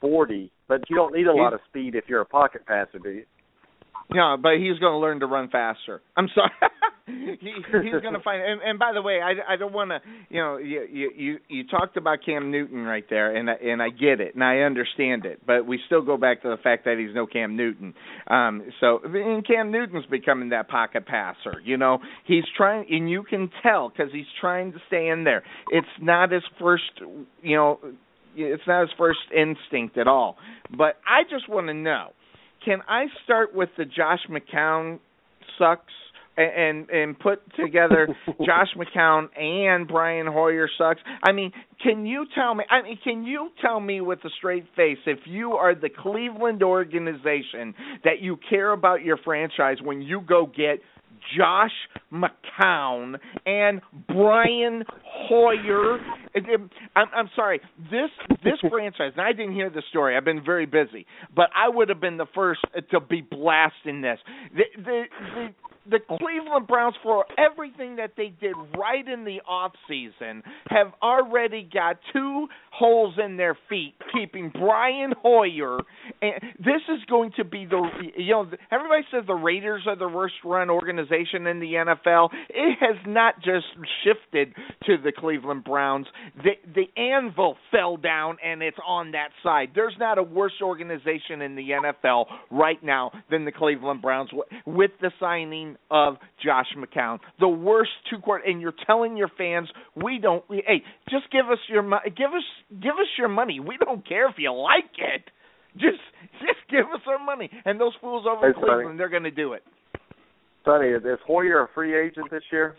forty, 0.00 0.50
but 0.68 0.88
you 0.88 0.96
don't 0.96 1.14
need 1.14 1.26
a 1.26 1.32
lot 1.32 1.54
of 1.54 1.60
speed 1.68 1.94
if 1.94 2.04
you're 2.08 2.20
a 2.20 2.26
pocket 2.26 2.66
passer, 2.66 2.98
do 2.98 3.10
you? 3.10 3.24
Yeah, 4.14 4.36
but 4.40 4.54
he's 4.58 4.78
going 4.78 4.92
to 4.92 4.98
learn 4.98 5.20
to 5.20 5.26
run 5.26 5.48
faster. 5.48 6.00
I'm 6.16 6.28
sorry. 6.34 6.50
he, 7.06 7.36
he's 7.40 8.02
going 8.02 8.14
to 8.14 8.20
find. 8.22 8.42
And, 8.42 8.60
and 8.62 8.78
by 8.78 8.92
the 8.92 9.02
way, 9.02 9.20
I, 9.22 9.54
I 9.54 9.56
don't 9.56 9.72
want 9.72 9.90
to. 9.90 10.00
You 10.28 10.40
know, 10.40 10.56
you 10.58 11.10
you 11.14 11.38
you 11.48 11.66
talked 11.66 11.96
about 11.96 12.18
Cam 12.24 12.50
Newton 12.50 12.82
right 12.84 13.04
there, 13.10 13.34
and 13.34 13.48
and 13.48 13.82
I 13.82 13.88
get 13.88 14.20
it, 14.20 14.34
and 14.34 14.44
I 14.44 14.58
understand 14.58 15.24
it, 15.24 15.40
but 15.46 15.66
we 15.66 15.80
still 15.86 16.02
go 16.02 16.16
back 16.16 16.42
to 16.42 16.48
the 16.48 16.56
fact 16.56 16.84
that 16.84 16.98
he's 16.98 17.14
no 17.14 17.26
Cam 17.26 17.56
Newton. 17.56 17.94
Um, 18.28 18.62
so 18.80 19.00
and 19.04 19.46
Cam 19.46 19.72
Newton's 19.72 20.06
becoming 20.06 20.50
that 20.50 20.68
pocket 20.68 21.06
passer. 21.06 21.60
You 21.64 21.76
know, 21.76 21.98
he's 22.26 22.44
trying, 22.56 22.86
and 22.90 23.10
you 23.10 23.24
can 23.24 23.50
tell 23.62 23.88
because 23.88 24.12
he's 24.12 24.26
trying 24.40 24.72
to 24.72 24.78
stay 24.86 25.08
in 25.08 25.24
there. 25.24 25.42
It's 25.70 25.86
not 26.00 26.30
his 26.30 26.44
first. 26.60 26.84
You 27.42 27.56
know, 27.56 27.80
it's 28.36 28.62
not 28.66 28.82
his 28.82 28.90
first 28.98 29.20
instinct 29.34 29.98
at 29.98 30.06
all. 30.06 30.36
But 30.70 30.96
I 31.06 31.22
just 31.28 31.48
want 31.48 31.68
to 31.68 31.74
know 31.74 32.10
can 32.66 32.80
I 32.88 33.06
start 33.24 33.54
with 33.54 33.70
the 33.78 33.84
Josh 33.84 34.26
McCown 34.28 34.98
sucks 35.58 35.92
and 36.36 36.90
and 36.90 37.18
put 37.18 37.40
together 37.54 38.08
Josh 38.44 38.68
McCown 38.76 39.28
and 39.40 39.88
Brian 39.88 40.26
Hoyer 40.26 40.68
sucks? 40.76 41.00
I 41.22 41.32
mean, 41.32 41.52
can 41.82 42.04
you 42.04 42.26
tell 42.34 42.54
me? 42.54 42.64
I 42.68 42.82
mean, 42.82 42.98
can 43.02 43.24
you 43.24 43.50
tell 43.62 43.80
me 43.80 44.00
with 44.00 44.18
a 44.24 44.30
straight 44.36 44.66
face 44.74 44.98
if 45.06 45.20
you 45.24 45.52
are 45.52 45.74
the 45.74 45.88
Cleveland 45.88 46.62
organization 46.62 47.74
that 48.04 48.20
you 48.20 48.36
care 48.50 48.72
about 48.72 49.02
your 49.02 49.16
franchise 49.24 49.78
when 49.82 50.02
you 50.02 50.20
go 50.20 50.44
get 50.44 50.80
Josh 51.36 51.72
McCown 52.12 53.18
and 53.44 53.80
Brian 54.08 54.84
Hoyer. 55.02 55.98
I'm, 56.94 57.06
I'm 57.14 57.30
sorry. 57.34 57.60
This 57.90 58.10
this 58.44 58.58
franchise, 58.70 59.12
and 59.16 59.26
I 59.26 59.32
didn't 59.32 59.54
hear 59.54 59.70
the 59.70 59.82
story. 59.90 60.16
I've 60.16 60.24
been 60.24 60.44
very 60.44 60.66
busy, 60.66 61.06
but 61.34 61.50
I 61.54 61.68
would 61.68 61.88
have 61.88 62.00
been 62.00 62.16
the 62.16 62.26
first 62.34 62.60
to 62.90 63.00
be 63.00 63.22
blasting 63.22 64.02
this. 64.02 64.18
The 64.54 64.64
the 64.82 65.02
the, 65.34 65.48
the 65.88 65.98
Cleveland 65.98 66.66
Browns, 66.66 66.94
for 67.02 67.24
everything 67.38 67.96
that 67.96 68.12
they 68.16 68.32
did 68.40 68.54
right 68.76 69.06
in 69.06 69.24
the 69.24 69.40
off 69.48 69.72
season, 69.88 70.42
have 70.68 70.92
already 71.02 71.68
got 71.72 71.98
two 72.12 72.46
holes 72.70 73.14
in 73.22 73.36
their 73.36 73.56
feet 73.68 73.94
keeping 74.14 74.50
Brian 74.50 75.12
Hoyer, 75.22 75.78
and 76.22 76.34
this 76.58 76.82
is 76.88 77.04
going 77.08 77.32
to 77.36 77.44
be 77.44 77.66
the 77.66 77.82
you 78.16 78.32
know 78.32 78.50
everybody 78.70 79.02
says 79.10 79.24
the 79.26 79.34
Raiders 79.34 79.82
are 79.86 79.96
the 79.96 80.08
worst 80.08 80.34
run 80.44 80.70
organization 80.70 81.46
in 81.46 81.60
the 81.60 81.72
NFL. 81.72 82.28
It 82.48 82.78
has 82.80 82.96
not 83.06 83.36
just 83.42 83.66
shifted 84.04 84.54
to 84.84 84.96
the 85.02 85.12
Cleveland 85.12 85.64
Browns. 85.64 86.06
The 86.42 86.52
the 86.74 87.00
anvil 87.00 87.56
fell 87.70 87.96
down 87.96 88.36
and 88.44 88.62
it's 88.62 88.78
on 88.86 89.12
that 89.12 89.28
side. 89.42 89.70
There's 89.74 89.96
not 89.98 90.18
a 90.18 90.22
worse 90.22 90.60
organization 90.62 91.42
in 91.42 91.56
the 91.56 91.70
NFL 91.70 92.26
right 92.50 92.82
now 92.82 93.12
than 93.30 93.44
the 93.44 93.52
Cleveland 93.52 94.02
Browns 94.02 94.30
with 94.66 94.90
the 95.00 95.10
signing 95.20 95.75
of 95.90 96.16
Josh 96.44 96.66
McCown. 96.76 97.18
The 97.40 97.48
worst 97.48 97.90
two 98.10 98.18
quarter 98.18 98.44
and 98.44 98.60
you're 98.60 98.74
telling 98.86 99.16
your 99.16 99.30
fans 99.36 99.68
we 99.94 100.18
don't 100.20 100.48
We, 100.48 100.62
hey, 100.66 100.82
just 101.10 101.30
give 101.30 101.46
us 101.50 101.58
your 101.68 101.82
give 101.82 102.30
us 102.30 102.44
give 102.70 102.94
us 102.94 103.08
your 103.18 103.28
money. 103.28 103.60
We 103.60 103.76
don't 103.82 104.06
care 104.06 104.28
if 104.28 104.36
you 104.38 104.52
like 104.52 104.90
it. 104.98 105.24
Just 105.74 106.02
just 106.40 106.60
give 106.70 106.86
us 106.94 107.00
our 107.06 107.22
money. 107.24 107.50
And 107.64 107.80
those 107.80 107.92
fools 108.00 108.26
over 108.28 108.48
in 108.48 108.54
Cleveland, 108.54 108.98
they're 108.98 109.08
going 109.08 109.24
to 109.24 109.30
do 109.30 109.52
it. 109.52 109.62
Sonny, 110.64 110.88
is 110.88 111.02
Hoyer 111.26 111.62
a 111.62 111.68
free 111.74 111.98
agent 111.98 112.30
this 112.30 112.42
year? 112.50 112.76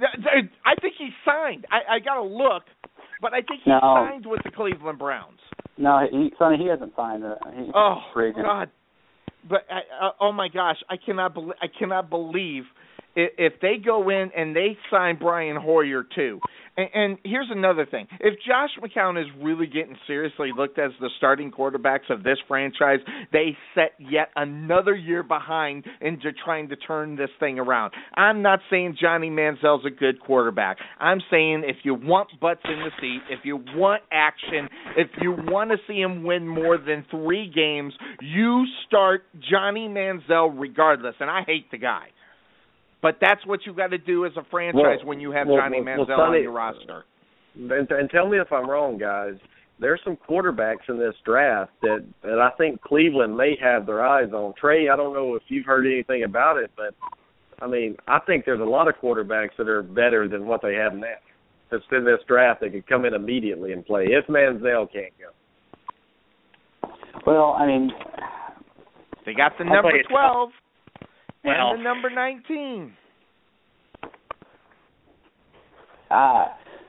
I 0.00 0.74
think 0.80 0.94
he's 0.98 1.12
signed. 1.24 1.66
I, 1.70 1.96
I 1.96 1.98
got 2.00 2.14
to 2.14 2.24
look, 2.24 2.64
but 3.20 3.32
I 3.32 3.42
think 3.42 3.60
he 3.64 3.70
no. 3.70 3.80
signed 3.80 4.26
with 4.26 4.40
the 4.42 4.50
Cleveland 4.50 4.98
Browns. 4.98 5.38
No, 5.78 6.00
he, 6.10 6.30
Sonny, 6.38 6.56
he 6.56 6.68
hasn't 6.68 6.92
signed. 6.96 7.24
Uh, 7.24 7.34
he's 7.54 7.68
oh 7.74 7.98
free 8.14 8.30
agent. 8.30 8.44
God! 8.44 8.70
But 9.48 9.66
I, 9.70 10.06
uh, 10.06 10.10
oh 10.20 10.32
my 10.32 10.48
gosh, 10.48 10.76
I 10.88 10.96
cannot 10.96 11.34
believe 11.34 11.56
I 11.60 11.66
cannot 11.78 12.10
believe 12.10 12.64
if 13.16 13.54
they 13.60 13.76
go 13.82 14.10
in 14.10 14.30
and 14.36 14.54
they 14.54 14.76
sign 14.90 15.16
Brian 15.18 15.56
Hoyer 15.56 16.04
too. 16.14 16.40
And, 16.76 16.88
and 16.94 17.18
here's 17.24 17.48
another 17.50 17.86
thing: 17.86 18.06
if 18.20 18.34
Josh 18.46 18.70
McCown 18.82 19.20
is 19.20 19.26
really 19.42 19.66
getting 19.66 19.96
seriously 20.06 20.50
looked 20.56 20.78
as 20.78 20.92
the 21.00 21.10
starting 21.16 21.50
quarterbacks 21.50 22.10
of 22.10 22.22
this 22.22 22.38
franchise, 22.48 23.00
they 23.32 23.56
set 23.74 23.92
yet 23.98 24.28
another 24.36 24.94
year 24.94 25.22
behind 25.22 25.84
into 26.00 26.32
trying 26.44 26.68
to 26.68 26.76
turn 26.76 27.16
this 27.16 27.30
thing 27.40 27.58
around. 27.58 27.92
I'm 28.14 28.42
not 28.42 28.60
saying 28.70 28.96
Johnny 29.00 29.30
Manziel's 29.30 29.84
a 29.86 29.90
good 29.90 30.20
quarterback. 30.20 30.78
I'm 30.98 31.20
saying 31.30 31.64
if 31.66 31.76
you 31.84 31.94
want 31.94 32.28
butts 32.40 32.62
in 32.64 32.78
the 32.78 32.90
seat, 33.00 33.20
if 33.30 33.40
you 33.44 33.56
want 33.74 34.02
action, 34.12 34.68
if 34.96 35.08
you 35.20 35.32
want 35.32 35.70
to 35.70 35.76
see 35.86 36.00
him 36.00 36.24
win 36.24 36.46
more 36.46 36.78
than 36.78 37.04
three 37.10 37.50
games, 37.54 37.94
you 38.20 38.64
start 38.86 39.24
Johnny 39.50 39.88
Manziel 39.88 40.52
regardless. 40.58 41.14
And 41.20 41.30
I 41.30 41.42
hate 41.46 41.70
the 41.70 41.78
guy. 41.78 42.08
But 43.06 43.18
that's 43.20 43.46
what 43.46 43.60
you've 43.64 43.76
got 43.76 43.92
to 43.92 43.98
do 43.98 44.26
as 44.26 44.32
a 44.36 44.42
franchise 44.50 44.82
well, 44.82 45.06
when 45.06 45.20
you 45.20 45.30
have 45.30 45.46
well, 45.46 45.58
Johnny 45.58 45.80
well, 45.80 45.94
Manziel 45.94 46.06
Sonny, 46.08 46.38
on 46.38 46.42
your 46.42 46.50
roster. 46.50 47.04
And, 47.54 47.88
and 47.88 48.10
tell 48.10 48.28
me 48.28 48.38
if 48.38 48.50
I'm 48.50 48.68
wrong, 48.68 48.98
guys. 48.98 49.34
There's 49.78 50.00
some 50.04 50.18
quarterbacks 50.28 50.88
in 50.88 50.98
this 50.98 51.14
draft 51.24 51.70
that 51.82 52.04
that 52.24 52.40
I 52.40 52.50
think 52.58 52.80
Cleveland 52.80 53.36
may 53.36 53.56
have 53.62 53.86
their 53.86 54.04
eyes 54.04 54.32
on. 54.32 54.54
Trey, 54.60 54.88
I 54.88 54.96
don't 54.96 55.14
know 55.14 55.36
if 55.36 55.42
you've 55.46 55.66
heard 55.66 55.86
anything 55.86 56.24
about 56.24 56.56
it, 56.56 56.72
but 56.76 56.96
I 57.62 57.68
mean, 57.68 57.94
I 58.08 58.18
think 58.26 58.44
there's 58.44 58.60
a 58.60 58.64
lot 58.64 58.88
of 58.88 58.96
quarterbacks 59.00 59.56
that 59.56 59.68
are 59.68 59.84
better 59.84 60.26
than 60.26 60.44
what 60.44 60.60
they 60.60 60.74
have 60.74 60.94
now. 60.94 61.14
That's 61.70 61.84
in 61.92 62.04
this 62.04 62.18
draft 62.26 62.60
that 62.62 62.72
could 62.72 62.88
come 62.88 63.04
in 63.04 63.14
immediately 63.14 63.70
and 63.70 63.86
play 63.86 64.06
if 64.06 64.26
Manziel 64.26 64.92
can't 64.92 65.12
go. 65.16 66.90
Well, 67.24 67.54
I 67.56 67.66
mean, 67.66 67.92
they 69.24 69.32
got 69.32 69.52
the 69.58 69.64
number 69.64 69.92
twelve 70.10 70.50
well, 71.46 71.70
and 71.70 71.80
the 71.80 71.82
number 71.84 72.10
nineteen. 72.10 72.92
Uh, 76.10 76.46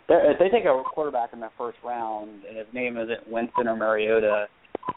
if 0.10 0.40
they 0.40 0.50
take 0.50 0.66
a 0.66 0.84
quarterback 0.94 1.32
in 1.34 1.40
the 1.40 1.50
first 1.58 1.78
round 1.84 2.44
and 2.48 2.58
his 2.58 2.68
name 2.74 2.98
isn't 2.98 3.28
Winston 3.28 3.68
or 3.68 3.76
Mariota, 3.76 4.46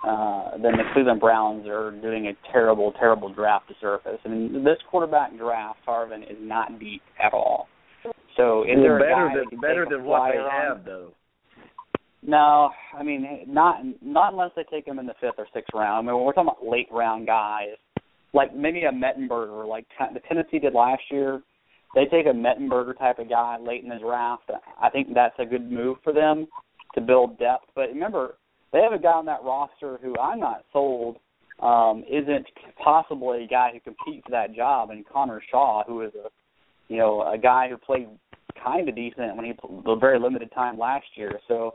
uh, 0.06 0.50
then 0.52 0.72
the 0.72 0.84
Cleveland 0.92 1.20
Browns 1.20 1.66
are 1.66 1.90
doing 2.00 2.28
a 2.28 2.52
terrible, 2.52 2.92
terrible 2.92 3.32
draft 3.32 3.68
to 3.68 3.74
surface. 3.80 4.18
I 4.24 4.28
mean, 4.28 4.64
this 4.64 4.78
quarterback 4.90 5.36
draft, 5.36 5.80
Harvin, 5.86 6.22
is 6.22 6.38
not 6.38 6.78
deep 6.78 7.02
at 7.22 7.32
all. 7.32 7.68
So 8.36 8.62
is 8.62 8.70
well, 8.76 8.82
there 8.82 8.98
better 8.98 9.26
a 9.26 9.28
guy 9.28 9.50
than 9.50 9.60
better 9.60 9.86
than 9.90 10.04
what 10.04 10.32
they 10.32 10.38
have 10.38 10.84
though? 10.84 11.12
No, 12.22 12.70
I 12.96 13.02
mean 13.02 13.44
not 13.46 13.82
not 14.02 14.32
unless 14.32 14.50
they 14.54 14.64
take 14.70 14.86
him 14.86 14.98
in 14.98 15.06
the 15.06 15.14
fifth 15.20 15.34
or 15.38 15.46
sixth 15.52 15.70
round. 15.74 16.08
I 16.08 16.12
mean, 16.12 16.22
we're 16.22 16.32
talking 16.32 16.50
about 16.50 16.66
late 16.66 16.88
round 16.90 17.26
guys, 17.26 17.76
like 18.32 18.54
maybe 18.54 18.82
a 18.84 18.92
Mettenberger, 18.92 19.68
like 19.68 19.86
the 20.12 20.20
Tennessee 20.20 20.58
did 20.58 20.74
last 20.74 21.02
year 21.10 21.42
they 21.94 22.04
take 22.04 22.26
a 22.26 22.30
Mettenberger 22.30 22.96
type 22.98 23.18
of 23.18 23.28
guy 23.28 23.58
late 23.58 23.82
in 23.82 23.88
the 23.88 23.98
draft, 23.98 24.50
I 24.80 24.90
think 24.90 25.08
that's 25.14 25.34
a 25.38 25.44
good 25.44 25.70
move 25.70 25.98
for 26.04 26.12
them 26.12 26.46
to 26.94 27.00
build 27.00 27.38
depth. 27.38 27.66
But 27.74 27.88
remember, 27.88 28.34
they 28.72 28.80
have 28.80 28.92
a 28.92 28.98
guy 28.98 29.12
on 29.12 29.26
that 29.26 29.42
roster 29.42 29.98
who 30.00 30.16
I'm 30.18 30.38
not 30.38 30.64
sold 30.72 31.16
um, 31.60 32.04
isn't 32.08 32.46
possibly 32.82 33.44
a 33.44 33.48
guy 33.48 33.70
who 33.72 33.80
competes 33.80 34.24
for 34.24 34.30
that 34.30 34.54
job, 34.54 34.90
and 34.90 35.06
Connor 35.06 35.42
Shaw, 35.50 35.82
who 35.86 36.02
is 36.02 36.12
a 36.14 36.28
you 36.88 36.96
know 36.96 37.22
a 37.22 37.36
guy 37.36 37.68
who 37.68 37.76
played 37.76 38.08
kind 38.62 38.88
of 38.88 38.94
decent 38.94 39.36
when 39.36 39.44
he 39.44 39.52
the 39.84 39.96
very 39.96 40.18
limited 40.18 40.50
time 40.52 40.78
last 40.78 41.06
year. 41.16 41.40
So 41.48 41.74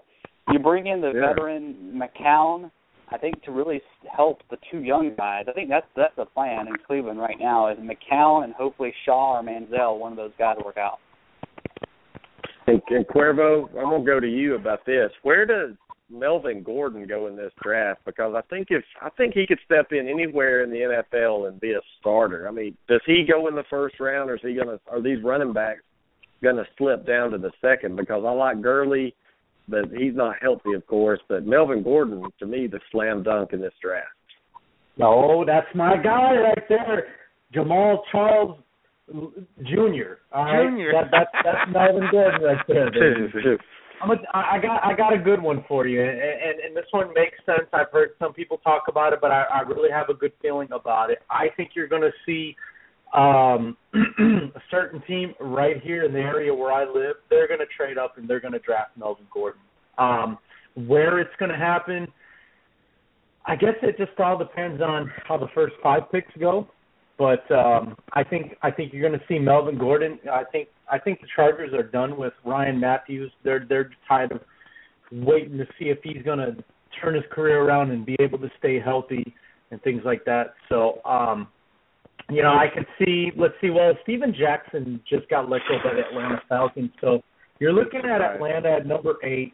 you 0.52 0.60
bring 0.60 0.88
in 0.88 1.02
the 1.02 1.11
yeah. 1.14 1.27
veteran 1.27 2.02
McCown 2.02 2.72
I 3.10 3.18
think 3.18 3.41
to 3.44 3.52
really 3.52 3.82
help 4.15 4.40
the 4.49 4.57
two 4.72 4.80
young 4.80 5.14
guys, 5.15 5.45
I 5.48 5.53
think 5.53 5.69
that's 5.69 5.86
that's 5.95 6.15
the 6.15 6.26
plan 6.26 6.68
in 6.68 6.76
Cleveland 6.88 7.19
right 7.19 7.38
now 7.40 7.68
is 7.68 7.77
McCown 7.77 8.44
and 8.44 8.53
hopefully 8.53 8.94
Shaw 9.06 9.40
or 9.40 9.44
Manziel, 9.44 9.99
one 9.99 10.11
of 10.11 10.18
those 10.18 10.32
guys 10.40 10.57
work 10.64 10.77
out. 10.77 10.99
And, 12.68 12.82
Cuervo, 13.07 13.69
I'm 13.77 13.91
gonna 13.91 14.03
go 14.03 14.19
to 14.19 14.27
you 14.27 14.56
about 14.56 14.86
this. 14.86 15.11
Where 15.22 15.45
does 15.45 15.76
Melvin 16.10 16.64
Gordon 16.64 17.06
go 17.06 17.27
in 17.27 17.36
this 17.36 17.52
draft? 17.61 18.02
Because 18.06 18.34
I 18.36 18.41
think 18.49 18.68
if 18.72 18.84
I 19.02 19.10
think 19.11 19.36
he 19.36 19.45
could 19.45 19.60
step 19.65 19.91
in 19.91 20.07
anywhere 20.07 20.64
in 20.64 20.72
the 20.72 21.03
NFL 21.14 21.48
and 21.48 21.60
be 21.60 21.73
a 21.73 21.82
starter. 21.99 22.48
I 22.48 22.52
mean, 22.52 22.76
does 22.88 23.02
he 23.06 23.23
go 23.23 23.48
in 23.48 23.56
the 23.56 23.65
first 23.69 23.99
round, 23.99 24.32
or 24.32 24.36
is 24.36 24.41
he 24.41 24.56
gonna? 24.56 24.80
Are 24.90 25.02
these 25.02 25.23
running 25.23 25.53
backs 25.53 25.82
gonna 26.44 26.65
slip 26.77 27.06
down 27.06 27.32
to 27.32 27.38
the 27.38 27.52
second? 27.61 27.98
Because 27.98 28.23
I 28.26 28.32
like 28.32 28.61
Gurley 28.61 29.15
but 29.68 29.86
he's 29.98 30.16
not 30.16 30.36
healthy, 30.42 30.74
of 30.74 30.86
course. 30.88 31.20
But 31.28 31.46
Melvin 31.46 31.84
Gordon, 31.84 32.24
to 32.40 32.46
me, 32.46 32.68
the 32.68 32.80
slam 32.92 33.24
dunk 33.24 33.54
in 33.54 33.62
this 33.62 33.74
draft. 33.82 34.08
No, 34.98 35.44
that's 35.46 35.68
my 35.76 35.98
guy 36.02 36.36
right 36.36 36.64
there, 36.70 37.08
Jamaal 37.54 38.00
Charles 38.12 38.60
Jr. 39.10 40.18
All 40.32 40.46
right? 40.46 40.68
Junior. 40.70 40.92
That, 40.94 41.12
that, 41.12 41.28
that's 41.44 41.72
Melvin 41.72 42.08
Gordon 42.12 42.42
right 42.42 42.66
there. 42.68 42.92
Baby. 42.92 43.58
I'm 44.02 44.12
a, 44.12 44.16
I 44.34 44.60
got 44.62 44.84
I 44.84 44.94
got 44.94 45.14
a 45.14 45.18
good 45.18 45.42
one 45.42 45.64
for 45.70 45.88
you, 45.88 46.02
and, 46.02 46.10
and 46.10 46.60
and 46.66 46.76
this 46.76 46.86
one 46.92 47.14
makes 47.16 47.38
sense. 47.46 47.70
I've 47.72 47.92
heard 47.94 48.10
some 48.20 48.34
people 48.34 48.58
talk 48.58 48.84
about 48.90 49.14
it, 49.14 49.20
but 49.22 49.32
I, 49.32 49.44
I 49.44 49.62
really 49.62 49.90
have 49.90 50.10
a 50.10 50.14
good 50.14 50.34
feeling 50.42 50.68
about 50.74 51.12
it. 51.12 51.20
I 51.30 51.48
think 51.56 51.72
you're 51.76 51.88
going 51.88 52.02
to 52.02 52.12
see 52.26 52.58
um, 53.16 53.78
a 53.94 54.62
certain 54.70 55.02
team 55.08 55.34
right 55.40 55.82
here 55.82 56.04
in 56.04 56.14
the 56.14 56.20
area 56.20 56.54
where 56.54 56.72
I 56.72 56.86
live, 56.86 57.16
they're 57.30 57.48
going 57.48 57.60
to 57.60 57.66
trade 57.78 57.98
up 57.98 58.18
and 58.18 58.28
they're 58.28 58.40
going 58.40 58.54
to 58.54 58.60
draft 58.60 58.98
Melvin 58.98 59.26
Gordon. 59.34 59.62
Um, 59.98 60.38
where 60.76 61.20
it's 61.20 61.36
going 61.40 61.52
to 61.52 61.58
happen, 61.58 62.08
I 63.46 63.56
guess 63.56 63.76
it 63.82 63.98
just 63.98 64.20
all 64.20 64.38
depends 64.38 64.82
on 64.82 65.10
how 65.28 65.38
the 65.38 65.48
first 65.56 65.76
five 65.82 66.12
picks 66.12 66.32
go. 66.40 66.68
But 67.18 67.50
um, 67.50 67.96
I 68.12 68.24
think 68.26 68.58
I 68.62 68.72
think 68.72 68.92
you're 68.92 69.08
going 69.08 69.18
to 69.18 69.26
see 69.28 69.40
Melvin 69.40 69.78
Gordon. 69.78 70.20
I 70.30 70.44
think 70.52 70.68
I 70.92 71.00
think 71.00 71.22
the 71.22 71.28
Chargers 71.34 71.74
are 71.74 71.84
done 71.84 72.18
with 72.18 72.34
Ryan 72.44 72.78
Mathews. 72.78 73.32
They're 73.46 73.66
they're 73.70 73.92
tired 74.06 74.34
of 74.34 74.42
waiting 75.12 75.58
to 75.58 75.66
see 75.80 75.86
if 75.86 76.00
he's 76.04 76.22
going 76.24 76.40
to 76.40 76.62
turn 77.02 77.16
his 77.16 77.24
career 77.32 77.62
around 77.62 77.92
and 77.92 78.06
be 78.06 78.18
able 78.20 78.40
to 78.40 78.50
stay 78.60 78.82
healthy 78.82 79.34
and 79.72 79.82
things 79.82 80.02
like 80.04 80.26
that. 80.26 80.56
So 80.68 81.00
um, 81.06 81.48
you 82.30 82.41
know, 82.41 82.49
I 82.49 82.68
could 82.73 82.88
see. 82.97 83.31
Let's 83.38 83.53
see. 83.61 83.69
Well, 83.69 83.93
Steven 84.03 84.34
Jackson 84.38 84.99
just 85.07 85.30
got 85.30 85.49
let 85.49 85.61
go 85.69 85.77
by 85.84 85.93
the 85.93 86.07
Atlanta 86.07 86.41
Falcons, 86.49 86.91
so 86.99 87.22
you're 87.60 87.73
looking 87.73 88.02
at 88.02 88.22
Atlanta 88.22 88.69
at 88.69 88.85
number 88.85 89.15
eight. 89.23 89.53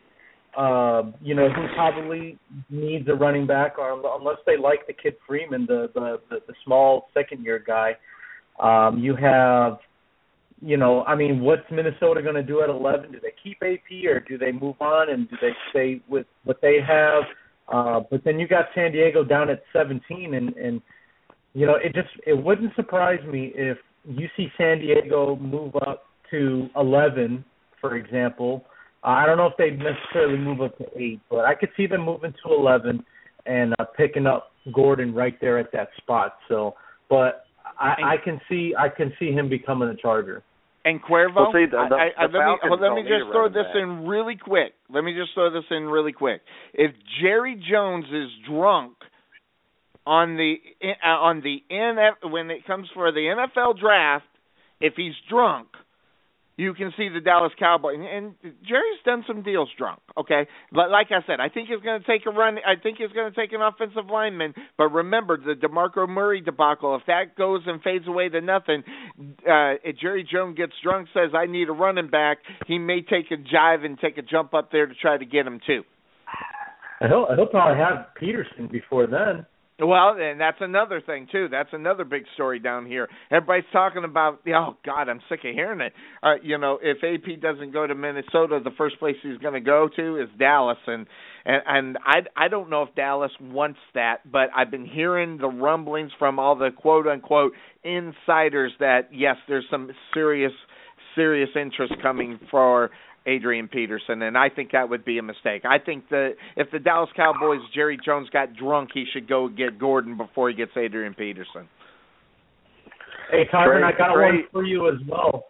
Um, 0.58 1.14
you 1.22 1.34
know, 1.34 1.50
who 1.50 1.66
probably 1.76 2.38
needs 2.70 3.08
a 3.08 3.14
running 3.14 3.48
back, 3.48 3.78
or 3.78 3.94
unless 3.94 4.38
they 4.46 4.58
like 4.58 4.86
the 4.88 4.94
kid 4.94 5.16
Freeman, 5.28 5.66
the 5.66 5.90
the 5.94 6.20
the, 6.30 6.38
the 6.48 6.54
small 6.66 7.08
second 7.14 7.44
year 7.44 7.64
guy. 7.66 7.96
Um, 8.60 9.00
you 9.00 9.16
have, 9.16 9.78
you 10.62 10.78
know, 10.78 11.04
I 11.04 11.16
mean, 11.16 11.42
what's 11.42 11.64
Minnesota 11.72 12.22
going 12.22 12.36
to 12.36 12.44
do 12.44 12.62
at 12.62 12.70
11? 12.70 13.14
Do 13.14 13.20
they 13.20 13.34
keep 13.42 13.58
AP 13.64 14.06
or 14.06 14.20
do 14.20 14.38
they 14.38 14.52
move 14.52 14.76
on 14.82 15.10
and 15.10 15.30
do 15.30 15.38
they 15.42 15.52
stay 15.72 16.02
with 16.08 16.28
what 16.44 16.60
they 16.62 16.80
have? 16.86 17.24
Uh, 17.72 18.02
but 18.12 18.24
then 18.24 18.40
you 18.40 18.48
got 18.48 18.66
San 18.76 18.92
Diego 18.92 19.24
down 19.24 19.50
at 19.50 19.64
17, 19.74 20.34
and 20.34 20.54
and 20.56 20.82
you 21.54 21.66
know, 21.66 21.76
it 21.76 21.94
just 21.94 22.10
it 22.26 22.34
wouldn't 22.34 22.76
surprise 22.76 23.20
me 23.32 23.52
if 23.56 23.78
you 24.06 24.28
see 24.38 24.48
San 24.58 24.80
Diego 24.80 25.36
move 25.36 25.76
up 25.88 26.06
to 26.32 26.68
11, 26.76 27.44
for 27.80 27.96
example. 27.96 28.64
Uh, 29.04 29.08
I 29.08 29.26
don't 29.26 29.38
know 29.38 29.48
if 29.48 29.58
they 29.58 29.72
necessarily 29.72 30.38
move 30.38 30.62
up 30.62 30.78
to 30.78 30.86
eight, 30.96 31.20
but 31.30 31.46
I 31.46 31.56
could 31.56 31.70
see 31.76 31.88
them 31.88 32.06
moving 32.06 32.34
to 32.46 32.54
11 32.54 33.04
and 33.46 33.74
uh, 33.80 33.86
picking 33.98 34.28
up 34.28 34.52
Gordon 34.74 35.14
right 35.14 35.40
there 35.42 35.58
at 35.60 35.72
that 35.74 35.90
spot. 35.98 36.38
So, 36.48 36.76
but 37.10 37.46
I, 37.80 38.14
I 38.14 38.16
can 38.24 38.40
see 38.48 38.74
I 38.78 38.90
can 38.90 39.12
see 39.20 39.32
him 39.32 39.50
becoming 39.50 39.90
a 39.90 39.96
Charger. 39.96 40.44
And 40.84 41.00
Cuervo, 41.04 41.36
Well, 41.36 41.52
see, 41.54 41.66
the- 41.66 41.86
the- 41.90 41.96
I, 41.96 42.10
I, 42.18 42.28
the 42.28 42.38
let 42.38 42.46
me 42.46 42.70
well, 42.70 42.80
let 42.80 42.96
me 42.96 43.04
just 43.04 43.32
throw 43.32 43.50
this 43.50 43.68
back. 43.68 43.76
in 43.76 44.08
really 44.08 44.36
quick. 44.36 44.74
Let 44.90 45.04
me 45.04 45.14
just 45.14 45.34
throw 45.34 45.52
this 45.52 45.66
in 45.70 45.84
really 45.86 46.12
quick. 46.12 46.42
If 46.74 46.92
Jerry 47.22 47.62
Jones 47.70 48.06
is 48.12 48.30
drunk 48.50 48.94
on 50.06 50.36
the 50.36 50.56
uh, 50.84 51.08
on 51.08 51.42
the 51.42 51.64
NF 51.72 52.32
when 52.32 52.50
it 52.50 52.66
comes 52.66 52.88
for 52.94 53.12
the 53.12 53.20
NFL 53.20 53.80
draft, 53.80 54.26
if 54.80 54.94
he's 54.96 55.14
drunk, 55.30 55.68
you 56.58 56.74
can 56.74 56.92
see 56.98 57.10
the 57.10 57.22
Dallas 57.22 57.54
Cowboys. 57.58 57.96
And, 57.98 58.06
and 58.06 58.36
Jerry's 58.68 59.00
done 59.06 59.24
some 59.28 59.42
deals 59.42 59.70
drunk. 59.78 60.00
Okay, 60.18 60.48
but 60.72 60.90
like 60.90 61.08
I 61.12 61.26
said, 61.26 61.40
I 61.40 61.50
think 61.50 61.70
he's 61.70 61.82
going 61.84 62.02
to 62.02 62.08
take 62.08 62.26
a 62.26 62.32
run. 62.32 62.58
I 62.66 62.82
think 62.82 62.98
he's 62.98 63.12
going 63.12 63.32
to 63.32 63.40
take 63.40 63.54
an 63.54 63.62
offensive 63.62 64.10
lineman. 64.12 64.54
But 64.78 64.90
remember 64.90 65.38
the 65.38 65.54
DeMarco 65.54 66.10
Murray 66.10 66.42
debacle. 66.42 66.96
If 66.96 67.04
that 67.08 67.36
goes 67.38 67.62
and 67.66 67.82
fades 67.82 68.08
away 68.08 68.30
to 68.30 68.42
nothing, 68.42 68.84
uh, 69.20 69.78
if 69.84 69.98
Jerry 69.98 70.28
Jones 70.30 70.58
gets 70.58 70.74
drunk, 70.84 71.08
says 71.14 71.32
I 71.36 71.46
need 71.46 71.70
a 71.70 71.74
running 71.74 72.10
back, 72.10 72.40
he 72.68 72.78
may 72.78 73.02
take 73.02 73.32
a 73.32 73.38
jive 73.38 73.86
and 73.86 74.00
take 74.00 74.18
a 74.18 74.24
jump 74.24 74.54
up 74.54 74.72
there 74.72 74.88
to 74.88 74.94
try 74.96 75.18
to 75.18 75.26
get 75.26 75.48
him 75.48 75.60
too. 75.66 75.84
He'll 77.02 77.28
he'll 77.36 77.48
probably 77.48 77.78
have 77.82 78.14
Peterson 78.16 78.68
before 78.72 79.08
then. 79.08 79.46
Well, 79.84 80.16
and 80.20 80.40
that's 80.40 80.60
another 80.60 81.02
thing 81.02 81.28
too. 81.32 81.48
That's 81.50 81.70
another 81.74 82.06
big 82.06 82.24
story 82.36 82.60
down 82.60 82.86
here. 82.86 83.10
Everybody's 83.32 83.66
talking 83.74 84.04
about. 84.04 84.42
Oh 84.48 84.78
God, 84.86 85.10
I'm 85.10 85.22
sick 85.28 85.40
of 85.44 85.56
hearing 85.56 85.82
it. 85.82 85.94
Uh, 86.22 86.36
you 86.44 86.60
know, 86.60 86.78
if 86.82 86.98
AP 87.04 87.42
doesn't 87.42 87.74
go 87.74 87.88
to 87.88 87.96
Minnesota, 87.96 88.60
the 88.64 88.72
first 88.78 89.00
place 89.00 89.16
he's 89.24 89.40
going 89.40 89.56
to 89.56 89.60
go 89.60 89.90
to 89.96 90.22
is 90.22 90.30
Dallas, 90.38 90.78
and 90.86 91.08
and 91.46 91.64
and 91.66 91.98
I 92.06 92.46
I 92.46 92.48
don't 92.48 92.70
know 92.70 92.84
if 92.84 92.94
Dallas 92.94 93.32
wants 93.42 93.80
that, 93.96 94.18
but 94.32 94.50
I've 94.56 94.70
been 94.70 94.86
hearing 94.86 95.40
the 95.40 95.48
rumblings 95.48 96.12
from 96.20 96.38
all 96.38 96.56
the 96.56 96.70
quote 96.76 97.08
unquote 97.08 97.54
insiders 97.84 98.74
that 98.80 99.10
yes, 99.12 99.38
there's 99.48 99.66
some 99.72 99.90
serious 100.14 100.54
serious 101.16 101.50
interest 101.56 101.94
coming 102.02 102.40
for 102.50 102.92
Adrian 103.26 103.68
Peterson, 103.68 104.24
and 104.24 104.38
I 104.38 104.50
think 104.50 104.72
that 104.72 104.90
would 104.90 105.06
be 105.06 105.18
a 105.20 105.22
mistake. 105.24 105.64
I 105.64 105.78
think 105.78 106.10
that 106.10 106.32
if 106.56 106.72
the 106.72 106.80
Dallas 106.80 107.10
Cowboys 107.16 107.60
Jerry 107.74 108.00
Jones 108.04 108.30
got 108.30 108.56
drunk, 108.56 108.90
he 108.94 109.06
should 109.14 109.28
go 109.30 109.48
get 109.48 109.78
Gordon 109.78 110.18
before 110.18 110.50
he 110.50 110.56
gets 110.56 110.72
Adrian 110.76 111.14
Peterson. 111.14 111.68
Hey, 113.30 113.44
Tyron, 113.54 113.84
I 113.84 113.96
got 113.98 114.14
Great. 114.14 114.26
one 114.34 114.44
for 114.52 114.64
you 114.66 114.90
as 114.90 114.96
well. 115.08 115.46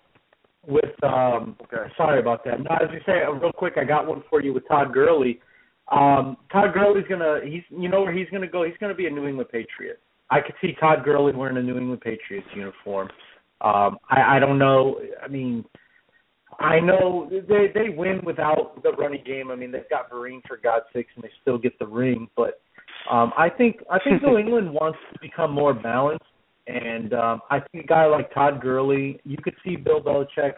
With 0.68 1.02
um, 1.04 1.56
Okay. 1.64 1.92
sorry 1.98 2.20
about 2.20 2.44
that. 2.46 2.60
No, 2.60 2.70
as 2.76 2.90
you 2.94 3.00
say, 3.06 3.24
uh, 3.26 3.32
real 3.32 3.52
quick, 3.52 3.74
I 3.78 3.84
got 3.84 4.06
one 4.06 4.22
for 4.30 4.42
you 4.44 4.54
with 4.54 4.68
Todd 4.68 4.94
Gurley. 4.94 5.40
Um, 5.92 6.38
Todd 6.52 6.74
Gurley's 6.74 7.08
gonna, 7.10 7.40
he's, 7.44 7.64
you 7.70 7.90
know 7.90 8.02
where 8.02 8.14
he's 8.14 8.30
gonna 8.32 8.48
go? 8.48 8.64
He's 8.64 8.78
gonna 8.80 8.94
be 8.94 9.08
a 9.08 9.10
New 9.10 9.26
England 9.28 9.50
Patriot. 9.52 10.00
I 10.30 10.40
could 10.42 10.56
see 10.62 10.74
Todd 10.80 11.04
Gurley 11.04 11.34
wearing 11.34 11.58
a 11.58 11.64
New 11.64 11.78
England 11.78 12.02
Patriots 12.02 12.48
uniform. 12.56 13.10
Um, 13.62 13.98
I, 14.10 14.38
I 14.38 14.40
don't 14.40 14.58
know. 14.60 15.00
I 15.24 15.28
mean, 15.28 15.66
I 16.62 16.80
know 16.80 17.30
they 17.30 17.68
they 17.74 17.90
win 17.90 18.22
without 18.24 18.82
the 18.84 18.92
running 18.92 19.24
game. 19.26 19.52
I 19.52 19.56
mean, 19.56 19.72
they've 19.72 19.90
got 19.90 20.12
Vereen 20.12 20.42
for 20.48 20.58
God's 20.58 20.86
sakes, 20.94 21.10
and 21.16 21.24
they 21.24 21.32
still 21.42 21.58
get 21.58 21.78
the 21.80 21.88
ring. 21.88 22.28
But 22.36 22.62
um, 23.10 23.34
I 23.38 23.50
think 23.50 23.78
I 23.90 23.98
think 24.00 24.22
New 24.22 24.38
England 24.40 24.72
wants 24.72 25.00
to 25.14 25.20
become 25.20 25.52
more 25.52 25.74
balanced, 25.74 26.26
and 26.68 27.14
um, 27.14 27.42
I 27.50 27.60
think 27.72 27.86
a 27.86 27.88
guy 27.88 28.06
like 28.06 28.34
Todd 28.34 28.62
Gurley, 28.62 29.20
you 29.24 29.38
could 29.44 29.56
see 29.66 29.76
Bill 29.76 30.02
Belichick 30.02 30.54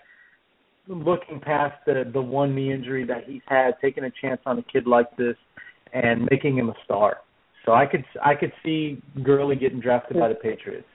looking 0.88 1.40
past 1.40 1.76
the 1.86 2.04
the 2.12 2.22
one 2.22 2.54
knee 2.54 2.74
injury 2.74 3.06
that 3.06 3.24
he's 3.26 3.42
had, 3.48 3.72
taking 3.82 4.04
a 4.04 4.12
chance 4.22 4.42
on 4.46 4.60
a 4.60 4.64
kid 4.64 4.88
like 4.88 5.16
this, 5.18 5.36
and 5.94 6.28
making 6.30 6.58
him 6.58 6.70
a 6.70 6.76
star. 6.84 7.18
So 7.66 7.74
I 7.74 7.86
could 7.86 8.04
I 8.24 8.36
could 8.36 8.52
see 8.64 9.02
Gurley 9.24 9.56
getting 9.56 9.80
drafted 9.80 10.20
by 10.20 10.28
the 10.28 10.36
Patriots. 10.36 10.88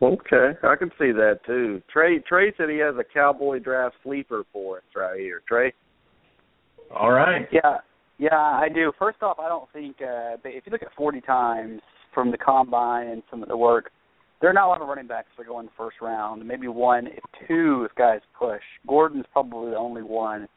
Okay, 0.00 0.52
I 0.62 0.76
can 0.76 0.90
see 0.90 1.10
that 1.12 1.40
too. 1.44 1.82
Trey 1.92 2.20
Trey 2.20 2.52
said 2.56 2.70
he 2.70 2.78
has 2.78 2.94
a 2.96 3.04
cowboy 3.04 3.58
draft 3.58 3.96
sleeper 4.04 4.44
for 4.52 4.78
us 4.78 4.84
right 4.94 5.18
here. 5.18 5.42
Trey. 5.48 5.72
All 6.94 7.10
right. 7.10 7.48
Yeah, 7.52 7.78
yeah, 8.18 8.36
I 8.36 8.68
do. 8.72 8.92
First 8.98 9.22
off, 9.22 9.38
I 9.40 9.48
don't 9.48 9.70
think 9.72 9.96
uh, 10.00 10.36
but 10.42 10.52
if 10.52 10.64
you 10.66 10.72
look 10.72 10.82
at 10.82 10.88
40 10.96 11.20
times 11.22 11.80
from 12.14 12.30
the 12.30 12.38
combine 12.38 13.08
and 13.08 13.22
some 13.30 13.42
of 13.42 13.48
the 13.48 13.56
work, 13.56 13.90
there 14.40 14.48
are 14.48 14.52
not 14.52 14.66
a 14.66 14.68
lot 14.68 14.80
of 14.80 14.88
running 14.88 15.08
backs 15.08 15.28
that 15.36 15.46
go 15.46 15.58
in 15.58 15.66
the 15.66 15.72
first 15.76 15.96
round. 16.00 16.46
Maybe 16.46 16.68
one, 16.68 17.08
if 17.08 17.24
two, 17.48 17.86
if 17.88 17.94
guys 17.96 18.20
push. 18.38 18.62
Gordon's 18.86 19.26
probably 19.32 19.70
the 19.70 19.76
only 19.76 20.02
one. 20.02 20.48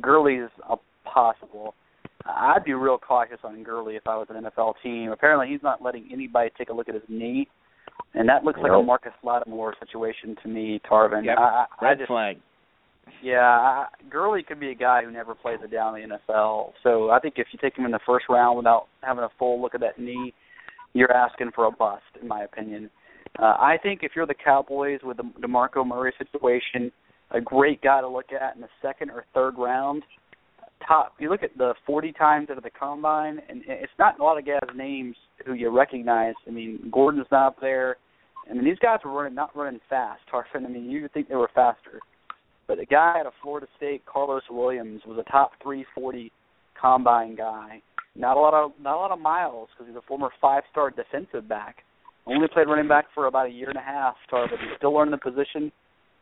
Gurley's 0.00 0.50
a 0.68 0.76
possible. 1.04 1.74
I'd 2.26 2.64
be 2.64 2.74
real 2.74 2.98
cautious 2.98 3.38
on 3.42 3.62
Gurley 3.62 3.96
if 3.96 4.06
I 4.06 4.16
was 4.16 4.28
an 4.30 4.44
NFL 4.44 4.74
team. 4.82 5.10
Apparently, 5.10 5.48
he's 5.48 5.62
not 5.62 5.82
letting 5.82 6.08
anybody 6.12 6.50
take 6.56 6.68
a 6.68 6.72
look 6.72 6.88
at 6.88 6.94
his 6.94 7.02
knee, 7.08 7.48
and 8.14 8.28
that 8.28 8.44
looks 8.44 8.60
like 8.62 8.72
a 8.72 8.82
Marcus 8.82 9.12
Lattimore 9.24 9.74
situation 9.80 10.36
to 10.42 10.48
me, 10.48 10.80
Tarvin. 10.90 11.24
Yep. 11.24 11.38
I, 11.38 11.42
I, 11.42 11.64
I 11.80 11.84
Red 11.84 11.98
just, 11.98 12.08
flag. 12.08 12.36
yeah, 13.22 13.40
I, 13.40 13.86
Gurley 14.10 14.42
could 14.42 14.60
be 14.60 14.70
a 14.70 14.74
guy 14.74 15.02
who 15.04 15.10
never 15.10 15.34
plays 15.34 15.58
a 15.64 15.68
down 15.68 15.96
in 15.98 16.08
the 16.10 16.18
NFL. 16.32 16.72
So 16.82 17.10
I 17.10 17.18
think 17.20 17.34
if 17.36 17.46
you 17.52 17.58
take 17.60 17.76
him 17.76 17.84
in 17.84 17.90
the 17.90 18.00
first 18.06 18.26
round 18.28 18.58
without 18.58 18.86
having 19.02 19.24
a 19.24 19.30
full 19.38 19.60
look 19.60 19.74
at 19.74 19.80
that 19.80 19.98
knee, 19.98 20.34
you're 20.92 21.12
asking 21.12 21.50
for 21.54 21.64
a 21.66 21.70
bust, 21.70 22.02
in 22.20 22.28
my 22.28 22.42
opinion. 22.42 22.90
Uh, 23.38 23.56
I 23.58 23.78
think 23.82 24.00
if 24.02 24.12
you're 24.14 24.26
the 24.26 24.34
Cowboys 24.34 25.00
with 25.02 25.16
the 25.16 25.24
DeMarco 25.40 25.86
Murray 25.86 26.12
situation, 26.18 26.92
a 27.30 27.40
great 27.40 27.80
guy 27.80 28.00
to 28.02 28.08
look 28.08 28.26
at 28.32 28.54
in 28.56 28.60
the 28.60 28.68
second 28.82 29.10
or 29.10 29.24
third 29.32 29.54
round. 29.56 30.02
Top, 30.86 31.14
you 31.18 31.30
look 31.30 31.42
at 31.42 31.56
the 31.56 31.74
40 31.86 32.12
times 32.12 32.50
out 32.50 32.58
of 32.58 32.64
the 32.64 32.70
combine, 32.70 33.38
and 33.48 33.62
it's 33.66 33.92
not 33.98 34.18
a 34.18 34.22
lot 34.22 34.36
of 34.36 34.44
guys' 34.44 34.58
names 34.76 35.16
who 35.46 35.54
you 35.54 35.70
recognize. 35.70 36.34
I 36.46 36.50
mean, 36.50 36.88
Gordon's 36.90 37.26
not 37.30 37.48
up 37.48 37.56
there. 37.60 37.96
I 38.50 38.54
mean, 38.54 38.64
these 38.64 38.78
guys 38.80 38.98
were 39.04 39.12
running 39.12 39.34
not 39.34 39.54
running 39.56 39.80
fast. 39.88 40.20
Tarvin, 40.32 40.66
I 40.66 40.68
mean, 40.68 40.90
you 40.90 41.02
would 41.02 41.12
think 41.12 41.28
they 41.28 41.36
were 41.36 41.50
faster. 41.54 42.00
But 42.66 42.78
the 42.78 42.86
guy 42.86 43.16
out 43.20 43.26
of 43.26 43.32
Florida 43.42 43.66
State, 43.76 44.04
Carlos 44.06 44.42
Williams, 44.50 45.02
was 45.06 45.18
a 45.18 45.30
top 45.30 45.52
340 45.62 46.32
combine 46.80 47.36
guy. 47.36 47.82
Not 48.14 48.36
a 48.36 48.40
lot 48.40 48.54
of 48.54 48.72
not 48.80 48.96
a 48.96 49.00
lot 49.00 49.10
of 49.10 49.20
miles 49.20 49.68
because 49.72 49.88
he's 49.88 49.96
a 49.96 50.06
former 50.06 50.30
five-star 50.40 50.90
defensive 50.90 51.48
back. 51.48 51.76
Only 52.26 52.46
played 52.48 52.68
running 52.68 52.88
back 52.88 53.06
for 53.14 53.26
about 53.26 53.46
a 53.46 53.50
year 53.50 53.68
and 53.68 53.78
a 53.78 53.82
half, 53.82 54.14
Tar, 54.30 54.46
but 54.48 54.58
he's 54.60 54.76
still 54.76 54.94
learning 54.94 55.12
the 55.12 55.30
position. 55.30 55.72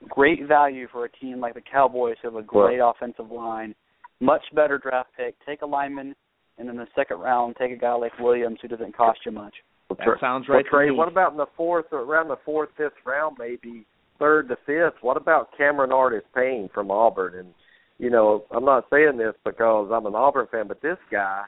Great 0.09 0.47
value 0.47 0.89
for 0.91 1.05
a 1.05 1.11
team 1.11 1.41
like 1.41 1.55
the 1.55 1.61
Cowboys 1.61 2.17
who 2.23 2.29
have 2.29 2.43
a 2.43 2.47
great 2.47 2.81
offensive 2.83 3.31
line. 3.31 3.75
Much 4.21 4.43
better 4.55 4.79
draft 4.79 5.11
pick. 5.17 5.35
Take 5.45 5.61
a 5.61 5.67
lineman, 5.67 6.15
and 6.61 6.69
in 6.69 6.77
the 6.77 6.87
second 6.95 7.19
round, 7.19 7.57
take 7.59 7.73
a 7.73 7.77
guy 7.77 7.95
like 7.95 8.17
Williams 8.21 8.59
who 8.63 8.69
doesn't 8.69 8.97
cost 8.97 9.21
you 9.27 9.33
much. 9.33 9.55
Well, 9.89 9.97
That 9.99 10.05
Trey- 10.05 10.21
sounds 10.21 10.47
well, 10.49 10.59
right 10.59 10.65
to 10.65 10.71
Trey, 10.71 10.91
me. 10.91 10.97
what 10.97 11.09
about 11.09 11.33
in 11.33 11.39
the 11.39 11.47
fourth, 11.57 11.87
or 11.93 12.01
around 12.01 12.29
the 12.29 12.37
fourth, 12.45 12.69
fifth 12.77 12.93
round, 13.05 13.37
maybe 13.39 13.87
third 14.19 14.49
to 14.51 14.57
fifth? 14.67 15.03
What 15.03 15.17
about 15.17 15.49
Cameron 15.57 15.91
Artis 15.91 16.23
Payne 16.35 16.69
from 16.73 16.91
Auburn? 16.91 17.35
And 17.35 17.55
you 17.99 18.09
know, 18.11 18.45
I'm 18.51 18.65
not 18.65 18.87
saying 18.91 19.17
this 19.19 19.35
because 19.45 19.91
I'm 19.93 20.07
an 20.07 20.15
Auburn 20.15 20.47
fan, 20.51 20.69
but 20.69 20.81
this 20.81 20.97
guy 21.11 21.43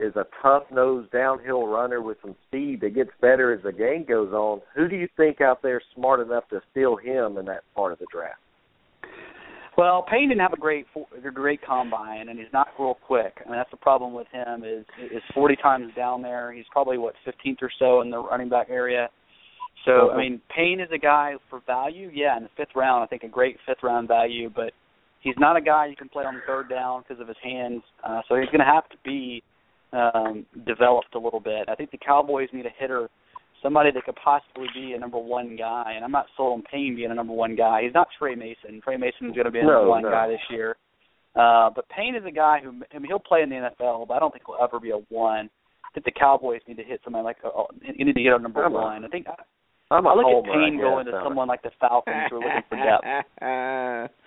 is 0.00 0.16
a 0.16 0.26
tough 0.42 0.64
nosed 0.72 1.12
downhill 1.12 1.66
runner 1.68 2.00
with 2.00 2.16
some 2.22 2.34
speed 2.48 2.80
that 2.80 2.94
gets 2.94 3.10
better 3.20 3.52
as 3.52 3.62
the 3.62 3.72
game 3.72 4.04
goes 4.08 4.32
on. 4.32 4.60
Who 4.74 4.88
do 4.88 4.96
you 4.96 5.06
think 5.16 5.40
out 5.40 5.62
there 5.62 5.80
smart 5.94 6.18
enough 6.18 6.48
to 6.48 6.60
steal 6.72 6.96
him 6.96 7.36
in 7.38 7.44
that 7.46 7.62
part 7.76 7.92
of 7.92 7.98
the 8.00 8.06
draft? 8.10 8.40
Well, 9.76 10.04
Payne 10.10 10.28
didn't 10.28 10.42
have 10.42 10.52
a 10.52 10.58
great 10.58 10.86
a 11.26 11.30
great 11.30 11.60
combine, 11.64 12.28
and 12.28 12.38
he's 12.38 12.52
not 12.52 12.68
real 12.78 12.98
quick. 13.06 13.38
I 13.44 13.48
mean, 13.48 13.58
that's 13.58 13.70
the 13.70 13.78
problem 13.78 14.12
with 14.12 14.26
him 14.32 14.64
is 14.64 14.84
is 15.10 15.22
40 15.34 15.56
times 15.56 15.92
down 15.96 16.20
there. 16.20 16.52
He's 16.52 16.66
probably 16.70 16.98
what 16.98 17.14
15th 17.26 17.62
or 17.62 17.70
so 17.78 18.02
in 18.02 18.10
the 18.10 18.18
running 18.18 18.50
back 18.50 18.68
area. 18.68 19.08
So 19.86 20.10
I 20.10 20.16
mean, 20.16 20.40
Payne 20.54 20.80
is 20.80 20.88
a 20.94 20.98
guy 20.98 21.34
for 21.50 21.60
value. 21.66 22.10
Yeah, 22.12 22.36
in 22.36 22.44
the 22.44 22.50
fifth 22.56 22.76
round, 22.76 23.02
I 23.02 23.06
think 23.06 23.22
a 23.22 23.28
great 23.28 23.56
fifth 23.66 23.82
round 23.82 24.08
value, 24.08 24.50
but 24.54 24.72
he's 25.20 25.34
not 25.38 25.56
a 25.56 25.60
guy 25.60 25.86
you 25.86 25.96
can 25.96 26.08
play 26.08 26.24
on 26.24 26.40
third 26.46 26.68
down 26.68 27.02
because 27.02 27.20
of 27.20 27.28
his 27.28 27.36
hands. 27.42 27.82
Uh, 28.04 28.20
so 28.28 28.36
he's 28.36 28.46
going 28.46 28.60
to 28.60 28.64
have 28.64 28.88
to 28.90 28.96
be 29.04 29.42
um, 29.92 30.46
developed 30.66 31.14
a 31.14 31.18
little 31.18 31.40
bit. 31.40 31.68
I 31.68 31.74
think 31.74 31.90
the 31.90 31.98
Cowboys 31.98 32.48
need 32.52 32.66
a 32.66 32.72
hitter, 32.78 33.08
somebody 33.62 33.90
that 33.92 34.04
could 34.04 34.16
possibly 34.16 34.66
be 34.74 34.92
a 34.94 34.98
number 34.98 35.18
one 35.18 35.56
guy. 35.56 35.92
And 35.94 36.04
I'm 36.04 36.10
not 36.10 36.26
sold 36.36 36.58
on 36.58 36.62
Payne 36.70 36.96
being 36.96 37.10
a 37.10 37.14
number 37.14 37.32
one 37.32 37.54
guy. 37.56 37.82
He's 37.84 37.94
not 37.94 38.08
Tre 38.18 38.34
Mason. 38.34 38.80
Tre 38.82 38.96
Mason's 38.96 39.34
going 39.34 39.44
to 39.46 39.50
be 39.50 39.60
a 39.60 39.62
No, 39.62 39.72
number 39.72 39.88
one 39.90 40.02
no. 40.02 40.10
guy 40.10 40.28
this 40.28 40.40
year. 40.50 40.76
Uh, 41.34 41.70
but 41.74 41.88
Payne 41.88 42.14
is 42.14 42.24
a 42.26 42.30
guy 42.30 42.58
who 42.62 42.68
I 42.94 42.98
mean, 42.98 43.08
he'll 43.08 43.18
play 43.18 43.42
in 43.42 43.48
the 43.48 43.56
NFL, 43.56 44.06
but 44.08 44.14
I 44.14 44.18
don't 44.18 44.32
think 44.32 44.44
he'll 44.46 44.62
ever 44.62 44.78
be 44.80 44.90
a 44.90 44.98
one. 45.08 45.48
I 45.84 45.88
think 45.94 46.04
the 46.04 46.12
Cowboys 46.18 46.60
need 46.66 46.76
to 46.78 46.84
hit 46.84 47.00
somebody 47.04 47.24
like 47.24 47.36
a, 47.44 47.50
you 47.96 48.04
need 48.04 48.14
to 48.14 48.22
get 48.22 48.32
a 48.34 48.38
number 48.38 48.64
I'm 48.64 48.72
one. 48.72 49.04
I 49.04 49.08
think 49.08 49.26
I'm 49.90 50.06
a 50.06 50.08
I 50.08 50.14
look 50.14 50.24
homer, 50.24 50.48
at 50.50 50.54
Payne 50.54 50.78
I 50.78 50.80
going 50.82 51.06
to 51.06 51.12
I'm 51.12 51.22
a- 51.22 51.24
someone 51.26 51.48
like 51.48 51.62
the 51.62 51.70
Falcons 51.80 52.24
who 52.30 52.36
are 52.36 52.40
looking 52.40 52.62
for 52.68 52.76
depth. 52.76 54.12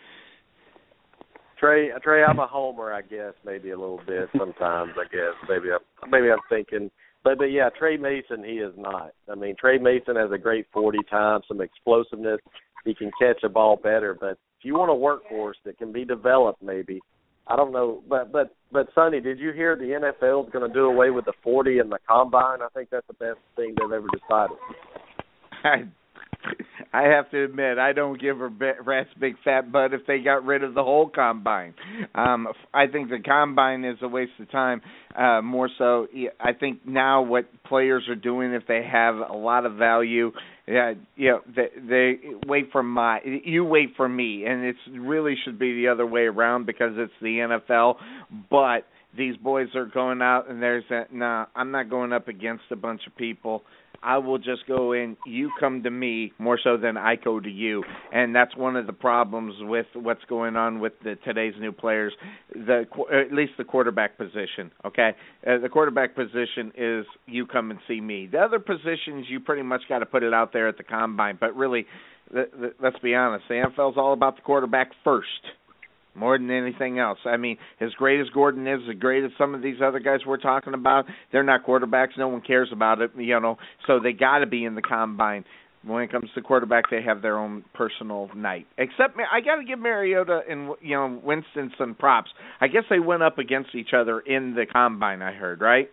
Trey, 1.60 1.90
Trey, 2.04 2.24
I'm 2.24 2.40
a 2.40 2.48
homer, 2.48 2.92
I 2.94 3.02
guess, 3.02 3.34
maybe 3.46 3.72
a 3.72 3.80
little 3.80 4.02
bit 4.06 4.28
sometimes. 4.38 4.92
I 4.98 5.04
guess 5.06 5.34
maybe 5.50 5.68
I'm 5.72 6.10
maybe 6.12 6.28
I'm 6.30 6.40
thinking, 6.50 6.92
but 7.26 7.40
but 7.40 7.46
yeah, 7.46 7.70
Tre 7.78 7.98
Mason, 7.98 8.44
he 8.46 8.60
is 8.60 8.74
not. 8.78 9.12
I 9.30 9.34
mean, 9.36 9.56
Tre 9.60 9.80
Mason 9.80 10.16
has 10.16 10.32
a 10.32 10.38
great 10.38 10.68
40 10.72 11.00
times, 11.10 11.44
some 11.48 11.60
explosiveness. 11.60 12.40
He 12.86 12.94
can 12.94 13.10
catch 13.20 13.44
a 13.44 13.50
ball 13.50 13.78
better, 13.78 14.16
but 14.18 14.38
if 14.60 14.64
you 14.64 14.76
want 14.76 14.92
a 14.92 14.94
workhorse 14.94 15.56
that 15.66 15.80
can 15.80 15.92
be 15.92 16.06
developed, 16.06 16.62
maybe 16.62 17.02
I 17.48 17.56
don't 17.56 17.74
know. 17.74 18.04
But 18.08 18.32
but 18.32 18.56
but 18.72 18.90
Sonny, 18.94 19.20
did 19.22 19.40
you 19.40 19.52
hear 19.54 19.76
the 19.76 20.12
NFL 20.14 20.46
is 20.46 20.54
going 20.54 20.68
to 20.68 20.74
do 20.74 20.86
away 20.86 21.10
with 21.10 21.26
the 21.26 21.34
40 21.44 21.80
and 21.80 21.92
the 21.92 21.98
combine? 22.08 22.62
I 22.62 22.68
think 22.76 22.90
that's 22.92 23.08
the 23.08 23.14
best 23.14 23.40
thing 23.56 23.74
they've 23.76 23.92
ever 23.92 24.08
decided. 24.14 24.58
I, 25.64 25.86
I 26.94 27.04
have 27.04 27.30
to 27.32 27.44
admit, 27.44 27.78
I 27.78 27.94
don't 27.94 28.20
give 28.20 28.40
a 28.42 28.48
rat's 28.48 29.10
big 29.20 29.36
fat 29.44 29.72
butt 29.72 29.94
if 29.94 30.02
they 30.08 30.20
got 30.20 30.46
rid 30.46 30.64
of 30.64 30.74
the 30.74 30.84
whole 30.84 31.10
combine. 31.10 31.74
Um, 32.14 32.48
I 32.74 32.88
think 32.88 33.10
the 33.10 33.20
combine 33.20 33.84
is 33.84 33.98
a 34.02 34.08
waste 34.08 34.32
of 34.40 34.50
time. 34.52 34.82
Uh, 35.16 35.42
more 35.42 35.70
so, 35.78 36.08
I 36.40 36.54
think 36.54 36.86
now 36.86 37.22
what 37.22 37.46
players 37.64 38.04
are 38.10 38.16
doing, 38.16 38.54
if 38.54 38.64
they 38.68 38.88
have 38.90 39.16
a 39.16 39.34
lot 39.34 39.66
of 39.66 39.76
value, 39.76 40.32
yeah, 40.68 40.94
you 41.16 41.30
know, 41.30 41.42
they, 41.56 41.68
they 41.88 42.20
wait 42.48 42.70
for 42.72 42.82
my, 42.82 43.20
you 43.24 43.64
wait 43.64 43.90
for 43.96 44.10
me, 44.10 44.46
and 44.46 44.66
it 44.66 44.76
really 44.98 45.36
should 45.44 45.60
be 45.60 45.76
the 45.76 45.90
other 45.90 46.06
way 46.06 46.22
around 46.22 46.66
because 46.66 46.94
it's 46.96 47.14
the 47.22 47.60
NFL. 47.60 47.96
But 48.50 48.86
these 49.16 49.38
boys 49.38 49.68
are 49.76 49.86
going 49.86 50.22
out, 50.22 50.50
and 50.50 50.62
there's 50.62 50.84
that. 50.90 51.14
Nah, 51.14 51.46
I'm 51.56 51.72
not 51.72 51.90
going 51.90 52.14
up 52.14 52.28
against 52.28 52.64
a 52.72 52.76
bunch 52.76 53.02
of 53.08 53.16
people 53.16 53.64
I 54.04 54.18
will 54.18 54.38
just 54.38 54.68
go 54.68 54.94
in. 54.94 55.18
You 55.26 55.52
come 55.60 55.84
to 55.84 55.92
me 55.92 56.34
more 56.38 56.60
so 56.62 56.78
than 56.78 56.98
I 56.98 57.16
go 57.16 57.40
to 57.40 57.50
you, 57.50 57.84
and 58.12 58.36
that's 58.36 58.56
one 58.56 58.76
of 58.76 58.88
the 58.88 58.94
problems 58.94 59.56
with 59.60 59.88
what's 59.94 60.24
going 60.26 60.56
on 60.56 60.80
with 60.80 60.94
the 61.04 61.16
today's 61.24 61.54
new 61.60 61.72
players. 61.72 62.14
The 62.54 62.86
at 63.12 63.34
least 63.34 63.54
the 63.58 63.64
quarterback 63.64 64.18
position. 64.18 64.72
Okay, 64.86 65.12
uh, 65.46 65.58
the 65.60 65.70
quarterback 65.70 66.16
position 66.16 66.72
is 66.78 67.06
you 67.26 67.46
come 67.46 67.72
and 67.72 67.80
see 67.88 68.02
me. 68.02 68.28
The 68.32 68.40
other 68.40 68.60
positions 68.60 69.26
you 69.30 69.40
pretty 69.40 69.64
much 69.64 69.82
got 69.90 70.00
to 70.00 70.06
put 70.06 70.24
it 70.24 70.34
out 70.34 70.54
there 70.54 70.68
at 70.68 70.78
the 70.78 70.84
combine. 70.84 71.38
But 71.40 71.56
really, 71.56 71.86
the, 72.32 72.46
the, 72.60 72.74
let's 72.82 73.00
be 73.00 73.16
honest, 73.16 73.46
the 73.48 73.56
NFL's 73.56 73.98
all 73.98 74.14
about 74.14 74.36
the 74.36 74.42
quarterback 74.42 74.92
first 75.04 75.30
more 76.16 76.38
than 76.38 76.50
anything 76.50 77.00
else. 77.00 77.20
I 77.26 77.38
mean, 77.38 77.58
as 77.80 77.92
great 77.92 78.22
as 78.22 78.28
Gordon 78.30 78.68
is, 78.68 78.80
as 78.90 78.98
great 79.00 79.24
as 79.24 79.32
some 79.38 79.54
of 79.54 79.62
these 79.62 79.78
other 79.84 80.00
guys 80.00 80.20
we're 80.26 80.38
talking 80.38 80.74
about, 80.74 81.06
they're 81.32 81.44
not 81.44 81.66
quarterbacks. 81.66 82.18
No 82.18 82.30
one 82.30 82.42
cares 82.42 82.70
about 82.72 83.02
it, 83.02 83.12
you 83.18 83.40
know. 83.40 83.58
So 83.88 84.00
they 84.00 84.14
got 84.14 84.40
to 84.40 84.46
be 84.46 84.66
in 84.66 84.76
the 84.76 84.82
combine. 84.82 85.46
When 85.84 86.02
it 86.02 86.12
comes 86.12 86.30
to 86.34 86.42
quarterback, 86.42 86.86
they 86.90 87.04
have 87.04 87.22
their 87.22 87.38
own 87.38 87.64
personal 87.76 88.30
night. 88.36 88.66
Except 88.78 89.16
I 89.32 89.40
got 89.42 89.58
to 89.58 89.64
give 89.64 89.78
Mariota 89.78 90.42
and 90.50 90.72
you 90.82 90.96
know 90.96 91.22
Winston 91.24 91.72
some 91.78 91.94
props. 91.94 92.32
I 92.60 92.68
guess 92.68 92.84
they 92.90 92.98
went 93.00 93.22
up 93.22 93.38
against 93.38 93.76
each 93.76 93.90
other 93.96 94.20
in 94.20 94.56
the 94.56 94.66
combine. 94.66 95.22
I 95.22 95.32
heard 95.34 95.62
right. 95.62 95.90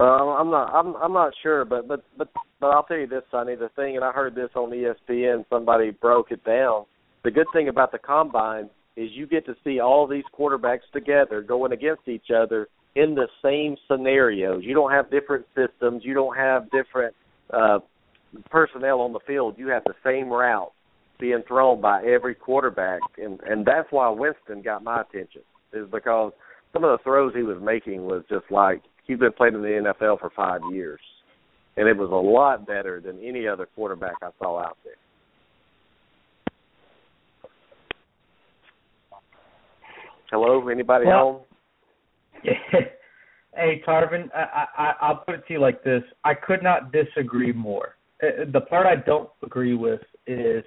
Uh, 0.00 0.02
I'm 0.02 0.50
not. 0.50 0.74
I'm. 0.74 0.96
I'm 0.96 1.12
not 1.12 1.32
sure, 1.44 1.64
but 1.64 1.86
but 1.86 2.02
but 2.18 2.28
but 2.60 2.68
I'll 2.68 2.82
tell 2.82 2.96
you 2.96 3.06
this, 3.06 3.22
Sonny. 3.30 3.54
The 3.54 3.68
thing, 3.76 3.94
and 3.94 4.04
I 4.04 4.10
heard 4.10 4.34
this 4.34 4.50
on 4.56 4.70
ESPN. 4.70 5.44
Somebody 5.48 5.90
broke 5.90 6.32
it 6.32 6.44
down 6.44 6.86
the 7.24 7.30
good 7.30 7.46
thing 7.52 7.68
about 7.68 7.92
the 7.92 7.98
combine 7.98 8.68
is 8.96 9.10
you 9.12 9.26
get 9.26 9.46
to 9.46 9.54
see 9.64 9.80
all 9.80 10.06
these 10.06 10.24
quarterbacks 10.38 10.80
together 10.92 11.40
going 11.40 11.72
against 11.72 12.08
each 12.08 12.30
other 12.34 12.68
in 12.94 13.14
the 13.14 13.28
same 13.42 13.76
scenarios. 13.88 14.62
You 14.64 14.74
don't 14.74 14.92
have 14.92 15.10
different 15.10 15.46
systems. 15.54 16.02
You 16.04 16.14
don't 16.14 16.36
have 16.36 16.70
different 16.70 17.14
uh, 17.52 17.78
personnel 18.50 19.00
on 19.00 19.12
the 19.12 19.20
field. 19.26 19.54
You 19.56 19.68
have 19.68 19.84
the 19.84 19.94
same 20.04 20.28
route 20.28 20.72
being 21.18 21.42
thrown 21.46 21.80
by 21.80 22.02
every 22.04 22.34
quarterback, 22.34 23.00
and 23.16 23.40
and 23.46 23.64
that's 23.64 23.86
why 23.90 24.08
Winston 24.10 24.62
got 24.62 24.82
my 24.82 25.02
attention 25.02 25.42
is 25.72 25.86
because 25.90 26.32
some 26.72 26.84
of 26.84 26.98
the 26.98 27.02
throws 27.02 27.32
he 27.34 27.42
was 27.42 27.58
making 27.62 28.04
was 28.04 28.24
just 28.28 28.44
like 28.50 28.82
he's 29.06 29.18
been 29.18 29.32
playing 29.32 29.54
in 29.54 29.62
the 29.62 29.94
NFL 30.00 30.20
for 30.20 30.30
five 30.34 30.60
years, 30.72 31.00
and 31.76 31.88
it 31.88 31.96
was 31.96 32.10
a 32.10 32.14
lot 32.14 32.66
better 32.66 33.00
than 33.00 33.18
any 33.22 33.46
other 33.46 33.66
quarterback 33.74 34.16
I 34.20 34.30
saw 34.38 34.58
out 34.58 34.76
there. 34.84 34.94
Hello, 40.32 40.66
anybody 40.68 41.04
well, 41.04 41.46
home? 42.42 42.42
hey, 43.54 43.82
Tarvin, 43.86 44.30
I, 44.34 44.64
I, 44.78 44.92
I'll 45.02 45.16
put 45.16 45.34
it 45.34 45.46
to 45.46 45.52
you 45.52 45.60
like 45.60 45.84
this: 45.84 46.02
I 46.24 46.32
could 46.32 46.62
not 46.62 46.90
disagree 46.90 47.52
more. 47.52 47.96
Uh, 48.22 48.46
the 48.50 48.62
part 48.62 48.86
I 48.86 48.96
don't 48.96 49.28
agree 49.44 49.74
with 49.74 50.00
is 50.26 50.64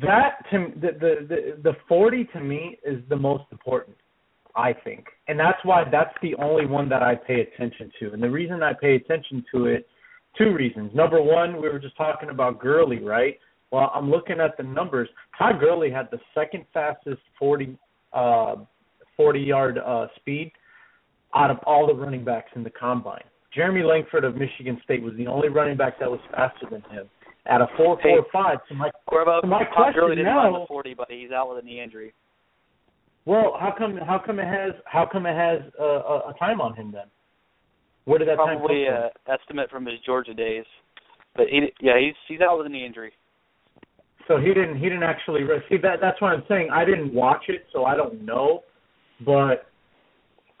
that 0.00 0.44
to 0.52 0.72
the 0.76 0.92
the 0.92 1.26
the, 1.28 1.62
the 1.64 1.72
forty 1.88 2.26
to 2.32 2.40
me 2.40 2.78
is 2.86 3.02
the 3.08 3.16
most 3.16 3.44
important. 3.50 3.96
I 4.54 4.72
think, 4.72 5.06
and 5.26 5.38
that's 5.38 5.58
why 5.64 5.82
that's 5.90 6.14
the 6.22 6.36
only 6.36 6.66
one 6.66 6.88
that 6.90 7.02
I 7.02 7.16
pay 7.16 7.40
attention 7.40 7.90
to. 7.98 8.12
And 8.12 8.22
the 8.22 8.30
reason 8.30 8.62
I 8.62 8.72
pay 8.72 8.94
attention 8.94 9.44
to 9.52 9.66
it, 9.66 9.88
two 10.36 10.52
reasons. 10.52 10.92
Number 10.94 11.20
one, 11.20 11.60
we 11.60 11.68
were 11.68 11.78
just 11.80 11.96
talking 11.96 12.30
about 12.30 12.60
Gurley, 12.60 13.00
right? 13.00 13.38
Well, 13.72 13.90
I'm 13.94 14.10
looking 14.10 14.40
at 14.40 14.56
the 14.56 14.62
numbers. 14.62 15.08
Todd 15.36 15.60
Gurley 15.60 15.90
had 15.90 16.08
the 16.10 16.18
second 16.34 16.64
fastest 16.72 17.20
40 17.38 17.76
uh, 18.12 18.56
40 19.16 19.40
yard 19.40 19.78
uh, 19.78 20.06
speed 20.16 20.52
out 21.34 21.50
of 21.50 21.58
all 21.66 21.86
the 21.86 21.94
running 21.94 22.24
backs 22.24 22.50
in 22.54 22.64
the 22.64 22.70
combine. 22.70 23.24
Jeremy 23.54 23.82
Langford 23.82 24.24
of 24.24 24.36
Michigan 24.36 24.80
State 24.84 25.02
was 25.02 25.14
the 25.16 25.26
only 25.26 25.48
running 25.48 25.76
back 25.76 25.98
that 26.00 26.10
was 26.10 26.20
faster 26.30 26.66
than 26.70 26.82
him 26.90 27.08
at 27.46 27.60
a 27.60 27.66
four 27.76 27.98
four 28.02 28.26
five. 28.32 28.58
So 28.68 28.74
my, 28.74 28.90
Cuervo, 29.10 29.40
so 29.40 29.46
my 29.46 29.64
question 29.64 30.08
didn't 30.10 30.24
now, 30.24 30.52
the 30.52 30.66
40, 30.68 30.94
but 30.94 31.10
he's 31.10 31.30
out 31.30 31.48
with 31.48 31.64
a 31.64 31.66
knee 31.66 31.80
injury. 31.82 32.12
Well, 33.24 33.56
how 33.58 33.74
come 33.76 33.96
how 33.96 34.20
come 34.24 34.38
it 34.38 34.46
has 34.46 34.72
how 34.84 35.08
come 35.10 35.26
it 35.26 35.34
has 35.36 35.60
a, 35.78 35.84
a, 35.84 36.16
a 36.30 36.34
time 36.38 36.60
on 36.60 36.74
him 36.74 36.92
then? 36.92 37.06
Where 38.04 38.18
did 38.18 38.28
that 38.28 38.36
Probably 38.36 38.84
time 38.84 38.92
come 38.92 39.10
from? 39.26 39.30
uh, 39.30 39.34
estimate 39.34 39.70
from 39.70 39.86
his 39.86 39.96
Georgia 40.04 40.34
days. 40.34 40.64
But 41.36 41.46
he, 41.48 41.68
yeah, 41.80 41.98
he's 42.00 42.14
he's 42.26 42.40
out 42.40 42.56
with 42.56 42.66
a 42.66 42.70
knee 42.70 42.86
injury. 42.86 43.12
So 44.28 44.36
he 44.38 44.48
didn't 44.48 44.76
he 44.76 44.84
didn't 44.84 45.02
actually 45.02 45.40
see 45.68 45.78
that 45.78 45.96
that's 46.00 46.20
what 46.20 46.32
I'm 46.32 46.44
saying. 46.48 46.68
I 46.70 46.84
didn't 46.84 47.12
watch 47.14 47.44
it, 47.48 47.66
so 47.72 47.86
I 47.86 47.96
don't 47.96 48.24
know. 48.24 48.62
But 49.24 49.66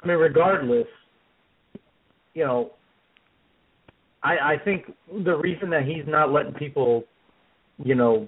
I 0.02 0.06
mean, 0.06 0.16
regardless, 0.16 0.86
you 2.34 2.44
know, 2.44 2.72
I 4.22 4.54
I 4.54 4.56
think 4.64 4.86
the 5.24 5.36
reason 5.36 5.68
that 5.70 5.84
he's 5.84 6.04
not 6.06 6.32
letting 6.32 6.54
people, 6.54 7.04
you 7.84 7.94
know, 7.94 8.26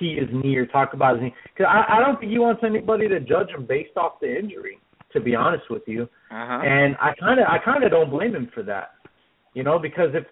see 0.00 0.16
his 0.16 0.28
knee 0.32 0.56
or 0.56 0.66
talk 0.66 0.92
about 0.92 1.14
his 1.14 1.22
knee, 1.22 1.34
because 1.54 1.66
I, 1.68 1.96
I 1.96 2.00
don't 2.00 2.18
think 2.18 2.32
he 2.32 2.38
wants 2.38 2.62
anybody 2.64 3.08
to 3.08 3.20
judge 3.20 3.50
him 3.50 3.64
based 3.64 3.96
off 3.96 4.20
the 4.20 4.36
injury. 4.38 4.78
To 5.12 5.20
be 5.20 5.34
honest 5.34 5.64
with 5.70 5.84
you, 5.86 6.02
uh-huh. 6.30 6.60
and 6.66 6.94
I 7.00 7.14
kind 7.18 7.40
of 7.40 7.46
I 7.48 7.56
kind 7.64 7.82
of 7.82 7.90
don't 7.90 8.10
blame 8.10 8.34
him 8.34 8.50
for 8.52 8.62
that, 8.64 8.90
you 9.54 9.62
know, 9.62 9.78
because 9.78 10.10
if 10.12 10.24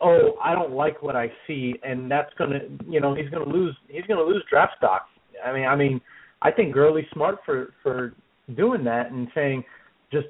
oh, 0.00 0.36
I 0.42 0.54
don't 0.54 0.72
like 0.72 1.02
what 1.02 1.16
I 1.16 1.30
see, 1.46 1.74
and 1.82 2.10
that's 2.10 2.32
gonna, 2.38 2.60
you 2.88 3.00
know, 3.00 3.14
he's 3.14 3.28
gonna 3.30 3.48
lose, 3.48 3.76
he's 3.88 4.04
gonna 4.06 4.22
lose 4.22 4.44
draft 4.48 4.74
stock. 4.78 5.06
I 5.44 5.52
mean, 5.52 5.66
I 5.66 5.76
mean, 5.76 6.00
I 6.42 6.50
think 6.50 6.74
Gurley's 6.74 7.06
smart 7.12 7.38
for 7.44 7.74
for 7.82 8.12
doing 8.54 8.84
that 8.84 9.10
and 9.10 9.28
saying, 9.34 9.64
just, 10.12 10.26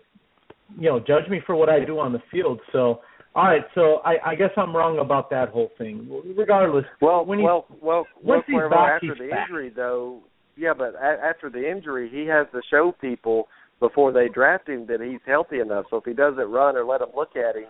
you 0.79 0.89
know, 0.89 0.99
judge 0.99 1.29
me 1.29 1.41
for 1.47 1.55
what 1.55 1.69
I 1.69 1.85
do 1.85 1.99
on 1.99 2.13
the 2.13 2.23
field. 2.31 2.61
So, 2.73 3.01
all 3.35 3.45
right, 3.45 3.63
so 3.75 4.01
I, 4.05 4.31
I 4.31 4.35
guess 4.35 4.51
I'm 4.57 4.75
wrong 4.75 4.99
about 4.99 5.29
that 5.31 5.51
whole 5.51 5.71
thing. 5.77 6.09
Regardless, 6.37 6.85
well, 7.03 7.25
when 7.25 7.39
he, 7.39 7.45
well, 7.45 7.67
well, 7.83 8.07
well, 8.23 8.43
he's 8.47 8.57
after 8.57 9.15
the 9.15 9.29
back. 9.29 9.49
injury, 9.49 9.71
though, 9.75 10.21
yeah, 10.57 10.73
but 10.77 10.95
a- 10.95 11.23
after 11.23 11.51
the 11.51 11.71
injury, 11.71 12.09
he 12.11 12.27
has 12.27 12.47
to 12.53 12.63
show 12.71 12.95
people 13.01 13.49
before 13.79 14.11
they 14.13 14.29
draft 14.29 14.69
him 14.69 14.87
that 14.87 15.03
he's 15.03 15.21
healthy 15.27 15.61
enough. 15.61 15.85
So 15.91 15.99
if 15.99 16.05
he 16.05 16.15
doesn't 16.15 16.51
run 16.51 16.77
or 16.77 16.85
let 16.85 17.01
them 17.01 17.11
look 17.15 17.37
at 17.37 17.57
him 17.57 17.69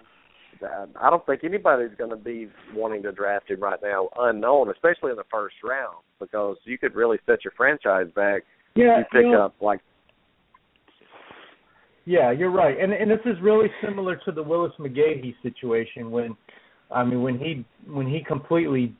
I 0.62 1.10
don't 1.10 1.24
think 1.26 1.44
anybody's 1.44 1.96
going 1.98 2.10
to 2.10 2.16
be 2.16 2.48
wanting 2.74 3.02
to 3.02 3.12
draft 3.12 3.50
him 3.50 3.60
right 3.60 3.78
now 3.82 4.08
unknown, 4.18 4.70
especially 4.70 5.10
in 5.10 5.16
the 5.16 5.24
first 5.30 5.56
round, 5.64 5.98
because 6.20 6.56
you 6.64 6.78
could 6.78 6.94
really 6.94 7.18
set 7.26 7.44
your 7.44 7.52
franchise 7.56 8.06
back. 8.14 8.42
Yeah, 8.74 8.98
you 8.98 9.04
pick 9.12 9.24
you 9.26 9.32
know, 9.32 9.46
up 9.46 9.54
like. 9.60 9.80
Yeah, 12.04 12.30
you're 12.30 12.52
right, 12.52 12.78
and 12.78 12.92
and 12.92 13.10
this 13.10 13.20
is 13.24 13.36
really 13.42 13.68
similar 13.84 14.16
to 14.24 14.32
the 14.32 14.42
Willis 14.42 14.72
McGahee 14.78 15.34
situation 15.42 16.10
when, 16.10 16.36
I 16.90 17.02
mean, 17.02 17.22
when 17.22 17.38
he 17.38 17.64
when 17.90 18.06
he 18.06 18.22
completely 18.22 18.94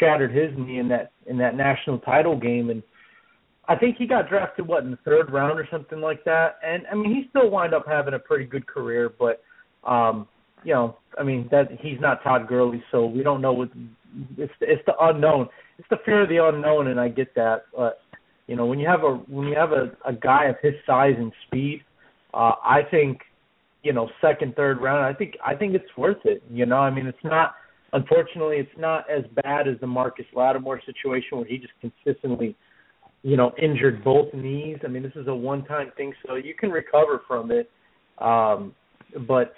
shattered 0.00 0.32
his 0.32 0.56
knee 0.56 0.78
in 0.78 0.88
that 0.88 1.10
in 1.26 1.36
that 1.38 1.54
national 1.54 1.98
title 1.98 2.38
game, 2.38 2.70
and 2.70 2.82
I 3.68 3.76
think 3.76 3.96
he 3.98 4.06
got 4.06 4.28
drafted 4.28 4.66
what 4.66 4.84
in 4.84 4.90
the 4.90 4.98
third 5.04 5.32
round 5.32 5.58
or 5.58 5.68
something 5.70 6.00
like 6.00 6.24
that, 6.24 6.56
and 6.64 6.84
I 6.90 6.94
mean 6.94 7.14
he 7.14 7.28
still 7.30 7.50
wound 7.50 7.74
up 7.74 7.84
having 7.86 8.14
a 8.14 8.18
pretty 8.18 8.44
good 8.44 8.66
career, 8.66 9.12
but 9.18 9.42
um 9.88 10.26
you 10.66 10.74
know, 10.74 10.96
I 11.16 11.22
mean 11.22 11.48
that 11.52 11.68
he's 11.80 12.00
not 12.00 12.24
Todd 12.24 12.48
Gurley, 12.48 12.82
so 12.90 13.06
we 13.06 13.22
don't 13.22 13.40
know 13.40 13.52
what 13.52 13.70
it's 14.36 14.52
it's 14.60 14.82
the 14.84 14.94
unknown. 15.00 15.48
It's 15.78 15.88
the 15.90 15.98
fear 16.04 16.24
of 16.24 16.28
the 16.28 16.44
unknown, 16.44 16.88
and 16.88 16.98
I 16.98 17.08
get 17.08 17.32
that. 17.36 17.66
But 17.74 18.00
you 18.48 18.56
know, 18.56 18.66
when 18.66 18.80
you 18.80 18.88
have 18.88 19.04
a 19.04 19.14
when 19.28 19.46
you 19.46 19.54
have 19.54 19.70
a, 19.70 19.92
a 20.04 20.12
guy 20.12 20.46
of 20.46 20.56
his 20.60 20.74
size 20.84 21.14
and 21.16 21.32
speed, 21.46 21.82
uh, 22.34 22.54
I 22.64 22.80
think 22.90 23.20
you 23.84 23.92
know 23.92 24.10
second, 24.20 24.56
third 24.56 24.80
round. 24.82 25.04
I 25.04 25.16
think 25.16 25.36
I 25.46 25.54
think 25.54 25.76
it's 25.76 25.96
worth 25.96 26.24
it. 26.24 26.42
You 26.50 26.66
know, 26.66 26.78
I 26.78 26.90
mean 26.90 27.06
it's 27.06 27.24
not. 27.24 27.54
Unfortunately, 27.92 28.56
it's 28.56 28.76
not 28.76 29.08
as 29.08 29.22
bad 29.44 29.68
as 29.68 29.78
the 29.80 29.86
Marcus 29.86 30.26
Lattimore 30.34 30.82
situation 30.84 31.38
where 31.38 31.46
he 31.46 31.58
just 31.58 31.72
consistently, 31.80 32.56
you 33.22 33.36
know, 33.36 33.52
injured 33.62 34.02
both 34.02 34.34
knees. 34.34 34.78
I 34.84 34.88
mean, 34.88 35.04
this 35.04 35.14
is 35.14 35.28
a 35.28 35.34
one-time 35.34 35.92
thing, 35.96 36.12
so 36.26 36.34
you 36.34 36.52
can 36.52 36.70
recover 36.70 37.22
from 37.28 37.52
it. 37.52 37.70
Um, 38.18 38.74
but 39.28 39.54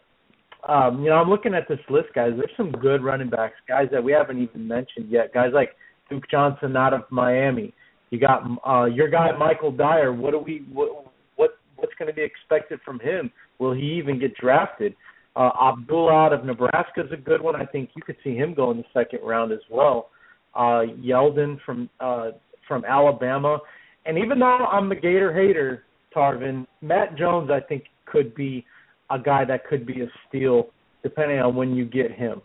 um, 0.67 1.03
you 1.03 1.11
know, 1.11 1.17
I'm 1.17 1.29
looking 1.29 1.55
at 1.55 1.69
this 1.69 1.79
list, 1.89 2.09
guys. 2.15 2.33
There's 2.37 2.51
some 2.57 2.73
good 2.73 3.03
running 3.03 3.31
backs, 3.31 3.55
guys 3.69 3.89
that 3.93 4.03
we 4.03 4.13
haven't 4.13 4.43
even 4.43 4.67
mentioned 4.67 5.11
yet. 5.11 5.33
Guys 5.33 5.51
like 5.55 5.71
Duke 6.11 6.25
Johnson 6.31 6.77
out 6.77 6.93
of 6.93 7.03
Miami. 7.11 7.73
You 8.11 8.19
got 8.19 8.43
uh, 8.67 8.87
your 8.87 9.09
guy 9.09 9.31
Michael 9.39 9.71
Dyer. 9.71 10.13
What 10.13 10.33
do 10.33 10.39
we 10.39 10.65
what, 10.73 11.07
what 11.37 11.51
what's 11.77 11.93
going 11.99 12.09
to 12.09 12.15
be 12.15 12.23
expected 12.23 12.81
from 12.85 12.99
him? 13.01 13.31
Will 13.59 13.73
he 13.73 13.93
even 13.95 14.19
get 14.19 14.35
drafted? 14.37 14.95
Uh, 15.37 15.51
Abdullah 15.63 16.13
out 16.13 16.33
of 16.33 16.45
Nebraska 16.45 17.03
is 17.05 17.13
a 17.13 17.17
good 17.17 17.41
one. 17.41 17.55
I 17.55 17.65
think 17.65 17.91
you 17.95 18.03
could 18.03 18.17
see 18.25 18.35
him 18.35 18.55
go 18.55 18.71
in 18.71 18.79
the 18.79 18.85
second 18.93 19.21
round 19.23 19.53
as 19.53 19.61
well. 19.71 20.11
Uh, 20.55 20.83
Yeldon 21.01 21.59
from 21.65 21.89
uh, 22.01 22.31
from 22.67 22.85
Alabama, 22.85 23.59
and 24.07 24.19
even 24.19 24.39
though 24.39 24.47
I'm 24.47 24.89
the 24.89 24.95
Gator 24.95 25.33
hater, 25.33 25.85
Tarvin, 26.15 26.67
Matt 26.81 27.17
Jones 27.17 27.51
I 27.51 27.61
think 27.61 27.85
could 28.07 28.35
be 28.35 28.65
a 29.11 29.19
guy 29.19 29.45
that 29.45 29.67
could 29.67 29.87
be 29.87 30.03
a 30.03 30.07
steal 30.29 30.69
depending 31.03 31.39
on 31.39 31.55
when 31.55 31.75
you 31.75 31.85
get 31.85 32.13
him. 32.13 32.43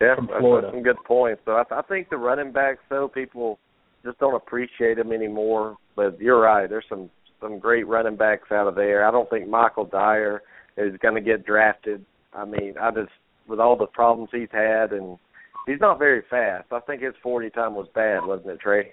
Yeah, 0.00 0.16
from 0.16 0.26
that's, 0.26 0.40
Florida. 0.40 0.66
that's 0.68 0.76
some 0.76 0.82
good 0.82 0.96
points. 1.06 1.42
So 1.44 1.52
I, 1.52 1.64
I 1.70 1.82
think 1.82 2.08
the 2.08 2.16
running 2.16 2.52
backs, 2.52 2.80
though, 2.88 3.08
people 3.08 3.58
just 4.04 4.18
don't 4.18 4.34
appreciate 4.34 4.96
them 4.96 5.12
anymore. 5.12 5.76
But 5.96 6.20
you're 6.20 6.40
right. 6.40 6.68
There's 6.68 6.84
some 6.88 7.10
some 7.40 7.58
great 7.58 7.86
running 7.86 8.16
backs 8.16 8.50
out 8.50 8.66
of 8.66 8.74
there. 8.74 9.06
I 9.06 9.10
don't 9.10 9.28
think 9.30 9.48
Michael 9.48 9.84
Dyer 9.84 10.42
is 10.76 10.94
going 11.00 11.14
to 11.14 11.20
get 11.20 11.46
drafted. 11.46 12.04
I 12.32 12.44
mean, 12.44 12.74
I 12.80 12.90
just 12.90 13.10
with 13.48 13.60
all 13.60 13.76
the 13.76 13.86
problems 13.86 14.30
he's 14.32 14.48
had, 14.52 14.92
and 14.92 15.18
he's 15.66 15.80
not 15.80 15.98
very 15.98 16.22
fast. 16.28 16.66
I 16.72 16.80
think 16.80 17.02
his 17.02 17.14
40 17.22 17.50
time 17.50 17.74
was 17.74 17.88
bad, 17.94 18.24
wasn't 18.24 18.50
it, 18.50 18.60
Trey? 18.60 18.92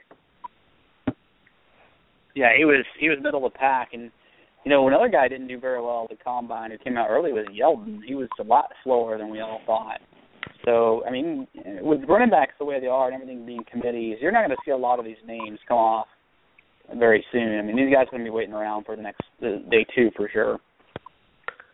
Yeah, 2.36 2.50
he 2.58 2.66
was 2.66 2.86
he 3.00 3.10
was 3.10 3.20
middle 3.22 3.46
of 3.46 3.54
the 3.54 3.58
pack, 3.58 3.90
and 3.94 4.12
you 4.66 4.72
know 4.72 4.88
another 4.88 5.08
guy 5.08 5.28
didn't 5.28 5.48
do 5.48 5.60
very 5.60 5.82
well 5.82 6.08
at 6.10 6.18
the 6.18 6.24
combine 6.24 6.72
who 6.72 6.78
came 6.80 6.98
out 6.98 7.08
early 7.10 7.32
was 7.32 7.46
Yeldon. 7.54 8.02
He 8.06 8.16
was 8.16 8.28
a 8.40 8.44
lot 8.44 8.66
slower 8.84 9.18
than 9.18 9.30
we 9.30 9.40
all 9.40 9.62
thought. 9.66 10.02
So 10.66 11.04
I 11.08 11.12
mean, 11.12 11.48
with 11.82 12.02
running 12.10 12.30
backs 12.32 12.54
the 12.60 12.66
way 12.66 12.80
they 12.80 12.88
are 12.88 13.06
and 13.08 13.14
everything 13.16 13.46
being 13.46 13.64
committees, 13.72 14.18
you're 14.20 14.32
not 14.32 14.46
going 14.46 14.58
to 14.58 14.62
see 14.66 14.72
a 14.72 14.78
lot 14.78 15.00
of 15.00 15.06
these 15.06 15.22
names 15.26 15.60
come 15.68 15.78
off 15.78 16.08
very 16.98 17.24
soon. 17.32 17.60
I 17.60 17.62
mean, 17.62 17.76
these 17.78 17.94
guys 17.94 18.08
are 18.08 18.12
going 18.12 18.24
to 18.24 18.30
be 18.30 18.36
waiting 18.36 18.54
around 18.54 18.86
for 18.86 18.96
the 18.96 19.02
next 19.02 19.22
uh, 19.42 19.58
day 19.70 19.86
two 19.96 20.10
for 20.16 20.30
sure. 20.32 20.60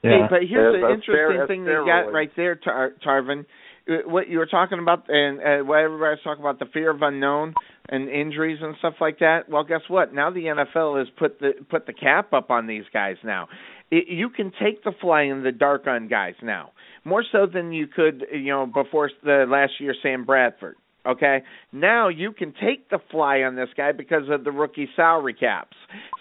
Hey, 0.03 0.21
but 0.29 0.39
here's 0.49 0.75
Yeah, 0.75 0.87
the 0.87 0.93
interesting 0.95 1.13
fair- 1.37 1.47
thing 1.47 1.63
fair, 1.65 1.81
you 1.81 1.85
got 1.85 2.07
Roy. 2.07 2.11
right 2.11 2.31
there, 2.35 2.55
Tar- 2.55 2.93
Tarvin. 3.05 3.45
Uh, 3.87 4.09
What 4.09 4.29
you 4.29 4.39
were 4.39 4.47
talking 4.47 4.79
about, 4.79 5.05
and 5.09 5.39
uh, 5.39 5.63
what 5.63 5.79
everybody's 5.79 6.23
talking 6.23 6.41
about, 6.41 6.57
the 6.59 6.65
fear 6.73 6.89
of 6.91 7.01
unknown 7.01 7.53
and 7.91 8.09
injuries 8.09 8.59
and 8.61 8.75
stuff 8.79 8.95
like 8.99 9.19
that. 9.19 9.49
Well, 9.49 9.63
guess 9.63 9.81
what? 9.89 10.13
Now 10.13 10.31
the 10.31 10.45
NFL 10.45 10.97
has 10.97 11.07
put 11.19 11.39
the 11.39 11.51
put 11.69 11.85
the 11.85 11.93
cap 11.93 12.33
up 12.33 12.49
on 12.49 12.65
these 12.65 12.85
guys. 12.91 13.17
Now, 13.23 13.49
it, 13.91 14.05
you 14.07 14.29
can 14.29 14.51
take 14.63 14.83
the 14.83 14.93
fly 14.99 15.23
in 15.23 15.43
the 15.43 15.51
dark 15.51 15.85
on 15.85 16.07
guys 16.07 16.35
now, 16.41 16.71
more 17.03 17.23
so 17.29 17.45
than 17.45 17.73
you 17.73 17.87
could, 17.87 18.25
you 18.31 18.51
know, 18.51 18.65
before 18.65 19.11
the 19.23 19.45
last 19.47 19.73
year 19.79 19.93
Sam 20.01 20.25
Bradford. 20.25 20.77
Okay, 21.05 21.41
now 21.71 22.09
you 22.09 22.31
can 22.31 22.53
take 22.53 22.89
the 22.89 22.99
fly 23.09 23.39
on 23.41 23.55
this 23.55 23.69
guy 23.75 23.91
because 23.91 24.29
of 24.29 24.43
the 24.43 24.51
rookie 24.51 24.87
salary 24.95 25.33
caps. 25.33 25.75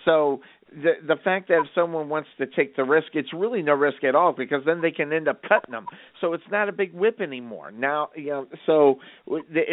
So 0.05 0.41
the 0.71 0.93
the 1.07 1.17
fact 1.23 1.49
that 1.49 1.59
if 1.59 1.67
someone 1.75 2.09
wants 2.09 2.29
to 2.39 2.47
take 2.47 2.77
the 2.77 2.85
risk, 2.85 3.09
it's 3.15 3.33
really 3.33 3.63
no 3.63 3.75
risk 3.75 4.05
at 4.05 4.15
all 4.15 4.33
because 4.33 4.63
then 4.65 4.81
they 4.81 4.91
can 4.91 5.13
end 5.13 5.29
up 5.29 5.43
cutting 5.43 5.73
them. 5.73 5.87
So 6.21 6.33
it's 6.33 6.45
not 6.51 6.69
a 6.69 6.73
big 6.73 6.93
whip 6.93 7.21
anymore. 7.21 7.71
Now, 7.73 8.11
you 8.17 8.29
know, 8.29 8.47
so 8.67 9.01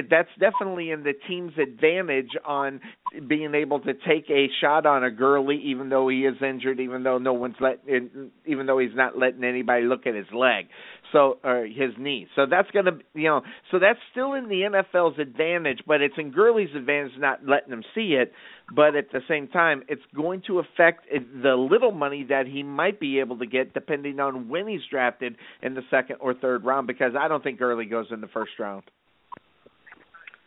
that's 0.09 0.29
definitely 0.39 0.91
in 0.91 1.03
the 1.03 1.13
team's 1.27 1.53
advantage 1.61 2.31
on 2.45 2.81
being 3.27 3.53
able 3.53 3.79
to 3.81 3.93
take 3.93 4.29
a 4.29 4.47
shot 4.61 4.85
on 4.85 5.03
a 5.03 5.11
Gurley, 5.11 5.61
even 5.65 5.89
though 5.89 6.09
he 6.09 6.25
is 6.25 6.35
injured, 6.41 6.79
even 6.79 7.03
though 7.03 7.17
no 7.17 7.33
one's 7.33 7.55
let, 7.59 7.79
even 7.87 8.65
though 8.65 8.79
he's 8.79 8.95
not 8.95 9.17
letting 9.17 9.43
anybody 9.43 9.85
look 9.85 10.07
at 10.07 10.15
his 10.15 10.27
leg, 10.33 10.65
so 11.11 11.37
or 11.43 11.65
his 11.65 11.91
knee. 11.97 12.27
So 12.35 12.45
that's 12.49 12.69
gonna, 12.71 12.97
you 13.13 13.25
know, 13.25 13.41
so 13.71 13.79
that's 13.79 13.99
still 14.11 14.33
in 14.33 14.49
the 14.49 14.61
NFL's 14.61 15.19
advantage, 15.19 15.79
but 15.85 16.01
it's 16.01 16.15
in 16.17 16.31
Gurley's 16.31 16.75
advantage 16.75 17.13
not 17.17 17.45
letting 17.47 17.71
him 17.71 17.83
see 17.93 18.17
it 18.19 18.33
but 18.75 18.95
at 18.95 19.11
the 19.11 19.21
same 19.27 19.47
time, 19.47 19.83
it's 19.87 20.01
going 20.15 20.41
to 20.47 20.59
affect 20.59 21.05
the 21.09 21.55
little 21.55 21.91
money 21.91 22.25
that 22.29 22.47
he 22.47 22.63
might 22.63 22.99
be 22.99 23.19
able 23.19 23.37
to 23.39 23.45
get 23.45 23.73
depending 23.73 24.19
on 24.19 24.49
when 24.49 24.67
he's 24.67 24.81
drafted 24.91 25.35
in 25.61 25.73
the 25.73 25.83
second 25.89 26.17
or 26.19 26.33
third 26.33 26.65
round. 26.65 26.85
Because 26.87 27.13
I 27.17 27.27
don't 27.27 27.41
think 27.43 27.59
Gurley 27.59 27.85
goes 27.85 28.07
in 28.11 28.19
the 28.19 28.27
first 28.27 28.51
round. 28.59 28.83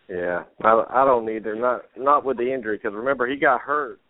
Yeah, 0.08 0.42
I, 0.62 0.84
I 0.90 1.04
don't 1.04 1.28
either. 1.30 1.54
Not 1.54 1.82
not 1.96 2.24
with 2.24 2.36
the 2.36 2.52
injury 2.52 2.76
because 2.76 2.94
remember 2.94 3.26
he 3.28 3.36
got 3.36 3.60
hurt 3.60 4.00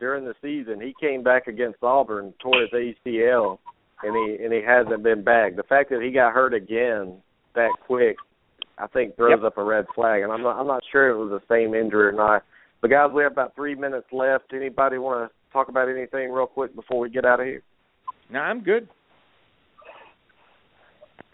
during 0.00 0.24
the 0.24 0.34
season. 0.42 0.80
He 0.80 0.94
came 1.00 1.22
back 1.22 1.46
against 1.46 1.82
Auburn, 1.82 2.32
tore 2.42 2.62
his 2.62 2.70
ACL, 2.70 3.58
and 4.02 4.16
he 4.16 4.42
and 4.42 4.52
he 4.52 4.62
hasn't 4.66 5.02
been 5.02 5.22
back. 5.22 5.56
The 5.56 5.62
fact 5.62 5.90
that 5.90 6.00
he 6.02 6.10
got 6.10 6.32
hurt 6.32 6.54
again 6.54 7.18
that 7.54 7.70
quick, 7.86 8.16
I 8.78 8.86
think 8.86 9.16
throws 9.16 9.32
Yep. 9.36 9.44
up 9.44 9.58
a 9.58 9.62
red 9.62 9.84
flag. 9.94 10.22
And 10.22 10.32
I'm 10.32 10.42
not 10.42 10.58
I'm 10.58 10.66
not 10.66 10.82
sure 10.90 11.10
if 11.10 11.14
it 11.14 11.18
was 11.30 11.42
the 11.42 11.54
same 11.54 11.74
injury 11.74 12.06
or 12.08 12.12
not. 12.12 12.42
But 12.80 12.90
guys, 12.90 13.10
we 13.14 13.22
have 13.22 13.32
about 13.32 13.54
three 13.54 13.74
minutes 13.74 14.06
left. 14.12 14.52
Anybody 14.54 14.98
want 14.98 15.30
to 15.30 15.52
talk 15.52 15.68
about 15.68 15.88
anything 15.88 16.30
real 16.32 16.46
quick 16.46 16.74
before 16.74 16.98
we 16.98 17.10
get 17.10 17.24
out 17.24 17.40
of 17.40 17.46
here? 17.46 17.62
No, 18.30 18.40
I'm 18.40 18.62
good. 18.62 18.88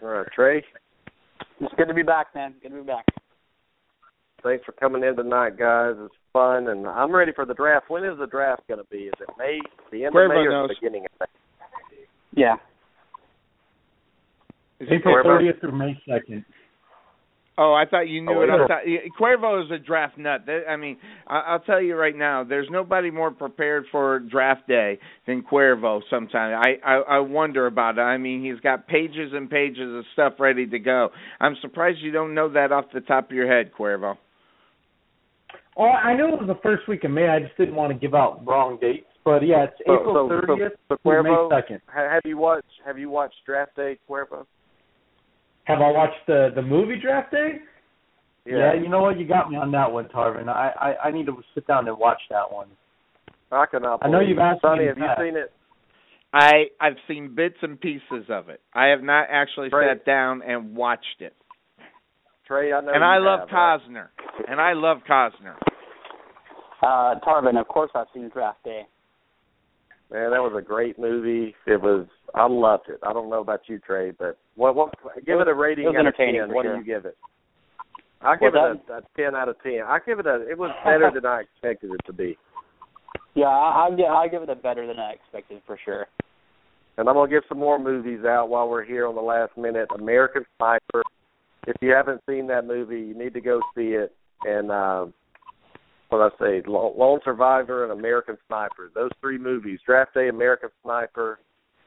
All 0.01 0.09
right, 0.09 0.27
Trey. 0.35 0.63
It's 1.59 1.73
good 1.75 1.87
to 1.87 1.93
be 1.93 2.03
back, 2.03 2.27
man. 2.35 2.53
Good 2.61 2.69
to 2.69 2.75
be 2.75 2.83
back. 2.83 3.05
Thanks 4.43 4.63
for 4.65 4.73
coming 4.73 5.03
in 5.03 5.15
tonight, 5.15 5.57
guys. 5.57 5.95
It's 5.97 6.13
fun, 6.31 6.67
and 6.67 6.85
I'm 6.85 7.11
ready 7.13 7.31
for 7.33 7.45
the 7.45 7.55
draft. 7.55 7.89
When 7.89 8.03
is 8.03 8.17
the 8.19 8.27
draft 8.27 8.61
going 8.67 8.79
to 8.79 8.85
be? 8.91 9.05
Is 9.05 9.13
it 9.19 9.29
May, 9.37 9.59
the 9.91 10.05
end 10.05 10.13
Cuervo 10.13 10.25
of 10.25 10.29
May, 10.29 10.35
or 10.35 10.51
knows. 10.51 10.69
the 10.69 10.75
beginning 10.79 11.05
of 11.05 11.11
May? 11.19 12.43
Yeah. 12.43 12.55
Is 14.79 14.89
he 14.89 14.95
April 14.95 15.15
Cuervo? 15.15 15.41
30th 15.41 15.63
or 15.63 15.71
May 15.71 15.99
2nd. 16.07 16.45
Oh, 17.59 17.73
I 17.73 17.85
thought 17.89 18.07
you 18.07 18.21
oh, 18.21 18.25
knew 18.25 18.39
Oh, 18.39 18.43
it. 18.43 18.49
I 18.51 18.67
thought, 18.67 18.81
Cuervo 19.19 19.65
is 19.65 19.71
a 19.71 19.79
draft 19.79 20.17
nut. 20.17 20.41
I 20.69 20.75
mean, 20.75 20.97
I, 21.25 21.39
I'll 21.39 21.59
tell 21.59 21.81
you 21.81 21.95
right 21.95 22.15
now, 22.15 22.43
there's 22.43 22.67
nobody 22.69 23.09
more 23.09 23.31
prepared 23.31 23.85
for 23.91 24.19
draft 24.19 24.67
day 24.67 24.99
than 25.25 25.41
Cuervo. 25.41 26.01
Sometimes 26.09 26.55
I, 26.63 26.75
I 26.87 26.95
I 27.17 27.19
wonder 27.19 27.65
about 27.65 27.97
it. 27.97 28.01
I 28.01 28.17
mean, 28.17 28.43
he's 28.43 28.59
got 28.61 28.87
pages 28.87 29.31
and 29.33 29.49
pages 29.49 29.95
of 29.95 30.03
stuff 30.13 30.33
ready 30.39 30.67
to 30.67 30.77
go. 30.79 31.09
I'm 31.39 31.55
surprised 31.61 31.99
you 32.01 32.11
don't 32.11 32.35
know 32.35 32.49
that 32.53 32.71
off 32.71 32.85
the 32.93 33.01
top 33.01 33.31
of 33.31 33.35
your 33.35 33.47
head, 33.47 33.71
Cuervo. 33.77 34.17
Oh, 35.77 35.83
I 35.83 36.15
knew 36.15 36.27
it 36.27 36.39
was 36.39 36.47
the 36.47 36.59
first 36.63 36.87
week 36.87 37.03
of 37.03 37.11
May. 37.11 37.27
I 37.27 37.39
just 37.39 37.55
didn't 37.57 37.75
want 37.75 37.91
to 37.93 37.97
give 37.99 38.15
out 38.15 38.45
wrong 38.45 38.77
dates. 38.81 39.05
But 39.23 39.45
yeah, 39.45 39.65
it's 39.65 39.73
So- 39.85 39.93
April 39.95 40.13
so- 40.15 40.29
so- 40.29 40.55
30th 40.55 40.71
so 40.89 40.97
through 41.03 41.23
May 41.23 41.29
2nd. 41.29 41.81
Have 41.93 42.21
you 42.25 42.37
watched 42.37 42.65
Have 42.85 42.97
you 42.97 43.09
watched 43.09 43.35
Draft 43.45 43.75
Day, 43.75 43.97
Cuervo? 44.09 44.45
Have 45.67 45.79
I 45.81 45.91
watched 45.91 46.25
the 46.27 46.49
the 46.55 46.61
movie 46.61 46.99
Draft 46.99 47.31
Day? 47.31 47.59
Yeah, 48.45 48.73
you 48.73 48.87
know 48.87 49.01
what? 49.01 49.19
You 49.19 49.27
got 49.27 49.49
me 49.51 49.57
on 49.57 49.71
that 49.71 49.91
one, 49.91 50.05
Tarvin. 50.05 50.47
I, 50.47 50.71
I 50.79 51.07
I 51.09 51.11
need 51.11 51.25
to 51.25 51.37
sit 51.53 51.67
down 51.67 51.87
and 51.87 51.97
watch 51.99 52.21
that 52.29 52.49
one. 52.51 52.67
I 53.51 53.65
cannot. 53.69 53.99
I 54.05 54.09
know 54.09 54.21
you've 54.21 54.39
asked 54.39 54.63
me 54.63 54.69
Sonny, 54.69 54.81
in 54.83 54.87
have 54.89 54.95
the 54.95 55.01
you 55.01 55.07
past. 55.07 55.19
seen 55.21 55.35
it? 55.37 55.51
I 56.33 56.51
I've 56.79 56.95
seen 57.07 57.35
bits 57.35 57.57
and 57.61 57.79
pieces 57.79 58.25
of 58.29 58.47
it. 58.49 58.61
I 58.73 58.87
have 58.87 59.01
not 59.03 59.27
actually 59.29 59.69
Right. 59.69 59.89
sat 59.97 60.05
down 60.05 60.41
and 60.43 60.75
watched 60.75 61.19
it. 61.21 61.33
Trey, 62.47 62.71
I 62.71 62.79
know. 62.79 62.91
And 62.93 63.01
you 63.01 63.05
I 63.05 63.17
love 63.17 63.39
have, 63.41 63.49
right? 63.51 63.79
Costner. 63.81 64.07
And 64.47 64.61
I 64.61 64.71
love 64.73 64.99
Costner. 65.09 65.55
Uh, 66.81 67.19
Tarvin, 67.25 67.59
of 67.59 67.67
course 67.67 67.91
I've 67.95 68.07
seen 68.13 68.29
Draft 68.29 68.63
Day. 68.63 68.83
Man, 70.11 70.31
that 70.31 70.39
was 70.41 70.53
a 70.57 70.61
great 70.61 70.97
movie. 70.97 71.53
It 71.65 71.81
was. 71.81 72.05
I 72.33 72.47
loved 72.47 72.87
it. 72.87 72.99
I 73.03 73.11
don't 73.11 73.29
know 73.29 73.41
about 73.41 73.61
you, 73.67 73.79
Trey, 73.79 74.11
but 74.11 74.37
what? 74.57 74.75
What? 74.75 74.93
Give 75.25 75.39
it 75.39 75.47
a 75.47 75.53
rating 75.53 75.85
it 75.85 75.89
was 75.89 75.95
entertaining 75.97 76.41
ten. 76.41 76.53
What 76.53 76.65
sure. 76.65 76.73
do 76.73 76.79
you 76.79 76.85
give 76.85 77.05
it? 77.05 77.17
I 78.21 78.35
give 78.35 78.53
What's 78.53 78.81
it 78.89 78.91
a, 78.91 78.97
a 78.97 79.01
ten 79.15 79.35
out 79.35 79.47
of 79.47 79.55
ten. 79.61 79.81
I 79.85 79.99
give 80.05 80.19
it 80.19 80.25
a. 80.25 80.45
It 80.49 80.57
was 80.57 80.71
better 80.83 81.11
than 81.13 81.25
I 81.25 81.41
expected 81.41 81.91
it 81.91 82.05
to 82.05 82.13
be. 82.13 82.37
Yeah, 83.35 83.45
I, 83.45 83.87
I, 83.87 84.13
I 84.23 84.27
give 84.29 84.41
it 84.41 84.49
a 84.49 84.55
better 84.55 84.87
than 84.87 84.97
I 84.97 85.11
expected 85.11 85.61
for 85.67 85.77
sure. 85.85 86.07
And 86.97 87.07
I'm 87.07 87.13
gonna 87.13 87.29
give 87.29 87.43
some 87.47 87.59
more 87.59 87.77
movies 87.77 88.25
out 88.25 88.49
while 88.49 88.67
we're 88.67 88.83
here 88.83 89.05
on 89.05 89.13
the 89.13 89.21
last 89.21 89.55
minute. 89.55 89.87
American 89.95 90.43
Sniper. 90.57 91.03
If 91.67 91.75
you 91.79 91.91
haven't 91.91 92.21
seen 92.27 92.47
that 92.47 92.65
movie, 92.65 92.99
you 92.99 93.15
need 93.15 93.35
to 93.35 93.41
go 93.41 93.61
see 93.75 93.89
it. 93.89 94.15
And 94.43 94.71
uh, 94.71 95.05
what 96.09 96.21
I 96.21 96.29
say, 96.39 96.63
Lone 96.67 97.19
Survivor 97.23 97.83
and 97.83 97.91
American 97.91 98.37
Sniper. 98.47 98.89
Those 98.95 99.11
three 99.21 99.37
movies: 99.37 99.79
Draft 99.85 100.15
Day, 100.15 100.29
American 100.29 100.69
Sniper, 100.81 101.39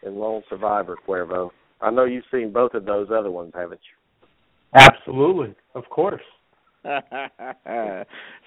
and 0.04 0.14
Lone 0.14 0.42
Survivor. 0.48 0.96
Cuervo. 1.08 1.50
I 1.82 1.90
know 1.90 2.04
you've 2.04 2.24
seen 2.30 2.52
both 2.52 2.74
of 2.74 2.84
those 2.84 3.08
other 3.10 3.30
ones, 3.30 3.52
haven't 3.54 3.80
you? 3.82 4.28
Absolutely, 4.74 5.54
of 5.74 5.84
course. 5.90 6.22
Sonny, 6.82 7.04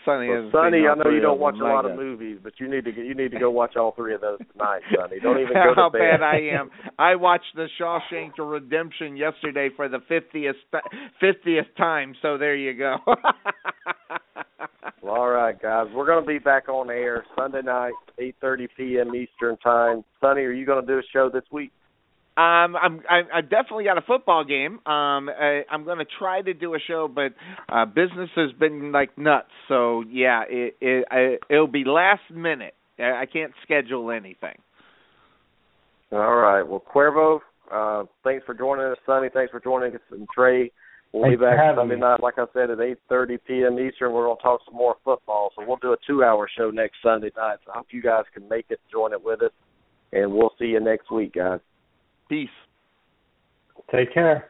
Well, 0.06 0.50
Sonny, 0.52 0.88
I 0.88 0.96
know 0.96 1.12
you 1.12 1.20
don't 1.22 1.40
watch 1.40 1.54
a 1.62 1.64
lot 1.64 1.86
of 1.86 1.96
movies, 1.96 2.40
but 2.44 2.54
you 2.60 2.68
need 2.68 2.84
to 2.86 2.92
you 2.92 3.14
need 3.14 3.30
to 3.32 3.40
go 3.40 3.52
watch 3.52 3.76
all 3.76 3.94
three 3.96 4.16
of 4.16 4.22
those 4.22 4.40
tonight, 4.54 4.82
Sonny. 4.96 5.20
Don't 5.22 5.40
even 5.40 5.54
go 5.54 5.76
to 5.76 5.76
How 5.76 5.90
bed. 5.92 6.00
bad 6.00 6.24
I 6.24 6.40
am! 6.60 6.72
I 6.98 7.16
watched 7.16 7.56
the 7.56 7.68
Shawshank 7.80 8.32
Redemption 8.40 9.16
yesterday 9.16 9.70
for 9.76 9.88
the 9.88 10.00
fiftieth 10.08 10.56
fiftieth 11.20 11.68
time. 11.78 12.16
So 12.24 12.40
there 12.40 12.56
you 12.56 12.74
go. 12.74 12.98
Well, 15.04 15.16
all 15.16 15.30
right, 15.30 15.60
guys, 15.62 15.88
we're 15.94 16.06
going 16.06 16.24
to 16.24 16.28
be 16.28 16.40
back 16.40 16.70
on 16.70 16.90
air 16.90 17.26
Sunday 17.38 17.62
night, 17.62 17.92
8:30 18.20 18.68
p.m. 18.78 19.14
Eastern 19.16 19.58
time. 19.58 20.04
Sonny, 20.22 20.42
are 20.42 20.52
you 20.54 20.66
going 20.66 20.82
to 20.84 20.88
do 20.88 20.98
a 20.98 21.04
show 21.12 21.30
this 21.32 21.44
week? 21.52 21.72
Um, 22.36 22.76
I'm 22.76 23.02
I'm 23.08 23.26
I 23.32 23.42
definitely 23.42 23.84
got 23.84 23.98
a 24.00 24.02
football 24.02 24.44
game. 24.44 24.80
Um, 24.88 25.30
I, 25.30 25.62
I'm 25.70 25.84
going 25.86 26.00
to 26.00 26.06
try 26.18 26.42
to 26.42 26.54
do 26.54 26.74
a 26.74 26.80
show, 26.80 27.08
but 27.08 27.34
uh, 27.70 27.86
business 27.86 28.30
has 28.36 28.52
been 28.60 28.92
like 28.92 29.16
nuts. 29.18 29.50
So 29.68 30.04
yeah, 30.10 30.44
it, 30.50 30.76
it 30.82 31.06
I, 31.12 31.38
it'll 31.54 31.68
be 31.68 31.84
last 31.86 32.24
minute. 32.34 32.74
I 32.98 33.22
I 33.22 33.26
can't 33.32 33.52
schedule 33.64 34.10
anything. 34.10 34.58
All 36.12 36.36
right. 36.36 36.64
Well, 36.64 36.82
Cuervo, 36.94 37.40
Uh, 37.72 38.06
thanks 38.24 38.46
for 38.46 38.54
joining 38.54 38.86
us, 38.86 38.98
Sonny. 39.06 39.30
Thanks 39.34 39.52
for 39.52 39.60
joining 39.60 39.94
us, 39.96 40.02
and 40.12 40.28
Trey. 40.34 40.72
We'll 41.12 41.24
Thanks 41.24 41.40
be 41.40 41.46
back 41.46 41.76
Sunday 41.76 41.96
me. 41.96 42.02
night, 42.02 42.22
like 42.22 42.40
I 42.40 42.46
said, 42.54 42.72
at 42.72 42.80
8:30 42.80 43.40
p.m. 43.48 43.80
Eastern. 43.80 44.12
We're 44.14 44.26
going 44.26 44.38
to 44.38 44.44
talk 44.44 44.62
some 44.66 44.76
more 44.76 44.96
football. 45.06 45.52
So 45.56 45.64
we'll 45.68 45.78
do 45.78 45.94
a 45.94 45.98
two-hour 46.08 46.50
show 46.58 46.72
next 46.72 46.96
Sunday 47.04 47.30
night. 47.38 47.60
So 47.66 47.72
I 47.72 47.78
hope 47.78 47.88
you 47.92 48.02
guys 48.02 48.24
can 48.34 48.48
make 48.50 48.66
it, 48.70 48.80
join 48.92 49.14
it 49.14 49.24
with 49.24 49.44
us, 49.44 49.52
and 50.12 50.34
we'll 50.34 50.54
see 50.58 50.66
you 50.66 50.80
next 50.80 51.12
week, 51.12 51.34
guys. 51.36 51.60
Peace. 52.34 52.50
Take 53.92 54.12
care. 54.12 54.50